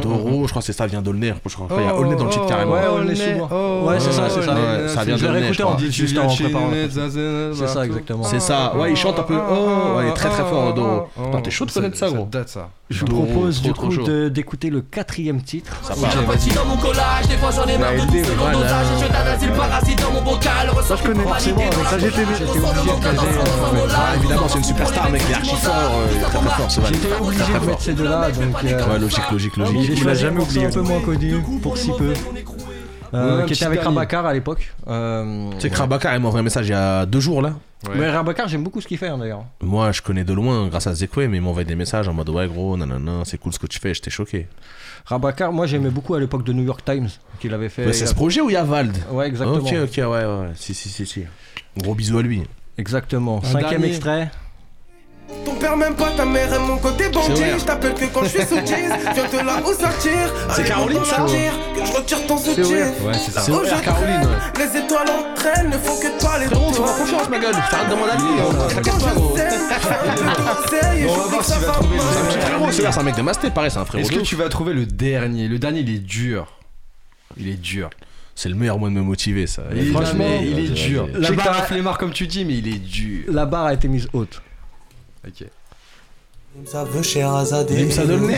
Doro, 0.02 0.44
je 0.46 0.50
crois 0.50 0.62
que 0.62 0.66
c'est 0.66 0.74
ça, 0.74 0.88
vient 0.88 1.02
d'Aulnay. 1.02 1.34
Je 1.46 1.54
crois 1.54 1.68
qu'il 1.68 1.86
y 1.86 1.88
a 1.88 1.96
Aulnay 1.96 2.16
dans 2.16 2.26
le 2.26 2.32
titre 2.32 2.48
carrément. 2.48 2.74
ouais, 2.74 2.88
Aulnay 2.88 3.16
sous 3.16 3.32
bois. 3.38 3.84
Ouais, 3.86 4.00
c'est 4.00 4.12
ça, 4.12 4.30
c'est 4.30 4.42
ça. 4.42 4.56
Ça 4.88 5.04
vient 5.04 5.18
Je 5.18 5.22
l'ai 5.22 5.28
d'Aulnay, 5.28 5.40
réécouté 5.50 5.58
je 5.58 5.64
en 5.64 5.78
juste 5.78 6.18
en 6.18 6.28
préparant. 6.28 6.70
C'est 7.54 7.68
ça, 7.68 7.86
exactement. 7.86 8.24
C'est 8.24 8.40
ça, 8.40 8.76
ouais, 8.76 8.92
il 8.92 8.98
chante 8.98 9.20
un 9.20 9.24
peu. 9.24 9.38
Oh, 9.38 9.98
ouais, 9.98 10.06
il 10.06 10.10
est 10.10 10.14
très 10.14 10.30
très 10.30 10.44
fort, 10.44 10.74
Doro. 10.74 11.10
T'es 11.44 11.52
chaud 11.52 11.66
de 11.66 11.72
connaître 11.72 11.98
ça, 11.98 12.10
gros. 12.10 12.26
date 12.26 12.50
ça. 12.50 12.70
Je 12.92 13.06
vous 13.06 13.26
propose 13.26 13.62
du 13.62 13.74
coup 13.74 13.90
d'écouter 14.30 14.70
le 14.70 14.82
quatrième 14.82 15.42
titre. 15.42 15.74
Ça 15.84 15.96
part. 15.96 16.14
dans 16.14 16.66
mon 16.66 16.78
collage, 16.78 17.28
des 17.28 17.38
fois 17.38 17.50
j'en 17.52 17.66
ai 17.66 17.78
marre 17.78 17.94
de 17.94 18.00
tout 18.00 18.26
ce 18.26 18.54
dosage. 18.54 18.88
Je 19.02 19.08
t'adresse 19.08 19.46
le 19.46 19.54
parasite 19.54 20.02
dans 20.02 20.12
mon 20.12 20.22
bocal. 20.22 20.70
Ça, 20.84 20.96
je 20.96 21.04
connais 21.04 21.24
forcément, 21.24 21.62
ça, 21.90 21.98
j'étais 22.00 22.22
obligé 22.24 22.44
de 22.44 22.50
euh, 22.50 23.88
Ah, 23.96 24.16
évidemment, 24.18 24.48
c'est 24.50 24.58
une 24.58 24.64
superstar, 24.64 25.10
mec, 25.10 25.22
il 25.26 25.32
est 25.32 25.36
archi 25.36 25.56
fort, 25.56 25.74
euh, 25.74 26.08
il 26.12 26.18
est 26.18 26.22
très 26.22 26.38
très 26.40 26.50
fort, 26.50 26.72
ce. 26.72 26.82
J'étais 26.82 27.22
obligé 27.22 27.44
de 27.54 27.66
mettre 27.66 27.82
ces 27.82 27.94
deux-là, 27.94 28.32
donc 28.32 28.64
Ouais, 28.74 28.99
logique, 28.99 29.32
logique, 29.32 29.53
j'ai 29.55 29.61
logique. 29.74 29.91
Il 29.97 30.05
l'a 30.05 30.13
jamais 30.13 30.41
oublié. 30.41 30.65
un 30.65 30.72
peu 30.72 30.82
moins 30.82 31.01
connu, 31.01 31.36
pour 31.61 31.78
si 31.78 31.91
peu. 31.97 32.13
Euh, 33.13 33.43
qui 33.45 33.53
était 33.53 33.65
avec. 33.65 33.82
Rabacar 33.82 34.26
à 34.26 34.34
l'époque. 34.34 34.74
Euh, 34.88 35.49
Tu 35.55 35.61
sais 35.61 35.69
que 35.69 35.78
Rabacar, 35.78 36.15
il 36.15 36.22
m'a 36.22 36.28
envoyé 36.30 36.41
un 36.41 36.43
message 36.43 36.67
il 36.67 36.72
y 36.72 36.74
a 36.74 37.05
deux 37.05 37.19
jours 37.19 37.41
là. 37.41 37.53
Ouais. 37.88 37.95
Mais 37.97 38.09
Rabacar, 38.09 38.47
j'aime 38.47 38.63
beaucoup 38.63 38.80
ce 38.80 38.88
qu'il 38.88 38.97
fait 38.97 39.07
hein, 39.07 39.17
d'ailleurs. 39.17 39.43
Moi, 39.61 39.91
je 39.91 40.01
connais 40.01 40.24
de 40.24 40.34
loin 40.34 40.67
grâce 40.67 40.88
à 40.88 40.93
Zekwe, 40.93 41.28
mais 41.28 41.38
il 41.38 41.41
m'envoie 41.41 41.63
des 41.63 41.76
messages 41.76 42.07
en 42.07 42.13
mode 42.13 42.30
ouais, 42.30 42.47
gros, 42.47 42.78
nanana, 42.78 43.24
c'est 43.26 43.38
cool 43.38 43.51
ce 43.53 43.59
que 43.59 43.67
tu 43.67 43.80
fais, 43.80 43.93
j'étais 43.93 44.11
choqué. 44.11 44.47
Rabacar, 45.05 45.51
moi 45.51 45.65
j'aimais 45.65 45.89
beaucoup 45.89 46.13
à 46.13 46.19
l'époque 46.19 46.43
de 46.43 46.53
New 46.53 46.63
York 46.63 46.86
Times 46.86 47.09
qu'il 47.39 47.53
avait 47.53 47.69
fait. 47.69 47.86
Ouais, 47.88 47.93
c'est 47.93 48.05
ce 48.05 48.13
projet 48.13 48.39
où 48.39 48.49
il 48.49 48.53
y 48.53 48.57
a 48.57 48.63
Vald 48.63 48.95
Ouais, 49.11 49.28
exactement. 49.28 49.57
Ok, 49.57 49.74
ok, 49.84 49.97
ouais, 49.97 50.05
ouais, 50.05 50.26
ouais. 50.26 50.51
Si, 50.55 50.74
si, 50.74 50.89
si, 50.89 51.05
si. 51.05 51.24
Gros 51.78 51.95
bisous 51.95 52.19
à 52.19 52.22
lui. 52.22 52.43
Exactement. 52.78 53.39
Un 53.43 53.47
Cinquième 53.47 53.82
dernier. 53.82 53.88
extrait. 53.88 54.32
Ton 55.46 55.56
père 55.56 55.76
même 55.76 55.96
pas 55.96 56.12
ta 56.12 56.26
mère 56.26 56.54
aime 56.54 56.64
mon 56.68 56.78
côté 56.78 57.10
bandit. 57.10 57.42
Je 57.58 57.64
t'appelle 57.66 57.94
que 57.96 58.06
quand 58.06 58.24
je 58.24 58.30
suis 58.30 58.42
sous 58.46 58.56
jeans 58.66 58.94
Viens 59.14 59.26
te 59.28 59.36
là 59.46 59.62
où 59.66 59.74
ça 59.74 59.90
tire 60.00 60.32
C'est 60.52 60.64
Caroline, 60.64 61.04
ça 61.06 61.26
Que 61.26 61.86
je 61.86 61.92
retire 61.92 62.28
ton 62.28 62.38
soutien 62.38 62.64
Ouais, 62.64 63.14
c'est 63.14 63.32
ça. 63.32 63.42
C'est 63.42 63.52
Oh, 63.52 63.62
Caroline. 63.84 64.28
Les 64.58 64.80
étoiles 64.80 65.08
elles 65.56 65.70
ne 65.70 65.78
font 65.78 66.00
que 66.00 66.24
parler 66.24 66.46
de 66.46 66.54
Frérot, 66.54 66.72
toi 66.72 66.88
fais-moi 66.88 66.98
confiance, 67.00 67.30
ma 67.30 67.40
gueule. 67.40 67.56
De. 67.56 68.74
T'inquiète 68.76 68.94
je 69.00 69.06
pas, 69.06 69.12
gros. 69.14 69.30
peu 69.30 69.40
de 69.40 70.62
conseil 70.62 71.02
et 71.02 71.06
On 71.10 71.16
va 71.16 71.24
je 71.24 71.30
voir 71.30 71.44
s'il 71.44 71.60
va 71.66 71.72
trouver 71.72 71.96
le 71.98 72.02
C'est 72.02 72.86
un 72.86 72.92
frérot, 72.92 73.04
mec 73.06 73.16
de 73.16 73.22
Masté, 73.22 73.50
pareil, 73.50 73.72
c'est 73.72 73.80
un 73.80 73.86
frérot. 73.86 74.04
Est-ce 74.04 74.12
de 74.14 74.20
que 74.20 74.24
tu 74.24 74.36
vas 74.36 74.50
trouver 74.50 74.74
le 74.74 74.86
dernier 74.86 75.48
Le 75.48 75.58
dernier, 75.60 75.80
il 75.80 75.90
est 75.90 76.00
dur. 76.00 76.48
Il 77.38 77.48
est 77.50 77.60
dur. 77.60 77.90
C'est 78.36 78.50
le 78.50 78.56
meilleur 78.56 78.78
moyen 78.78 78.94
de 78.96 79.00
me 79.00 79.04
motiver, 79.06 79.48
ça. 79.48 79.64
Et 79.76 79.86
franchement, 79.86 80.26
il 80.42 80.60
est 80.60 80.68
dur. 80.70 81.08
Je 81.14 81.20
La 81.20 81.28
sais 81.28 81.34
que 81.36 81.40
t'as 81.40 81.46
barre- 81.46 81.60
un 81.60 81.64
flemmard 81.64 81.98
comme 81.98 82.12
tu 82.12 82.28
dis, 82.28 82.46
mais 82.46 82.58
il 82.58 82.68
est 82.68 82.80
dur. 82.80 83.24
La 83.30 83.46
barre 83.46 83.66
a 83.66 83.74
été 83.74 83.88
mise 83.88 84.08
haute. 84.14 84.42
Ok. 85.24 85.61
Ça 86.66 86.84
veut 86.84 87.02
Sherazade 87.02 87.70
ça 87.91 88.06
donne 88.06 88.30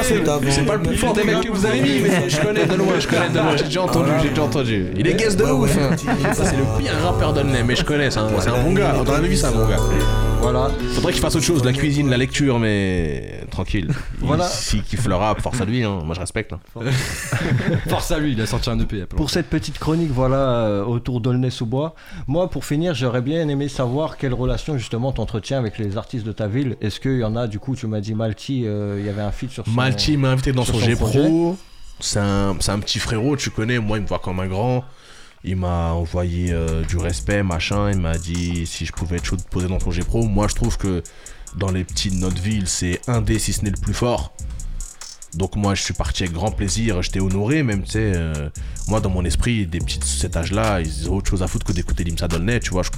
C'est 0.00 0.64
pas 0.64 0.76
le 0.76 0.82
plus 0.82 0.96
fort 0.96 1.12
des 1.12 1.24
mecs 1.24 1.40
que 1.40 1.50
vous 1.50 1.66
avez 1.66 1.80
mis, 1.80 2.00
mais 2.00 2.28
je 2.28 2.40
connais 2.40 2.66
de 2.66 2.74
loin, 2.74 2.98
je 2.98 3.08
connais 3.08 3.28
de 3.28 3.38
loin. 3.38 3.56
J'ai 3.56 3.64
déjà 3.64 3.82
entendu, 3.82 4.10
j'ai 4.22 4.28
déjà 4.30 4.42
entendu. 4.44 4.86
Il 4.96 5.06
est 5.06 5.14
guest 5.14 5.38
de 5.38 5.44
ouf. 5.44 5.76
hein. 5.78 5.96
Ça, 6.32 6.44
c'est 6.44 6.56
le 6.56 6.64
pire 6.78 6.92
rappeur 7.02 7.32
d'Aulnay, 7.32 7.62
mais 7.64 7.76
je 7.76 7.84
connais, 7.84 8.10
c'est 8.10 8.18
un, 8.20 8.28
c'est 8.40 8.50
un 8.50 8.62
bon 8.62 8.72
gars. 8.72 8.94
Dans 9.04 9.12
la 9.12 9.20
vie, 9.20 9.36
c'est 9.36 9.46
un 9.46 9.52
bon 9.52 9.66
gars. 9.68 9.78
Voilà. 10.40 10.70
Faudrait 10.94 11.12
qu'il 11.12 11.20
fasse 11.20 11.36
autre 11.36 11.44
chose, 11.44 11.62
la 11.64 11.72
cuisine, 11.74 12.08
la 12.08 12.16
lecture, 12.16 12.58
mais 12.58 13.42
tranquille. 13.50 13.88
Il- 13.90 14.26
Voilà. 14.26 14.44
S'il 14.48 14.82
kiffe 14.82 15.06
le 15.06 15.14
rap, 15.14 15.38
force 15.42 15.60
à 15.60 15.66
lui, 15.66 15.84
hein. 15.84 15.98
moi 16.02 16.14
je 16.14 16.20
respecte. 16.20 16.54
hein. 16.54 16.60
Force 17.88 18.10
à 18.10 18.18
lui, 18.18 18.32
il 18.32 18.40
a 18.40 18.46
sorti 18.46 18.70
un 18.70 18.78
EP. 18.78 18.96
il 18.96 19.02
a 19.02 19.06
Pour 19.06 19.28
cette 19.28 19.48
petite 19.50 19.78
chronique, 19.78 20.10
voilà, 20.12 20.36
euh, 20.36 20.82
autour 20.84 21.20
d'Aulnay-sous-Bois. 21.20 21.94
Moi, 22.26 22.48
pour 22.48 22.64
finir, 22.64 22.94
j'aurais 22.94 23.20
bien 23.20 23.39
aimé 23.48 23.68
savoir 23.68 24.16
quelle 24.16 24.34
relation 24.34 24.76
justement 24.76 25.12
t'entretiens 25.12 25.58
avec 25.58 25.78
les 25.78 25.96
artistes 25.96 26.24
de 26.24 26.32
ta 26.32 26.46
ville. 26.46 26.76
Est-ce 26.80 27.00
qu'il 27.00 27.18
y 27.18 27.24
en 27.24 27.36
a, 27.36 27.46
du 27.46 27.58
coup, 27.58 27.74
tu 27.74 27.86
m'as 27.86 28.00
dit 28.00 28.14
Malti, 28.14 28.66
euh, 28.66 28.96
il 28.98 29.06
y 29.06 29.08
avait 29.08 29.22
un 29.22 29.32
feat 29.32 29.50
sur 29.50 29.64
son... 29.64 29.70
Malti 29.70 30.16
m'a 30.16 30.30
invité 30.30 30.52
dans 30.52 30.64
son 30.64 30.74
son 30.74 30.80
G 30.80 30.94
projet. 30.94 31.20
Pro. 31.20 31.56
C'est 32.00 32.18
un, 32.20 32.50
un 32.50 32.78
petit 32.78 32.98
frérot, 32.98 33.36
tu 33.36 33.50
connais. 33.50 33.78
Moi, 33.78 33.98
il 33.98 34.02
me 34.02 34.06
voit 34.06 34.20
comme 34.20 34.40
un 34.40 34.46
grand. 34.46 34.84
Il 35.44 35.56
m'a 35.56 35.92
envoyé 35.92 36.52
euh, 36.52 36.82
du 36.84 36.96
respect, 36.96 37.42
machin. 37.42 37.90
Il 37.90 37.98
m'a 37.98 38.18
dit 38.18 38.66
si 38.66 38.84
je 38.86 38.92
pouvais 38.92 39.16
être 39.16 39.24
chaud 39.24 39.36
de 39.36 39.42
poser 39.42 39.68
dans 39.68 39.80
son 39.80 39.90
G 39.90 40.02
Pro. 40.02 40.22
Moi, 40.24 40.48
je 40.48 40.54
trouve 40.54 40.76
que 40.76 41.02
dans 41.56 41.70
les 41.70 41.84
petits 41.84 42.10
de 42.10 42.16
notre 42.16 42.40
ville, 42.40 42.68
c'est 42.68 43.00
un 43.08 43.20
des, 43.20 43.38
si 43.38 43.52
ce 43.52 43.64
n'est 43.64 43.70
le 43.70 43.80
plus 43.80 43.94
fort. 43.94 44.32
Donc, 45.34 45.56
moi, 45.56 45.74
je 45.74 45.82
suis 45.82 45.94
parti 45.94 46.24
avec 46.24 46.34
grand 46.34 46.50
plaisir. 46.50 47.02
J'étais 47.02 47.20
honoré, 47.20 47.62
même, 47.62 47.82
tu 47.84 47.92
sais. 47.92 48.12
euh, 48.16 48.50
moi, 48.88 49.00
dans 49.00 49.10
mon 49.10 49.24
esprit, 49.24 49.66
des 49.66 49.78
petits 49.78 49.98
de 49.98 50.04
cet 50.04 50.36
âge-là, 50.36 50.80
ils 50.80 51.08
ont 51.08 51.16
autre 51.16 51.30
chose 51.30 51.42
à 51.42 51.46
foutre 51.46 51.64
que 51.64 51.72
d'écouter 51.72 52.02
Limsa 52.02 52.26
Dolnay, 52.28 52.60
tu 52.60 52.70
vois. 52.70 52.82
Je 52.82 52.90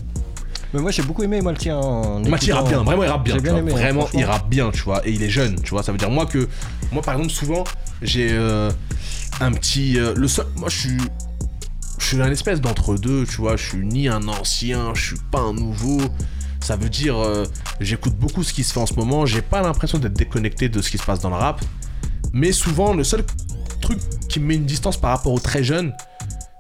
Mais 0.75 0.81
moi, 0.81 0.91
j'ai 0.91 1.03
beaucoup 1.03 1.23
aimé 1.23 1.41
Malti. 1.43 1.71
en 1.71 2.21
Mathieu 2.21 2.49
il 2.49 2.53
rappe 2.53 2.63
écoutant- 2.65 2.69
bien, 2.69 2.83
vraiment 2.85 3.05
il 3.05 3.09
rappe 3.09 3.25
bien, 3.25 3.57
aimé, 3.57 3.73
vraiment 3.73 4.09
il 4.15 4.25
rappe 4.25 4.49
bien, 4.49 4.71
tu 4.71 4.83
vois, 4.83 5.07
et 5.07 5.13
il 5.13 5.23
est 5.23 5.29
jeune, 5.31 5.61
tu 5.61 5.71
vois. 5.71 5.83
Ça 5.83 5.93
veut 5.93 5.99
dire 5.99 6.11
moi 6.11 6.25
que, 6.27 6.49
moi 6.93 7.03
par 7.03 7.15
exemple 7.15 7.33
souvent 7.33 7.65
j'ai 8.01 8.29
euh, 8.33 8.71
un 9.41 9.53
petit, 9.53 9.99
euh, 9.99 10.15
le 10.17 10.29
seul, 10.29 10.47
moi 10.57 10.69
je 10.71 10.79
suis, 10.79 10.99
je 11.99 12.07
suis 12.07 12.23
un 12.23 12.31
espèce 12.31 12.61
d'entre 12.61 12.97
deux, 12.97 13.27
tu 13.27 13.37
vois. 13.37 13.57
Je 13.57 13.65
suis 13.69 13.85
ni 13.87 14.09
un 14.09 14.27
ancien, 14.29 14.93
je 14.95 15.03
suis 15.09 15.19
pas 15.31 15.41
un 15.41 15.53
nouveau. 15.53 16.01
Ça 16.61 16.77
veut 16.77 16.89
dire, 16.89 17.19
euh, 17.19 17.45
j'écoute 17.81 18.15
beaucoup 18.15 18.43
ce 18.45 18.53
qui 18.53 18.63
se 18.65 18.73
fait 18.73 18.81
en 18.81 18.87
ce 18.87 18.95
moment. 18.95 19.27
J'ai 19.27 19.43
pas 19.43 19.63
l'impression 19.63 19.99
d'être 19.99 20.13
déconnecté 20.15 20.69
de 20.69 20.81
ce 20.81 20.91
qui 20.91 20.97
se 20.99 21.05
passe 21.05 21.21
dans 21.21 21.31
le 21.31 21.35
rap, 21.37 21.61
mais 22.33 22.53
souvent 22.53 22.95
le 22.95 23.05
seul 23.05 23.25
truc 23.81 23.99
qui 24.29 24.41
me 24.41 24.47
met 24.47 24.55
une 24.55 24.65
distance 24.65 24.97
par 24.97 25.11
rapport 25.11 25.33
aux 25.33 25.41
très 25.41 25.63
jeunes. 25.65 25.93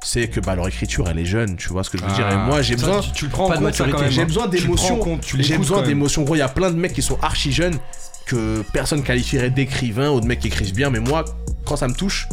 C'est 0.03 0.29
que 0.29 0.41
bah, 0.41 0.55
leur 0.57 0.67
écriture 0.69 1.09
elle 1.09 1.19
est 1.19 1.25
jeune, 1.25 1.57
tu 1.57 1.69
vois 1.69 1.85
ce 1.85 1.91
que 1.91 1.99
je 1.99 2.05
veux 2.05 2.13
dire. 2.13 2.29
Et 2.29 2.37
moi 2.37 2.61
j'ai 2.63 2.77
Ça, 2.77 2.87
besoin, 2.87 3.01
tu, 3.01 3.13
tu 3.13 3.25
le 3.27 3.31
prends 3.31 3.49
pas 3.49 3.57
de 3.57 3.63
maturité. 3.63 3.99
j'ai 4.11 4.23
hein. 4.23 4.27
besoin 4.27 4.49
d'émotions. 4.49 5.21
J'ai 5.39 5.59
besoin 5.59 5.83
d'émotions. 5.83 6.23
Gros, 6.23 6.35
il 6.35 6.39
y 6.39 6.43
a 6.43 6.49
plein 6.49 6.71
de 6.71 6.77
mecs 6.77 6.93
qui 6.93 7.03
sont 7.03 7.19
archi 7.23 7.53
jeunes 7.53 7.79
que 8.27 8.63
personne 8.73 9.03
qualifierait 9.03 9.51
d'écrivains 9.51 10.11
ou 10.11 10.21
de 10.21 10.27
mecs 10.27 10.41
qui 10.41 10.49
écrivent 10.49 10.75
bien. 10.75 10.91
Mais 10.91 11.01
moi, 11.01 11.25
quand 11.65 11.77
ça 11.77 11.87
me 11.89 11.95
touche, 11.95 12.29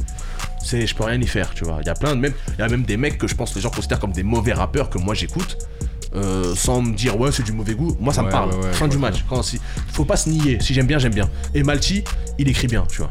c'est 0.64 0.86
je 0.88 0.96
peux 0.96 1.04
rien 1.04 1.20
y 1.22 1.28
faire, 1.28 1.54
tu 1.54 1.64
vois. 1.64 1.78
Il 1.82 1.88
y 1.88 1.90
a 1.90 1.94
plein 1.96 2.16
de 2.16 2.20
même, 2.22 2.34
il 2.58 2.60
y 2.60 2.64
a 2.64 2.68
même 2.68 2.84
des 2.84 2.98
mecs 2.98 3.18
que 3.18 3.28
je 3.28 3.36
pense 3.36 3.52
que 3.52 3.56
les 3.56 3.62
gens 3.62 3.70
considèrent 3.70 4.00
comme 4.00 4.12
des 4.14 4.24
mauvais 4.24 4.54
rappeurs 4.54 4.90
que 4.90 4.98
moi 4.98 5.14
j'écoute. 5.14 5.58
euh, 6.16 6.56
sans 6.56 6.82
me 6.82 6.96
dire 6.96 7.20
ouais 7.20 7.32
c'est 7.32 7.44
du 7.44 7.52
mauvais 7.52 7.76
goût 7.76 7.96
moi 8.00 8.12
ça 8.12 8.24
me 8.24 8.32
parle 8.32 8.50
ouais, 8.50 8.66
ouais, 8.66 8.74
fin 8.74 8.88
du 8.88 8.98
match 8.98 9.24
quand 9.30 9.44
si, 9.44 9.62
faut 9.94 10.06
pas 10.06 10.18
se 10.18 10.28
nier 10.28 10.58
si 10.60 10.74
j'aime 10.74 10.88
bien 10.88 10.98
j'aime 10.98 11.14
bien 11.14 11.30
et 11.54 11.62
Malti 11.62 12.04
il 12.40 12.48
écrit 12.50 12.66
bien 12.68 12.84
tu 12.90 12.98
vois 13.02 13.10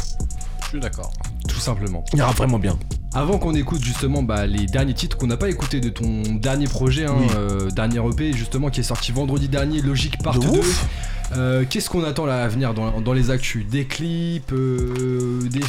Je 0.64 0.68
suis 0.70 0.80
d'accord. 0.80 1.12
Tout 1.48 1.58
simplement. 1.60 2.04
il 2.14 2.22
rappe 2.22 2.36
vraiment 2.36 2.58
bien 2.58 2.78
Avant 3.14 3.38
qu'on 3.38 3.54
écoute 3.54 3.82
justement 3.82 4.22
bah, 4.22 4.46
les 4.46 4.66
derniers 4.66 4.94
titres 4.94 5.16
qu'on 5.16 5.26
n'a 5.26 5.36
pas 5.36 5.48
écouté 5.48 5.80
de 5.80 5.88
ton 5.88 6.22
dernier 6.34 6.66
projet, 6.66 7.06
hein, 7.06 7.14
Oui. 7.18 7.26
euh, 7.36 7.70
dernier 7.70 7.98
EP 8.08 8.32
justement 8.32 8.70
qui 8.70 8.80
est 8.80 8.84
sorti 8.84 9.10
vendredi 9.12 9.48
dernier, 9.48 9.80
Logique 9.82 10.18
Part 10.22 10.38
De 10.38 10.46
2. 10.46 10.58
ouf. 10.58 10.86
Euh, 11.36 11.64
Qu'est-ce 11.68 11.90
qu'on 11.90 12.04
attend 12.04 12.24
là 12.26 12.42
à 12.44 12.48
venir 12.48 12.72
dans, 12.74 13.00
dans 13.00 13.12
les 13.12 13.30
actus? 13.30 13.66
Des 13.66 13.84
clips, 13.86 14.52
euh, 14.52 15.40
des, 15.50 15.60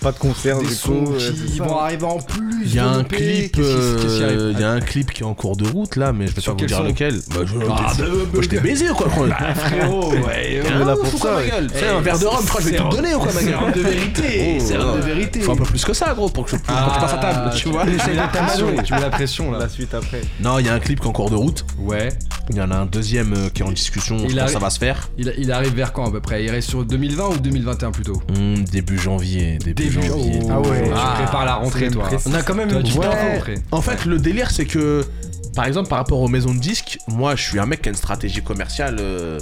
Pas 0.00 0.12
de 0.12 0.18
concert, 0.18 0.58
des 0.58 0.66
du 0.66 0.74
sons 0.74 1.04
coup. 1.04 1.14
qui 1.14 1.56
ça. 1.58 1.64
vont 1.64 1.78
arriver 1.78 2.04
en 2.06 2.18
plus 2.18 2.64
il 2.64 2.74
y 2.74 2.78
a 2.78 2.88
un 2.88 3.04
clip 3.04 3.56
euh, 3.58 4.52
il 4.54 4.60
y 4.60 4.64
a 4.64 4.70
un 4.70 4.80
clip 4.80 5.12
qui 5.12 5.22
est 5.22 5.26
en 5.26 5.34
cours 5.34 5.56
de 5.56 5.68
route 5.68 5.96
là 5.96 6.12
mais 6.12 6.26
je 6.26 6.34
vais 6.34 6.40
Sur 6.40 6.52
pas 6.56 6.62
vous 6.62 6.66
quel 6.66 6.76
dire 6.76 6.82
lequel 6.82 7.20
bah, 7.30 7.40
je, 7.44 7.54
Ah, 7.70 7.92
bah, 7.98 8.04
bah, 8.32 8.38
je 8.42 8.48
t'ai 8.48 8.60
baisé 8.60 8.88
ou 8.90 8.94
quoi 8.94 9.08
Frérot, 9.10 10.12
ouais, 10.12 10.62
là 10.84 10.94
pour 10.96 11.14
ou 11.14 11.18
quoi, 11.18 11.36
ça, 11.42 11.46
gueule 11.46 11.70
C'est 11.74 11.88
un 11.88 12.00
verre 12.00 12.18
de 12.18 12.26
rhum, 12.26 12.40
je 12.42 12.48
crois 12.48 12.60
que 12.60 12.66
je 12.66 12.72
vais 12.72 12.78
tout 12.78 12.88
donner 12.88 13.14
ou 13.14 13.18
quoi, 13.18 13.32
ma 13.32 13.40
C'est 13.40 13.46
gueule 13.46 13.72
de 13.74 13.80
vérité, 13.80 14.56
Oh, 14.58 14.64
c'est 14.64 14.76
un 14.76 14.92
ouais. 14.92 14.96
de 14.96 15.02
vérité. 15.02 15.40
Faut 15.40 15.52
un 15.52 15.56
peu 15.56 15.64
plus 15.64 15.84
que 15.84 15.92
ça, 15.92 16.14
gros, 16.14 16.28
pour 16.28 16.44
que 16.46 16.50
je 16.52 16.56
passes 16.56 17.12
à 17.12 17.18
table, 17.18 17.50
tu 17.56 17.68
vois. 17.68 17.84
Tu 17.84 17.96
pression, 17.98 18.66
tu 18.84 18.92
mets 18.94 19.00
la 19.00 19.10
pression 19.10 19.50
là. 19.50 19.58
La 19.58 19.68
suite 19.68 19.94
après. 19.94 20.22
Non, 20.40 20.58
il 20.58 20.66
y 20.66 20.68
a 20.68 20.74
un 20.74 20.80
clip 20.80 21.00
qui 21.00 21.06
est 21.06 21.08
en 21.08 21.12
cours 21.12 21.30
de 21.30 21.36
route. 21.36 21.64
Ouais. 21.78 22.10
Il 22.50 22.56
y 22.56 22.60
en 22.60 22.70
a 22.70 22.76
un 22.76 22.84
deuxième 22.86 23.32
euh, 23.32 23.48
qui 23.48 23.62
est 23.62 23.64
en 23.64 23.72
discussion, 23.72 24.18
je 24.18 24.24
Il 24.24 24.28
pense 24.34 24.38
arri- 24.42 24.46
que 24.46 24.52
ça 24.52 24.58
va 24.58 24.68
se 24.70 24.78
faire. 24.78 25.08
Il, 25.16 25.32
il 25.38 25.50
arrive 25.50 25.74
vers 25.74 25.92
quand 25.94 26.04
à 26.06 26.10
peu 26.10 26.20
près? 26.20 26.44
Il 26.44 26.50
reste 26.50 26.68
sur 26.68 26.84
2020 26.84 27.28
ou 27.28 27.36
2021 27.38 27.90
plutôt? 27.90 28.22
Hmm, 28.36 28.64
début 28.64 28.98
janvier, 28.98 29.56
début, 29.58 29.84
Début 29.84 30.02
janvier. 30.06 30.40
oh, 30.44 30.48
Ah 30.50 30.60
ouais. 30.60 30.82
Tu 30.84 31.22
prépares 31.22 31.44
la 31.46 31.54
rentrée, 31.54 31.88
toi. 31.90 32.08
On 32.26 32.34
a 32.34 32.42
quand 32.42 32.54
même 32.54 32.68
Toi, 32.68 32.80
une 32.80 32.84
tu 32.86 32.98
petite 32.98 33.10
rentrer. 33.10 33.54
En 33.70 33.80
fait, 33.80 34.04
le 34.04 34.18
délire, 34.18 34.50
c'est 34.50 34.66
que, 34.66 35.06
par 35.54 35.64
exemple, 35.64 35.88
par 35.88 35.96
rapport 35.98 36.20
aux 36.20 36.28
maisons 36.28 36.52
de 36.52 36.58
disques, 36.60 36.98
moi, 37.08 37.34
je 37.34 37.42
suis 37.42 37.58
un 37.58 37.64
mec 37.66 37.80
qui 37.80 37.88
a 37.88 37.92
une 37.92 37.96
stratégie 37.96 38.42
commerciale 38.42 38.96
euh, 39.00 39.38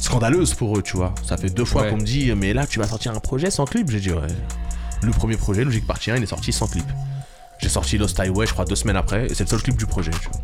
scandaleuse 0.00 0.54
pour 0.54 0.76
eux, 0.78 0.82
tu 0.82 0.96
vois. 0.96 1.14
Ça 1.26 1.36
fait 1.36 1.50
deux 1.50 1.64
fois 1.64 1.82
Ouais. 1.82 1.90
qu'on 1.90 1.96
me 1.98 2.04
dit, 2.04 2.32
mais 2.36 2.52
là, 2.54 2.66
tu 2.66 2.78
vas 2.78 2.86
sortir 2.86 3.12
un 3.14 3.20
projet 3.20 3.50
sans 3.50 3.64
clip? 3.66 3.90
J'ai 3.90 4.00
dit, 4.00 4.12
ouais. 4.12 4.20
Le 5.02 5.10
premier 5.10 5.36
projet, 5.36 5.64
Logique 5.64 5.86
Partie 5.86 6.10
1, 6.10 6.16
il 6.16 6.22
est 6.22 6.26
sorti 6.26 6.52
sans 6.52 6.68
clip. 6.68 6.84
J'ai 7.58 7.68
sorti 7.68 7.98
Lost 7.98 8.18
Highway, 8.18 8.46
je 8.46 8.52
crois, 8.52 8.64
deux 8.64 8.76
semaines 8.76 8.96
après, 8.96 9.26
et 9.26 9.34
c'est 9.34 9.44
le 9.44 9.48
seul 9.50 9.62
clip 9.62 9.76
du 9.76 9.86
projet, 9.86 10.10
tu 10.12 10.28
vois. 10.28 10.40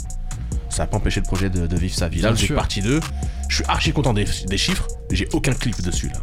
Ça 0.79 0.85
n'a 0.85 0.87
pas 0.87 0.99
empêché 0.99 1.18
le 1.18 1.26
projet 1.26 1.51
de, 1.51 1.66
de 1.66 1.76
vivre 1.76 1.93
sa 1.93 2.09
vie. 2.09 2.20
Là, 2.20 2.37
sûr. 2.37 2.55
Partie 2.55 2.81
2, 2.81 3.01
je 3.49 3.55
suis 3.57 3.64
archi 3.66 3.93
content 3.93 4.14
des, 4.14 4.26
des 4.47 4.57
chiffres, 4.57 4.87
j'ai 5.11 5.26
aucun 5.33 5.53
clip 5.53 5.83
dessus, 5.83 6.09
là. 6.09 6.20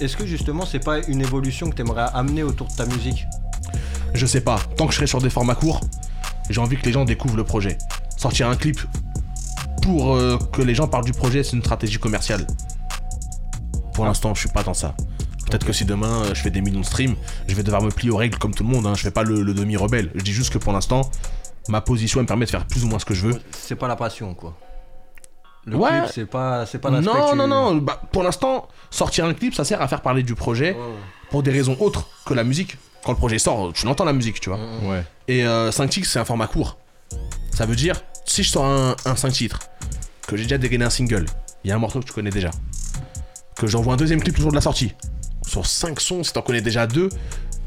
Est-ce 0.00 0.16
que 0.16 0.24
justement 0.24 0.64
c'est 0.64 0.82
pas 0.82 1.00
une 1.00 1.20
évolution 1.20 1.68
que 1.68 1.74
t'aimerais 1.74 2.06
amener 2.14 2.42
autour 2.42 2.68
de 2.68 2.72
ta 2.72 2.86
musique? 2.86 3.26
Je 4.14 4.24
sais 4.24 4.40
pas, 4.40 4.58
tant 4.78 4.86
que 4.86 4.92
je 4.92 4.96
serai 4.96 5.06
sur 5.06 5.20
des 5.20 5.28
formats 5.28 5.54
courts, 5.54 5.82
j'ai 6.48 6.62
envie 6.62 6.78
que 6.78 6.86
les 6.86 6.92
gens 6.92 7.04
découvrent 7.04 7.36
le 7.36 7.44
projet. 7.44 7.76
Sortir 8.16 8.48
un 8.48 8.56
clip 8.56 8.80
pour 9.82 10.14
euh, 10.16 10.38
que 10.50 10.62
les 10.62 10.74
gens 10.74 10.88
parlent 10.88 11.04
du 11.04 11.12
projet, 11.12 11.44
c'est 11.44 11.56
une 11.56 11.62
stratégie 11.62 11.98
commerciale. 11.98 12.46
Pour 13.92 14.06
l'instant, 14.06 14.34
je 14.34 14.40
suis 14.40 14.48
pas 14.48 14.62
dans 14.62 14.72
ça. 14.72 14.94
Peut-être 15.44 15.66
que 15.66 15.74
si 15.74 15.84
demain 15.84 16.22
euh, 16.22 16.34
je 16.34 16.40
fais 16.40 16.50
des 16.50 16.62
millions 16.62 16.80
de 16.80 16.86
streams, 16.86 17.16
je 17.48 17.54
vais 17.54 17.62
devoir 17.62 17.82
me 17.82 17.90
plier 17.90 18.10
aux 18.10 18.16
règles 18.16 18.38
comme 18.38 18.54
tout 18.54 18.64
le 18.64 18.70
monde. 18.70 18.86
Hein. 18.86 18.94
Je 18.96 19.02
fais 19.02 19.10
pas 19.10 19.24
le, 19.24 19.42
le 19.42 19.52
demi-rebelle. 19.52 20.10
Je 20.14 20.22
dis 20.22 20.32
juste 20.32 20.54
que 20.54 20.58
pour 20.58 20.72
l'instant, 20.72 21.10
ma 21.68 21.80
position 21.80 22.20
elle 22.20 22.24
me 22.24 22.28
permet 22.28 22.46
de 22.46 22.50
faire 22.50 22.66
plus 22.66 22.84
ou 22.84 22.88
moins 22.88 22.98
ce 22.98 23.04
que 23.04 23.14
je 23.14 23.26
veux. 23.26 23.40
C'est 23.52 23.76
pas 23.76 23.88
la 23.88 23.96
passion 23.96 24.34
quoi. 24.34 24.56
Le 25.66 25.76
Ouais. 25.76 25.90
clip 25.90 26.10
c'est 26.14 26.24
pas 26.26 26.64
c'est 26.66 26.78
pas 26.78 26.90
l'aspect 26.90 27.12
Non, 27.12 27.30
tu- 27.32 27.36
non, 27.36 27.46
non. 27.46 27.76
Bah, 27.76 28.00
pour 28.12 28.22
l'instant, 28.22 28.66
sortir 28.90 29.26
un 29.26 29.34
clip, 29.34 29.54
ça 29.54 29.64
sert 29.64 29.80
à 29.82 29.88
faire 29.88 30.00
parler 30.00 30.22
du 30.22 30.34
projet 30.34 30.76
pour 31.30 31.42
des 31.42 31.50
raisons 31.50 31.76
autres 31.80 32.06
que 32.24 32.34
la 32.34 32.44
musique. 32.44 32.76
Quand 33.04 33.12
le 33.12 33.18
projet 33.18 33.38
sort, 33.38 33.72
tu 33.72 33.86
l'entends 33.86 34.04
la 34.04 34.12
musique, 34.12 34.40
tu 34.40 34.50
vois. 34.50 34.58
Ouais. 34.82 35.02
Et 35.28 35.46
euh, 35.46 35.70
5 35.72 35.88
titres, 35.88 36.08
c'est 36.08 36.18
un 36.18 36.24
format 36.24 36.46
court. 36.46 36.76
Ça 37.50 37.64
veut 37.66 37.76
dire, 37.76 38.02
si 38.26 38.42
je 38.42 38.50
sors 38.50 38.64
un, 38.66 38.94
un 39.06 39.16
5 39.16 39.30
titres, 39.32 39.60
que 40.26 40.36
j'ai 40.36 40.42
déjà 40.44 40.58
dégainé 40.58 40.84
un 40.84 40.90
single, 40.90 41.24
il 41.64 41.68
y 41.68 41.72
a 41.72 41.76
un 41.76 41.78
morceau 41.78 42.00
que 42.00 42.04
tu 42.04 42.12
connais 42.12 42.28
déjà, 42.30 42.50
que 43.56 43.66
j'envoie 43.66 43.94
un 43.94 43.96
deuxième 43.96 44.20
clip 44.22 44.36
le 44.36 44.42
jour 44.42 44.50
de 44.50 44.54
la 44.56 44.60
sortie, 44.60 44.92
sur 45.46 45.64
5 45.66 45.98
sons, 46.00 46.22
si 46.24 46.32
t'en 46.34 46.42
connais 46.42 46.60
déjà 46.60 46.86
2, 46.86 47.08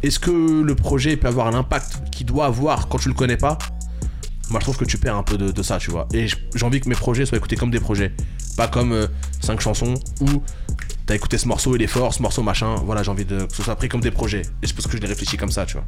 est-ce 0.04 0.20
que 0.20 0.30
le 0.32 0.76
projet 0.76 1.18
peut 1.18 1.28
avoir 1.28 1.48
un 1.48 1.54
impact 1.56 2.10
qu'il 2.12 2.26
doit 2.28 2.46
avoir 2.46 2.88
quand 2.88 3.00
tu 3.00 3.08
le 3.10 3.16
connais 3.16 3.38
pas? 3.38 3.58
Moi, 4.50 4.60
je 4.60 4.66
trouve 4.66 4.78
que 4.78 4.86
tu 4.86 4.98
perds 4.98 5.16
un 5.16 5.24
peu 5.24 5.38
de, 5.38 5.64
ça, 5.64 5.78
tu 5.78 5.92
vois. 5.92 6.08
Et 6.14 6.28
j'ai 6.28 6.66
envie 6.66 6.80
que 6.80 6.90
mes 6.90 6.96
projets 6.96 7.26
soient 7.26 7.38
écoutés 7.38 7.56
comme 7.56 7.72
des 7.72 7.80
projets, 7.80 8.14
pas 8.56 8.68
comme 8.68 9.08
5 9.42 9.60
chansons 9.60 9.96
où 10.22 10.44
t'as 11.06 11.16
écouté 11.16 11.38
ce 11.38 11.48
morceau, 11.48 11.76
il 11.76 11.82
est 11.82 11.88
fort, 11.88 12.14
ce 12.14 12.22
morceau 12.22 12.44
machin. 12.44 12.76
Voilà, 12.86 13.04
j'ai 13.04 13.12
envie 13.12 13.26
de, 13.26 13.46
que 13.46 13.56
ce 13.56 13.64
soit 13.64 13.76
pris 13.76 13.90
comme 13.90 14.02
des 14.02 14.12
projets. 14.12 14.44
Et 14.62 14.68
je 14.68 14.74
pense 14.74 14.86
que 14.88 14.96
je 14.96 15.02
l'ai 15.02 15.08
réfléchi 15.08 15.38
comme 15.38 15.52
ça, 15.52 15.66
tu 15.66 15.74
vois. 15.74 15.86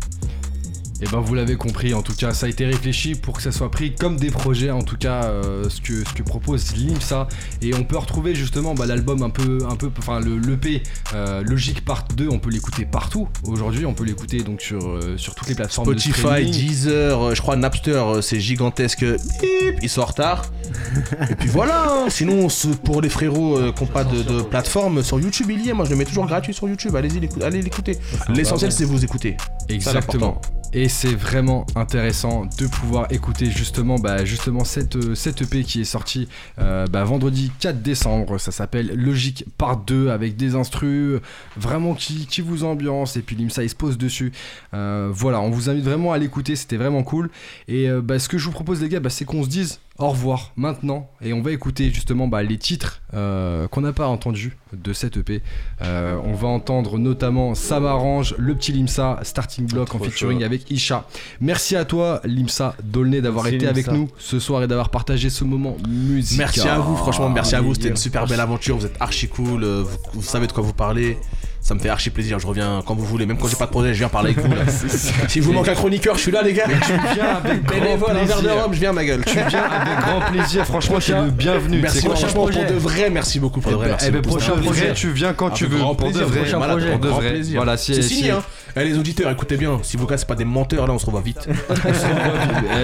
Et 1.02 1.06
ben 1.12 1.20
vous 1.20 1.36
l'avez 1.36 1.56
compris, 1.56 1.94
en 1.94 2.02
tout 2.02 2.16
cas 2.16 2.34
ça 2.34 2.46
a 2.46 2.50
été 2.50 2.66
réfléchi 2.66 3.16
pour 3.16 3.36
que 3.36 3.42
ça 3.42 3.52
soit 3.52 3.70
pris 3.70 3.94
comme 3.94 4.16
des 4.16 4.32
projets, 4.32 4.72
en 4.72 4.82
tout 4.82 4.96
cas 4.96 5.26
euh, 5.26 5.70
ce, 5.70 5.82
que, 5.82 6.08
ce 6.08 6.14
que 6.14 6.24
propose 6.24 6.74
l'IMSA. 6.76 7.28
Et 7.62 7.74
on 7.74 7.84
peut 7.84 7.98
retrouver 7.98 8.34
justement 8.34 8.74
bah, 8.74 8.86
l'album 8.86 9.22
un 9.22 9.30
peu, 9.30 9.60
un 9.70 9.76
peu, 9.76 9.92
enfin 9.98 10.20
le 10.20 10.38
l'EP 10.38 10.84
euh, 11.14 11.44
Logique 11.44 11.84
Part 11.84 12.06
2, 12.16 12.30
on 12.30 12.40
peut 12.40 12.50
l'écouter 12.50 12.86
partout. 12.86 13.28
Aujourd'hui 13.44 13.86
on 13.86 13.94
peut 13.94 14.06
l'écouter 14.06 14.42
donc 14.42 14.62
sur, 14.62 14.88
euh, 14.88 15.18
sur 15.18 15.36
toutes 15.36 15.50
les 15.50 15.56
plateformes 15.56 15.94
de 15.94 16.00
Spotify. 16.00 16.50
Deezer, 16.50 17.36
je 17.36 17.42
crois 17.42 17.58
Napster, 17.58 18.04
c'est 18.22 18.40
gigantesque. 18.40 19.04
Bip, 19.04 19.80
ils 19.82 19.90
sont 19.90 20.02
en 20.02 20.06
retard. 20.06 20.46
Et 21.30 21.36
puis 21.36 21.50
voilà, 21.50 21.88
hein. 21.90 22.10
sinon 22.10 22.48
pour 22.84 23.02
les 23.02 23.10
frérots 23.10 23.58
euh, 23.58 23.72
qui 23.72 23.84
n'ont 23.84 23.90
pas 23.90 24.04
de, 24.04 24.24
de 24.24 24.42
plateforme, 24.42 25.04
sur 25.04 25.20
YouTube 25.20 25.48
il 25.50 25.66
y 25.66 25.70
est, 25.70 25.74
moi 25.74 25.86
je 25.86 25.90
le 25.90 25.96
mets 25.96 26.06
toujours 26.06 26.26
gratuit 26.26 26.54
sur 26.54 26.68
YouTube, 26.68 26.96
allez-y, 26.96 27.28
allez 27.44 27.62
l'écouter. 27.62 27.98
L'essentiel 28.30 28.72
c'est 28.72 28.86
vous 28.86 29.04
écouter. 29.04 29.38
Exactement. 29.70 30.42
Et 30.78 30.90
c'est 30.90 31.16
vraiment 31.16 31.66
intéressant 31.78 32.50
de 32.60 32.68
pouvoir 32.68 33.10
écouter 33.10 33.50
justement, 33.50 33.98
bah, 33.98 34.26
justement 34.26 34.66
cette, 34.66 34.98
euh, 34.98 35.16
cette 35.16 35.42
EP 35.42 35.64
qui 35.64 35.80
est 35.80 35.86
sortie 35.86 36.28
euh, 36.60 36.86
bah, 36.86 37.06
vendredi 37.06 37.50
4 37.62 37.82
décembre. 37.82 38.38
Ça 38.40 38.52
s'appelle 38.52 38.88
Logique 38.94 39.46
Part 39.58 39.78
2 39.78 40.10
avec 40.10 40.36
des 40.36 40.54
instrus 40.54 41.14
euh, 41.14 41.22
vraiment 41.56 41.94
qui, 41.94 42.28
vous 42.42 42.66
ambiance 42.66 43.16
et 43.16 43.22
puis 43.22 43.38
l'IMSA 43.38 43.64
il 43.64 43.70
se 43.70 43.76
pose 43.76 43.98
dessus. 43.98 44.34
Voilà, 44.74 45.40
on 45.40 45.50
vous 45.50 45.70
invite 45.70 45.86
vraiment 45.86 46.12
à 46.12 46.18
l'écouter, 46.18 46.58
c'était 46.58 46.76
vraiment 46.76 47.04
cool. 47.04 47.30
Et 47.70 47.88
bah, 48.04 48.20
ce 48.20 48.28
que 48.28 48.38
je 48.38 48.44
vous 48.44 48.52
propose 48.52 48.82
les 48.82 48.90
gars, 48.90 49.00
c'est 49.08 49.24
qu'on 49.24 49.44
se 49.44 49.48
dise 49.48 49.80
au 49.98 50.10
revoir 50.10 50.52
maintenant 50.58 51.10
et 51.22 51.32
on 51.32 51.42
va 51.42 51.52
écouter 51.52 51.90
justement 51.90 52.28
bah, 52.28 52.44
les 52.44 52.58
titres 52.58 53.02
euh, 53.14 53.68
qu'on 53.70 53.82
n'a 53.82 53.94
pas 53.94 54.08
entendus 54.08 54.58
de 54.74 54.92
cette 54.92 55.16
EP. 55.18 55.42
Euh, 55.82 56.20
on 56.26 56.34
va 56.34 56.50
entendre 56.50 56.98
notamment 56.98 57.56
Ça 57.56 57.80
m'arrange, 57.80 58.36
le 58.38 58.56
petit 58.56 58.74
Limsa, 58.74 59.20
Starting 59.24 59.68
Block 59.68 59.96
en 59.96 60.00
featuring 60.00 60.40
chaud. 60.40 60.46
avec 60.46 60.70
Isha. 60.70 61.06
Merci 61.40 61.76
à 61.78 61.86
toi 61.86 62.20
Limsa 62.26 62.76
Dolné 62.84 63.22
d'avoir 63.22 63.48
été 63.48 63.68
avec 63.68 63.88
nous 63.88 64.10
ce 64.18 64.40
soir 64.40 64.64
et 64.64 64.68
d'avoir 64.68 64.90
partagé 64.90 65.30
ce 65.30 65.44
moment 65.46 65.78
musical. 65.88 66.46
Merci 66.48 66.68
à 66.68 66.78
vous, 66.80 66.98
franchement, 66.98 67.30
merci 67.30 67.56
à 67.56 67.62
vous. 67.62 67.74
C'était 67.74 67.88
une 67.88 67.94
délire. 67.94 68.04
super 68.04 68.28
belle 68.28 68.42
aventure. 68.42 68.78
Vous 68.78 68.86
êtes 68.86 68.98
archi 69.00 69.30
cool. 69.30 69.64
euh, 69.64 69.84
Vous, 69.84 69.98
vous 70.16 70.22
savez 70.22 70.48
de 70.48 70.52
quoi 70.52 70.64
vous 70.64 70.74
parlez. 70.74 71.18
Ça 71.66 71.74
me 71.74 71.80
fait 71.80 71.90
archi 71.90 72.12
plaisir. 72.12 72.38
Je 72.38 72.46
reviens 72.46 72.84
quand 72.86 72.94
vous 72.94 73.06
voulez. 73.06 73.26
Même 73.26 73.40
quand 73.40 73.48
j'ai 73.48 73.56
pas 73.56 73.66
de 73.66 73.72
projet, 73.72 73.92
je 73.92 73.98
viens 73.98 74.08
parler 74.08 74.36
avec 74.38 74.46
vous. 74.46 74.54
là. 74.54 74.62
si 75.28 75.40
vous 75.40 75.52
manque 75.52 75.68
un 75.68 75.74
chroniqueur, 75.74 76.16
je 76.16 76.22
suis 76.22 76.32
là, 76.32 76.44
les 76.44 76.54
gars. 76.54 76.66
Tu 76.68 76.94
viens 77.16 77.38
avec 77.44 77.64
grand 77.66 77.80
Bénévole, 77.80 78.18
un 78.18 78.24
verre 78.24 78.42
de 78.44 78.50
rhum, 78.50 78.72
je 78.72 78.80
viens, 78.80 78.94
ma 78.94 79.04
gueule. 79.04 79.26
Tu 79.26 79.34
viens 79.34 79.64
avec 79.64 80.00
grand 80.00 80.22
plaisir. 80.32 80.64
Franchement, 80.64 81.00
tu 81.00 81.12
es 81.12 81.20
le 81.20 81.32
bienvenu. 81.32 81.80
Merci, 81.82 82.02
C'est 82.02 82.08
franchement, 82.08 82.46
pour 82.46 82.50
de 82.52 82.74
vrai, 82.76 83.10
merci 83.10 83.40
beaucoup 83.40 83.62
pour 83.62 83.72
de 83.72 83.78
vrai. 83.78 83.88
Eh 83.88 83.90
Merci 83.90 84.12
ben, 84.12 84.22
beaucoup. 84.22 84.36
prochain 84.36 84.52
C'était 84.58 84.68
un 84.68 84.72
projet, 84.72 84.94
tu 84.94 85.10
viens 85.10 85.34
quand 85.34 85.50
tu 85.50 85.66
veux. 85.66 85.80
Pour 85.80 85.96
de 86.12 86.20
vrai, 86.20 86.42
prochain 86.42 86.60
pour 86.60 87.00
de 87.00 87.10
vrai. 87.10 87.42
Voilà, 87.56 87.78
C'est 87.78 88.00
si- 88.00 88.16
signé, 88.16 88.30
hein. 88.30 88.44
Eh, 88.78 88.84
les 88.84 88.98
auditeurs, 89.00 89.32
écoutez 89.32 89.58
bien. 89.58 89.80
Si 89.82 89.98
vous 89.98 90.06
cassez 90.06 90.26
pas 90.26 90.36
des 90.36 90.46
menteurs, 90.46 90.86
là, 90.86 90.94
on 90.94 91.00
se 91.00 91.06
revoit 91.08 91.22
vite. 91.22 91.48
Eh, 91.48 91.78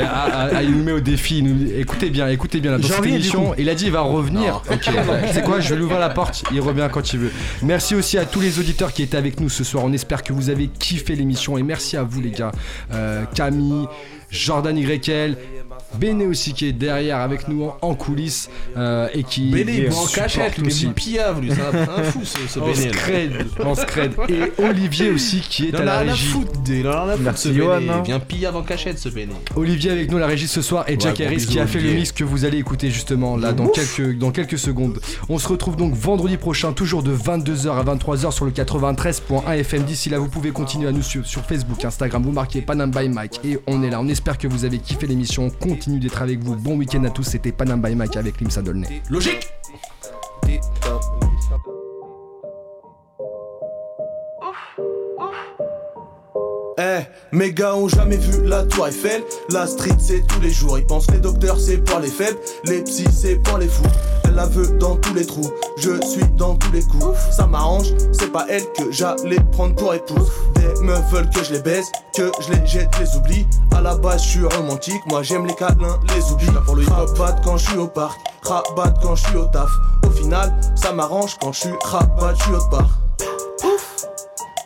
ah, 0.06 0.28
ah, 0.34 0.48
ah, 0.56 0.64
il 0.64 0.72
nous 0.72 0.84
met 0.84 0.94
au 0.94 1.02
défi. 1.02 1.46
Écoutez 1.78 2.10
bien, 2.10 2.30
écoutez 2.30 2.62
bien. 2.62 2.80
Dans 2.80 2.88
cette 2.88 3.06
émission, 3.06 3.54
il 3.60 3.70
a 3.70 3.76
dit 3.76 3.86
il 3.86 3.92
va 3.92 4.02
revenir. 4.02 4.64
C'est 5.32 5.44
quoi 5.44 5.60
Je 5.60 5.70
vais 5.70 5.76
lui 5.76 5.84
ouvrir 5.84 6.00
la 6.00 6.10
porte. 6.10 6.44
Il 6.52 6.62
revient 6.62 6.90
quand 6.92 7.14
il 7.14 7.20
veut. 7.20 7.32
Merci 7.62 7.94
aussi 7.94 8.18
à 8.18 8.26
tous 8.26 8.40
les 8.40 8.58
auditeurs 8.58 8.71
qui 8.94 9.04
étaient 9.04 9.18
avec 9.18 9.40
nous 9.40 9.50
ce 9.50 9.64
soir. 9.64 9.84
On 9.84 9.94
espère 9.94 10.24
que 10.24 10.34
vous 10.34 10.50
avez 10.50 10.68
kiffé 10.68 11.16
l'émission 11.16 11.58
et 11.58 11.64
merci 11.64 11.98
à 11.98 12.04
vous 12.04 12.22
les 12.22 12.32
gars. 12.32 12.52
Euh, 12.94 13.26
Camille. 13.36 13.88
Jordan 14.32 14.78
YL, 14.78 15.38
Béné 15.98 16.26
aussi 16.26 16.54
qui 16.54 16.68
est 16.68 16.72
derrière 16.74 17.18
avec 17.18 17.48
nous 17.48 17.64
en, 17.66 17.78
en 17.82 17.96
coulisses 17.96 18.50
euh, 18.78 19.08
et 19.14 19.24
qui 19.24 19.50
Béné, 19.52 19.86
il 19.88 19.92
en 19.94 20.06
cachette, 20.06 20.54
il 20.58 20.68
est 20.68 20.94
piave, 20.94 21.42
lui. 21.42 21.52
C'est 21.52 21.62
un 21.62 22.04
fou, 22.04 22.22
ce, 22.24 22.38
ce 22.48 22.60
là. 22.60 22.74
scred, 22.94 23.46
en 23.64 23.76
scred. 23.76 24.14
Et 24.30 24.52
Olivier 24.64 25.10
aussi 25.12 25.42
qui 25.42 25.68
est 25.68 25.76
à 25.76 25.84
la 25.84 26.00
régie. 26.00 26.34
il 26.70 26.88
en 26.88 27.08
a 27.10 27.36
ce 27.36 27.54
Johan, 27.54 27.80
Béné. 27.80 27.90
hein. 27.92 28.02
Il 28.04 28.08
vient 28.08 28.20
piave 28.20 28.56
en 28.56 28.64
cachette, 28.64 29.00
ce 29.00 29.10
Béné. 29.10 29.34
Olivier 29.56 29.92
avec 29.92 30.10
nous 30.12 30.18
à 30.18 30.22
la 30.22 30.28
régie 30.28 30.48
ce 30.48 30.62
soir 30.62 30.86
et 30.88 30.98
Jack 31.00 31.20
Harris 31.22 31.36
bisous, 31.36 31.52
qui 31.52 31.60
a 31.60 31.68
fait 31.68 31.80
le 31.80 31.92
mix 31.94 32.12
que 32.12 32.24
vous 32.24 32.46
allez 32.46 32.58
écouter 32.58 32.90
justement 32.90 33.36
là 33.38 33.52
dans 33.54 33.68
quelques, 33.68 34.18
dans 34.18 34.32
quelques 34.32 34.58
secondes. 34.60 35.00
On 35.30 35.38
se 35.40 35.48
retrouve 35.48 35.76
donc 35.76 35.94
vendredi 35.94 36.38
prochain 36.38 36.72
toujours 36.74 37.04
de 37.04 37.16
22h 37.16 37.70
à 37.70 37.84
23h 37.84 38.32
sur 38.32 38.46
le 38.46 38.52
93.1 38.52 39.52
FM. 39.60 39.84
D'ici 39.84 40.10
là 40.10 40.20
vous 40.20 40.30
pouvez 40.30 40.52
continuer 40.52 40.88
à 40.88 40.92
nous 40.92 41.02
suivre 41.04 41.26
sur 41.26 41.42
Facebook, 41.46 41.84
Instagram, 41.84 42.24
vous 42.24 42.32
marquez 42.32 42.62
Panam 42.62 42.92
by 42.92 43.10
Mike 43.10 43.40
et 43.44 43.60
on 43.68 43.84
est 43.84 43.90
là. 43.90 44.00
On 44.00 44.08
espère 44.08 44.38
que 44.38 44.48
vous 44.48 44.66
avez 44.66 44.80
kiffé 44.80 45.08
l'émission. 45.08 45.50
On 45.62 45.76
continue 45.82 46.00
d'être 46.00 46.22
avec 46.22 46.38
vous. 46.44 46.56
Bon 46.56 46.76
week-end 46.76 47.04
à 47.06 47.10
tous. 47.10 47.24
C'était 47.24 47.52
Panam 47.52 47.82
by 47.82 47.96
Mike 47.96 48.16
avec 48.16 48.40
Limsa 48.40 48.62
Dolné. 48.62 49.02
Logique 49.10 49.48
Eh, 56.78 57.00
mes 57.32 57.52
gars 57.52 57.76
ont 57.76 57.88
jamais 57.88 58.18
vu 58.18 58.46
la 58.46 58.64
tour 58.64 58.88
Eiffel 58.88 59.24
La 59.50 59.68
street 59.68 59.98
c'est 60.00 60.26
tous 60.26 60.40
les 60.40 60.50
jours 60.50 60.80
Ils 60.80 60.86
pensent 60.86 61.12
les 61.12 61.20
docteurs 61.20 61.60
c'est 61.60 61.78
pour 61.78 62.00
les 62.00 62.08
faibles 62.08 62.40
Les 62.66 62.82
psys 62.82 63.06
c'est 63.12 63.36
pour 63.36 63.58
les 63.58 63.68
fous 63.68 63.84
Elle 64.32 64.38
la 64.38 64.46
veut 64.46 64.78
dans 64.78 64.96
tous 64.96 65.14
les 65.14 65.26
trous. 65.26 65.52
Je 65.76 66.02
suis 66.08 66.26
dans 66.38 66.56
tous 66.56 66.72
les 66.72 66.84
coups. 66.84 67.20
Ça 67.32 67.48
m'arrange, 67.48 67.88
c'est 68.14 68.32
pas 68.32 68.46
elle 68.48 68.64
que 68.72 68.90
j'allais 68.90 69.42
prendre 69.52 69.76
pour 69.76 69.94
épouse. 69.94 70.32
Des 70.56 70.82
meufs 70.82 71.04
veulent 71.12 71.30
que 71.30 71.44
je 71.44 71.52
les 71.52 71.60
baisse 71.60 71.92
Que 72.16 72.32
je 72.40 72.54
les 72.54 72.66
jette, 72.66 72.98
les 72.98 73.18
oublie. 73.18 73.46
À 73.76 73.82
la 73.82 73.96
base 73.96 74.24
je 74.24 74.30
suis 74.30 74.46
romantique. 74.46 75.02
Moi 75.08 75.22
j'aime 75.22 75.46
les 75.46 75.54
câlins, 75.54 76.00
les 76.16 76.32
oublis. 76.32 76.48
Pour 76.66 76.78
le 76.78 76.88
Rabat 76.88 77.42
quand 77.44 77.58
je 77.58 77.72
suis 77.72 77.78
au 77.78 77.88
parc. 77.88 78.18
Rabat 78.44 78.94
quand 79.02 79.16
je 79.16 79.28
suis 79.28 79.36
au 79.36 79.48
taf. 79.48 79.70
Au 80.08 80.10
final 80.12 80.50
ça 80.76 80.94
m'arrange 80.94 81.38
quand 81.42 81.52
je 81.52 81.60
suis 81.60 81.74
rabat 81.84 82.34
je 82.34 82.44
suis 82.44 82.54
au 82.54 82.70
parc. 82.70 82.90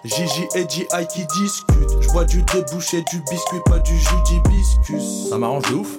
Gigi 0.04 0.46
et 0.54 0.70
G.I. 0.70 1.08
qui 1.08 1.26
discutent. 1.42 2.02
Je 2.02 2.10
bois 2.10 2.26
du 2.26 2.44
débouché, 2.44 3.04
du 3.10 3.20
biscuit, 3.32 3.60
pas 3.66 3.80
du 3.80 3.98
jus 3.98 4.10
d'hibiscus. 4.28 5.30
Ça 5.30 5.40
m'arrange 5.40 5.68
de 5.72 5.76
ouf. 5.78 5.98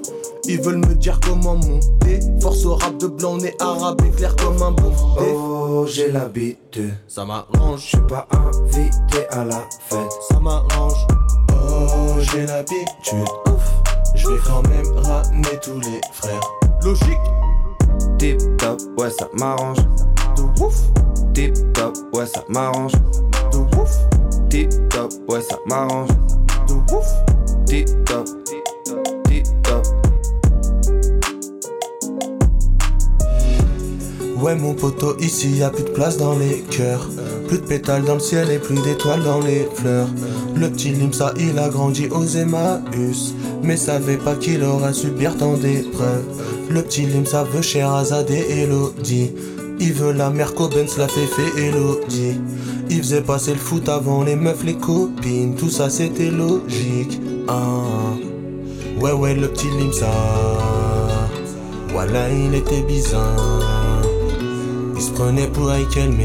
Ils 0.48 0.60
veulent 0.60 0.78
me 0.78 0.94
dire 0.94 1.18
comment 1.20 1.54
monter. 1.56 2.20
Force 2.40 2.64
au 2.64 2.74
rap 2.76 2.96
de 2.98 3.06
blanc, 3.08 3.36
né 3.36 3.54
arabe, 3.60 4.00
éclair 4.06 4.34
comme 4.36 4.62
un 4.62 4.70
bon 4.70 4.92
Oh, 5.20 5.86
j'ai 5.88 6.10
l'habitude. 6.12 6.94
Ça 7.08 7.24
m'arrange, 7.24 7.80
Je 7.80 7.86
suis 7.86 8.06
pas 8.08 8.26
invité 8.30 9.26
à 9.30 9.44
la 9.44 9.62
fête. 9.88 10.12
ça 10.28 10.38
m'arrange. 10.40 11.06
Oh, 11.50 12.20
j'ai 12.32 12.46
l'habitude. 12.46 13.24
Je 14.14 14.28
vais 14.28 14.38
quand 14.46 14.62
même 14.68 14.86
ramener 15.04 15.58
tous 15.62 15.80
les 15.80 16.00
frères. 16.12 16.40
Logique, 16.82 17.18
Tip 18.18 18.38
top, 18.58 18.80
ouais, 18.98 19.10
ça 19.10 19.28
m'arrange. 19.38 19.78
De 20.36 20.62
ouf. 20.62 20.76
Tip 21.34 21.54
top, 21.72 21.94
ouais, 22.14 22.26
ça 22.26 22.44
m'arrange. 22.48 22.92
De 23.52 23.58
ouf. 23.78 23.90
Tip 24.48 24.70
top, 24.90 25.12
ouais, 25.28 25.40
ça 25.40 25.56
m'arrange. 25.66 26.08
De 26.68 26.74
ouf. 26.94 27.06
Tip 27.66 27.88
top, 28.04 28.26
Ouais 34.46 34.54
mon 34.54 34.74
poteau, 34.74 35.16
ici 35.18 35.56
y 35.56 35.64
a 35.64 35.70
plus 35.70 35.82
de 35.82 35.90
place 35.90 36.18
dans 36.18 36.38
les 36.38 36.62
cœurs. 36.70 37.08
Plus 37.48 37.58
de 37.58 37.64
pétales 37.64 38.04
dans 38.04 38.14
le 38.14 38.20
ciel 38.20 38.48
et 38.48 38.60
plus 38.60 38.80
d'étoiles 38.80 39.24
dans 39.24 39.40
les 39.40 39.66
fleurs. 39.74 40.06
Le 40.54 40.70
petit 40.70 40.90
Limsa, 40.90 41.34
il 41.36 41.58
a 41.58 41.68
grandi 41.68 42.06
aux 42.06 42.24
Emmaüs. 42.24 43.34
Mais 43.64 43.76
savait 43.76 44.18
pas 44.18 44.36
qu'il 44.36 44.62
aura 44.62 44.92
subir 44.92 45.36
tant 45.36 45.54
d'épreuves. 45.54 46.22
Le 46.70 46.80
petit 46.82 47.06
Limsa 47.06 47.42
veut 47.42 47.60
Sherazade 47.60 48.30
et 48.30 48.60
Elodie. 48.62 49.32
Il 49.80 49.92
veut 49.94 50.12
la 50.12 50.30
mère 50.30 50.52
Benz, 50.52 50.96
la 50.96 51.08
Féfé 51.08 51.42
Elodie. 51.58 52.40
Il 52.88 52.98
faisait 52.98 53.22
passer 53.22 53.50
le 53.50 53.58
foot 53.58 53.88
avant 53.88 54.22
les 54.22 54.36
meufs, 54.36 54.62
les 54.62 54.76
copines. 54.76 55.56
Tout 55.56 55.70
ça 55.70 55.90
c'était 55.90 56.30
logique. 56.30 57.20
Ah. 57.48 57.82
Ouais, 59.00 59.10
ouais, 59.10 59.34
le 59.34 59.48
petit 59.48 59.70
Limsa. 59.76 60.06
Voilà, 61.88 62.30
il 62.30 62.54
était 62.54 62.82
bizarre. 62.82 63.75
Il 64.96 65.02
se 65.02 65.10
prenait 65.10 65.46
pour 65.48 65.70
Aikelme 65.70 66.18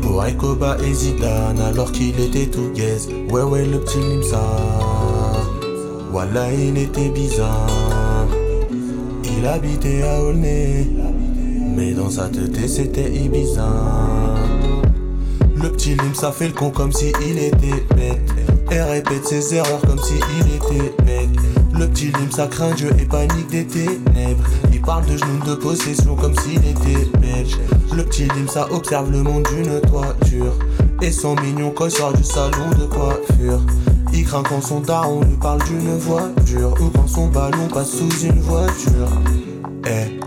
Pour 0.00 0.24
Aikoba 0.24 0.76
et 0.86 0.94
Zidane 0.94 1.58
Alors 1.60 1.90
qu'il 1.90 2.18
était 2.20 2.46
tout 2.46 2.70
gaze. 2.72 3.08
Ouais 3.30 3.42
ouais 3.42 3.64
le 3.66 3.80
petit 3.80 3.98
Limsa 3.98 4.40
Voilà 6.12 6.52
il 6.52 6.78
était 6.78 7.08
bizarre. 7.08 8.28
Il 9.24 9.44
habitait 9.44 10.02
à 10.04 10.22
Aulnay 10.22 10.86
Mais 11.76 11.92
dans 11.92 12.10
sa 12.10 12.28
tête 12.28 12.68
c'était 12.68 13.12
Ibiza. 13.12 13.68
Le 15.60 15.72
petit 15.72 15.96
Limsa 15.96 16.30
fait 16.30 16.46
le 16.46 16.54
con 16.54 16.70
comme 16.70 16.92
si 16.92 17.12
il 17.26 17.38
était 17.38 17.84
bête. 17.96 18.30
Et 18.70 18.80
répète 18.80 19.26
ses 19.26 19.56
erreurs 19.56 19.80
comme 19.80 20.00
si 20.00 20.14
il 20.38 20.54
était 20.54 20.94
bête. 21.04 21.28
Le 21.76 21.88
petit 21.88 22.12
lim 22.12 22.30
ça 22.30 22.46
craint 22.46 22.72
Dieu 22.72 22.90
et 23.00 23.04
panique 23.04 23.48
des 23.48 23.66
ténèbres 23.66 24.44
parle 24.84 25.06
de 25.06 25.16
genoux 25.16 25.44
de 25.46 25.54
possession 25.54 26.14
comme 26.16 26.34
s'il 26.40 26.58
était 26.58 27.08
belge 27.20 27.58
Le 27.94 28.04
petit 28.04 28.24
lim 28.24 28.48
ça 28.48 28.66
observe 28.70 29.10
le 29.10 29.22
monde 29.22 29.46
d'une 29.54 29.80
toiture. 29.80 30.54
Et 31.02 31.10
son 31.10 31.34
mignon 31.36 31.70
quand 31.70 31.90
sort 31.90 32.12
du 32.12 32.24
salon 32.24 32.70
de 32.78 32.84
coiffure. 32.86 33.60
Il 34.12 34.24
craint 34.24 34.42
quand 34.42 34.60
son 34.60 34.80
daron 34.80 35.22
lui 35.22 35.36
parle 35.36 35.62
d'une 35.64 35.96
voiture. 35.98 36.74
Ou 36.80 36.90
quand 36.90 37.08
son 37.08 37.28
ballon 37.28 37.68
passe 37.72 37.90
sous 37.90 38.26
une 38.26 38.40
voiture. 38.40 39.08
Eh, 39.86 40.18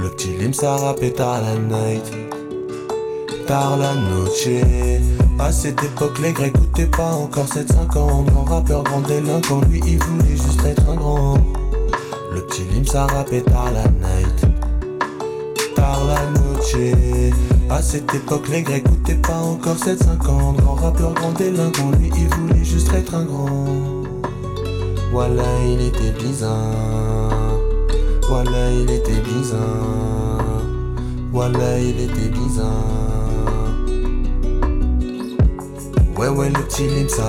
le 0.00 0.10
petit 0.10 0.36
lim 0.38 0.52
ça 0.52 0.76
rappelle 0.76 1.12
tard 1.12 1.40
la 1.42 1.54
night. 1.54 2.12
Tard 3.46 3.76
la 3.78 3.94
noche. 3.94 4.48
À 5.38 5.52
cette 5.52 5.82
époque, 5.84 6.18
les 6.20 6.32
Grecs 6.32 6.52
coûtaient 6.54 6.86
pas 6.86 7.12
encore 7.12 7.46
7,50. 7.46 7.86
Grand 7.88 8.44
rappeur, 8.44 8.82
grand 8.82 9.00
délinquant, 9.00 9.60
lui 9.70 9.80
il 9.86 9.98
voulait 10.02 10.36
juste 10.36 10.64
être 10.64 10.88
un 10.88 10.96
grand. 10.96 11.38
Le 12.32 12.40
petit 12.42 12.65
ça 12.86 13.06
rappait 13.06 13.42
tard 13.42 13.70
la 13.72 13.84
night. 13.84 14.46
Tard 15.74 16.04
la 16.06 16.40
noche. 16.40 16.76
À 17.68 17.82
cette 17.82 18.14
époque, 18.14 18.48
les 18.48 18.62
Grecs 18.62 18.84
coûtaient 18.84 19.14
pas 19.14 19.38
encore 19.38 19.76
7,50. 19.76 20.56
Grand 20.56 20.74
rappeur, 20.74 21.12
grand 21.14 21.32
délinquant, 21.32 21.90
lui 21.98 22.10
il 22.16 22.28
voulait 22.34 22.64
juste 22.64 22.92
être 22.94 23.14
un 23.14 23.24
grand. 23.24 23.66
Voilà, 25.12 25.44
il 25.66 25.80
était 25.80 26.12
bizarre. 26.12 27.58
Voilà, 28.28 28.70
il 28.70 28.90
était 28.90 29.20
bizarre. 29.20 30.62
Voilà, 31.32 31.78
il 31.78 32.00
était 32.00 32.28
bizarre. 32.28 33.06
Ouais 36.18 36.28
ouais 36.28 36.48
le 36.48 36.62
petit 36.62 36.88
Limsa 36.88 37.22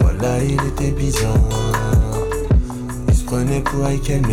Voilà 0.00 0.42
il 0.42 0.58
était 0.66 0.92
bizarre 0.92 1.61
Prenait 3.32 3.62
pour 3.62 3.88
Aikelme 3.88 4.26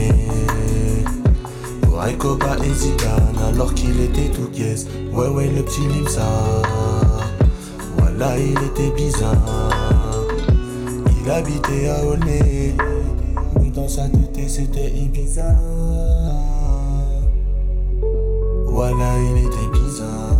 Pour 1.83 2.03
Aikoba 2.03 2.57
et 2.65 2.73
Zidane 2.73 3.33
Alors 3.47 3.73
qu'il 3.73 3.97
était 4.01 4.27
tout 4.27 4.49
guest 4.53 4.89
Ouais 5.13 5.29
ouais 5.29 5.47
le 5.47 5.63
petit 5.63 5.87
Limsa 5.87 6.27
Voilà 7.97 8.37
il 8.37 8.61
était 8.61 8.93
bizarre. 8.97 9.37
Il 11.23 11.31
habitait 11.31 11.87
à 11.87 12.05
Aulnay. 12.05 12.75
Mais 13.61 13.69
dans 13.69 13.87
sa 13.87 14.09
tête 14.09 14.49
c'était 14.49 14.89
Ibiza. 14.89 15.55
Voilà 18.65 19.13
il 19.17 19.45
était 19.45 19.79
bizarre. 19.79 20.39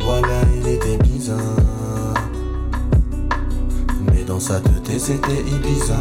Voilà, 0.00 0.40
il 0.56 0.68
était 0.68 0.96
bizarre. 0.96 1.36
Mais 4.06 4.24
dans 4.24 4.40
sa 4.40 4.58
tête, 4.58 4.98
c'était 4.98 5.42
Ibiza. 5.46 5.98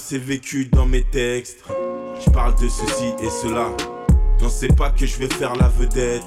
Expérience 0.00 0.12
est 0.12 0.26
vécue 0.26 0.64
dans 0.64 0.86
mes 0.86 1.02
textes. 1.02 1.62
Je 2.24 2.30
parle 2.30 2.54
de 2.54 2.68
ceci 2.68 3.12
et 3.22 3.28
cela. 3.28 3.66
Non, 4.40 4.48
c'est 4.48 4.74
pas 4.74 4.88
que 4.90 5.04
je 5.04 5.18
vais 5.18 5.28
faire 5.28 5.54
la 5.56 5.68
vedette. 5.68 6.22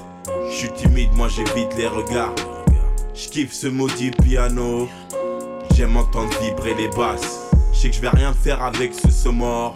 Je 0.50 0.56
suis 0.56 0.72
timide, 0.74 1.10
moi 1.16 1.28
j'évite 1.28 1.76
les 1.76 1.88
regards. 1.88 2.36
Je 3.16 3.30
kiffe 3.30 3.52
ce 3.52 3.68
maudit 3.68 4.12
piano. 4.12 4.88
J'aime 5.76 5.98
entendre 5.98 6.30
vibrer 6.40 6.76
les 6.76 6.88
basses. 6.90 7.50
Je 7.74 7.80
sais 7.80 7.90
que 7.90 7.96
je 7.96 8.02
vais 8.02 8.10
rien 8.10 8.34
faire 8.34 8.62
avec 8.62 8.94
ce 8.94 9.10
son 9.10 9.34
mort. 9.34 9.76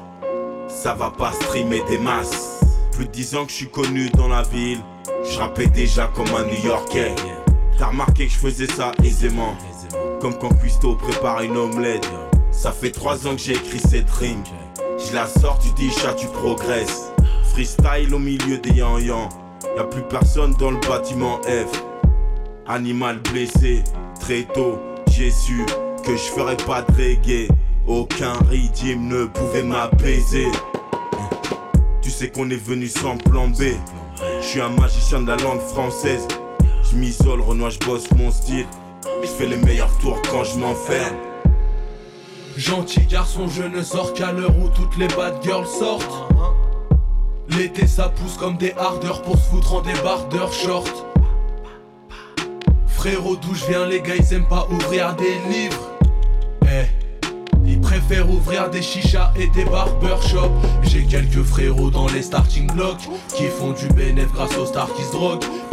Ça 0.68 0.94
va 0.94 1.10
pas 1.10 1.32
streamer 1.32 1.82
des 1.90 1.98
masses. 1.98 2.60
Plus 2.92 3.06
de 3.06 3.12
10 3.12 3.36
ans 3.36 3.46
que 3.46 3.52
je 3.52 3.58
suis 3.58 3.70
connu 3.70 4.10
dans 4.12 4.28
la 4.28 4.44
ville. 4.44 4.82
Je 5.24 5.66
déjà 5.70 6.12
comme 6.16 6.30
un 6.36 6.46
New 6.46 6.68
Yorkais. 6.68 7.16
T'as 7.80 7.88
remarqué 7.88 8.28
que 8.28 8.34
je 8.34 8.38
faisais 8.38 8.68
ça 8.68 8.92
aisément. 9.04 9.56
Comme 10.22 10.38
quand 10.38 10.54
Cuisto 10.60 10.96
prépare 10.96 11.42
une 11.42 11.58
omelette. 11.58 12.08
Ça 12.58 12.72
fait 12.72 12.90
3 12.90 13.28
ans 13.28 13.36
que 13.36 13.42
j'ai 13.42 13.54
écrit 13.54 13.80
cette 13.80 14.10
rime. 14.10 14.42
Je 14.98 15.14
la 15.14 15.28
sors, 15.28 15.60
tu 15.60 15.70
dis 15.74 15.92
chat, 15.92 16.16
tu 16.16 16.26
progresses. 16.26 17.12
Freestyle 17.54 18.16
au 18.16 18.18
milieu 18.18 18.58
des 18.58 18.72
yan 18.72 18.98
yan. 18.98 19.30
Y'a 19.78 19.84
plus 19.84 20.02
personne 20.02 20.56
dans 20.56 20.72
le 20.72 20.80
bâtiment 20.80 21.40
F. 21.44 21.84
Animal 22.66 23.20
blessé, 23.32 23.84
très 24.20 24.42
tôt, 24.56 24.80
j'ai 25.12 25.30
su 25.30 25.64
que 26.04 26.14
je 26.14 26.32
ferais 26.36 26.58
pas 26.58 26.82
de 26.82 26.92
reggae. 26.94 27.48
Aucun 27.86 28.34
rythme 28.50 29.02
ne 29.02 29.26
pouvait 29.26 29.62
m'apaiser. 29.62 30.48
Tu 32.02 32.10
sais 32.10 32.32
qu'on 32.32 32.50
est 32.50 32.56
venu 32.56 32.88
sans 32.88 33.18
plan 33.18 33.50
B. 33.50 33.66
Je 34.42 34.46
suis 34.46 34.62
un 34.62 34.70
magicien 34.70 35.22
de 35.22 35.28
la 35.28 35.38
langue 35.38 35.62
française. 35.62 36.28
Je 36.90 36.98
m'isole, 36.98 37.40
Renoir, 37.42 37.70
je 37.70 37.80
bosse 37.86 38.10
mon 38.18 38.32
style. 38.32 38.66
Je 39.22 39.28
fais 39.28 39.46
les 39.46 39.58
meilleurs 39.58 39.96
tours 40.00 40.20
quand 40.32 40.44
je 40.44 40.58
m'enferme. 40.58 41.16
Gentil 42.58 43.06
garçon, 43.06 43.48
je 43.48 43.62
ne 43.62 43.84
sors 43.84 44.16
qu'à 44.16 44.32
l'heure 44.32 44.58
où 44.58 44.68
toutes 44.70 44.98
les 44.98 45.08
bad 45.10 45.36
girls 45.44 45.68
sortent. 45.68 46.34
L'été 47.50 47.86
ça 47.86 48.10
pousse 48.10 48.36
comme 48.36 48.58
des 48.58 48.74
hardeurs 48.74 49.22
pour 49.22 49.38
se 49.38 49.44
foutre 49.44 49.76
en 49.76 49.82
débardeur 49.82 50.52
short. 50.52 51.06
Frérot, 52.88 53.36
d'où 53.36 53.54
je 53.54 53.68
viens, 53.68 53.86
les 53.86 54.02
gars, 54.02 54.16
ils 54.16 54.34
aiment 54.34 54.48
pas 54.48 54.68
ouvrir 54.72 55.16
des 55.16 55.36
livres. 55.54 55.92
Eh, 56.64 56.86
ils 57.68 57.80
préfèrent 57.80 58.28
ouvrir 58.28 58.72
des 58.72 58.82
chichas 58.82 59.32
et 59.36 59.48
des 59.50 59.66
barbershops. 59.66 60.52
J'ai 60.82 61.04
quelques 61.04 61.44
frérots 61.44 61.92
dans 61.92 62.08
les 62.08 62.24
starting 62.24 62.72
blocks 62.72 63.08
qui 63.36 63.46
font 63.46 63.74
du 63.74 63.88
bénéf 63.90 64.32
grâce 64.34 64.58
aux 64.58 64.66
stars 64.66 64.90
qui. 64.96 65.04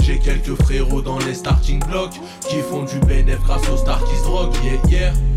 J'ai 0.02 0.18
quelques 0.18 0.54
frérots 0.62 1.00
dans 1.00 1.18
les 1.20 1.32
starting 1.32 1.82
blocks 1.88 2.20
qui 2.46 2.60
font 2.60 2.82
du 2.82 2.98
bénéf 3.06 3.40
grâce 3.44 3.66
aux 3.70 3.78
stars 3.78 4.04
qui 4.04 4.16
se. 4.16 4.52
Yeah, 4.62 5.00
yeah. 5.00 5.33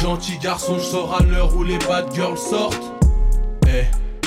Gentil 0.00 0.38
garçon, 0.38 0.78
je 0.78 0.84
sors 0.84 1.14
à 1.14 1.22
l'heure 1.22 1.56
où 1.56 1.64
les 1.64 1.78
bad 1.78 2.12
girls 2.14 2.38
sortent. 2.38 2.92
Eh, 3.66 3.84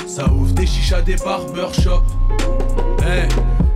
ça 0.08 0.28
ouvre 0.32 0.52
des 0.54 0.66
chichas, 0.66 1.02
des 1.02 1.16
barbershops. 1.16 2.04
Eh. 3.02 3.28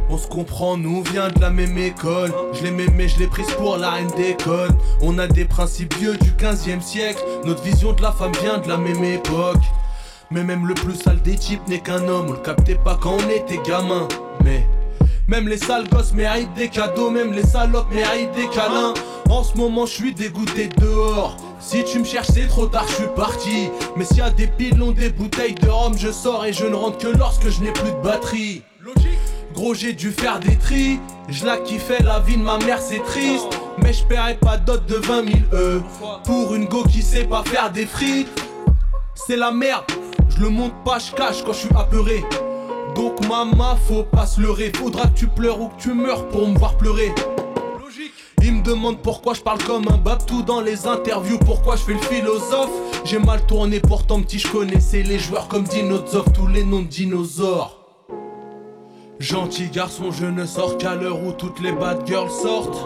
On 0.10 0.18
se 0.18 0.28
comprend, 0.28 0.78
nous 0.78 0.98
on 0.98 1.12
vient 1.12 1.30
de 1.30 1.40
la 1.40 1.50
même 1.50 1.76
école. 1.78 2.32
Je 2.54 2.64
l'ai 2.64 2.72
mais 2.72 3.08
je 3.08 3.18
l'ai 3.18 3.28
prise 3.28 3.52
pour 3.58 3.78
la 3.78 3.92
reine 3.92 4.12
des 4.16 4.36
connes. 4.44 4.78
On 5.02 5.18
a 5.18 5.28
des 5.28 5.46
principes 5.46 5.96
vieux 5.96 6.18
du 6.18 6.30
15e 6.32 6.82
siècle. 6.82 7.24
Notre 7.46 7.64
vision 7.64 7.94
de 7.94 8.02
la 8.02 8.12
femme 8.12 8.32
vient 8.42 8.60
de 8.60 8.68
la 8.68 8.78
même 8.78 9.04
époque. 9.04 9.64
Mais 10.30 10.44
même 10.44 10.68
le 10.68 10.76
plus 10.76 10.96
sale 10.96 11.22
des 11.22 11.36
types 11.36 11.68
n'est 11.68 11.80
qu'un 11.80 12.08
homme. 12.08 12.28
On 12.30 12.34
le 12.34 12.38
captait 12.38 12.76
pas 12.76 12.98
quand 13.02 13.18
on 13.24 13.30
était 13.30 13.60
gamin. 13.68 14.08
Mais 14.44 14.68
même 15.28 15.48
les 15.48 15.58
sales 15.58 15.90
gosses 15.90 16.14
méritent 16.14 16.54
des 16.54 16.70
cadeaux. 16.70 17.10
Même 17.10 17.34
les 17.34 17.46
salopes 17.46 17.92
méritent 17.92 18.34
des 18.36 18.48
câlins. 18.50 18.94
En 19.30 19.44
ce 19.44 19.58
moment, 19.58 19.88
je 19.88 19.94
suis 19.94 20.14
dégoûté 20.14 20.70
dehors. 20.80 21.38
Si 21.66 21.82
tu 21.86 22.00
me 22.00 22.04
cherches, 22.04 22.28
c'est 22.34 22.48
trop 22.48 22.68
tard, 22.68 22.86
je 22.90 22.94
suis 22.96 23.14
parti. 23.16 23.70
Mais 23.96 24.04
s'il 24.04 24.18
y 24.18 24.22
a 24.22 24.30
des 24.30 24.48
pilons, 24.48 24.92
des 24.92 25.10
bouteilles 25.10 25.56
de 25.56 25.70
rhum, 25.70 25.98
je 25.98 26.12
sors 26.12 26.46
et 26.46 26.52
je 26.52 26.66
ne 26.66 26.76
rentre 26.76 26.98
que 26.98 27.08
lorsque 27.08 27.48
je 27.50 27.62
n'ai 27.62 27.72
plus 27.72 27.90
de 27.90 28.04
batterie. 28.04 28.64
Logique. 28.82 29.18
Gros, 29.54 29.74
j'ai 29.74 29.94
dû 29.94 30.12
faire 30.12 30.42
des 30.42 30.58
tris. 30.58 31.00
Je 31.30 31.46
la 31.46 31.58
kiffais, 31.58 32.04
la 32.04 32.20
vie 32.20 32.36
de 32.36 32.44
ma 32.44 32.58
mère, 32.58 32.80
c'est 32.82 33.02
triste. 33.04 33.48
Mais 33.82 33.94
je 33.94 34.04
paierai 34.04 34.36
pas 34.36 34.58
dot 34.58 34.86
de 34.86 34.96
20 34.96 35.26
000 35.26 35.38
E. 35.54 35.82
Pour 36.26 36.54
une 36.54 36.66
go 36.66 36.84
qui 36.84 37.02
sait 37.02 37.24
pas 37.24 37.44
faire 37.46 37.72
des 37.72 37.86
frites. 37.86 38.28
C'est 39.16 39.38
la 39.38 39.52
merde. 39.52 39.86
Je 40.30 40.42
le 40.42 40.50
monte 40.50 40.74
pas, 40.84 41.00
je 41.00 41.14
cache 41.14 41.44
quand 41.46 41.54
je 41.54 41.60
suis 41.60 41.76
apeuré. 41.78 42.26
Donc 42.94 43.26
maman, 43.28 43.78
faut 43.88 44.04
pas 44.04 44.26
se 44.26 44.42
leurrer. 44.42 44.74
Faudra 44.76 45.08
que 45.08 45.18
tu 45.18 45.28
pleures 45.28 45.62
ou 45.62 45.70
que 45.70 45.82
tu 45.82 45.94
meurs 45.94 46.28
pour 46.28 46.46
me 46.46 46.58
voir 46.58 46.76
pleurer. 46.76 47.14
Il 48.46 48.56
me 48.56 48.62
demande 48.62 48.98
pourquoi 48.98 49.34
je 49.34 49.42
parle 49.42 49.64
comme 49.64 49.88
un 49.88 49.96
babtou 49.96 50.42
dans 50.42 50.60
les 50.60 50.86
interviews, 50.86 51.40
pourquoi 51.40 51.78
je 51.78 51.84
fais 51.84 51.94
le 51.94 52.00
philosophe. 52.00 52.72
J'ai 53.06 53.18
mal 53.18 53.46
tourné, 53.46 53.80
pourtant 53.80 54.22
petit, 54.22 54.38
je 54.38 54.50
connaissais 54.50 55.02
les 55.02 55.18
joueurs 55.18 55.48
comme 55.48 55.64
Dinozov, 55.64 56.26
tous 56.34 56.48
les 56.48 56.66
noms 56.66 56.82
de 56.82 56.88
dinosaures. 56.88 57.80
Gentil 59.20 59.70
garçon, 59.70 60.12
je 60.12 60.26
ne 60.26 60.46
sors 60.46 60.78
qu'à 60.78 60.96
l'heure 60.96 61.24
où 61.24 61.32
toutes 61.32 61.62
les 61.62 61.72
bad 61.72 62.06
girls 62.06 62.30
sortent. 62.30 62.86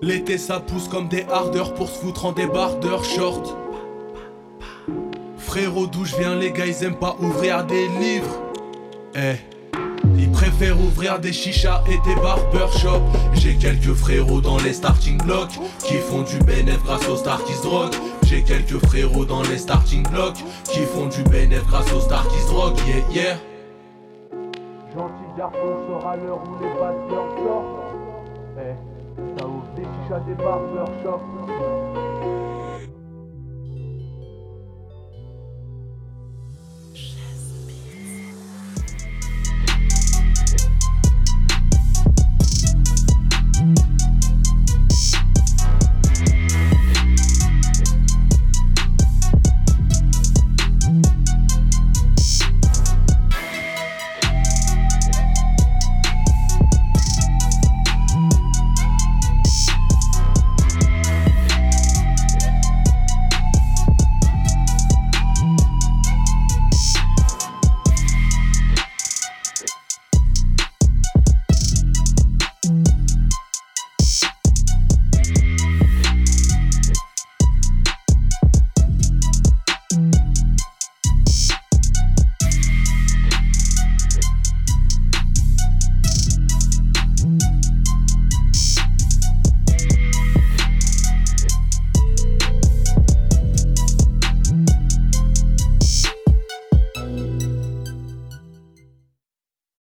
L'été 0.00 0.38
ça 0.38 0.60
pousse 0.60 0.86
comme 0.86 1.08
des 1.08 1.24
hardeurs 1.24 1.74
pour 1.74 1.88
se 1.88 1.98
foutre 1.98 2.24
en 2.24 2.30
débardeur 2.32 3.04
short. 3.04 3.56
Frérot, 5.38 5.88
d'où 5.88 6.04
je 6.04 6.14
viens, 6.14 6.36
les 6.36 6.52
gars, 6.52 6.66
ils 6.66 6.84
aiment 6.84 6.94
pas 6.94 7.16
ouvrir 7.20 7.64
des 7.64 7.88
livres. 7.88 8.40
Eh. 9.16 9.34
Ils 9.34 9.49
préfèrent 10.40 10.80
ouvrir 10.80 11.18
des 11.20 11.34
chichas 11.34 11.82
et 11.86 11.98
des 12.08 12.14
barbershops. 12.14 13.02
J'ai 13.34 13.56
quelques 13.56 13.92
frérots 13.92 14.40
dans 14.40 14.56
les 14.56 14.72
starting 14.72 15.18
blocks 15.18 15.58
qui 15.84 15.96
font 15.96 16.22
du 16.22 16.38
bénéf 16.38 16.82
grâce 16.82 17.06
aux 17.10 17.16
stars 17.16 17.44
qui. 17.44 17.52
J'ai 18.26 18.42
quelques 18.42 18.78
frérots 18.86 19.26
dans 19.26 19.42
les 19.42 19.58
starting 19.58 20.02
blocks 20.08 20.42
qui 20.64 20.80
font 20.80 21.08
du 21.08 21.22
bénéf 21.24 21.66
grâce 21.66 21.92
aux 21.92 22.00
stars 22.00 22.26
qui. 22.28 22.40
Yeah, 22.88 23.04
yeah. 23.12 23.36
Gentil 24.94 25.12
garçon 25.36 25.76
sera 25.88 26.16
l'heure 26.16 26.40
où 26.42 26.62
les 26.62 26.70
girls 26.70 27.36
sortent. 27.44 27.66
Eh, 28.56 29.38
ça 29.38 29.46
ouvre 29.46 29.68
des 29.76 29.82
chichas, 29.82 30.20
des 30.20 30.34
barbershops. 30.42 31.79